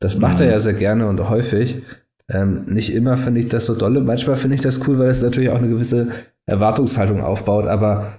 Das 0.00 0.18
macht 0.18 0.38
mhm. 0.38 0.44
er 0.44 0.50
ja 0.50 0.58
sehr 0.58 0.74
gerne 0.74 1.08
und 1.08 1.28
häufig. 1.30 1.82
Ähm, 2.28 2.64
nicht 2.66 2.92
immer 2.94 3.16
finde 3.16 3.40
ich 3.40 3.48
das 3.48 3.66
so 3.66 3.74
dolle. 3.74 4.00
Manchmal 4.00 4.36
finde 4.36 4.56
ich 4.56 4.62
das 4.62 4.86
cool, 4.86 4.98
weil 4.98 5.08
es 5.08 5.22
natürlich 5.22 5.50
auch 5.50 5.58
eine 5.58 5.68
gewisse 5.68 6.08
Erwartungshaltung 6.44 7.22
aufbaut, 7.22 7.66
aber 7.66 8.18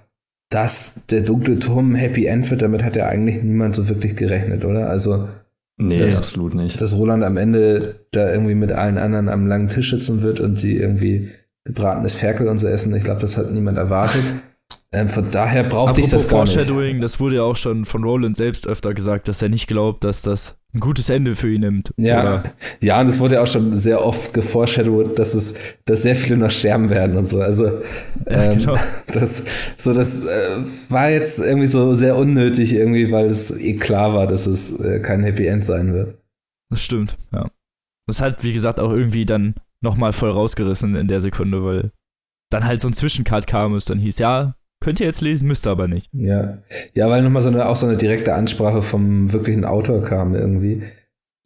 dass 0.49 1.05
der 1.09 1.21
dunkle 1.21 1.59
Turm 1.59 1.95
Happy 1.95 2.25
End 2.25 2.49
wird, 2.49 2.61
damit 2.61 2.83
hat 2.83 2.95
ja 2.95 3.07
eigentlich 3.07 3.43
niemand 3.43 3.75
so 3.75 3.89
wirklich 3.89 4.15
gerechnet, 4.15 4.65
oder? 4.65 4.89
Also 4.89 5.27
Nee, 5.77 5.97
dass, 5.97 6.19
absolut 6.19 6.53
nicht. 6.53 6.79
Dass 6.79 6.95
Roland 6.95 7.23
am 7.23 7.37
Ende 7.37 7.95
da 8.11 8.31
irgendwie 8.31 8.55
mit 8.55 8.71
allen 8.71 8.97
anderen 8.97 9.27
am 9.27 9.47
langen 9.47 9.69
Tisch 9.69 9.89
sitzen 9.89 10.21
wird 10.21 10.39
und 10.39 10.59
sie 10.59 10.77
irgendwie 10.77 11.31
gebratenes 11.65 12.15
Ferkel 12.15 12.47
und 12.47 12.57
so 12.57 12.67
essen. 12.67 12.93
Ich 12.95 13.03
glaube, 13.03 13.21
das 13.21 13.37
hat 13.37 13.51
niemand 13.51 13.77
erwartet. 13.77 14.23
Ähm, 14.91 15.09
von 15.09 15.29
daher 15.31 15.63
brauchte 15.63 16.01
ich 16.01 16.09
das 16.09 16.27
gar 16.27 16.45
Foreshadowing, 16.45 17.01
das 17.01 17.19
wurde 17.19 17.37
ja 17.37 17.43
auch 17.43 17.55
schon 17.55 17.85
von 17.85 18.03
Roland 18.03 18.37
selbst 18.37 18.67
öfter 18.67 18.93
gesagt, 18.93 19.27
dass 19.27 19.41
er 19.41 19.49
nicht 19.49 19.67
glaubt, 19.67 20.03
dass 20.03 20.21
das 20.21 20.55
ein 20.73 20.79
gutes 20.79 21.09
Ende 21.09 21.35
für 21.35 21.51
ihn 21.51 21.61
nimmt. 21.61 21.93
Ja, 21.97 22.21
oder? 22.21 22.43
ja, 22.79 23.01
und 23.01 23.07
es 23.07 23.19
wurde 23.19 23.35
ja 23.35 23.43
auch 23.43 23.47
schon 23.47 23.75
sehr 23.77 24.03
oft 24.03 24.33
geforeshadowed, 24.33 25.17
dass 25.17 25.33
es, 25.33 25.55
dass 25.85 26.03
sehr 26.03 26.15
viele 26.15 26.37
noch 26.37 26.51
sterben 26.51 26.89
werden 26.89 27.17
und 27.17 27.25
so. 27.25 27.41
Also 27.41 27.81
ähm, 28.27 28.59
genau. 28.59 28.77
das, 29.13 29.45
so 29.77 29.93
das 29.93 30.25
äh, 30.25 30.57
war 30.89 31.09
jetzt 31.09 31.39
irgendwie 31.39 31.67
so 31.67 31.95
sehr 31.95 32.15
unnötig 32.15 32.73
irgendwie, 32.73 33.11
weil 33.11 33.27
es 33.27 33.51
eh 33.51 33.77
klar 33.77 34.13
war, 34.13 34.27
dass 34.27 34.45
es 34.45 34.79
äh, 34.79 34.99
kein 34.99 35.23
Happy 35.23 35.45
End 35.47 35.65
sein 35.65 35.93
wird. 35.93 36.17
Das 36.69 36.83
stimmt, 36.83 37.17
ja. 37.31 37.49
Das 38.07 38.21
hat, 38.21 38.43
wie 38.43 38.53
gesagt, 38.53 38.79
auch 38.79 38.91
irgendwie 38.91 39.25
dann 39.25 39.55
nochmal 39.83 40.13
voll 40.13 40.31
rausgerissen 40.31 40.95
in 40.95 41.07
der 41.07 41.21
Sekunde, 41.21 41.63
weil 41.63 41.91
dann 42.49 42.65
halt 42.65 42.81
so 42.81 42.87
ein 42.87 42.93
Zwischencut 42.93 43.47
kam 43.47 43.71
und 43.71 43.77
es 43.77 43.85
dann 43.85 43.99
hieß, 43.99 44.19
ja, 44.19 44.55
Könnt 44.83 44.99
ihr 44.99 45.05
jetzt 45.05 45.21
lesen, 45.21 45.47
müsst 45.47 45.65
ihr 45.65 45.71
aber 45.71 45.87
nicht. 45.87 46.09
Ja, 46.11 46.57
ja 46.93 47.09
weil 47.09 47.23
nochmal 47.23 47.41
so 47.41 47.47
eine, 47.47 47.67
auch 47.69 47.77
so 47.77 47.87
eine 47.87 47.95
direkte 47.95 48.33
Ansprache 48.33 48.81
vom 48.81 49.31
wirklichen 49.31 49.63
Autor 49.63 50.03
kam 50.03 50.35
irgendwie. 50.35 50.83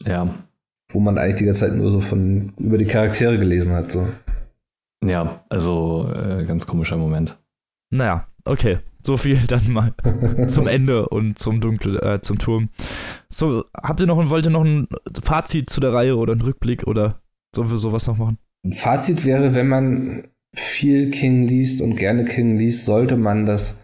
Ja. 0.07 0.33
Wo 0.89 0.99
man 0.99 1.19
eigentlich 1.19 1.35
die 1.35 1.45
ganze 1.45 1.67
Zeit 1.67 1.75
nur 1.75 1.91
so 1.91 2.01
von 2.01 2.53
über 2.57 2.79
die 2.79 2.85
Charaktere 2.85 3.37
gelesen 3.37 3.73
hat. 3.73 3.91
So. 3.91 4.07
Ja, 5.05 5.45
also 5.49 6.11
äh, 6.11 6.45
ganz 6.45 6.65
komischer 6.65 6.97
Moment. 6.97 7.37
Naja, 7.91 8.25
okay, 8.43 8.79
so 9.03 9.17
viel 9.17 9.37
dann 9.47 9.71
mal 9.71 9.93
zum 10.47 10.65
Ende 10.65 11.07
und 11.07 11.37
zum 11.37 11.61
Dunkel, 11.61 11.97
äh, 12.03 12.19
zum 12.21 12.39
Turm. 12.39 12.69
So, 13.29 13.65
habt 13.75 13.99
ihr 13.99 14.07
noch 14.07 14.17
und 14.17 14.31
wollt 14.31 14.47
ihr 14.47 14.51
noch 14.51 14.65
ein 14.65 14.87
Fazit 15.21 15.69
zu 15.69 15.79
der 15.79 15.93
Reihe 15.93 16.17
oder 16.17 16.31
einen 16.31 16.41
Rückblick 16.41 16.87
oder 16.87 17.21
sollen 17.57 17.69
wir 17.69 17.77
sowas 17.77 18.07
noch 18.07 18.17
machen? 18.17 18.37
Ein 18.63 18.71
Fazit 18.71 19.25
wäre, 19.25 19.53
wenn 19.53 19.67
man 19.67 20.23
viel 20.53 21.09
King 21.09 21.43
liest 21.43 21.81
und 21.81 21.95
gerne 21.95 22.23
King 22.23 22.57
liest, 22.57 22.85
sollte 22.85 23.17
man 23.17 23.45
das 23.45 23.81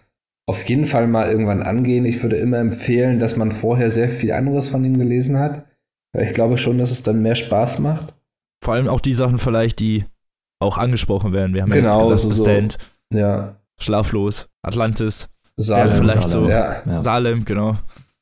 auf 0.48 0.64
jeden 0.70 0.86
Fall 0.86 1.08
mal 1.08 1.30
irgendwann 1.30 1.64
angehen. 1.64 2.06
Ich 2.06 2.22
würde 2.22 2.36
immer 2.38 2.58
empfehlen, 2.58 3.20
dass 3.20 3.36
man 3.36 3.52
vorher 3.52 3.92
sehr 3.92 4.10
viel 4.10 4.32
anderes 4.32 4.68
von 4.68 4.86
ihm 4.86 4.98
gelesen 4.98 5.40
hat. 5.40 5.66
Weil 6.14 6.28
ich 6.28 6.34
glaube 6.34 6.58
schon, 6.58 6.78
dass 6.78 6.92
es 6.92 7.02
dann 7.02 7.22
mehr 7.22 7.36
Spaß 7.36 7.80
macht. 7.80 8.14
Vor 8.64 8.76
allem 8.76 8.88
auch 8.88 9.00
die 9.00 9.16
Sachen 9.16 9.40
vielleicht, 9.40 9.80
die 9.80 10.06
auch 10.60 10.78
angesprochen 10.78 11.34
werden. 11.34 11.54
Wir 11.56 11.64
haben 11.64 11.72
genau, 11.72 12.04
ja 12.04 12.10
jetzt 12.10 12.22
gesagt, 12.22 12.22
so, 12.22 12.30
Descent, 12.30 12.78
ja. 13.12 13.56
Schlaflos, 13.80 14.48
Atlantis, 14.62 15.30
Salem, 15.58 15.98
vielleicht 15.98 16.30
Salem, 16.30 16.44
so, 16.44 16.50
ja. 16.50 17.02
Salem, 17.02 17.46
genau. 17.46 17.78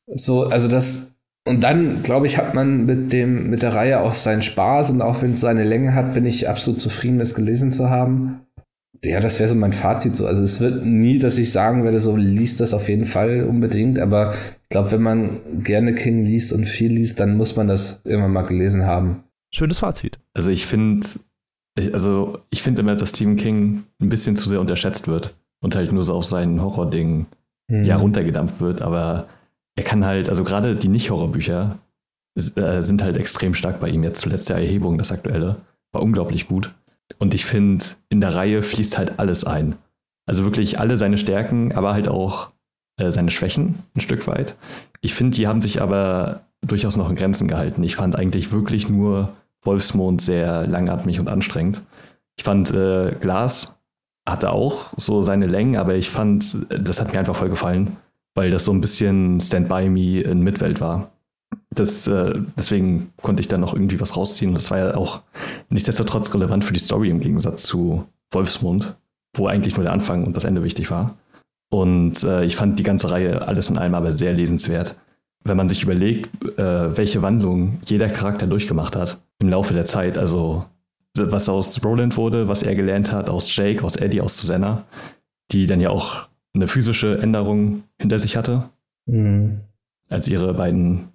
So, 0.06 0.44
also 0.44 0.68
das, 0.68 1.11
und 1.44 1.60
dann, 1.60 2.02
glaube 2.02 2.26
ich, 2.26 2.38
hat 2.38 2.54
man 2.54 2.86
mit 2.86 3.12
dem, 3.12 3.50
mit 3.50 3.62
der 3.62 3.74
Reihe 3.74 4.00
auch 4.00 4.14
seinen 4.14 4.42
Spaß 4.42 4.90
und 4.90 5.02
auch 5.02 5.22
wenn 5.22 5.32
es 5.32 5.40
seine 5.40 5.64
Länge 5.64 5.94
hat, 5.94 6.14
bin 6.14 6.24
ich 6.24 6.48
absolut 6.48 6.80
zufrieden, 6.80 7.18
das 7.18 7.34
gelesen 7.34 7.72
zu 7.72 7.90
haben. 7.90 8.42
Ja, 9.04 9.18
das 9.18 9.40
wäre 9.40 9.48
so 9.48 9.56
mein 9.56 9.72
Fazit 9.72 10.14
so. 10.14 10.26
Also 10.26 10.44
es 10.44 10.60
wird 10.60 10.86
nie, 10.86 11.18
dass 11.18 11.38
ich 11.38 11.50
sagen 11.50 11.82
werde, 11.82 11.98
so 11.98 12.16
liest 12.16 12.60
das 12.60 12.72
auf 12.72 12.88
jeden 12.88 13.06
Fall 13.06 13.44
unbedingt, 13.44 13.98
aber 13.98 14.34
ich 14.34 14.68
glaube, 14.68 14.92
wenn 14.92 15.02
man 15.02 15.40
gerne 15.64 15.94
King 15.96 16.24
liest 16.24 16.52
und 16.52 16.66
viel 16.66 16.92
liest, 16.92 17.18
dann 17.18 17.36
muss 17.36 17.56
man 17.56 17.66
das 17.66 18.00
immer 18.04 18.28
mal 18.28 18.42
gelesen 18.42 18.86
haben. 18.86 19.24
Schönes 19.52 19.80
Fazit. 19.80 20.20
Also 20.34 20.52
ich 20.52 20.66
finde, 20.66 21.04
ich, 21.76 21.92
also 21.92 22.38
ich 22.50 22.62
finde 22.62 22.82
immer, 22.82 22.94
dass 22.94 23.10
Stephen 23.10 23.34
King 23.34 23.82
ein 24.00 24.08
bisschen 24.08 24.36
zu 24.36 24.48
sehr 24.48 24.60
unterschätzt 24.60 25.08
wird 25.08 25.34
und 25.60 25.74
halt 25.74 25.90
nur 25.90 26.04
so 26.04 26.14
auf 26.14 26.24
seinen 26.24 26.62
Horror-Ding 26.62 27.26
mhm. 27.66 27.84
ja 27.84 27.96
runtergedampft 27.96 28.60
wird, 28.60 28.82
aber 28.82 29.26
er 29.76 29.84
kann 29.84 30.04
halt, 30.04 30.28
also 30.28 30.44
gerade 30.44 30.76
die 30.76 30.88
Nicht-Horrorbücher 30.88 31.78
äh, 32.36 32.82
sind 32.82 33.02
halt 33.02 33.16
extrem 33.16 33.54
stark 33.54 33.80
bei 33.80 33.88
ihm. 33.88 34.04
Jetzt 34.04 34.20
zuletzt 34.20 34.48
der 34.48 34.56
Erhebung, 34.56 34.98
das 34.98 35.12
aktuelle, 35.12 35.56
war 35.92 36.02
unglaublich 36.02 36.48
gut. 36.48 36.72
Und 37.18 37.34
ich 37.34 37.44
finde, 37.44 37.84
in 38.08 38.20
der 38.20 38.34
Reihe 38.34 38.62
fließt 38.62 38.98
halt 38.98 39.18
alles 39.18 39.44
ein. 39.44 39.76
Also 40.26 40.44
wirklich 40.44 40.78
alle 40.78 40.96
seine 40.96 41.18
Stärken, 41.18 41.72
aber 41.72 41.92
halt 41.92 42.08
auch 42.08 42.50
äh, 42.96 43.10
seine 43.10 43.30
Schwächen 43.30 43.82
ein 43.94 44.00
Stück 44.00 44.26
weit. 44.26 44.56
Ich 45.00 45.14
finde, 45.14 45.36
die 45.36 45.46
haben 45.46 45.60
sich 45.60 45.82
aber 45.82 46.42
durchaus 46.62 46.96
noch 46.96 47.10
in 47.10 47.16
Grenzen 47.16 47.48
gehalten. 47.48 47.82
Ich 47.82 47.96
fand 47.96 48.16
eigentlich 48.16 48.52
wirklich 48.52 48.88
nur 48.88 49.32
Wolfsmond 49.62 50.20
sehr 50.20 50.66
langatmig 50.66 51.20
und 51.20 51.28
anstrengend. 51.28 51.82
Ich 52.36 52.44
fand 52.44 52.70
äh, 52.70 53.14
Glas 53.20 53.74
hatte 54.26 54.52
auch 54.52 54.92
so 54.96 55.20
seine 55.22 55.46
Längen, 55.46 55.76
aber 55.76 55.96
ich 55.96 56.08
fand, 56.08 56.56
das 56.70 57.00
hat 57.00 57.12
mir 57.12 57.18
einfach 57.18 57.34
voll 57.34 57.48
gefallen, 57.48 57.96
weil 58.34 58.50
das 58.50 58.64
so 58.64 58.72
ein 58.72 58.80
bisschen 58.80 59.40
Stand 59.40 59.68
By 59.68 59.88
Me 59.88 60.20
in 60.20 60.40
Midwelt 60.40 60.80
war 60.80 61.12
das, 61.74 62.06
äh, 62.06 62.34
deswegen 62.56 63.12
konnte 63.20 63.40
ich 63.40 63.48
da 63.48 63.58
noch 63.58 63.74
irgendwie 63.74 64.00
was 64.00 64.16
rausziehen. 64.16 64.50
Und 64.50 64.58
das 64.58 64.70
war 64.70 64.78
ja 64.78 64.96
auch 64.96 65.22
nichtsdestotrotz 65.70 66.32
relevant 66.34 66.64
für 66.64 66.72
die 66.72 66.80
Story 66.80 67.10
im 67.10 67.20
Gegensatz 67.20 67.62
zu 67.64 68.06
Wolfsmund, 68.30 68.94
wo 69.36 69.46
eigentlich 69.46 69.76
nur 69.76 69.84
der 69.84 69.92
Anfang 69.92 70.24
und 70.24 70.36
das 70.36 70.44
Ende 70.44 70.62
wichtig 70.62 70.90
war. 70.90 71.16
Und 71.70 72.22
äh, 72.24 72.44
ich 72.44 72.56
fand 72.56 72.78
die 72.78 72.82
ganze 72.82 73.10
Reihe 73.10 73.46
alles 73.46 73.70
in 73.70 73.78
allem 73.78 73.94
aber 73.94 74.12
sehr 74.12 74.34
lesenswert. 74.34 74.94
Wenn 75.44 75.56
man 75.56 75.68
sich 75.68 75.82
überlegt, 75.82 76.30
äh, 76.58 76.96
welche 76.96 77.22
Wandlung 77.22 77.78
jeder 77.86 78.08
Charakter 78.08 78.46
durchgemacht 78.46 78.94
hat 78.94 79.18
im 79.38 79.48
Laufe 79.48 79.74
der 79.74 79.86
Zeit, 79.86 80.18
also 80.18 80.66
was 81.16 81.48
aus 81.48 81.82
Roland 81.84 82.16
wurde, 82.16 82.48
was 82.48 82.62
er 82.62 82.74
gelernt 82.74 83.12
hat, 83.12 83.28
aus 83.28 83.54
Jake, 83.54 83.84
aus 83.84 83.96
Eddie, 83.96 84.20
aus 84.20 84.38
Susanna, 84.38 84.84
die 85.50 85.66
dann 85.66 85.80
ja 85.80 85.90
auch 85.90 86.28
eine 86.54 86.68
physische 86.68 87.18
Änderung 87.18 87.84
hinter 87.98 88.18
sich 88.18 88.36
hatte, 88.36 88.68
mhm. 89.06 89.60
als 90.08 90.28
ihre 90.28 90.54
beiden 90.54 91.08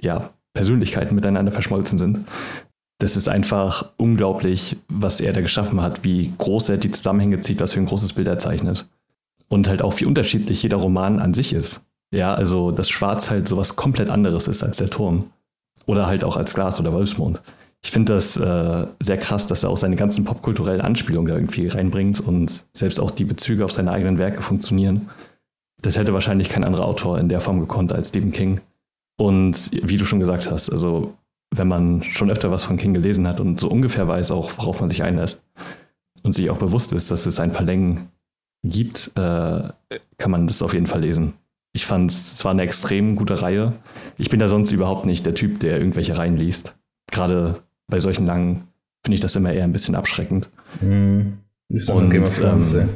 ja, 0.00 0.30
Persönlichkeiten 0.54 1.14
miteinander 1.14 1.52
verschmolzen 1.52 1.98
sind. 1.98 2.26
Das 2.98 3.16
ist 3.16 3.28
einfach 3.28 3.92
unglaublich, 3.96 4.76
was 4.88 5.20
er 5.20 5.32
da 5.32 5.40
geschaffen 5.40 5.80
hat, 5.80 6.04
wie 6.04 6.32
groß 6.38 6.68
er 6.68 6.76
die 6.76 6.90
Zusammenhänge 6.90 7.40
zieht, 7.40 7.60
was 7.60 7.72
für 7.72 7.80
ein 7.80 7.86
großes 7.86 8.12
Bild 8.12 8.28
er 8.28 8.38
zeichnet. 8.38 8.88
Und 9.48 9.68
halt 9.68 9.82
auch, 9.82 9.98
wie 9.98 10.04
unterschiedlich 10.04 10.62
jeder 10.62 10.76
Roman 10.76 11.18
an 11.18 11.34
sich 11.34 11.52
ist. 11.52 11.84
Ja, 12.12 12.34
also, 12.34 12.70
dass 12.70 12.88
Schwarz 12.88 13.30
halt 13.30 13.48
sowas 13.48 13.76
komplett 13.76 14.08
anderes 14.08 14.46
ist 14.46 14.62
als 14.62 14.76
der 14.76 14.88
Turm. 14.88 15.30
Oder 15.86 16.06
halt 16.06 16.22
auch 16.24 16.36
als 16.36 16.54
Glas 16.54 16.78
oder 16.78 16.92
Wolfsmond. 16.92 17.42
Ich 17.84 17.90
finde 17.90 18.14
das 18.14 18.36
äh, 18.36 18.86
sehr 19.00 19.18
krass, 19.18 19.46
dass 19.48 19.64
er 19.64 19.70
auch 19.70 19.76
seine 19.76 19.96
ganzen 19.96 20.24
popkulturellen 20.24 20.80
Anspielungen 20.80 21.28
da 21.28 21.34
irgendwie 21.34 21.66
reinbringt 21.66 22.20
und 22.20 22.64
selbst 22.72 23.00
auch 23.00 23.10
die 23.10 23.24
Bezüge 23.24 23.64
auf 23.64 23.72
seine 23.72 23.90
eigenen 23.90 24.18
Werke 24.18 24.40
funktionieren. 24.40 25.10
Das 25.82 25.98
hätte 25.98 26.14
wahrscheinlich 26.14 26.48
kein 26.48 26.62
anderer 26.62 26.86
Autor 26.86 27.18
in 27.18 27.28
der 27.28 27.40
Form 27.40 27.58
gekonnt 27.58 27.92
als 27.92 28.10
Stephen 28.10 28.30
King. 28.30 28.60
Und 29.18 29.70
wie 29.72 29.96
du 29.96 30.04
schon 30.04 30.20
gesagt 30.20 30.50
hast, 30.50 30.70
also 30.70 31.14
wenn 31.54 31.68
man 31.68 32.02
schon 32.04 32.30
öfter 32.30 32.50
was 32.50 32.64
von 32.64 32.76
King 32.76 32.94
gelesen 32.94 33.26
hat 33.26 33.40
und 33.40 33.58
so 33.58 33.68
ungefähr 33.68 34.06
weiß 34.08 34.30
auch, 34.30 34.52
worauf 34.56 34.80
man 34.80 34.88
sich 34.88 35.02
einlässt 35.02 35.44
und 36.22 36.32
sich 36.32 36.50
auch 36.50 36.58
bewusst 36.58 36.92
ist, 36.92 37.10
dass 37.10 37.26
es 37.26 37.40
ein 37.40 37.52
paar 37.52 37.66
Längen 37.66 38.08
gibt, 38.62 39.10
äh, 39.16 39.68
kann 40.18 40.30
man 40.30 40.46
das 40.46 40.62
auf 40.62 40.72
jeden 40.72 40.86
Fall 40.86 41.00
lesen. 41.00 41.34
Ich 41.74 41.84
fand 41.84 42.10
es 42.10 42.36
zwar 42.36 42.52
eine 42.52 42.62
extrem 42.62 43.16
gute 43.16 43.42
Reihe. 43.42 43.72
Ich 44.18 44.30
bin 44.30 44.38
da 44.38 44.46
sonst 44.46 44.72
überhaupt 44.72 45.04
nicht 45.04 45.26
der 45.26 45.34
Typ, 45.34 45.60
der 45.60 45.78
irgendwelche 45.78 46.16
Reihen 46.16 46.36
liest. 46.36 46.76
Gerade 47.10 47.62
bei 47.92 48.00
solchen 48.00 48.24
langen 48.24 48.68
finde 49.04 49.16
ich 49.16 49.20
das 49.20 49.36
immer 49.36 49.52
eher 49.52 49.64
ein 49.64 49.72
bisschen 49.72 49.94
abschreckend. 49.94 50.48
Mhm. 50.80 51.38
Und, 51.68 52.10
Game 52.10 52.22
of 52.22 52.34
Thrones, 52.34 52.72
ähm, 52.72 52.88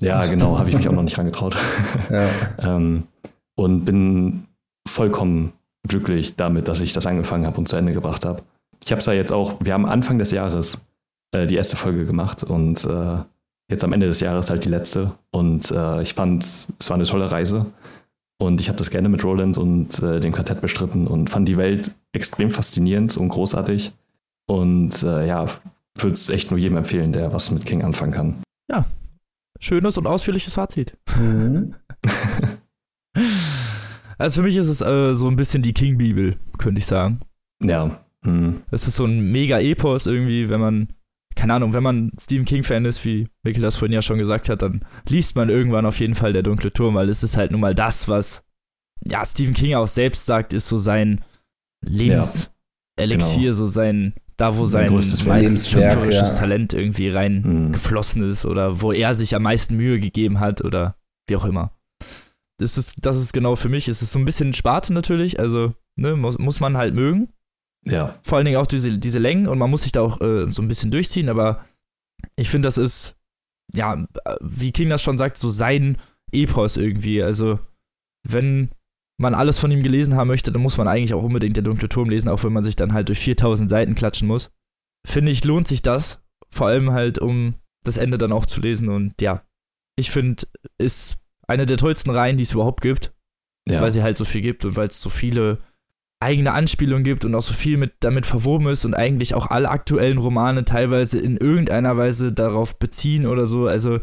ja, 0.00 0.26
genau, 0.26 0.58
habe 0.58 0.68
ich 0.68 0.76
mich 0.76 0.88
auch 0.88 0.92
noch 0.92 1.04
nicht 1.04 1.16
rangetraut. 1.16 1.56
ja. 2.10 2.28
ähm, 2.58 3.04
und 3.54 3.84
bin 3.84 4.46
vollkommen 4.88 5.52
glücklich 5.86 6.34
damit, 6.34 6.66
dass 6.66 6.80
ich 6.80 6.92
das 6.92 7.06
angefangen 7.06 7.46
habe 7.46 7.58
und 7.58 7.68
zu 7.68 7.76
Ende 7.76 7.92
gebracht 7.92 8.24
habe. 8.24 8.42
Ich 8.84 8.90
habe 8.90 8.98
es 8.98 9.06
ja 9.06 9.12
jetzt 9.12 9.32
auch, 9.32 9.58
wir 9.60 9.74
haben 9.74 9.86
Anfang 9.86 10.18
des 10.18 10.32
Jahres 10.32 10.80
äh, 11.32 11.46
die 11.46 11.54
erste 11.54 11.76
Folge 11.76 12.04
gemacht 12.04 12.42
und 12.42 12.84
äh, 12.84 13.18
jetzt 13.70 13.84
am 13.84 13.92
Ende 13.92 14.08
des 14.08 14.18
Jahres 14.18 14.50
halt 14.50 14.64
die 14.64 14.70
letzte. 14.70 15.12
Und 15.30 15.70
äh, 15.70 16.02
ich 16.02 16.14
fand, 16.14 16.42
es 16.42 16.68
war 16.88 16.96
eine 16.96 17.04
tolle 17.04 17.30
Reise. 17.30 17.66
Und 18.40 18.60
ich 18.60 18.68
habe 18.68 18.78
das 18.78 18.90
gerne 18.90 19.08
mit 19.08 19.22
Roland 19.22 19.58
und 19.58 20.02
äh, 20.02 20.18
dem 20.18 20.32
Quartett 20.32 20.62
bestritten 20.62 21.06
und 21.06 21.28
fand 21.28 21.46
die 21.46 21.58
Welt 21.58 21.90
extrem 22.12 22.50
faszinierend 22.50 23.16
und 23.18 23.28
großartig. 23.28 23.92
Und 24.50 25.04
äh, 25.04 25.28
ja, 25.28 25.46
würde 25.96 26.14
es 26.14 26.28
echt 26.28 26.50
nur 26.50 26.58
jedem 26.58 26.76
empfehlen, 26.76 27.12
der 27.12 27.32
was 27.32 27.52
mit 27.52 27.64
King 27.64 27.84
anfangen 27.84 28.12
kann. 28.12 28.42
Ja, 28.68 28.84
schönes 29.60 29.96
und 29.96 30.08
ausführliches 30.08 30.54
Fazit. 30.54 30.98
Mhm. 31.16 31.76
Also 34.18 34.42
für 34.42 34.46
mich 34.46 34.56
ist 34.58 34.68
es 34.68 34.82
äh, 34.82 35.14
so 35.14 35.28
ein 35.28 35.36
bisschen 35.36 35.62
die 35.62 35.72
King-Bibel, 35.72 36.36
könnte 36.58 36.78
ich 36.78 36.84
sagen. 36.84 37.20
Ja. 37.62 38.04
Hm. 38.22 38.60
Es 38.70 38.86
ist 38.86 38.96
so 38.96 39.06
ein 39.06 39.32
mega 39.32 39.58
Epos 39.58 40.06
irgendwie, 40.06 40.50
wenn 40.50 40.60
man, 40.60 40.88
keine 41.36 41.54
Ahnung, 41.54 41.72
wenn 41.72 41.82
man 41.82 42.12
Stephen 42.20 42.44
King-Fan 42.44 42.84
ist, 42.84 43.02
wie 43.06 43.28
Mikkel 43.42 43.62
das 43.62 43.76
vorhin 43.76 43.94
ja 43.94 44.02
schon 44.02 44.18
gesagt 44.18 44.50
hat, 44.50 44.60
dann 44.60 44.84
liest 45.08 45.36
man 45.36 45.48
irgendwann 45.48 45.86
auf 45.86 45.98
jeden 46.00 46.14
Fall 46.14 46.34
Der 46.34 46.42
dunkle 46.42 46.70
Turm, 46.70 46.96
weil 46.96 47.08
es 47.08 47.22
ist 47.22 47.38
halt 47.38 47.50
nun 47.50 47.62
mal 47.62 47.74
das, 47.74 48.08
was, 48.08 48.44
ja, 49.02 49.24
Stephen 49.24 49.54
King 49.54 49.76
auch 49.76 49.88
selbst 49.88 50.26
sagt, 50.26 50.52
ist 50.52 50.68
so 50.68 50.76
sein 50.76 51.24
Lebenselixier, 51.82 52.50
ja, 52.98 53.06
genau. 53.06 53.52
so 53.52 53.66
sein, 53.68 54.12
da 54.40 54.56
wo 54.56 54.66
sein 54.66 54.92
meist 54.92 55.68
schöpferisches 55.68 56.32
ja. 56.32 56.38
Talent 56.38 56.72
irgendwie 56.72 57.08
reingeflossen 57.08 58.22
hm. 58.22 58.30
ist 58.30 58.46
oder 58.46 58.80
wo 58.80 58.92
er 58.92 59.14
sich 59.14 59.34
am 59.34 59.42
meisten 59.42 59.76
Mühe 59.76 60.00
gegeben 60.00 60.40
hat 60.40 60.64
oder 60.64 60.96
wie 61.26 61.36
auch 61.36 61.44
immer 61.44 61.72
das 62.60 62.76
ist, 62.76 63.04
das 63.04 63.16
ist 63.16 63.32
genau 63.32 63.56
für 63.56 63.68
mich. 63.68 63.88
Es 63.88 64.02
ist 64.02 64.12
so 64.12 64.18
ein 64.18 64.24
bisschen 64.24 64.52
Sparte 64.52 64.92
natürlich, 64.92 65.40
also 65.40 65.74
ne, 65.96 66.14
muss, 66.14 66.38
muss 66.38 66.60
man 66.60 66.76
halt 66.76 66.94
mögen. 66.94 67.32
Ja. 67.84 68.18
Vor 68.22 68.36
allen 68.36 68.44
Dingen 68.44 68.58
auch 68.58 68.66
diese, 68.66 68.98
diese 68.98 69.18
Längen 69.18 69.48
und 69.48 69.58
man 69.58 69.70
muss 69.70 69.82
sich 69.82 69.92
da 69.92 70.02
auch 70.02 70.20
äh, 70.20 70.52
so 70.52 70.60
ein 70.60 70.68
bisschen 70.68 70.90
durchziehen, 70.90 71.30
aber 71.30 71.64
ich 72.36 72.50
finde, 72.50 72.66
das 72.66 72.76
ist, 72.76 73.16
ja, 73.72 74.06
wie 74.42 74.72
King 74.72 74.90
das 74.90 75.02
schon 75.02 75.16
sagt, 75.16 75.38
so 75.38 75.48
sein 75.48 75.96
Epos 76.32 76.76
irgendwie. 76.76 77.22
Also, 77.22 77.58
wenn 78.28 78.70
man 79.20 79.34
alles 79.34 79.58
von 79.58 79.70
ihm 79.70 79.82
gelesen 79.82 80.16
haben 80.16 80.28
möchte, 80.28 80.50
dann 80.50 80.62
muss 80.62 80.78
man 80.78 80.88
eigentlich 80.88 81.12
auch 81.12 81.22
unbedingt 81.22 81.56
der 81.56 81.62
dunkle 81.62 81.90
Turm 81.90 82.08
lesen, 82.08 82.28
auch 82.28 82.42
wenn 82.42 82.54
man 82.54 82.64
sich 82.64 82.74
dann 82.74 82.94
halt 82.94 83.08
durch 83.08 83.18
4000 83.18 83.68
Seiten 83.68 83.94
klatschen 83.94 84.26
muss. 84.26 84.50
Finde 85.06 85.30
ich, 85.30 85.44
lohnt 85.44 85.68
sich 85.68 85.82
das. 85.82 86.22
Vor 86.48 86.68
allem 86.68 86.92
halt, 86.92 87.18
um 87.18 87.54
das 87.84 87.98
Ende 87.98 88.16
dann 88.16 88.32
auch 88.32 88.46
zu 88.46 88.60
lesen 88.60 88.88
und 88.88 89.20
ja, 89.20 89.42
ich 89.96 90.10
finde, 90.10 90.44
ist 90.78 91.18
eine 91.46 91.66
der 91.66 91.76
tollsten 91.76 92.10
Reihen, 92.10 92.38
die 92.38 92.44
es 92.44 92.52
überhaupt 92.52 92.80
gibt. 92.80 93.12
Ja. 93.68 93.82
Weil 93.82 93.90
sie 93.90 94.02
halt 94.02 94.16
so 94.16 94.24
viel 94.24 94.40
gibt 94.40 94.64
und 94.64 94.76
weil 94.76 94.88
es 94.88 95.00
so 95.00 95.10
viele 95.10 95.58
eigene 96.18 96.52
Anspielungen 96.52 97.04
gibt 97.04 97.24
und 97.24 97.34
auch 97.34 97.42
so 97.42 97.52
viel 97.52 97.76
mit 97.76 97.92
damit 98.00 98.24
verwoben 98.24 98.68
ist 98.68 98.84
und 98.84 98.94
eigentlich 98.94 99.34
auch 99.34 99.46
alle 99.48 99.68
aktuellen 99.68 100.18
Romane 100.18 100.64
teilweise 100.64 101.18
in 101.18 101.36
irgendeiner 101.36 101.96
Weise 101.96 102.32
darauf 102.32 102.78
beziehen 102.78 103.26
oder 103.26 103.46
so. 103.46 103.66
Also 103.66 104.00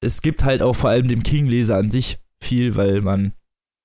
es 0.00 0.22
gibt 0.22 0.44
halt 0.44 0.62
auch 0.62 0.74
vor 0.74 0.90
allem 0.90 1.08
dem 1.08 1.22
King-Leser 1.22 1.76
an 1.76 1.90
sich 1.90 2.18
viel, 2.40 2.76
weil 2.76 3.00
man 3.00 3.32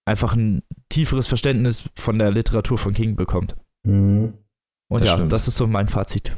einfach 0.09 0.35
ein 0.35 0.63
tieferes 0.89 1.27
Verständnis 1.27 1.85
von 1.95 2.19
der 2.19 2.31
Literatur 2.31 2.77
von 2.77 2.93
King 2.93 3.15
bekommt. 3.15 3.55
Mhm. 3.83 4.33
Und 4.89 5.01
das 5.01 5.07
ja, 5.07 5.15
stimmt. 5.15 5.31
das 5.31 5.47
ist 5.47 5.57
so 5.57 5.67
mein 5.67 5.87
Fazit. 5.87 6.31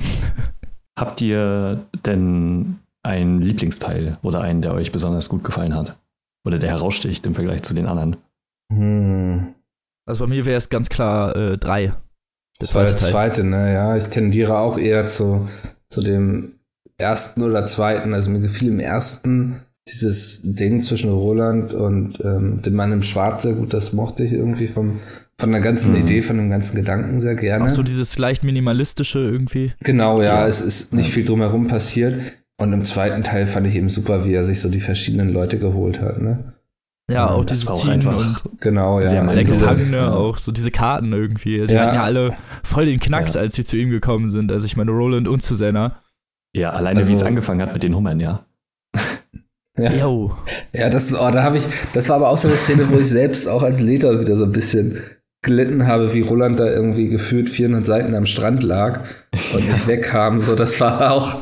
Habt 0.99 1.21
ihr 1.21 1.85
denn 2.05 2.79
einen 3.01 3.41
Lieblingsteil 3.41 4.19
oder 4.21 4.41
einen, 4.41 4.61
der 4.61 4.73
euch 4.73 4.91
besonders 4.91 5.29
gut 5.29 5.43
gefallen 5.43 5.73
hat? 5.73 5.97
oder 6.45 6.59
der 6.59 6.69
heraussticht 6.69 7.25
im 7.25 7.35
Vergleich 7.35 7.63
zu 7.63 7.73
den 7.73 7.87
anderen. 7.87 8.17
Hm. 8.71 9.53
Also 10.05 10.25
bei 10.25 10.29
mir 10.29 10.45
wäre 10.45 10.57
es 10.57 10.69
ganz 10.69 10.89
klar 10.89 11.35
äh, 11.35 11.57
drei. 11.57 11.93
Das 12.59 12.75
war 12.75 12.85
der 12.85 12.97
zweite, 12.97 13.43
ne? 13.43 13.73
Ja, 13.73 13.95
ich 13.95 14.05
tendiere 14.05 14.57
auch 14.57 14.77
eher 14.77 15.07
zu, 15.07 15.47
zu 15.89 16.01
dem 16.01 16.59
ersten 16.97 17.43
oder 17.43 17.65
zweiten. 17.65 18.13
Also 18.13 18.29
mir 18.29 18.39
gefiel 18.39 18.69
im 18.69 18.79
ersten 18.79 19.61
dieses 19.91 20.41
Ding 20.43 20.81
zwischen 20.81 21.11
Roland 21.11 21.73
und 21.73 22.19
ähm, 22.23 22.61
dem 22.61 22.75
Mann 22.75 22.91
im 22.91 23.03
Schwarz 23.03 23.43
sehr 23.43 23.53
gut. 23.53 23.73
Das 23.73 23.93
mochte 23.93 24.23
ich 24.23 24.33
irgendwie 24.33 24.67
vom, 24.67 24.99
von 25.37 25.51
der 25.51 25.61
ganzen 25.61 25.91
mhm. 25.91 26.01
Idee, 26.01 26.21
von 26.21 26.37
dem 26.37 26.49
ganzen 26.49 26.75
Gedanken 26.75 27.19
sehr 27.19 27.35
gerne. 27.35 27.65
Auch 27.65 27.69
so 27.69 27.83
dieses 27.83 28.17
leicht 28.17 28.43
minimalistische 28.43 29.19
irgendwie. 29.19 29.73
Genau, 29.81 30.21
ja, 30.21 30.41
ja. 30.41 30.47
es 30.47 30.61
ist 30.61 30.93
nicht 30.93 31.11
viel 31.11 31.25
drumherum 31.25 31.67
passiert. 31.67 32.21
Und 32.57 32.73
im 32.73 32.83
zweiten 32.83 33.23
Teil 33.23 33.47
fand 33.47 33.65
ich 33.65 33.75
eben 33.75 33.89
super, 33.89 34.23
wie 34.25 34.33
er 34.33 34.43
sich 34.43 34.61
so 34.61 34.69
die 34.69 34.81
verschiedenen 34.81 35.29
Leute 35.29 35.57
geholt 35.57 35.99
hat, 35.99 36.21
ne? 36.21 36.53
Ja, 37.09 37.29
auch 37.29 37.43
dieses 37.43 37.67
auch 37.67 37.87
einfach 37.87 38.17
und 38.17 38.37
genau, 38.61 38.99
ja. 39.01 39.33
Der 39.33 39.43
Gefangene 39.43 39.97
ja. 39.97 40.13
auch, 40.13 40.37
so 40.37 40.51
diese 40.51 40.71
Karten 40.71 41.11
irgendwie. 41.11 41.65
Die 41.67 41.73
ja. 41.73 41.85
hatten 41.85 41.95
ja 41.95 42.03
alle 42.03 42.37
voll 42.63 42.85
den 42.85 42.99
Knacks, 42.99 43.33
ja. 43.33 43.41
als 43.41 43.55
sie 43.55 43.63
zu 43.63 43.77
ihm 43.77 43.89
gekommen 43.89 44.29
sind. 44.29 44.51
Also 44.51 44.65
ich 44.65 44.77
meine, 44.77 44.91
Roland 44.91 45.27
und 45.27 45.41
Susanna. 45.41 45.97
Ja, 46.53 46.71
alleine 46.71 46.99
also, 46.99 47.11
wie 47.11 47.15
es 47.15 47.23
angefangen 47.23 47.61
hat 47.61 47.73
mit 47.73 47.83
den 47.83 47.95
Hummern, 47.95 48.19
ja. 48.19 48.45
Ja, 49.77 49.93
Yo. 49.93 50.35
ja 50.73 50.89
das, 50.89 51.13
oh, 51.13 51.31
da 51.31 51.43
habe 51.43 51.57
ich, 51.57 51.63
das 51.93 52.09
war 52.09 52.17
aber 52.17 52.29
auch 52.29 52.37
so 52.37 52.47
eine 52.47 52.57
Szene, 52.57 52.89
wo 52.89 52.97
ich 52.97 53.07
selbst 53.07 53.47
auch 53.47 53.63
als 53.63 53.79
Leser 53.79 54.19
wieder 54.19 54.35
so 54.35 54.43
ein 54.43 54.51
bisschen 54.51 55.01
gelitten 55.41 55.87
habe, 55.87 56.13
wie 56.13 56.21
Roland 56.21 56.59
da 56.59 56.69
irgendwie 56.69 57.07
gefühlt 57.07 57.49
400 57.49 57.85
Seiten 57.85 58.13
am 58.13 58.25
Strand 58.25 58.63
lag 58.63 59.05
und 59.53 59.65
nicht 59.65 59.87
wegkam. 59.87 60.39
So, 60.39 60.55
das 60.55 60.79
war 60.79 61.11
auch, 61.11 61.37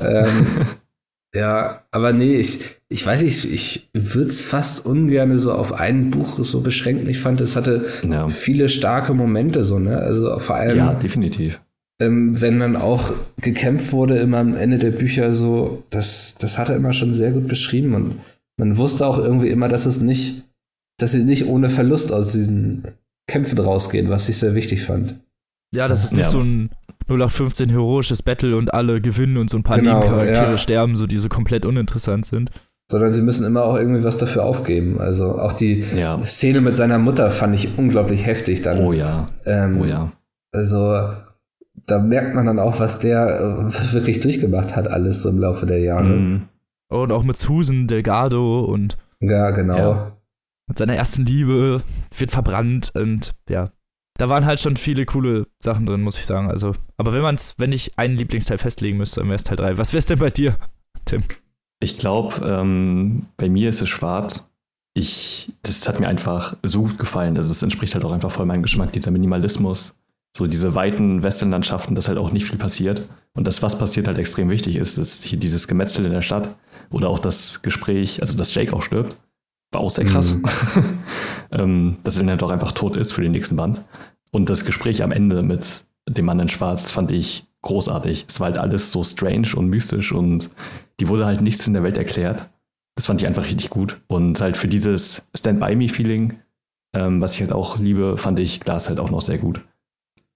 ähm, 0.00 0.46
ja, 1.34 1.84
aber 1.90 2.12
nee, 2.12 2.36
ich, 2.36 2.60
ich 2.88 3.06
weiß 3.06 3.22
nicht, 3.22 3.44
ich 3.52 3.90
würde 3.94 4.30
es 4.30 4.40
fast 4.40 4.86
ungern 4.86 5.38
so 5.38 5.52
auf 5.52 5.72
ein 5.72 6.10
Buch 6.10 6.42
so 6.42 6.62
beschränken. 6.62 7.08
Ich 7.08 7.20
fand, 7.20 7.40
es 7.40 7.54
hatte 7.54 7.84
ja. 8.08 8.28
viele 8.28 8.68
starke 8.68 9.14
Momente, 9.14 9.62
so, 9.62 9.78
ne? 9.78 9.98
Also 9.98 10.38
vor 10.38 10.56
allem. 10.56 10.78
Ja, 10.78 10.94
definitiv. 10.94 11.60
Ähm, 12.00 12.40
wenn 12.40 12.60
dann 12.60 12.76
auch 12.76 13.12
gekämpft 13.40 13.92
wurde, 13.92 14.18
immer 14.18 14.38
am 14.38 14.56
Ende 14.56 14.78
der 14.78 14.92
Bücher 14.92 15.32
so, 15.32 15.82
das, 15.90 16.36
das 16.38 16.56
hat 16.56 16.68
er 16.68 16.76
immer 16.76 16.92
schon 16.92 17.12
sehr 17.12 17.32
gut 17.32 17.48
beschrieben 17.48 17.94
und 17.94 18.20
man 18.56 18.76
wusste 18.76 19.06
auch 19.06 19.18
irgendwie 19.18 19.48
immer, 19.48 19.68
dass 19.68 19.86
es 19.86 20.00
nicht, 20.00 20.44
dass 20.98 21.12
sie 21.12 21.24
nicht 21.24 21.46
ohne 21.46 21.70
Verlust 21.70 22.12
aus 22.12 22.32
diesen 22.32 22.84
Kämpfen 23.28 23.58
rausgehen, 23.58 24.10
was 24.10 24.28
ich 24.28 24.38
sehr 24.38 24.54
wichtig 24.54 24.82
fand. 24.82 25.16
Ja, 25.74 25.86
das 25.86 26.04
ist 26.04 26.16
nicht 26.16 26.26
ja. 26.26 26.30
so 26.30 26.40
ein 26.40 26.70
0815 27.08 27.68
heroisches 27.70 28.22
Battle 28.22 28.56
und 28.56 28.74
alle 28.74 29.00
gewinnen 29.00 29.36
und 29.36 29.50
so 29.50 29.58
ein 29.58 29.62
paar 29.62 29.78
genau, 29.78 30.00
Nebencharaktere 30.00 30.50
ja. 30.52 30.58
sterben, 30.58 30.96
so 30.96 31.06
die 31.06 31.18
so 31.18 31.28
komplett 31.28 31.64
uninteressant 31.66 32.26
sind. 32.26 32.50
Sondern 32.90 33.12
sie 33.12 33.20
müssen 33.20 33.44
immer 33.44 33.64
auch 33.64 33.76
irgendwie 33.76 34.02
was 34.02 34.18
dafür 34.18 34.44
aufgeben. 34.44 34.98
Also 34.98 35.38
auch 35.38 35.52
die 35.52 35.84
ja. 35.94 36.22
Szene 36.24 36.60
mit 36.62 36.76
seiner 36.76 36.98
Mutter 36.98 37.30
fand 37.30 37.54
ich 37.54 37.76
unglaublich 37.76 38.24
heftig 38.24 38.62
dann. 38.62 38.78
Oh 38.78 38.92
ja. 38.92 39.26
Ähm, 39.44 39.80
oh 39.82 39.84
ja. 39.84 40.12
Also 40.52 41.12
da 41.86 41.98
merkt 41.98 42.34
man 42.34 42.46
dann 42.46 42.58
auch, 42.58 42.80
was 42.80 43.00
der 43.00 43.68
äh, 43.68 43.92
wirklich 43.92 44.20
durchgemacht 44.20 44.76
hat, 44.76 44.88
alles 44.88 45.22
so 45.22 45.30
im 45.30 45.38
Laufe 45.38 45.66
der 45.66 45.80
Jahre. 45.80 46.08
Mm. 46.08 46.48
Und 46.90 47.12
auch 47.12 47.22
mit 47.22 47.36
Susan 47.36 47.86
Delgado 47.86 48.64
und. 48.64 48.96
Ja, 49.20 49.50
genau. 49.50 49.76
Ja 49.76 50.12
mit 50.68 50.78
seiner 50.78 50.94
ersten 50.94 51.24
Liebe, 51.24 51.82
wird 52.16 52.30
verbrannt 52.30 52.92
und 52.94 53.34
ja. 53.48 53.72
Da 54.18 54.28
waren 54.28 54.46
halt 54.46 54.60
schon 54.60 54.76
viele 54.76 55.06
coole 55.06 55.46
Sachen 55.60 55.86
drin, 55.86 56.02
muss 56.02 56.18
ich 56.18 56.26
sagen. 56.26 56.50
Also, 56.50 56.74
aber 56.96 57.12
wenn 57.12 57.22
man's, 57.22 57.54
wenn 57.58 57.72
ich 57.72 57.98
einen 57.98 58.16
Lieblingsteil 58.16 58.58
festlegen 58.58 58.98
müsste, 58.98 59.20
dann 59.20 59.28
wäre 59.28 59.36
es 59.36 59.44
Teil 59.44 59.56
3. 59.56 59.78
Was 59.78 59.92
wäre 59.92 60.00
es 60.00 60.06
denn 60.06 60.18
bei 60.18 60.30
dir, 60.30 60.56
Tim? 61.04 61.22
Ich 61.80 61.98
glaube, 61.98 62.44
ähm, 62.44 63.26
bei 63.36 63.48
mir 63.48 63.70
ist 63.70 63.80
es 63.80 63.88
schwarz. 63.88 64.44
Ich, 64.94 65.52
das 65.62 65.88
hat 65.88 66.00
mir 66.00 66.08
einfach 66.08 66.56
so 66.64 66.82
gut 66.82 66.98
gefallen. 66.98 67.36
Also 67.36 67.52
es 67.52 67.62
entspricht 67.62 67.94
halt 67.94 68.04
auch 68.04 68.10
einfach 68.10 68.32
voll 68.32 68.46
meinem 68.46 68.62
Geschmack, 68.62 68.92
dieser 68.92 69.12
Minimalismus, 69.12 69.94
so 70.36 70.46
diese 70.46 70.74
weiten 70.74 71.22
Westernlandschaften, 71.22 71.94
dass 71.94 72.08
halt 72.08 72.18
auch 72.18 72.32
nicht 72.32 72.46
viel 72.46 72.58
passiert. 72.58 73.08
Und 73.34 73.46
das, 73.46 73.62
was 73.62 73.78
passiert, 73.78 74.06
halt 74.06 74.18
extrem 74.18 74.48
wichtig 74.50 74.76
ist, 74.76 74.98
ist 74.98 75.24
hier 75.24 75.38
dieses 75.38 75.68
Gemetzel 75.68 76.04
in 76.04 76.12
der 76.12 76.22
Stadt 76.22 76.56
oder 76.90 77.08
auch 77.08 77.18
das 77.18 77.62
Gespräch, 77.62 78.20
also 78.20 78.36
dass 78.36 78.54
Jake 78.54 78.74
auch 78.74 78.82
stirbt. 78.82 79.16
War 79.72 79.82
auch 79.82 79.90
sehr 79.90 80.04
krass. 80.04 80.34
Mhm. 80.34 80.44
ähm, 81.50 81.96
dass 82.04 82.18
er 82.18 82.24
dann 82.24 82.38
doch 82.38 82.50
einfach 82.50 82.72
tot 82.72 82.96
ist 82.96 83.12
für 83.12 83.20
den 83.20 83.32
nächsten 83.32 83.56
Band. 83.56 83.84
Und 84.30 84.48
das 84.50 84.64
Gespräch 84.64 85.02
am 85.02 85.12
Ende 85.12 85.42
mit 85.42 85.84
dem 86.08 86.24
Mann 86.24 86.40
in 86.40 86.48
Schwarz 86.48 86.90
fand 86.90 87.10
ich 87.10 87.46
großartig. 87.62 88.26
Es 88.28 88.40
war 88.40 88.46
halt 88.46 88.58
alles 88.58 88.92
so 88.92 89.02
strange 89.04 89.48
und 89.56 89.68
mystisch 89.68 90.12
und 90.12 90.50
die 91.00 91.08
wurde 91.08 91.26
halt 91.26 91.40
nichts 91.40 91.66
in 91.66 91.74
der 91.74 91.82
Welt 91.82 91.98
erklärt. 91.98 92.48
Das 92.96 93.06
fand 93.06 93.20
ich 93.20 93.26
einfach 93.26 93.44
richtig 93.44 93.70
gut. 93.70 94.00
Und 94.08 94.40
halt 94.40 94.56
für 94.56 94.68
dieses 94.68 95.26
Stand-by-me-Feeling, 95.36 96.38
ähm, 96.94 97.20
was 97.20 97.34
ich 97.34 97.40
halt 97.40 97.52
auch 97.52 97.78
liebe, 97.78 98.16
fand 98.16 98.38
ich 98.38 98.60
Glas 98.60 98.88
halt 98.88 99.00
auch 99.00 99.10
noch 99.10 99.20
sehr 99.20 99.38
gut. 99.38 99.60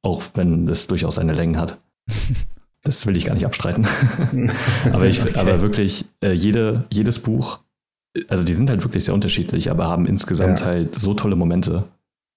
Auch 0.03 0.23
wenn 0.35 0.69
es 0.69 0.87
durchaus 0.89 1.17
seine 1.17 1.35
Längen 1.35 1.59
hat. 1.59 1.79
Das 2.85 3.07
will 3.07 3.17
ich 3.17 3.27
gar 3.27 3.35
nicht 3.35 3.47
abstreiten. 3.47 3.87
aber 4.93 5.07
ich, 5.07 5.23
okay. 5.23 5.39
aber 5.39 5.61
wirklich, 5.61 6.05
äh, 6.21 6.33
jede, 6.33 6.83
jedes 6.91 7.21
Buch 7.21 7.61
also 8.29 8.45
die 8.45 8.55
sind 8.55 8.69
halt 8.69 8.83
wirklich 8.85 9.05
sehr 9.05 9.15
unterschiedlich, 9.15 9.71
aber 9.71 9.89
haben 9.89 10.07
insgesamt 10.07 10.61
ja. 10.61 10.67
halt 10.67 10.95
so 10.95 11.15
tolle 11.15 11.37
Momente. 11.37 11.85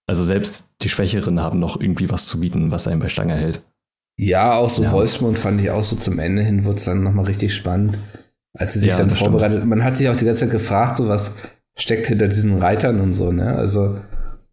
Also 0.07 0.24
selbst 0.24 0.68
die 0.82 0.89
Schwächeren 0.89 1.39
haben 1.39 1.59
noch 1.59 1.80
irgendwie 1.80 2.09
was 2.09 2.26
zu 2.26 2.39
bieten, 2.39 2.72
was 2.72 2.88
einen 2.88 2.99
bei 2.99 3.09
Stange 3.09 3.36
hält. 3.36 3.61
Ja, 4.18 4.53
auch 4.53 4.70
so 4.70 4.84
ja. 4.84 4.91
Wolfsmund 4.91 5.38
fand 5.38 5.59
ich 5.59 5.72
auch 5.72 5.84
so 5.84 5.95
zum 5.95 6.20
Ende 6.20 6.43
hin, 6.43 6.63
wurde 6.63 6.78
es 6.78 6.86
dann 6.86 7.03
nochmal 7.03 7.26
richtig 7.26 7.53
spannend, 7.53 7.97
als 8.53 8.74
sie 8.74 8.80
sich 8.80 8.89
ja, 8.89 8.97
dann 8.97 9.09
vorbereitet. 9.09 9.57
Stimmt. 9.57 9.70
Man 9.70 9.84
hat 9.84 9.97
sich 9.97 10.07
auch 10.07 10.16
die 10.16 10.26
ganze 10.26 10.41
Zeit 10.41 10.51
gefragt, 10.51 10.97
so 10.97 11.09
was 11.09 11.36
steckt 11.76 12.07
hinter 12.07 12.28
diesen 12.30 12.59
Reitern 12.59 13.01
und 13.01 13.13
so, 13.13 13.34
ne? 13.34 13.55
Also 13.55 13.97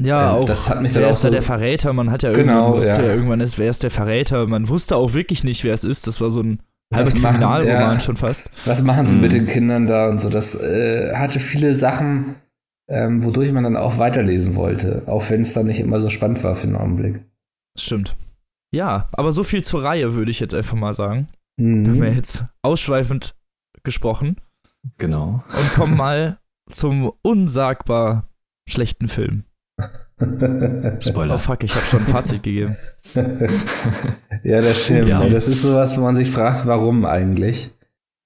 ja, 0.05 0.31
äh, 0.31 0.33
auch. 0.33 0.45
Das 0.45 0.69
hat 0.69 0.83
mich 0.83 0.93
dann 0.93 1.03
wer 1.03 1.09
auch 1.09 1.13
ist 1.13 1.23
so 1.23 1.29
da 1.29 1.33
der 1.33 1.43
Verräter? 1.43 1.93
Man 1.93 2.11
hat 2.11 2.23
ja 2.23 2.33
genau, 2.33 2.75
irgendwann, 2.75 2.89
ja. 2.89 3.03
ja 3.03 3.15
irgendwann 3.15 3.41
ist, 3.41 3.59
wer 3.59 3.71
ist 3.71 3.83
der 3.83 3.91
Verräter? 3.91 4.47
Man 4.47 4.69
wusste 4.69 4.97
auch 4.97 5.15
wirklich 5.15 5.45
nicht, 5.45 5.65
wer 5.65 5.75
es 5.75 5.85
ist. 5.85 6.07
Das 6.07 6.21
war 6.21 6.31
so 6.31 6.41
ein 6.41 6.61
Halber 6.93 7.11
Kriminalroman 7.11 7.67
ja, 7.67 8.01
schon 8.01 8.17
fast. 8.17 8.51
Was 8.65 8.83
machen 8.83 9.09
sie 9.09 9.17
mhm. 9.17 9.23
mit 9.23 9.33
den 9.33 9.47
Kindern 9.47 9.87
da 9.87 10.09
und 10.09 10.21
so? 10.21 10.29
Das 10.29 10.55
äh, 10.55 11.15
hatte 11.15 11.41
viele 11.41 11.75
Sachen, 11.75 12.37
ähm, 12.89 13.25
wodurch 13.25 13.53
man 13.53 13.65
dann 13.65 13.77
auch 13.77 13.99
weiterlesen 13.99 14.55
wollte, 14.55 15.03
auch 15.07 15.29
wenn 15.31 15.41
es 15.41 15.55
dann 15.55 15.67
nicht 15.67 15.81
immer 15.81 16.01
so 16.01 16.11
spannend 16.11 16.45
war 16.45 16.55
für 16.55 16.67
den 16.67 16.77
Augenblick. 16.77 17.21
Stimmt. 17.79 18.17
Ja, 18.75 19.09
aber 19.13 19.33
so 19.33 19.43
viel 19.43 19.65
zur 19.65 19.83
Reihe, 19.83 20.15
würde 20.15 20.31
ich 20.31 20.41
jetzt 20.41 20.55
einfach 20.55 20.77
mal 20.77 20.93
sagen. 20.93 21.29
Mhm. 21.59 21.87
Haben 21.87 22.03
wir 22.03 22.13
jetzt 22.13 22.45
ausschweifend 22.63 23.35
gesprochen. 23.83 24.37
Genau. 24.99 25.43
Und 25.57 25.75
kommen 25.75 25.97
mal 25.97 26.39
zum 26.71 27.13
unsagbar 27.23 28.29
schlechten 28.69 29.09
Film. 29.09 29.45
Spoiler. 31.01 31.35
Oh 31.35 31.39
fuck, 31.39 31.65
ich 31.65 31.75
habe 31.75 31.85
schon 31.85 32.01
ein 32.01 32.07
Fazit 32.07 32.43
gegeben. 32.43 32.77
ja, 34.45 34.61
das 34.61 34.85
stimmt. 34.85 35.09
Ja. 35.09 35.25
Das 35.29 35.49
ist 35.49 35.63
sowas, 35.63 35.97
wo 35.97 36.03
man 36.03 36.17
sich 36.17 36.31
fragt, 36.31 36.67
warum 36.67 37.05
eigentlich. 37.05 37.71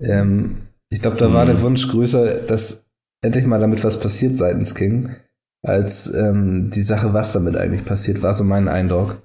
Ähm, 0.01 0.69
ich 0.91 1.01
glaube, 1.01 1.17
da 1.17 1.33
war 1.33 1.45
mhm. 1.45 1.49
der 1.49 1.63
Wunsch 1.63 1.89
größer, 1.89 2.43
dass 2.43 2.87
endlich 3.23 3.47
mal 3.47 3.61
damit 3.61 3.83
was 3.83 3.99
passiert 3.99 4.37
seitens 4.37 4.75
King, 4.75 5.17
als 5.63 6.13
ähm, 6.13 6.71
die 6.71 6.83
Sache, 6.83 7.15
was 7.15 7.33
damit 7.33 7.57
eigentlich 7.57 7.85
passiert, 7.85 8.23
war 8.23 8.35
so 8.35 8.45
mein 8.45 8.69
Eindruck. 8.69 9.23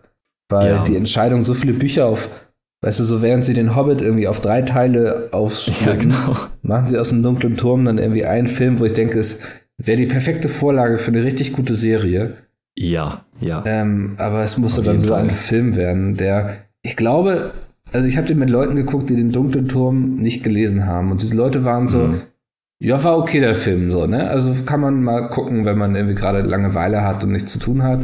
Weil 0.50 0.72
ja. 0.72 0.84
die 0.84 0.96
Entscheidung, 0.96 1.44
so 1.44 1.54
viele 1.54 1.74
Bücher 1.74 2.08
auf, 2.08 2.30
weißt 2.82 3.00
du, 3.00 3.04
so 3.04 3.22
während 3.22 3.46
sie 3.46 3.54
den 3.54 3.76
Hobbit 3.76 4.02
irgendwie 4.02 4.28
auf 4.28 4.42
drei 4.42 4.62
Teile 4.62 5.30
aufsplitten, 5.32 6.12
ja, 6.12 6.18
genau. 6.26 6.38
machen 6.62 6.88
sie 6.88 6.98
aus 6.98 7.10
dem 7.10 7.24
dunklen 7.24 7.56
Turm 7.56 7.86
dann 7.86 7.98
irgendwie 7.98 8.26
einen 8.26 8.48
Film, 8.48 8.80
wo 8.80 8.86
ich 8.86 8.94
denke, 8.94 9.20
es 9.20 9.40
wäre 9.86 9.98
die 9.98 10.08
perfekte 10.08 10.50
Vorlage 10.50 10.98
für 10.98 11.12
eine 11.12 11.24
richtig 11.24 11.54
gute 11.54 11.76
Serie. 11.76 12.36
Ja, 12.78 13.26
ja. 13.40 13.64
Ähm, 13.66 14.16
aber 14.18 14.44
es 14.44 14.58
musste 14.58 14.82
dann 14.82 15.00
so 15.00 15.14
ein 15.14 15.30
Film 15.30 15.76
werden, 15.76 16.16
der, 16.16 16.66
ich 16.84 16.96
glaube, 16.96 17.52
also 17.92 18.08
ich 18.08 18.18
habe 18.18 18.28
den 18.28 18.40
mit 18.40 18.50
Leuten 18.50 18.76
geguckt, 18.76 19.10
die 19.10 19.16
den 19.16 19.32
dunklen 19.32 19.68
Turm 19.68 20.16
nicht 20.18 20.44
gelesen 20.44 20.86
haben. 20.86 21.12
Und 21.12 21.22
diese 21.22 21.36
Leute 21.36 21.66
waren 21.66 21.88
so, 21.88 22.08
mhm. 22.08 22.22
ja, 22.80 23.04
war 23.04 23.18
okay 23.18 23.40
der 23.40 23.56
Film, 23.56 23.92
so, 23.92 24.08
ne? 24.08 24.30
Also 24.30 24.54
kann 24.66 24.80
man 24.80 25.04
mal 25.04 25.28
gucken, 25.28 25.66
wenn 25.66 25.78
man 25.78 25.96
irgendwie 25.96 26.16
gerade 26.16 26.42
Langeweile 26.42 27.02
hat 27.02 27.24
und 27.24 27.32
nichts 27.32 27.52
zu 27.52 27.60
tun 27.60 27.84
hat. 27.84 28.02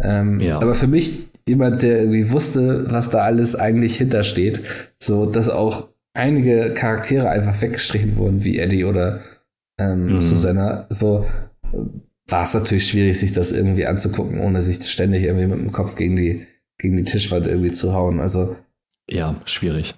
Ähm, 0.00 0.40
ja. 0.40 0.60
Aber 0.60 0.74
für 0.74 0.86
mich, 0.86 1.28
jemand, 1.46 1.82
der 1.82 2.00
irgendwie 2.00 2.30
wusste, 2.30 2.90
was 2.90 3.10
da 3.10 3.20
alles 3.20 3.56
eigentlich 3.56 3.96
hintersteht, 3.96 4.60
so, 4.98 5.26
dass 5.26 5.50
auch 5.50 5.88
einige 6.14 6.72
Charaktere 6.74 7.28
einfach 7.28 7.60
weggestrichen 7.60 8.16
wurden, 8.16 8.44
wie 8.44 8.58
Eddie 8.58 8.84
oder 8.84 9.20
ähm, 9.78 10.14
mhm. 10.14 10.20
Susanna, 10.20 10.86
so, 10.90 11.26
war 12.26 12.42
es 12.42 12.54
natürlich 12.54 12.88
schwierig, 12.88 13.18
sich 13.18 13.32
das 13.32 13.52
irgendwie 13.52 13.86
anzugucken, 13.86 14.40
ohne 14.40 14.62
sich 14.62 14.84
ständig 14.84 15.24
irgendwie 15.24 15.46
mit 15.46 15.58
dem 15.58 15.72
Kopf 15.72 15.96
gegen 15.96 16.16
die, 16.16 16.46
gegen 16.78 16.96
die 16.96 17.04
Tischwand 17.04 17.46
irgendwie 17.46 17.72
zu 17.72 17.94
hauen. 17.94 18.20
Also. 18.20 18.56
Ja, 19.10 19.36
schwierig. 19.44 19.94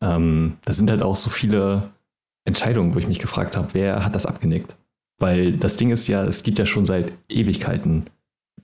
Ähm, 0.00 0.56
das 0.64 0.76
sind 0.76 0.90
halt 0.90 1.02
auch 1.02 1.16
so 1.16 1.30
viele 1.30 1.90
Entscheidungen, 2.44 2.94
wo 2.94 2.98
ich 2.98 3.08
mich 3.08 3.18
gefragt 3.18 3.56
habe, 3.56 3.68
wer 3.72 4.04
hat 4.04 4.14
das 4.14 4.26
abgenickt? 4.26 4.76
Weil 5.18 5.52
das 5.52 5.76
Ding 5.76 5.90
ist 5.90 6.08
ja, 6.08 6.24
es 6.24 6.42
gibt 6.42 6.58
ja 6.58 6.66
schon 6.66 6.84
seit 6.84 7.12
Ewigkeiten 7.28 8.04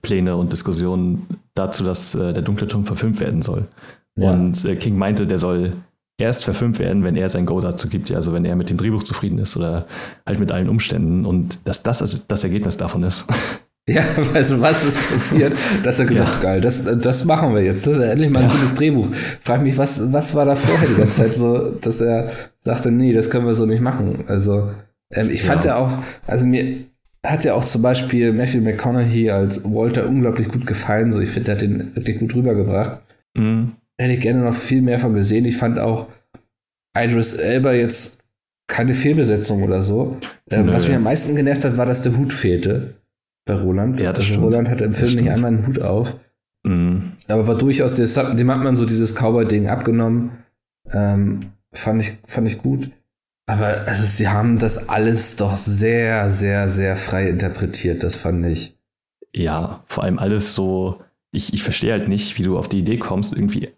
Pläne 0.01 0.35
und 0.35 0.51
Diskussionen 0.51 1.27
dazu, 1.53 1.83
dass 1.83 2.15
äh, 2.15 2.33
der 2.33 2.43
dunkle 2.43 2.67
Turm 2.67 2.85
verfilmt 2.85 3.19
werden 3.19 3.41
soll. 3.41 3.67
Ja. 4.15 4.31
Und 4.31 4.63
äh, 4.65 4.75
King 4.75 4.97
meinte, 4.97 5.27
der 5.27 5.37
soll 5.37 5.73
erst 6.17 6.45
verfilmt 6.45 6.79
werden, 6.79 7.03
wenn 7.03 7.15
er 7.15 7.29
sein 7.29 7.45
Go 7.45 7.59
dazu 7.59 7.89
gibt, 7.89 8.11
also 8.11 8.33
wenn 8.33 8.45
er 8.45 8.55
mit 8.55 8.69
dem 8.69 8.77
Drehbuch 8.77 9.03
zufrieden 9.03 9.37
ist 9.39 9.57
oder 9.57 9.85
halt 10.25 10.39
mit 10.39 10.51
allen 10.51 10.69
Umständen 10.69 11.25
und 11.25 11.59
dass 11.65 11.83
das 11.83 12.25
das 12.27 12.43
Ergebnis 12.43 12.77
davon 12.77 13.03
ist. 13.03 13.25
Ja, 13.87 14.03
also 14.33 14.59
was 14.61 14.83
ist 14.83 15.11
passiert, 15.11 15.53
dass 15.83 15.99
er 15.99 16.07
gesagt, 16.07 16.37
ja. 16.37 16.39
geil, 16.41 16.61
das, 16.61 16.85
das 16.85 17.23
machen 17.23 17.53
wir 17.53 17.61
jetzt, 17.61 17.85
das 17.85 17.97
ist 17.97 18.03
endlich 18.03 18.31
mal 18.31 18.41
ein 18.41 18.49
ja. 18.49 18.55
gutes 18.55 18.73
Drehbuch. 18.73 19.13
Frag 19.43 19.61
mich, 19.61 19.77
was, 19.77 20.11
was 20.11 20.33
war 20.33 20.43
da 20.43 20.55
vorher 20.55 20.87
die 20.87 20.95
ganze 20.95 21.17
Zeit 21.17 21.35
so, 21.35 21.69
dass 21.69 22.01
er 22.01 22.31
sagte, 22.61 22.91
nee, 22.91 23.13
das 23.13 23.29
können 23.29 23.45
wir 23.45 23.53
so 23.53 23.67
nicht 23.67 23.81
machen. 23.81 24.23
Also 24.25 24.71
ähm, 25.11 25.29
ich 25.29 25.43
fand 25.43 25.65
ja. 25.65 25.71
ja 25.71 25.77
auch, 25.77 25.91
also 26.25 26.47
mir 26.47 26.77
hat 27.23 27.45
ja 27.45 27.53
auch 27.53 27.63
zum 27.63 27.83
Beispiel 27.83 28.33
Matthew 28.33 28.61
McConaughey 28.61 29.29
als 29.29 29.63
Walter 29.63 30.07
unglaublich 30.07 30.47
gut 30.47 30.65
gefallen, 30.65 31.11
so 31.11 31.19
ich 31.19 31.29
finde, 31.29 31.51
er 31.51 31.55
hat 31.55 31.61
den 31.61 31.95
wirklich 31.95 32.17
gut 32.17 32.33
rübergebracht. 32.33 33.01
Mhm. 33.35 33.73
Hätte 33.97 34.13
ich 34.13 34.21
gerne 34.21 34.41
noch 34.41 34.55
viel 34.55 34.81
mehr 34.81 34.99
von 34.99 35.13
gesehen. 35.13 35.45
Ich 35.45 35.57
fand 35.57 35.79
auch 35.79 36.07
Idris 36.97 37.33
Elba 37.33 37.73
jetzt 37.73 38.19
keine 38.67 38.93
Fehlbesetzung 38.93 39.63
oder 39.63 39.81
so. 39.81 40.17
Ähm, 40.49 40.67
was 40.67 40.87
mich 40.87 40.95
am 40.95 41.03
meisten 41.03 41.35
genervt 41.35 41.63
hat, 41.65 41.77
war, 41.77 41.85
dass 41.85 42.01
der 42.01 42.17
Hut 42.17 42.33
fehlte 42.33 42.95
bei 43.45 43.53
Roland. 43.53 43.99
Ja, 43.99 44.11
das 44.11 44.19
also 44.19 44.27
stimmt. 44.27 44.43
Roland 44.43 44.69
hatte 44.69 44.85
im 44.85 44.93
Film 44.93 45.15
nicht 45.15 45.29
einmal 45.29 45.53
einen 45.53 45.67
Hut 45.67 45.81
auf. 45.81 46.13
Mhm. 46.63 47.13
Aber 47.27 47.47
war 47.47 47.57
durchaus, 47.57 47.95
dem 47.95 48.51
hat 48.51 48.63
man 48.63 48.75
so 48.75 48.85
dieses 48.85 49.15
Cowboy-Ding 49.15 49.69
abgenommen. 49.69 50.31
Ähm, 50.91 51.51
fand, 51.71 52.01
ich, 52.01 52.17
fand 52.25 52.47
ich 52.47 52.57
gut. 52.57 52.89
Aber 53.47 53.83
also, 53.85 54.03
sie 54.03 54.27
haben 54.27 54.57
das 54.57 54.89
alles 54.89 55.35
doch 55.35 55.55
sehr, 55.55 56.31
sehr, 56.31 56.69
sehr 56.69 56.95
frei 56.95 57.29
interpretiert, 57.29 58.01
das 58.01 58.15
fand 58.15 58.43
ich. 58.47 58.75
Ja, 59.35 59.83
vor 59.85 60.03
allem 60.03 60.17
alles 60.17 60.55
so. 60.55 61.01
Ich, 61.31 61.53
ich 61.53 61.61
verstehe 61.61 61.91
halt 61.91 62.07
nicht, 62.07 62.39
wie 62.39 62.43
du 62.43 62.57
auf 62.57 62.69
die 62.69 62.79
Idee 62.79 62.97
kommst, 62.97 63.33
irgendwie 63.33 63.69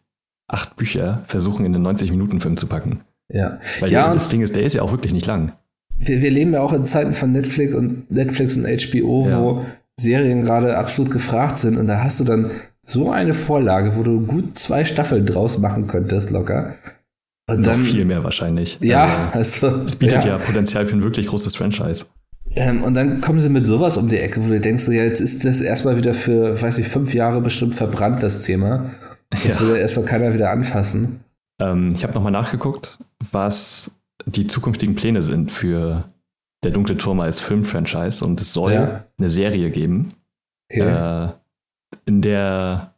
acht 0.47 0.75
Bücher 0.75 1.23
versuchen 1.27 1.65
in 1.65 1.73
den 1.73 1.85
90-Minuten-Film 1.85 2.57
zu 2.57 2.67
packen. 2.67 3.01
Ja. 3.31 3.59
Weil 3.79 3.91
ja, 3.91 4.13
das 4.13 4.29
Ding 4.29 4.41
ist, 4.41 4.55
der 4.55 4.63
ist 4.63 4.73
ja 4.73 4.81
auch 4.81 4.91
wirklich 4.91 5.13
nicht 5.13 5.25
lang 5.25 5.53
wir, 5.99 6.21
wir 6.21 6.31
leben 6.31 6.53
ja 6.53 6.61
auch 6.61 6.73
in 6.73 6.85
Zeiten 6.85 7.13
von 7.13 7.31
Netflix 7.31 7.73
und 7.73 8.09
Netflix 8.11 8.55
und 8.55 8.65
HBO, 8.65 9.27
ja. 9.27 9.41
wo 9.41 9.65
Serien 9.99 10.41
gerade 10.41 10.77
absolut 10.77 11.11
gefragt 11.11 11.57
sind 11.57 11.77
und 11.77 11.87
da 11.87 12.03
hast 12.03 12.19
du 12.19 12.23
dann 12.23 12.51
so 12.83 13.11
eine 13.11 13.33
Vorlage, 13.33 13.93
wo 13.95 14.03
du 14.03 14.21
gut 14.21 14.57
zwei 14.57 14.85
Staffeln 14.85 15.25
draus 15.25 15.57
machen 15.57 15.87
könntest, 15.87 16.29
locker. 16.29 16.75
Und 17.49 17.61
Noch 17.61 17.73
dann, 17.73 17.81
viel 17.81 18.05
mehr 18.05 18.23
wahrscheinlich. 18.23 18.77
Ja, 18.81 19.29
also. 19.33 19.67
Es 19.85 19.95
bietet 19.95 20.25
ja. 20.25 20.31
ja. 20.31 20.37
Potenzial 20.37 20.85
für 20.85 20.95
ein 20.95 21.03
wirklich 21.03 21.27
großes 21.27 21.55
Franchise. 21.55 22.05
Ähm, 22.55 22.83
und 22.83 22.93
dann 22.93 23.21
kommen 23.21 23.39
sie 23.39 23.49
mit 23.49 23.65
sowas 23.65 23.97
um 23.97 24.07
die 24.07 24.17
Ecke, 24.17 24.43
wo 24.43 24.49
du 24.49 24.59
denkst, 24.59 24.83
so, 24.83 24.91
ja, 24.91 25.03
jetzt 25.03 25.21
ist 25.21 25.45
das 25.45 25.61
erstmal 25.61 25.97
wieder 25.97 26.13
für, 26.13 26.61
weiß 26.61 26.77
ich, 26.77 26.87
fünf 26.87 27.13
Jahre 27.13 27.41
bestimmt 27.41 27.75
verbrannt, 27.75 28.23
das 28.23 28.43
Thema. 28.43 28.91
Das 29.29 29.59
ja. 29.59 29.67
will 29.67 29.75
erstmal 29.75 30.05
keiner 30.05 30.33
wieder 30.33 30.51
anfassen. 30.51 31.21
Ähm, 31.59 31.93
ich 31.95 32.03
habe 32.03 32.13
nochmal 32.13 32.31
nachgeguckt, 32.31 32.97
was 33.31 33.91
die 34.25 34.47
zukünftigen 34.47 34.95
Pläne 34.95 35.21
sind 35.21 35.51
für 35.51 36.05
Der 36.63 36.71
dunkle 36.71 36.97
Turm 36.97 37.19
als 37.19 37.39
Filmfranchise 37.39 38.25
und 38.25 38.41
es 38.41 38.53
soll 38.53 38.73
ja. 38.73 39.03
eine 39.17 39.29
Serie 39.29 39.69
geben, 39.69 40.09
okay. 40.71 41.27
äh, 41.27 41.29
in 42.05 42.21
der 42.21 42.93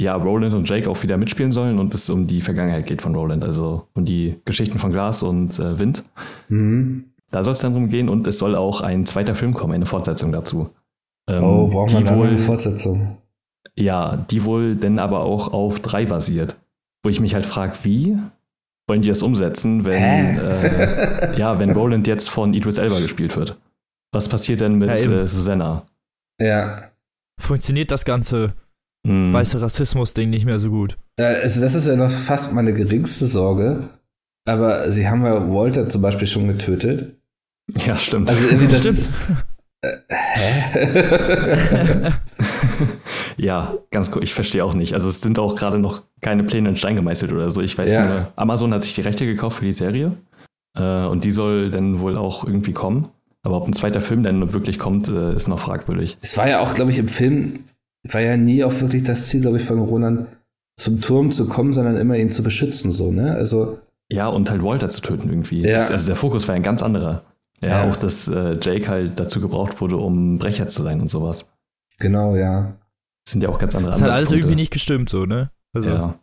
ja 0.00 0.14
Roland 0.14 0.54
und 0.54 0.68
Jake 0.68 0.88
auch 0.90 1.02
wieder 1.02 1.16
mitspielen 1.16 1.52
sollen 1.52 1.78
und 1.78 1.94
es 1.94 2.10
um 2.10 2.26
die 2.26 2.40
Vergangenheit 2.40 2.86
geht 2.86 3.02
von 3.02 3.14
Roland, 3.14 3.44
also 3.44 3.86
um 3.94 4.04
die 4.04 4.40
Geschichten 4.44 4.78
von 4.78 4.92
Glas 4.92 5.22
und 5.22 5.58
äh, 5.58 5.78
Wind. 5.78 6.04
Mhm. 6.48 7.04
Da 7.30 7.44
soll 7.44 7.52
es 7.52 7.60
dann 7.60 7.72
drum 7.72 7.88
gehen 7.88 8.08
und 8.08 8.26
es 8.26 8.38
soll 8.38 8.56
auch 8.56 8.80
ein 8.82 9.06
zweiter 9.06 9.34
Film 9.34 9.54
kommen, 9.54 9.72
eine 9.72 9.86
Fortsetzung 9.86 10.32
dazu. 10.32 10.70
Ähm, 11.28 11.44
oh, 11.44 11.68
braucht 11.68 11.94
man 11.94 12.08
wohl, 12.16 12.28
eine 12.28 12.38
Fortsetzung? 12.38 13.18
Ja, 13.76 14.16
die 14.16 14.44
wohl 14.44 14.76
denn 14.76 14.98
aber 14.98 15.20
auch 15.20 15.52
auf 15.52 15.80
drei 15.80 16.04
basiert. 16.04 16.56
Wo 17.02 17.10
ich 17.10 17.20
mich 17.20 17.34
halt 17.34 17.46
frage, 17.46 17.74
wie? 17.82 18.16
wollen 18.88 19.02
die 19.02 19.08
das 19.08 19.22
umsetzen, 19.22 19.84
wenn, 19.84 20.38
äh, 20.38 21.38
ja, 21.38 21.58
wenn 21.58 21.70
Roland 21.70 22.06
jetzt 22.06 22.28
von 22.28 22.52
Idris 22.52 22.78
Elba 22.78 23.00
gespielt 23.00 23.36
wird? 23.36 23.56
Was 24.12 24.28
passiert 24.28 24.60
denn 24.60 24.74
mit 24.74 24.88
ja, 24.88 24.94
äh, 24.94 25.26
Susanna? 25.26 25.86
Ja. 26.40 26.90
Funktioniert 27.40 27.90
das 27.90 28.04
ganze 28.04 28.52
hm. 29.06 29.32
weiße 29.32 29.60
Rassismus-Ding 29.62 30.28
nicht 30.28 30.44
mehr 30.44 30.58
so 30.58 30.70
gut? 30.70 30.98
Ja, 31.18 31.28
also 31.28 31.60
das 31.60 31.74
ist 31.74 31.86
ja 31.86 31.96
noch 31.96 32.10
fast 32.10 32.52
meine 32.52 32.72
geringste 32.72 33.26
Sorge. 33.26 33.84
Aber 34.46 34.90
sie 34.90 35.08
haben 35.08 35.24
ja 35.24 35.48
Walter 35.48 35.88
zum 35.88 36.02
Beispiel 36.02 36.26
schon 36.26 36.48
getötet. 36.48 37.14
Ja, 37.86 37.96
stimmt. 37.96 38.28
Also 38.28 38.44
irgendwie 38.44 38.66
das, 38.68 38.80
stimmt. 38.80 39.08
Äh, 39.84 39.96
hä? 40.10 40.72
ja, 43.36 43.74
ganz 43.90 44.10
cool. 44.14 44.22
Ich 44.22 44.34
verstehe 44.34 44.64
auch 44.64 44.74
nicht. 44.74 44.94
Also 44.94 45.08
es 45.08 45.20
sind 45.20 45.38
auch 45.38 45.56
gerade 45.56 45.78
noch 45.78 46.02
keine 46.20 46.44
Pläne 46.44 46.70
in 46.70 46.76
Stein 46.76 46.96
gemeißelt 46.96 47.32
oder 47.32 47.50
so. 47.50 47.60
Ich 47.60 47.76
weiß 47.76 47.90
ja. 47.90 48.06
nur, 48.06 48.32
Amazon 48.36 48.72
hat 48.74 48.82
sich 48.82 48.94
die 48.94 49.00
Rechte 49.00 49.26
gekauft 49.26 49.58
für 49.58 49.64
die 49.64 49.72
Serie. 49.72 50.12
Äh, 50.76 51.06
und 51.06 51.24
die 51.24 51.32
soll 51.32 51.70
dann 51.70 52.00
wohl 52.00 52.16
auch 52.16 52.44
irgendwie 52.44 52.72
kommen. 52.72 53.08
Aber 53.42 53.56
ob 53.56 53.66
ein 53.66 53.72
zweiter 53.72 54.00
Film 54.00 54.22
dann 54.22 54.52
wirklich 54.52 54.78
kommt, 54.78 55.08
äh, 55.08 55.34
ist 55.34 55.48
noch 55.48 55.58
fragwürdig. 55.58 56.18
Es 56.20 56.36
war 56.36 56.48
ja 56.48 56.60
auch, 56.60 56.74
glaube 56.74 56.92
ich, 56.92 56.98
im 56.98 57.08
Film, 57.08 57.64
war 58.04 58.20
ja 58.20 58.36
nie 58.36 58.62
auch 58.64 58.80
wirklich 58.80 59.02
das 59.02 59.28
Ziel, 59.28 59.40
glaube 59.40 59.56
ich, 59.56 59.64
von 59.64 59.80
Ronan 59.80 60.28
zum 60.76 61.00
Turm 61.00 61.32
zu 61.32 61.48
kommen, 61.48 61.72
sondern 61.72 61.96
immer 61.96 62.16
ihn 62.16 62.30
zu 62.30 62.42
beschützen, 62.42 62.92
so, 62.92 63.10
ne? 63.10 63.34
Also. 63.34 63.78
Ja, 64.10 64.28
und 64.28 64.50
halt 64.50 64.62
Walter 64.62 64.90
zu 64.90 65.00
töten 65.00 65.28
irgendwie. 65.28 65.62
Ja. 65.62 65.86
Also 65.86 66.06
der 66.06 66.16
Fokus 66.16 66.46
war 66.46 66.54
ein 66.54 66.62
ganz 66.62 66.82
anderer. 66.82 67.22
Ja, 67.60 67.68
ja. 67.68 67.90
auch 67.90 67.96
dass 67.96 68.28
äh, 68.28 68.58
Jake 68.60 68.88
halt 68.88 69.18
dazu 69.18 69.40
gebraucht 69.40 69.80
wurde, 69.80 69.96
um 69.96 70.38
Brecher 70.38 70.68
zu 70.68 70.82
sein 70.82 71.00
und 71.00 71.10
sowas. 71.10 71.48
Genau, 71.98 72.34
ja. 72.36 72.74
Das 73.24 73.32
sind 73.32 73.42
ja 73.42 73.48
auch 73.48 73.58
ganz 73.58 73.74
andere 73.74 73.92
Das 73.92 74.02
hat 74.02 74.10
alles 74.10 74.30
irgendwie 74.30 74.54
nicht 74.54 74.72
gestimmt, 74.72 75.10
so, 75.10 75.26
ne? 75.26 75.50
Also. 75.72 75.90
Ja. 75.90 76.18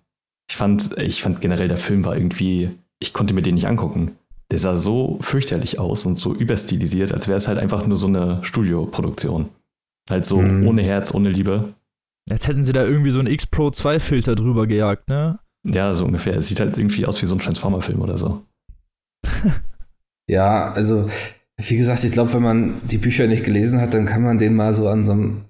Ich 0.49 0.57
fand, 0.57 0.97
ich 0.97 1.21
fand 1.21 1.41
generell, 1.41 1.67
der 1.67 1.77
Film 1.77 2.03
war 2.05 2.15
irgendwie, 2.15 2.71
ich 2.99 3.13
konnte 3.13 3.33
mir 3.33 3.41
den 3.41 3.55
nicht 3.55 3.67
angucken. 3.67 4.17
Der 4.51 4.57
sah 4.57 4.77
so 4.77 5.19
fürchterlich 5.21 5.77
aus 5.77 6.07
und 6.07 6.17
so 6.17 6.33
überstilisiert, 6.33 7.11
als 7.11 7.27
wäre 7.27 7.37
es 7.37 7.47
halt 7.47 7.59
einfach 7.59 7.85
nur 7.85 7.97
so 7.97 8.07
eine 8.07 8.43
Studioproduktion. 8.43 9.49
Halt 10.09 10.25
so 10.25 10.41
mhm. 10.41 10.67
ohne 10.67 10.81
Herz, 10.81 11.13
ohne 11.13 11.29
Liebe. 11.29 11.75
Jetzt 12.27 12.47
hätten 12.47 12.63
sie 12.63 12.73
da 12.73 12.83
irgendwie 12.83 13.11
so 13.11 13.19
einen 13.19 13.27
X-Pro 13.27 13.69
2 13.69 13.99
Filter 13.99 14.33
drüber 14.33 14.65
gejagt, 14.65 15.07
ne? 15.07 15.39
Ja, 15.63 15.93
so 15.93 16.05
ungefähr. 16.05 16.35
Es 16.35 16.47
sieht 16.47 16.59
halt 16.59 16.77
irgendwie 16.77 17.05
aus 17.05 17.21
wie 17.21 17.27
so 17.27 17.35
ein 17.35 17.39
Transformer-Film 17.39 18.01
oder 18.01 18.17
so. 18.17 18.43
Ja, 20.29 20.71
also 20.73 21.09
wie 21.57 21.75
gesagt, 21.75 22.03
ich 22.03 22.11
glaube, 22.11 22.33
wenn 22.33 22.43
man 22.43 22.81
die 22.83 22.99
Bücher 22.99 23.25
nicht 23.25 23.43
gelesen 23.43 23.81
hat, 23.81 23.95
dann 23.95 24.05
kann 24.05 24.21
man 24.21 24.37
den 24.37 24.53
mal 24.53 24.75
so 24.75 24.87
an 24.87 25.03
so 25.03 25.11
einem 25.11 25.45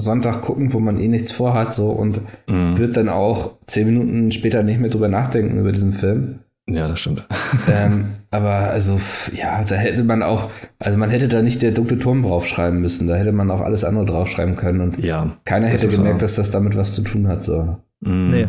Sonntag 0.00 0.42
gucken, 0.42 0.72
wo 0.72 0.80
man 0.80 1.00
eh 1.00 1.08
nichts 1.08 1.32
vorhat, 1.32 1.74
so 1.74 1.90
und 1.90 2.20
mhm. 2.48 2.78
wird 2.78 2.96
dann 2.96 3.08
auch 3.08 3.52
zehn 3.66 3.86
Minuten 3.86 4.32
später 4.32 4.62
nicht 4.62 4.80
mehr 4.80 4.90
drüber 4.90 5.08
nachdenken 5.08 5.58
über 5.58 5.72
diesen 5.72 5.92
Film. 5.92 6.40
Ja, 6.68 6.88
das 6.88 7.00
stimmt. 7.00 7.26
ähm, 7.70 8.06
aber 8.30 8.70
also, 8.70 9.00
ja, 9.34 9.64
da 9.64 9.74
hätte 9.74 10.04
man 10.04 10.22
auch, 10.22 10.50
also 10.78 10.98
man 10.98 11.10
hätte 11.10 11.28
da 11.28 11.42
nicht 11.42 11.62
der 11.62 11.72
dunkle 11.72 11.98
Turm 11.98 12.22
draufschreiben 12.22 12.80
müssen, 12.80 13.08
da 13.08 13.16
hätte 13.16 13.32
man 13.32 13.50
auch 13.50 13.60
alles 13.60 13.84
andere 13.84 14.06
draufschreiben 14.06 14.56
können 14.56 14.80
und 14.80 15.04
ja, 15.04 15.36
keiner 15.44 15.66
hätte 15.66 15.88
gemerkt, 15.88 16.20
so. 16.20 16.24
dass 16.24 16.36
das 16.36 16.50
damit 16.50 16.76
was 16.76 16.94
zu 16.94 17.02
tun 17.02 17.26
hat. 17.26 17.44
So. 17.44 17.76
Mhm. 18.00 18.28
Nee, 18.30 18.48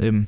eben. 0.00 0.26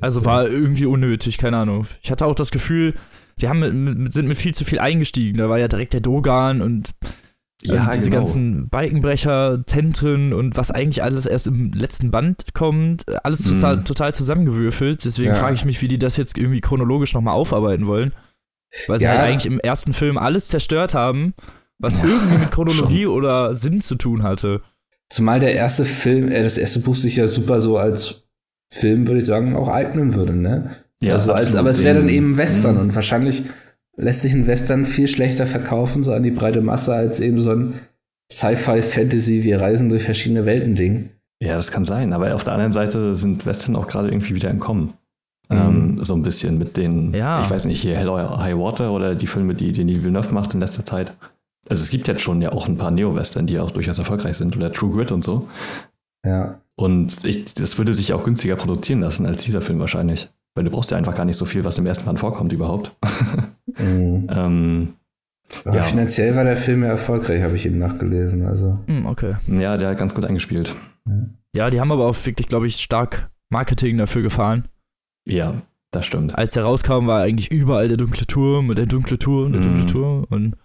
Also 0.00 0.24
war 0.24 0.48
irgendwie 0.48 0.86
unnötig, 0.86 1.36
keine 1.36 1.58
Ahnung. 1.58 1.86
Ich 2.02 2.10
hatte 2.10 2.24
auch 2.24 2.34
das 2.34 2.50
Gefühl, 2.50 2.94
die 3.40 3.48
haben 3.48 3.60
mit, 3.60 3.74
mit, 3.74 4.12
sind 4.12 4.26
mit 4.26 4.38
viel 4.38 4.54
zu 4.54 4.64
viel 4.64 4.78
eingestiegen. 4.78 5.38
Da 5.38 5.50
war 5.50 5.58
ja 5.58 5.68
direkt 5.68 5.92
der 5.92 6.00
Dogan 6.00 6.62
und 6.62 6.92
ja, 7.62 7.90
diese 7.94 8.10
genau. 8.10 8.22
ganzen 8.22 8.68
Balkenbrecher, 8.68 9.62
Zentren 9.66 10.32
und 10.32 10.56
was 10.56 10.70
eigentlich 10.70 11.02
alles 11.02 11.26
erst 11.26 11.46
im 11.46 11.72
letzten 11.72 12.10
Band 12.10 12.54
kommt, 12.54 13.04
alles 13.24 13.46
mhm. 13.46 13.54
total, 13.54 13.84
total, 13.84 14.14
zusammengewürfelt. 14.14 15.04
Deswegen 15.04 15.32
ja. 15.32 15.38
frage 15.38 15.54
ich 15.54 15.64
mich, 15.64 15.80
wie 15.82 15.88
die 15.88 15.98
das 15.98 16.16
jetzt 16.16 16.36
irgendwie 16.36 16.60
chronologisch 16.60 17.14
nochmal 17.14 17.34
aufarbeiten 17.34 17.86
wollen. 17.86 18.12
Weil 18.86 18.98
sie 18.98 19.04
ja. 19.04 19.10
halt 19.12 19.20
eigentlich 19.20 19.46
im 19.46 19.60
ersten 19.60 19.92
Film 19.92 20.16
alles 20.16 20.48
zerstört 20.48 20.94
haben, 20.94 21.34
was 21.78 21.98
ja, 21.98 22.04
irgendwie 22.04 22.38
mit 22.38 22.50
Chronologie 22.50 23.06
oder 23.06 23.54
Sinn 23.54 23.80
zu 23.80 23.96
tun 23.96 24.22
hatte. 24.22 24.62
Zumal 25.10 25.40
der 25.40 25.54
erste 25.54 25.84
Film, 25.84 26.28
äh, 26.28 26.42
das 26.42 26.56
erste 26.56 26.80
Buch 26.80 26.96
sich 26.96 27.16
ja 27.16 27.26
super 27.26 27.60
so 27.60 27.76
als 27.76 28.22
Film, 28.70 29.06
würde 29.06 29.20
ich 29.20 29.26
sagen, 29.26 29.54
auch 29.56 29.68
eignen 29.68 30.14
würde, 30.14 30.34
ne? 30.34 30.76
Ja, 31.00 31.14
also 31.14 31.32
als, 31.32 31.54
aber 31.56 31.70
es 31.70 31.82
wäre 31.82 31.98
dann 31.98 32.08
eben 32.08 32.36
Western 32.36 32.76
mhm. 32.76 32.80
und 32.80 32.94
wahrscheinlich 32.94 33.42
lässt 33.96 34.22
sich 34.22 34.32
ein 34.32 34.46
Western 34.46 34.84
viel 34.84 35.08
schlechter 35.08 35.46
verkaufen, 35.46 36.02
so 36.02 36.12
an 36.12 36.22
die 36.22 36.30
breite 36.30 36.60
Masse, 36.60 36.94
als 36.94 37.20
eben 37.20 37.40
so 37.40 37.50
ein 37.52 37.80
Sci-Fi-Fantasy, 38.30 39.44
wir 39.44 39.60
reisen 39.60 39.88
durch 39.88 40.04
verschiedene 40.04 40.46
Welten-Ding. 40.46 41.10
Ja, 41.42 41.56
das 41.56 41.70
kann 41.70 41.84
sein, 41.84 42.12
aber 42.12 42.34
auf 42.34 42.44
der 42.44 42.54
anderen 42.54 42.72
Seite 42.72 43.14
sind 43.14 43.44
Western 43.44 43.76
auch 43.76 43.88
gerade 43.88 44.08
irgendwie 44.08 44.34
wieder 44.34 44.48
entkommen. 44.48 44.94
Mhm. 45.50 45.56
Ähm, 45.56 45.98
so 46.04 46.14
ein 46.14 46.22
bisschen 46.22 46.56
mit 46.56 46.76
den, 46.76 47.12
ja. 47.12 47.42
ich 47.42 47.50
weiß 47.50 47.66
nicht, 47.66 47.82
hier 47.82 47.96
Hell 47.96 48.08
or 48.08 48.40
High 48.40 48.56
Water 48.56 48.92
oder 48.92 49.14
die 49.14 49.26
Filme, 49.26 49.54
die 49.54 49.72
Denis 49.72 50.02
Villeneuve 50.02 50.32
macht 50.32 50.54
in 50.54 50.60
letzter 50.60 50.84
Zeit. 50.84 51.14
Also 51.68 51.82
es 51.82 51.90
gibt 51.90 52.08
jetzt 52.08 52.22
schon 52.22 52.40
ja 52.42 52.52
auch 52.52 52.68
ein 52.68 52.76
paar 52.76 52.90
Neo-Western, 52.90 53.46
die 53.46 53.58
auch 53.58 53.70
durchaus 53.70 53.98
erfolgreich 53.98 54.36
sind 54.36 54.56
oder 54.56 54.72
True 54.72 54.92
Grit 54.92 55.12
und 55.12 55.24
so. 55.24 55.48
Ja. 56.24 56.60
Und 56.76 57.24
ich, 57.24 57.52
das 57.54 57.78
würde 57.78 57.92
sich 57.92 58.12
auch 58.12 58.24
günstiger 58.24 58.56
produzieren 58.56 59.00
lassen 59.00 59.26
als 59.26 59.44
dieser 59.44 59.60
Film 59.60 59.78
wahrscheinlich. 59.78 60.30
Weil 60.54 60.64
du 60.64 60.70
brauchst 60.70 60.90
ja 60.90 60.96
einfach 60.96 61.14
gar 61.14 61.24
nicht 61.24 61.36
so 61.36 61.44
viel, 61.44 61.64
was 61.64 61.78
im 61.78 61.86
ersten 61.86 62.04
Band 62.04 62.20
vorkommt 62.20 62.52
überhaupt. 62.52 62.94
Mhm. 63.78 64.26
ähm, 64.30 64.88
Aber 65.64 65.76
ja. 65.76 65.82
finanziell 65.82 66.34
war 66.36 66.44
der 66.44 66.56
Film 66.56 66.82
ja 66.82 66.88
erfolgreich, 66.90 67.42
habe 67.42 67.56
ich 67.56 67.66
eben 67.66 67.78
nachgelesen. 67.78 68.46
Also. 68.46 68.78
Mm, 68.86 69.06
okay. 69.06 69.34
Ja, 69.48 69.76
der 69.76 69.90
hat 69.90 69.98
ganz 69.98 70.14
gut 70.14 70.24
eingespielt. 70.24 70.74
Ja, 71.54 71.68
die 71.70 71.80
haben 71.80 71.92
aber 71.92 72.06
auch 72.06 72.16
wirklich, 72.26 72.48
glaube 72.48 72.66
ich, 72.66 72.76
stark 72.76 73.30
Marketing 73.50 73.98
dafür 73.98 74.22
gefahren. 74.22 74.66
Ja. 75.26 75.54
Das 75.90 76.06
stimmt. 76.06 76.34
Als 76.38 76.56
er 76.56 76.62
rauskam, 76.64 77.06
war 77.06 77.20
eigentlich 77.20 77.50
überall 77.50 77.86
der 77.88 77.98
dunkle 77.98 78.26
Turm 78.26 78.70
und 78.70 78.78
der 78.78 78.86
dunkle 78.86 79.18
Turm, 79.18 79.52
der 79.52 79.60
Mhm. 79.60 79.64
dunkle 79.64 79.86
Turm. 79.86 80.26
Und 80.30 80.56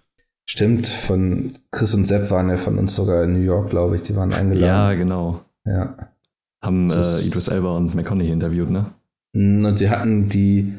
Stimmt, 0.50 0.88
von 0.88 1.58
Chris 1.72 1.94
und 1.94 2.06
Sepp 2.06 2.32
waren 2.32 2.50
ja 2.50 2.56
von 2.56 2.78
uns 2.78 2.96
sogar 2.96 3.26
in 3.26 3.34
New 3.34 3.42
York, 3.44 3.70
glaube 3.70 3.98
ich. 3.98 4.04
Die 4.04 4.16
waren 4.16 4.32
Ja, 4.32 4.38
eingeladen. 4.38 4.98
genau. 5.00 5.42
Ja. 5.66 5.98
Haben 6.64 6.90
äh, 6.90 7.20
Idris 7.28 7.50
Elba 7.50 7.76
und 7.76 7.94
McConaughey 7.94 8.32
interviewt, 8.32 8.70
ne? 8.70 8.86
Und 9.34 9.76
sie 9.76 9.90
hatten 9.90 10.30
die, 10.30 10.74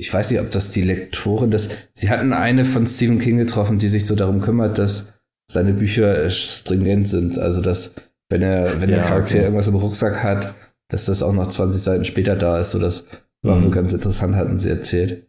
ich 0.00 0.12
weiß 0.12 0.30
nicht, 0.30 0.40
ob 0.40 0.50
das 0.50 0.70
die 0.70 0.80
Lektorin 0.82 1.50
das, 1.50 1.68
sie 1.92 2.08
hatten 2.08 2.32
eine 2.32 2.64
von 2.64 2.86
Stephen 2.86 3.18
King 3.18 3.36
getroffen, 3.36 3.78
die 3.78 3.88
sich 3.88 4.06
so 4.06 4.14
darum 4.14 4.40
kümmert, 4.40 4.78
dass 4.78 5.12
seine 5.50 5.74
Bücher 5.74 6.24
äh, 6.24 6.30
stringent 6.30 7.06
sind. 7.06 7.38
Also, 7.38 7.60
dass, 7.60 7.94
wenn 8.30 8.40
er, 8.42 8.80
wenn 8.80 8.88
der 8.88 8.98
Ja, 9.00 9.04
Charakter 9.08 9.34
okay. 9.34 9.42
irgendwas 9.44 9.68
im 9.68 9.74
Rucksack 9.74 10.22
hat, 10.22 10.54
dass 10.88 11.04
das 11.04 11.22
auch 11.22 11.32
noch 11.34 11.46
20 11.48 11.82
Seiten 11.82 12.04
später 12.04 12.34
da 12.34 12.58
ist. 12.58 12.70
So, 12.70 12.78
das 12.78 13.06
war 13.42 13.56
Mhm. 13.56 13.64
wohl 13.64 13.70
ganz 13.72 13.92
interessant, 13.92 14.36
hatten 14.36 14.58
sie 14.58 14.70
erzählt. 14.70 15.26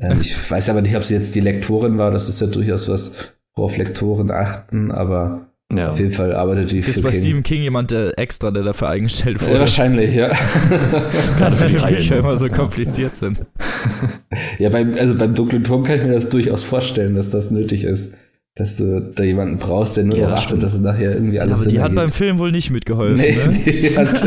Ähm, 0.00 0.20
ich 0.22 0.50
weiß 0.50 0.70
aber 0.70 0.80
nicht, 0.82 0.96
ob 0.96 1.04
sie 1.04 1.14
jetzt 1.14 1.34
die 1.34 1.40
Lektorin 1.40 1.98
war. 1.98 2.10
Das 2.10 2.28
ist 2.28 2.40
ja 2.40 2.46
durchaus 2.46 2.88
was, 2.88 3.34
worauf 3.54 3.76
Lektoren 3.76 4.30
achten, 4.30 4.90
aber 4.90 5.48
Ja. 5.78 5.90
auf 5.90 5.98
jeden 5.98 6.12
Fall 6.12 6.34
arbeitet 6.34 6.70
die 6.70 6.78
ist 6.78 7.02
bei 7.02 7.10
King. 7.10 7.20
Stephen 7.20 7.42
King 7.42 7.62
jemand, 7.62 7.90
der 7.90 8.18
extra, 8.18 8.50
der 8.50 8.62
dafür 8.62 8.88
eingestellt 8.88 9.40
Ja, 9.40 9.46
wurde. 9.48 9.60
wahrscheinlich, 9.60 10.14
ja. 10.14 10.28
Gerade 11.38 11.60
weil 11.60 11.70
die 11.70 11.94
Bücher 11.94 12.18
immer 12.18 12.36
so 12.36 12.48
kompliziert 12.48 13.16
sind. 13.16 13.40
Ja, 14.58 14.68
beim, 14.68 14.94
also 14.98 15.14
beim 15.16 15.34
dunklen 15.34 15.62
Turm 15.64 15.84
kann 15.84 15.96
ich 15.96 16.02
mir 16.04 16.12
das 16.12 16.28
durchaus 16.28 16.62
vorstellen, 16.62 17.14
dass 17.14 17.30
das 17.30 17.50
nötig 17.50 17.84
ist. 17.84 18.12
Dass 18.56 18.76
du 18.76 19.00
da 19.00 19.22
jemanden 19.24 19.58
brauchst, 19.58 19.96
der 19.96 20.04
nur 20.04 20.16
Ja, 20.16 20.26
darauf 20.26 20.40
achtet, 20.44 20.62
dass 20.62 20.74
es 20.74 20.80
nachher 20.80 21.12
irgendwie 21.14 21.36
Ja, 21.36 21.42
alles 21.42 21.52
aber 21.54 21.62
Sinn 21.64 21.72
die 21.72 21.80
hat 21.80 21.88
beim 21.90 21.98
ergibt. 21.98 22.16
Film 22.16 22.38
wohl 22.38 22.52
nicht 22.52 22.70
mitgeholfen. 22.70 23.16
Nee, 23.16 23.36
ne? 23.36 23.48
die 23.64 23.96
hat, 23.96 24.22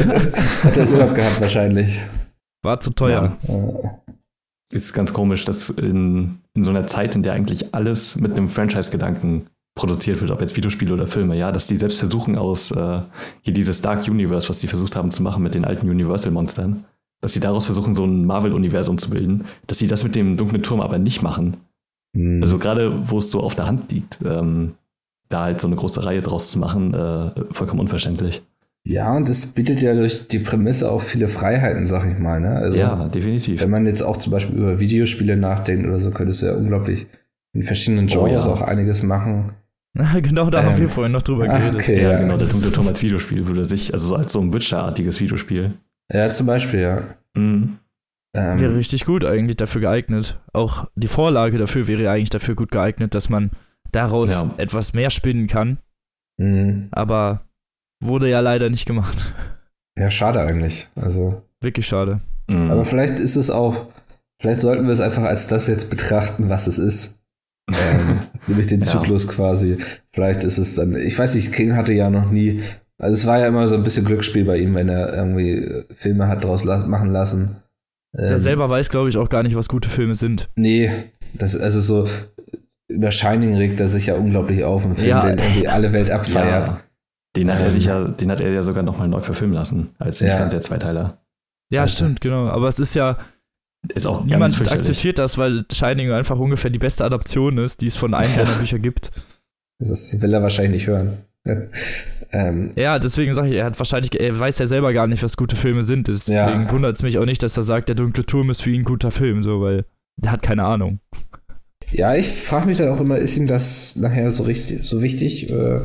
hat 0.63 0.77
er 0.77 0.89
Urlaub 0.89 1.15
gehabt 1.15 1.39
wahrscheinlich. 1.39 1.99
War 2.63 2.79
zu 2.81 2.89
teuer. 2.91 3.37
Ja. 3.47 4.01
Ist 4.71 4.93
ganz 4.93 5.13
komisch, 5.13 5.45
dass 5.45 5.69
in, 5.69 6.39
in 6.53 6.63
so 6.63 6.71
einer 6.71 6.85
Zeit, 6.87 7.15
in 7.15 7.23
der 7.23 7.33
eigentlich 7.33 7.73
alles 7.73 8.17
mit 8.17 8.37
einem 8.37 8.49
Franchise-Gedanken 8.49 9.45
produziert 9.77 10.19
wird, 10.19 10.31
ob 10.31 10.41
jetzt 10.41 10.57
Videospiele 10.57 10.93
oder 10.93 11.07
Filme, 11.07 11.37
ja, 11.37 11.51
dass 11.53 11.67
die 11.67 11.77
selbst 11.77 11.99
versuchen 11.99 12.37
aus 12.37 12.71
äh, 12.71 13.01
hier 13.41 13.53
dieses 13.53 13.81
Dark 13.81 14.05
Universe, 14.07 14.49
was 14.49 14.59
die 14.59 14.67
versucht 14.67 14.95
haben 14.97 15.11
zu 15.11 15.23
machen 15.23 15.41
mit 15.43 15.53
den 15.53 15.63
alten 15.63 15.89
Universal-Monstern, 15.89 16.83
dass 17.21 17.33
sie 17.33 17.39
daraus 17.39 17.65
versuchen, 17.65 17.93
so 17.93 18.03
ein 18.05 18.25
Marvel-Universum 18.25 18.97
zu 18.97 19.09
bilden, 19.09 19.45
dass 19.67 19.77
sie 19.79 19.87
das 19.87 20.03
mit 20.03 20.15
dem 20.15 20.35
dunklen 20.35 20.63
Turm 20.63 20.81
aber 20.81 20.97
nicht 20.97 21.21
machen. 21.23 21.57
Hm. 22.15 22.41
Also 22.41 22.57
gerade, 22.57 23.09
wo 23.09 23.19
es 23.19 23.31
so 23.31 23.39
auf 23.41 23.55
der 23.55 23.67
Hand 23.67 23.91
liegt, 23.91 24.19
ähm, 24.25 24.73
da 25.29 25.43
halt 25.43 25.61
so 25.61 25.67
eine 25.67 25.75
große 25.77 26.03
Reihe 26.05 26.21
draus 26.21 26.49
zu 26.49 26.59
machen, 26.59 26.93
äh, 26.93 27.31
vollkommen 27.51 27.79
unverständlich. 27.81 28.41
ja, 28.85 29.13
und 29.15 29.27
das 29.27 29.45
bietet 29.47 29.81
ja 29.81 29.93
durch 29.93 30.27
die 30.29 30.39
Prämisse 30.39 30.89
auch 30.91 31.01
viele 31.01 31.27
Freiheiten, 31.27 31.85
sag 31.85 32.09
ich 32.09 32.17
mal. 32.19 32.39
Ne? 32.39 32.55
Also, 32.55 32.77
ja, 32.77 33.07
definitiv. 33.09 33.61
wenn 33.61 33.69
man 33.69 33.85
jetzt 33.85 34.01
auch 34.01 34.17
zum 34.17 34.31
Beispiel 34.31 34.55
über 34.57 34.79
Videospiele 34.79 35.35
nachdenkt 35.35 35.85
oder 35.87 35.97
so, 35.99 36.11
könntest 36.11 36.41
du 36.41 36.45
ja 36.47 36.53
unglaublich 36.55 37.07
in 37.53 37.63
verschiedenen 37.63 38.05
Oh, 38.05 38.23
Genres 38.25 38.45
ja. 38.45 38.51
auch 38.51 38.61
einiges 38.61 39.03
machen. 39.03 39.53
genau, 40.21 40.49
da 40.49 40.63
haben 40.63 40.75
Ähm, 40.75 40.81
wir 40.81 40.89
vorhin 40.89 41.11
noch 41.11 41.21
drüber 41.21 41.45
ah, 41.49 41.57
geredet. 41.57 41.75
okay. 41.81 42.01
ja, 42.01 42.11
ja, 42.13 42.19
genau, 42.19 42.37
das- 42.37 42.51
dunkle 42.51 42.71
Turm 42.71 42.87
als 42.87 43.01
Videospiel 43.01 43.45
würde 43.47 43.65
sich, 43.65 43.93
also 43.93 44.07
so 44.07 44.15
als 44.15 44.31
so 44.31 44.39
ein 44.41 44.53
Witcher-artiges 44.53 45.19
Videospiel. 45.19 45.73
Ja, 46.11 46.29
zum 46.29 46.47
Beispiel, 46.47 46.79
ja. 46.81 47.01
Mhm. 47.35 47.77
Ähm, 48.35 48.59
Wäre 48.59 48.75
richtig 48.75 49.05
gut 49.05 49.25
eigentlich 49.25 49.57
dafür 49.57 49.81
geeignet. 49.81 50.39
Auch 50.53 50.87
die 50.95 51.07
Vorlage 51.07 51.57
dafür 51.57 51.87
wäre 51.87 52.09
eigentlich 52.11 52.29
dafür 52.29 52.55
gut 52.55 52.71
geeignet, 52.71 53.15
dass 53.15 53.29
man 53.29 53.51
daraus 53.91 54.31
Ja. 54.31 54.51
etwas 54.57 54.93
mehr 54.93 55.09
spinnen 55.09 55.47
kann. 55.47 55.79
mh. 56.39 56.87
Aber 56.91 57.41
wurde 58.03 58.29
ja 58.29 58.39
leider 58.41 58.69
nicht 58.69 58.85
gemacht. 58.85 59.33
ja, 59.97 60.11
schade 60.11 60.39
eigentlich. 60.41 60.87
Also. 60.95 61.41
Wirklich 61.61 61.87
schade. 61.87 62.19
Mhm. 62.47 62.69
Aber 62.69 62.85
vielleicht 62.85 63.19
ist 63.19 63.35
es 63.37 63.49
auch, 63.49 63.87
vielleicht 64.39 64.59
sollten 64.61 64.85
wir 64.85 64.93
es 64.93 64.99
einfach 64.99 65.23
als 65.23 65.47
das 65.47 65.67
jetzt 65.67 65.89
betrachten, 65.89 66.47
was 66.49 66.67
es 66.67 66.77
ist. 66.77 67.19
Ähm, 67.71 68.19
nämlich 68.47 68.67
den 68.67 68.81
Ja. 68.81 68.87
Zyklus 68.87 69.27
quasi. 69.27 69.77
Vielleicht 70.13 70.43
ist 70.43 70.57
es 70.57 70.75
dann, 70.75 70.95
ich 70.95 71.17
weiß 71.17 71.35
nicht, 71.35 71.53
King 71.53 71.75
hatte 71.75 71.93
ja 71.93 72.09
noch 72.09 72.31
nie, 72.31 72.63
also 72.97 73.13
es 73.13 73.25
war 73.27 73.39
ja 73.39 73.47
immer 73.47 73.67
so 73.67 73.75
ein 73.75 73.83
bisschen 73.83 74.05
Glücksspiel 74.05 74.45
bei 74.45 74.57
ihm, 74.57 74.73
wenn 74.75 74.89
er 74.89 75.13
irgendwie 75.13 75.83
Filme 75.95 76.27
hat 76.27 76.43
draus 76.43 76.63
la 76.63 76.77
machen 76.85 77.11
lassen. 77.11 77.57
Der 78.13 78.31
Ähm, 78.31 78.39
selber 78.39 78.69
weiß, 78.69 78.89
glaube 78.89 79.09
ich, 79.09 79.17
auch 79.17 79.29
gar 79.29 79.43
nicht, 79.43 79.55
was 79.55 79.67
gute 79.69 79.89
Filme 79.89 80.15
sind. 80.15 80.49
Nee, 80.55 80.89
das, 81.33 81.55
also 81.55 81.79
so, 81.81 82.07
über 82.87 83.11
Shining 83.11 83.55
regt 83.55 83.79
er 83.79 83.89
sich 83.89 84.07
ja 84.07 84.15
unglaublich 84.15 84.63
auf, 84.63 84.85
ein 84.85 84.95
Film, 84.95 85.09
Ja. 85.09 85.25
den 85.25 85.37
irgendwie 85.39 85.67
alle 85.67 85.91
Welt 85.91 86.09
abfeiert. 86.09 86.67
ja, 86.67 86.79
den 87.35 87.51
hat 87.51 87.59
er 87.59 87.65
Ähm. 87.67 87.71
sich 87.71 87.85
ja, 87.85 88.07
den 88.07 88.31
hat 88.31 88.39
er 88.41 88.51
ja 88.51 88.63
sogar 88.63 88.81
nochmal 88.83 89.07
neu 89.09 89.19
verfilmen 89.21 89.53
lassen, 89.53 89.89
als 89.99 90.19
Ja. 90.21 90.35
Fernseher-Zweiteiler. 90.37 91.17
Ja, 91.69 91.81
Also- 91.81 91.95
stimmt, 92.05 92.21
genau. 92.21 92.47
Aber 92.47 92.69
es 92.69 92.79
ist 92.79 92.95
ja, 92.95 93.17
Ist 93.93 94.05
auch 94.07 94.19
ganz 94.19 94.31
niemand 94.31 94.55
fürchterlich. 94.55 94.79
akzeptiert 94.87 95.17
das, 95.19 95.37
weil 95.37 95.65
Shining 95.71 96.11
einfach 96.11 96.37
ungefähr 96.39 96.71
die 96.71 96.79
beste 96.79 97.05
Adaption 97.05 97.57
ist, 97.57 97.81
die 97.81 97.87
es 97.87 97.95
von 97.97 98.13
einem 98.13 98.29
Ja. 98.35 98.45
seiner 98.45 98.57
Bücher 98.57 98.79
gibt. 98.79 99.11
Das 99.79 100.19
will 100.21 100.33
er 100.33 100.41
wahrscheinlich 100.41 100.73
nicht 100.81 100.87
hören. 100.87 101.19
ähm, 102.31 102.71
Ja, 102.75 102.99
deswegen 102.99 103.33
sage 103.33 103.49
ich, 103.49 103.55
er 103.55 103.65
hat 103.65 103.79
wahrscheinlich, 103.79 104.19
er 104.19 104.37
weiß 104.37 104.59
ja 104.59 104.67
selber 104.67 104.91
gar 104.93 105.07
nicht, 105.07 105.23
was 105.23 105.37
gute 105.37 105.55
Filme 105.55 105.83
sind. 105.83 106.07
Deswegen 106.07 106.35
Ja. 106.37 106.71
wundert 106.71 106.95
es 106.95 107.03
mich 107.03 107.17
auch 107.17 107.25
nicht, 107.25 107.41
dass 107.43 107.55
er 107.55 107.63
sagt, 107.63 107.87
der 107.89 107.95
dunkle 107.95 108.25
Turm 108.25 108.49
ist 108.49 108.61
für 108.61 108.71
ihn 108.71 108.81
ein 108.81 108.85
guter 108.85 109.11
Film, 109.11 109.43
so, 109.43 109.61
weil 109.61 109.85
der 110.17 110.31
hat 110.31 110.41
keine 110.41 110.63
Ahnung. 110.65 110.99
Ja, 111.91 112.15
ich 112.15 112.27
frage 112.27 112.65
mich 112.67 112.77
dann 112.79 112.89
auch 112.89 112.99
immer, 112.99 113.17
ist 113.17 113.37
ihm 113.37 113.47
das 113.47 113.95
nachher 113.95 114.29
so 114.31 114.43
richtig, 114.43 114.83
so 114.83 115.01
wichtig 115.01 115.49
äh, 115.49 115.79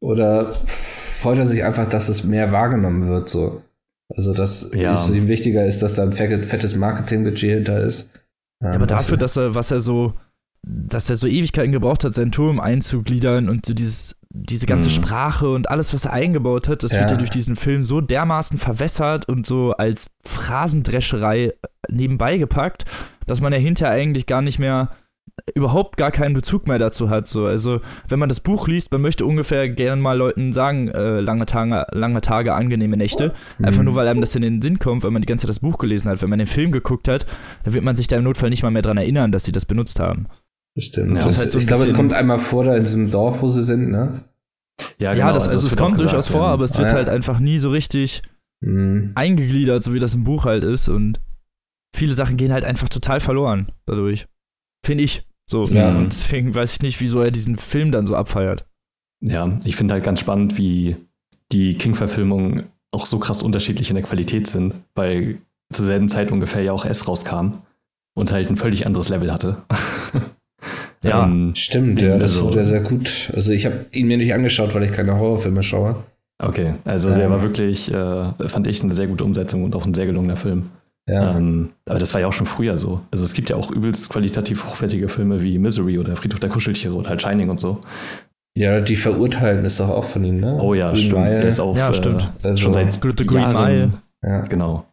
oder 0.00 0.56
freut 0.66 1.38
er 1.38 1.46
sich 1.46 1.64
einfach, 1.64 1.88
dass 1.88 2.10
es 2.10 2.24
mehr 2.24 2.52
wahrgenommen 2.52 3.08
wird 3.08 3.28
so? 3.30 3.62
Also 4.14 4.32
dass 4.32 4.70
Ja. 4.74 4.94
es 4.94 5.10
ihm 5.10 5.28
wichtiger 5.28 5.66
ist, 5.66 5.82
dass 5.82 5.94
da 5.94 6.02
ein 6.02 6.12
fett- 6.12 6.46
fettes 6.46 6.74
Marketingbudget 6.76 7.50
hinter 7.52 7.82
ist. 7.84 8.10
Ähm, 8.62 8.68
Ja, 8.68 8.74
aber 8.76 8.80
was- 8.82 8.88
dafür, 8.88 9.16
dass 9.16 9.36
er, 9.36 9.54
was 9.54 9.70
er 9.70 9.80
so, 9.80 10.14
dass 10.66 11.08
er 11.10 11.16
so 11.16 11.26
Ewigkeiten 11.26 11.72
gebraucht 11.72 12.04
hat, 12.04 12.14
seinen 12.14 12.32
Turm 12.32 12.58
einzugliedern 12.58 13.48
und 13.48 13.64
so 13.66 13.74
dieses, 13.74 14.16
diese 14.30 14.66
ganze 14.66 14.88
Mhm. 14.88 14.92
Sprache 15.04 15.48
und 15.50 15.70
alles, 15.70 15.92
was 15.94 16.04
er 16.06 16.12
eingebaut 16.12 16.68
hat, 16.68 16.82
das 16.82 16.92
wird 16.92 17.02
Ja. 17.02 17.10
ja 17.10 17.16
durch 17.16 17.30
diesen 17.30 17.54
Film 17.56 17.82
so 17.82 18.00
dermaßen 18.00 18.58
verwässert 18.58 19.28
und 19.28 19.46
so 19.46 19.72
als 19.72 20.06
Phrasendrescherei 20.24 21.52
nebenbei 21.90 22.36
gepackt, 22.38 22.84
dass 23.26 23.40
man 23.40 23.52
ja 23.52 23.58
hinterher 23.58 23.94
eigentlich 23.94 24.26
gar 24.26 24.42
nicht 24.42 24.58
mehr 24.58 24.90
überhaupt 25.54 25.96
gar 25.96 26.10
keinen 26.10 26.34
Bezug 26.34 26.66
mehr 26.68 26.78
dazu 26.78 27.10
hat. 27.10 27.28
So. 27.28 27.46
Also, 27.46 27.80
wenn 28.08 28.18
man 28.18 28.28
das 28.28 28.40
Buch 28.40 28.68
liest, 28.68 28.92
man 28.92 29.00
möchte 29.00 29.24
ungefähr 29.26 29.68
gerne 29.68 30.00
mal 30.00 30.16
Leuten 30.16 30.52
sagen, 30.52 30.88
äh, 30.88 31.20
lange, 31.20 31.46
Tage, 31.46 31.86
lange 31.92 32.20
Tage, 32.20 32.54
angenehme 32.54 32.96
Nächte. 32.96 33.32
Einfach 33.62 33.80
Mhm. 33.80 33.86
nur, 33.86 33.94
weil 33.94 34.08
einem 34.08 34.20
das 34.20 34.34
in 34.34 34.42
den 34.42 34.62
Sinn 34.62 34.78
kommt, 34.78 35.02
wenn 35.04 35.12
man 35.12 35.22
die 35.22 35.26
ganze 35.26 35.42
Zeit 35.46 35.50
das 35.50 35.60
Buch 35.60 35.78
gelesen 35.78 36.08
hat. 36.08 36.22
Wenn 36.22 36.30
man 36.30 36.38
den 36.38 36.46
Film 36.48 36.72
geguckt 36.72 37.08
hat, 37.08 37.26
dann 37.64 37.74
wird 37.74 37.84
man 37.84 37.96
sich 37.96 38.06
da 38.08 38.16
im 38.16 38.24
Notfall 38.24 38.50
nicht 38.50 38.62
mal 38.62 38.70
mehr 38.70 38.82
dran 38.82 38.96
erinnern, 38.98 39.32
dass 39.32 39.44
sie 39.44 39.52
das 39.52 39.66
benutzt 39.66 40.00
haben. 40.00 40.26
Das 40.74 40.84
stimmt. 40.84 41.16
Ja, 41.16 41.24
das, 41.24 41.38
halt 41.38 41.50
so 41.50 41.58
ich 41.58 41.66
glaube, 41.66 41.84
es 41.84 41.94
kommt 41.94 42.12
einmal 42.12 42.38
vor 42.38 42.64
da 42.64 42.76
in 42.76 42.84
diesem 42.84 43.10
Dorf, 43.10 43.42
wo 43.42 43.48
sie 43.48 43.62
sind, 43.62 43.90
ne? 43.90 44.24
Ja, 44.98 45.12
Ja, 45.14 45.32
das, 45.32 45.48
also, 45.48 45.66
es 45.66 45.72
wird 45.72 45.80
auch 45.80 45.86
kommt 45.86 46.00
durchaus 46.00 46.28
vor, 46.28 46.42
ja. 46.42 46.46
aber 46.52 46.64
es 46.64 46.78
wird 46.78 46.86
Ah, 46.88 46.90
ja. 46.90 46.96
halt 46.96 47.08
einfach 47.08 47.40
nie 47.40 47.58
so 47.58 47.70
richtig 47.70 48.22
Mhm. 48.60 49.12
eingegliedert, 49.14 49.82
so 49.84 49.92
wie 49.92 50.00
das 50.00 50.14
im 50.14 50.24
Buch 50.24 50.44
halt 50.44 50.64
ist. 50.64 50.88
Und 50.88 51.20
viele 51.94 52.14
Sachen 52.14 52.36
gehen 52.36 52.52
halt 52.52 52.64
einfach 52.64 52.88
total 52.88 53.20
verloren 53.20 53.72
dadurch. 53.86 54.26
Finde 54.84 55.04
ich. 55.04 55.24
So. 55.50 55.64
Ja. 55.64 55.88
Und 55.96 56.10
deswegen 56.12 56.54
weiß 56.54 56.74
ich 56.74 56.82
nicht, 56.82 57.00
wieso 57.00 57.20
er 57.22 57.30
diesen 57.30 57.56
Film 57.56 57.90
dann 57.90 58.04
so 58.06 58.14
abfeiert. 58.14 58.66
Ja, 59.20 59.58
ich 59.64 59.76
finde 59.76 59.94
halt 59.94 60.04
ganz 60.04 60.20
spannend, 60.20 60.58
wie 60.58 60.96
die 61.50 61.74
King-Verfilmungen 61.74 62.64
auch 62.92 63.06
so 63.06 63.18
krass 63.18 63.42
unterschiedlich 63.42 63.88
in 63.90 63.96
der 63.96 64.04
Qualität 64.04 64.46
sind, 64.46 64.74
weil 64.94 65.38
zur 65.72 65.86
selben 65.86 66.08
Zeit 66.08 66.30
ungefähr 66.30 66.62
ja 66.62 66.72
auch 66.72 66.84
S 66.84 67.08
rauskam 67.08 67.54
und 68.14 68.30
halt 68.32 68.48
ein 68.50 68.56
völlig 68.56 68.86
anderes 68.86 69.08
Level 69.08 69.32
hatte. 69.32 69.62
Ja. 71.02 71.24
Ähm, 71.24 71.52
Stimmt, 71.54 72.02
ja, 72.02 72.18
das 72.18 72.32
Also- 72.34 72.46
wurde 72.46 72.64
sehr 72.64 72.80
gut. 72.80 73.30
Also 73.32 73.52
ich 73.52 73.66
habe 73.66 73.86
ihn 73.92 74.08
mir 74.08 74.16
nicht 74.16 74.34
angeschaut, 74.34 74.74
weil 74.74 74.82
ich 74.82 74.90
keine 74.90 75.16
Horrorfilme 75.16 75.62
schaue. 75.62 75.94
okay, 76.42 76.74
also 76.84 77.10
der 77.14 77.26
Ähm. 77.26 77.30
war 77.30 77.40
wirklich, 77.42 77.88
äh, 77.92 78.48
fand 78.48 78.66
ich, 78.66 78.82
eine 78.82 78.94
sehr 78.94 79.06
gute 79.06 79.22
Umsetzung 79.22 79.62
und 79.62 79.76
auch 79.76 79.86
ein 79.86 79.94
sehr 79.94 80.06
gelungener 80.06 80.36
Film. 80.36 80.70
Ja. 81.08 81.36
Ähm, 81.36 81.70
aber 81.86 81.98
das 81.98 82.12
war 82.14 82.20
ja 82.20 82.26
auch 82.26 82.32
schon 82.32 82.46
früher 82.46 82.76
so. 82.78 83.00
Also 83.10 83.24
es 83.24 83.32
gibt 83.32 83.48
ja 83.50 83.56
auch 83.56 83.70
übelst 83.70 84.10
qualitativ 84.10 84.64
hochwertige 84.66 85.08
Filme 85.08 85.40
wie 85.40 85.58
Misery 85.58 85.98
oder 85.98 86.14
Friedhof 86.16 86.38
der 86.40 86.50
Kuscheltiere 86.50 86.94
oder 86.94 87.08
halt 87.08 87.22
Shining 87.22 87.48
und 87.48 87.58
so. 87.58 87.78
Ja, 88.54 88.80
die 88.80 88.96
Verurteilten 88.96 89.64
ist 89.64 89.80
doch 89.80 89.88
auch 89.88 90.04
von 90.04 90.24
ihm, 90.24 90.40
ne? 90.40 90.58
Oh 90.60 90.74
ja, 90.74 90.90
Green 90.92 91.04
stimmt. 91.04 91.22
Mile. 91.24 91.38
Der 91.38 91.48
ist 91.48 91.60
auch 91.60 91.76
Ja, 91.76 91.92
stimmt. 91.92 92.28
Äh, 92.42 92.48
Also- 92.48 92.62
schon 92.62 92.72
seit 92.72 92.92
The 92.94 93.00
Green 93.00 93.40
Jahren, 93.40 93.54
Mile. 93.72 93.90
Ja. 94.22 94.40
Genau. 94.42 94.84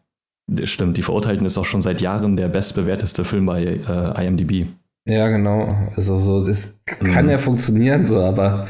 Das 0.48 0.70
Stimmt, 0.70 0.96
die 0.96 1.02
Verurteilten 1.02 1.44
ist 1.44 1.58
auch 1.58 1.64
schon 1.64 1.80
seit 1.80 2.00
Jahren 2.00 2.36
der 2.36 2.46
bestbewerteste 2.48 3.24
Film 3.24 3.46
bei 3.46 3.64
äh, 3.64 4.26
IMDb. 4.26 4.68
ja, 5.04 5.28
genau. 5.28 5.76
Also 5.96 6.16
so, 6.18 6.46
das 6.46 6.78
kann 6.86 7.24
Mhm. 7.24 7.30
ja 7.32 7.38
funktionieren 7.38 8.06
so, 8.06 8.20
aber 8.20 8.68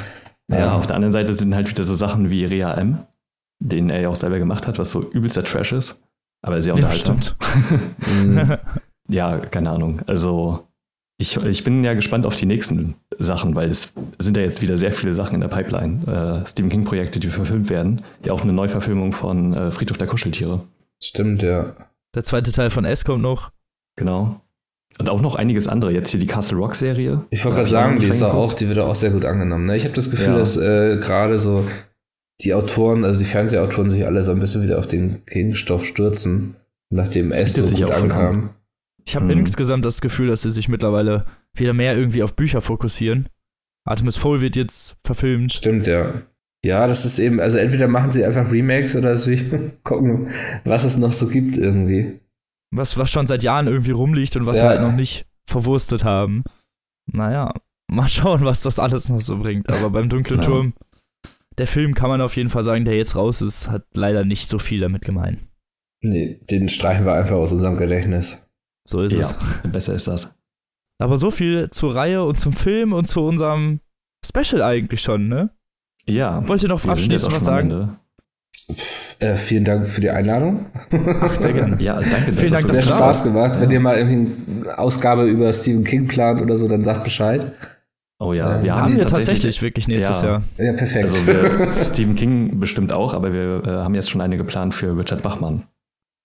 Ja, 0.51 0.57
ähm, 0.69 0.71
auf 0.73 0.87
der 0.87 0.97
anderen 0.97 1.13
Seite 1.13 1.35
sind 1.35 1.55
halt 1.55 1.69
wieder 1.69 1.85
so 1.85 1.93
Sachen 1.95 2.31
wie 2.31 2.45
Rea 2.47 2.73
M, 2.75 2.99
den 3.61 3.91
er 3.91 4.01
ja 4.01 4.09
auch 4.09 4.17
selber 4.17 4.39
gemacht 4.39 4.67
hat, 4.67 4.79
was 4.79 4.91
so 4.91 5.03
übelster 5.11 5.45
Trash 5.45 5.73
ist. 5.73 6.03
Aber 6.47 6.63
sehr 6.63 6.71
Ja, 6.77 6.77
unterhaltsam. 6.77 7.21
stimmt. 7.21 7.37
mh, 8.25 8.59
Ja, 9.09 9.39
keine 9.39 9.71
Ahnung. 9.71 10.01
Also 10.07 10.67
ich, 11.19 11.37
ich 11.45 11.65
bin 11.65 11.83
ja 11.85 11.95
gespannt 11.95 12.27
auf 12.27 12.37
die 12.37 12.47
nächsten 12.47 12.95
Sachen, 13.19 13.55
weil 13.55 13.71
es 13.71 13.93
sind 14.19 14.37
ja 14.37 14.43
jetzt 14.43 14.63
wieder 14.63 14.77
sehr 14.77 14.93
viele 14.93 15.15
Sachen 15.15 15.35
in 15.35 15.41
der 15.41 15.49
Pipeline. 15.49 16.43
Äh, 16.45 16.49
Stephen 16.49 16.71
King-Projekte, 16.71 17.21
die 17.21 17.29
verfilmt 17.29 17.71
werden. 17.71 18.03
Ja, 18.25 18.33
auch 18.33 18.43
eine 18.43 18.53
Neuverfilmung 18.53 19.13
von 19.13 19.55
äh, 19.55 19.71
Friedhof 19.71 19.97
der 19.99 20.07
Kuscheltiere. 20.07 20.61
stimmt, 21.03 21.43
ja. 21.43 21.75
Der 22.15 22.23
zweite 22.25 22.53
Teil 22.53 22.71
von 22.71 22.85
S 22.85 23.05
kommt 23.05 23.23
noch. 23.23 23.51
Genau. 23.97 24.41
Und 24.99 25.09
auch 25.11 25.21
noch 25.21 25.35
einiges 25.35 25.69
andere. 25.69 25.93
Jetzt 25.93 26.11
hier 26.11 26.21
die 26.21 26.27
Castle 26.27 26.57
Rock 26.59 26.75
Serie. 26.75 27.23
Ich 27.31 27.45
wollte 27.45 27.57
gerade 27.57 27.71
sagen, 27.71 28.01
die 28.01 28.07
ist 28.07 28.23
auch, 28.23 28.55
die 28.55 28.69
wird 28.69 28.79
auch 28.79 28.95
sehr 28.95 29.11
gut 29.11 29.25
angenommen. 29.25 29.67
Ne? 29.67 29.77
Ich 29.77 29.85
habe 29.85 29.95
das 29.95 30.11
Gefühl, 30.11 30.29
ja. 30.35 30.39
dass 30.39 30.57
äh, 30.57 30.97
gerade 30.99 31.39
so 31.39 31.67
die 32.43 32.55
Autoren, 32.55 33.05
also 33.05 33.19
die 33.19 33.25
Fernsehautoren 33.25 33.91
sich 33.91 34.05
alle 34.05 34.23
so 34.23 34.33
ein 34.33 34.39
bisschen 34.41 34.63
wieder 34.63 34.79
auf 34.79 34.87
den 34.87 35.23
Gegenstoff 35.27 35.87
stürzen, 35.87 36.57
nachdem 36.91 37.33
es 37.33 37.55
so 37.55 37.67
gut 37.75 37.91
ankam. 37.91 38.51
Ich 39.07 39.17
habe 39.17 39.27
mhm. 39.27 39.41
insgesamt 39.41 39.85
das 39.85 40.01
Gefühl, 40.01 40.29
dass 40.29 40.43
sie 40.43 40.51
sich 40.51 40.69
mittlerweile 40.69 41.25
wieder 41.55 41.73
mehr 41.73 41.97
irgendwie 41.97 42.23
auf 42.23 42.35
Bücher 42.35 42.61
fokussieren. 42.61 43.29
Artemis 43.87 44.17
Fowl 44.17 44.41
wird 44.41 44.57
jetzt 44.57 44.97
verfilmt. 45.05 45.53
Stimmt, 45.53 45.87
ja. 45.87 46.23
Ja, 46.65 46.89
das 46.89 47.05
ist 47.05 47.21
eben, 47.21 47.39
also 47.39 47.59
entweder 47.59 47.87
machen 47.87 48.11
sie 48.11 48.25
einfach 48.25 48.51
Remakes 48.51 48.97
oder 48.97 49.15
sie 49.15 49.39
gucken, 49.85 50.31
was 50.65 50.85
es 50.85 50.97
noch 50.97 51.13
so 51.13 51.29
gibt 51.29 51.57
irgendwie. 51.57 52.19
Was, 52.73 52.99
was 52.99 53.11
schon 53.11 53.29
seit 53.29 53.45
Jahren 53.45 53.69
irgendwie 53.69 53.93
rumliegt 53.93 54.37
und 54.37 54.47
was 54.47 54.57
ja. 54.57 54.63
sie 54.63 54.69
halt 54.71 54.81
noch 54.81 54.93
nicht 54.93 55.27
verwurstet 55.49 56.03
haben. 56.03 56.43
Naja, 57.07 57.55
mal 57.89 58.09
schauen, 58.09 58.45
was 58.45 58.63
das 58.63 58.81
alles 58.81 59.09
noch 59.09 59.21
so 59.21 59.39
bringt. 59.39 59.73
Aber 59.73 59.91
beim 59.91 60.09
Dunklen. 60.09 60.41
Turm, 60.41 60.75
der 61.59 61.67
Film 61.67 61.95
kann 61.95 62.09
man 62.09 62.21
auf 62.21 62.37
jeden 62.37 62.49
Fall 62.49 62.65
sagen, 62.65 62.85
der 62.85 62.97
jetzt 62.97 63.17
raus 63.17 63.43
ist, 63.43 63.69
hat 63.71 63.85
leider 63.95 64.25
nicht 64.25 64.49
so 64.49 64.59
viel 64.59 64.81
damit 64.81 65.03
gemein. 65.03 65.49
Nee, 66.03 66.41
den 66.51 66.69
streichen 66.69 67.07
wir 67.07 67.15
einfach 67.15 67.37
aus 67.37 67.53
unserem 67.53 67.77
Gedächtnis. 67.77 68.47
So 68.87 69.03
ist 69.03 69.15
ja, 69.15 69.21
es. 69.21 69.39
Besser 69.73 69.95
ist 69.95 70.07
das. 70.07 70.35
Aber 70.99 71.17
so 71.17 71.31
viel 71.31 71.71
zur 71.71 71.95
Reihe 71.95 72.25
und 72.25 72.39
zum 72.39 72.53
Film 72.53 72.93
und 72.93 73.07
zu 73.07 73.23
unserem 73.23 73.81
Special 74.25 74.63
eigentlich 74.63 75.01
schon, 75.01 75.29
ne? 75.29 75.51
Ja. 76.07 76.47
Wollt 76.47 76.63
ihr 76.63 76.69
noch 76.69 76.85
abschließend 76.85 77.35
was 77.35 77.45
sagen? 77.45 77.99
Äh, 79.19 79.37
vielen 79.37 79.65
Dank 79.65 79.89
für 79.89 80.01
die 80.01 80.11
Einladung. 80.11 80.67
Ach, 81.21 81.35
sehr 81.35 81.53
gerne. 81.53 81.81
ja, 81.81 82.01
danke. 82.01 82.33
Vielen 82.33 82.53
Dank, 82.53 82.67
dass 82.67 82.85
sehr 82.85 82.95
Spaß 82.95 83.25
gemacht. 83.25 83.55
Ja. 83.55 83.61
Wenn 83.61 83.71
ihr 83.71 83.81
mal 83.81 83.97
irgendwie 83.97 84.63
eine 84.63 84.79
Ausgabe 84.79 85.27
über 85.27 85.53
Stephen 85.53 85.85
King 85.85 86.07
plant 86.07 86.41
oder 86.41 86.57
so, 86.57 86.69
dann 86.69 86.83
sagt 86.83 87.05
Bescheid. 87.05 87.53
Oh 88.19 88.33
ja, 88.33 88.57
ähm, 88.57 88.65
wir 88.65 88.75
haben, 88.75 88.83
haben 88.83 88.97
wir 88.97 89.03
tatsächlich, 89.03 89.27
tatsächlich, 89.27 89.63
wirklich 89.63 89.89
nächstes 89.89 90.23
ja. 90.23 90.29
Jahr. 90.29 90.43
Ja, 90.59 90.73
perfekt. 90.73 91.11
Also 91.11 91.27
wir, 91.27 91.75
Stephen 91.75 92.15
King 92.15 92.59
bestimmt 92.59 92.93
auch, 92.93 93.13
aber 93.13 93.33
wir 93.33 93.63
äh, 93.65 93.71
haben 93.71 93.95
jetzt 93.95 94.11
schon 94.11 94.21
eine 94.21 94.37
geplant 94.37 94.75
für 94.75 94.97
Richard 94.97 95.23
Bachmann. 95.23 95.65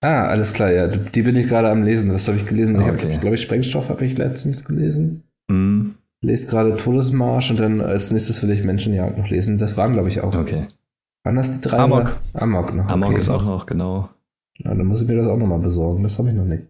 Ah, 0.00 0.26
alles 0.26 0.52
klar, 0.52 0.72
ja. 0.72 0.88
Die 0.88 1.22
bin 1.22 1.36
ich 1.36 1.48
gerade 1.48 1.68
am 1.68 1.84
Lesen. 1.84 2.12
Was 2.12 2.26
habe 2.26 2.36
ich 2.36 2.46
gelesen? 2.46 2.76
Okay. 2.76 3.08
Ich 3.10 3.20
glaube, 3.20 3.34
ich 3.34 3.42
Sprengstoff 3.42 3.88
habe 3.88 4.04
ich 4.04 4.18
letztens 4.18 4.64
gelesen. 4.64 5.22
Mhm. 5.48 5.94
Lese 6.22 6.50
gerade 6.50 6.76
Todesmarsch 6.76 7.50
und 7.50 7.60
dann 7.60 7.80
als 7.80 8.10
nächstes 8.10 8.42
will 8.42 8.50
ich 8.50 8.64
Menschenjagd 8.64 9.18
noch 9.18 9.28
lesen. 9.28 9.58
Das 9.58 9.76
waren, 9.76 9.92
glaube 9.92 10.08
ich, 10.08 10.20
auch. 10.20 10.34
Okay. 10.34 10.66
Waren 11.24 11.36
das 11.36 11.60
die 11.60 11.68
drei? 11.68 11.78
Amok. 11.78 12.16
Amok 12.32 12.74
noch. 12.74 12.88
Amok 12.88 13.10
okay. 13.10 13.18
ist 13.18 13.28
auch 13.28 13.44
noch, 13.44 13.66
genau. 13.66 14.08
Ja, 14.58 14.74
dann 14.74 14.86
muss 14.86 15.02
ich 15.02 15.08
mir 15.08 15.16
das 15.16 15.26
auch 15.26 15.36
nochmal 15.36 15.60
besorgen. 15.60 16.02
Das 16.02 16.18
habe 16.18 16.28
ich 16.28 16.34
noch 16.34 16.44
nicht. 16.44 16.64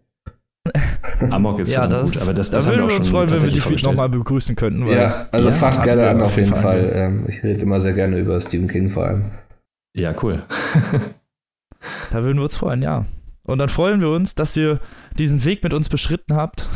Amok 1.31 1.61
ist 1.61 1.71
ja, 1.71 1.87
das, 1.87 2.05
gut, 2.05 2.21
aber 2.21 2.35
das, 2.35 2.51
das 2.51 2.65
da 2.65 2.71
würden 2.73 2.89
wir 2.89 2.97
uns 2.97 3.09
freuen, 3.09 3.31
wenn 3.31 3.43
wir 3.43 3.51
dich 3.51 3.83
nochmal 3.83 4.09
begrüßen 4.09 4.57
könnten. 4.57 4.87
ja, 4.87 5.29
also 5.31 5.49
ja, 5.49 5.55
fragt 5.55 5.85
gerne 5.85 6.09
an 6.09 6.23
auf 6.23 6.37
jeden 6.37 6.49
Fall. 6.49 6.63
Fall. 6.63 6.93
Ähm, 6.95 7.25
ich 7.29 7.43
rede 7.43 7.61
immer 7.61 7.81
sehr 7.81 7.93
gerne 7.93 8.19
über 8.19 8.41
Stephen 8.41 8.69
King 8.69 8.91
vor 8.91 9.07
allem. 9.07 9.25
Ja, 9.95 10.15
cool. 10.23 10.43
da 12.11 12.25
würden 12.25 12.39
wir 12.39 12.45
uns 12.45 12.57
freuen, 12.57 12.83
ja. 12.83 13.05
Und 13.45 13.59
dann 13.59 13.69
freuen 13.69 14.01
wir 14.01 14.09
uns, 14.11 14.35
dass 14.35 14.57
ihr 14.57 14.81
diesen 15.19 15.45
Weg 15.45 15.63
mit 15.63 15.75
uns 15.75 15.89
beschritten 15.89 16.35
habt. 16.35 16.69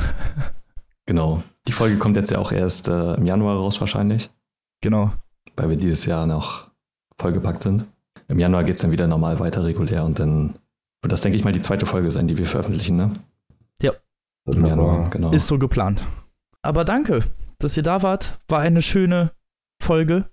Genau. 1.06 1.42
Die 1.68 1.72
Folge 1.72 1.96
kommt 1.96 2.16
jetzt 2.16 2.30
ja 2.30 2.38
auch 2.38 2.52
erst 2.52 2.88
äh, 2.88 3.14
im 3.14 3.24
Januar 3.26 3.56
raus 3.56 3.80
wahrscheinlich. 3.80 4.30
Genau. 4.82 5.12
Weil 5.56 5.70
wir 5.70 5.76
dieses 5.76 6.04
Jahr 6.06 6.26
noch 6.26 6.68
vollgepackt 7.18 7.62
sind. 7.62 7.86
Im 8.28 8.38
Januar 8.38 8.64
geht 8.64 8.74
es 8.74 8.80
dann 8.80 8.90
wieder 8.90 9.06
normal 9.06 9.38
weiter 9.38 9.64
regulär 9.64 10.04
und 10.04 10.18
dann 10.18 10.58
wird 11.02 11.12
das, 11.12 11.20
denke 11.20 11.36
ich 11.36 11.44
mal, 11.44 11.52
die 11.52 11.62
zweite 11.62 11.86
Folge 11.86 12.10
sein, 12.10 12.26
die 12.26 12.36
wir 12.36 12.46
veröffentlichen, 12.46 12.96
ne? 12.96 13.12
Im 14.46 14.64
Januar, 14.64 15.10
genau. 15.10 15.30
Ist 15.32 15.46
so 15.46 15.58
geplant. 15.58 16.04
Aber 16.62 16.84
danke, 16.84 17.24
dass 17.58 17.76
ihr 17.76 17.82
da 17.82 18.02
wart. 18.02 18.40
War 18.48 18.60
eine 18.60 18.82
schöne 18.82 19.32
Folge. 19.82 20.30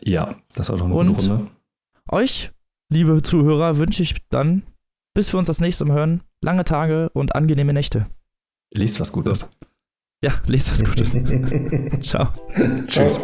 Ja, 0.00 0.36
das 0.54 0.70
war 0.70 0.78
doch 0.78 0.86
eine 0.86 0.94
und 0.94 1.14
gute 1.14 1.28
Runde. 1.28 1.50
Euch, 2.10 2.52
liebe 2.90 3.22
Zuhörer, 3.22 3.76
wünsche 3.76 4.02
ich 4.02 4.14
dann 4.28 4.62
bis 5.18 5.32
wir 5.34 5.38
uns 5.38 5.48
das 5.48 5.60
nächste 5.60 5.84
Mal 5.84 5.96
hören, 5.96 6.22
lange 6.44 6.62
Tage 6.62 7.10
und 7.12 7.34
angenehme 7.34 7.72
Nächte. 7.72 8.06
Lest 8.72 9.00
was 9.00 9.10
Gutes. 9.12 9.50
Ja, 10.22 10.32
lest 10.46 10.70
was 10.70 10.84
Gutes. 10.84 11.16
Ciao. 12.08 12.28
Tschüss. 12.86 13.18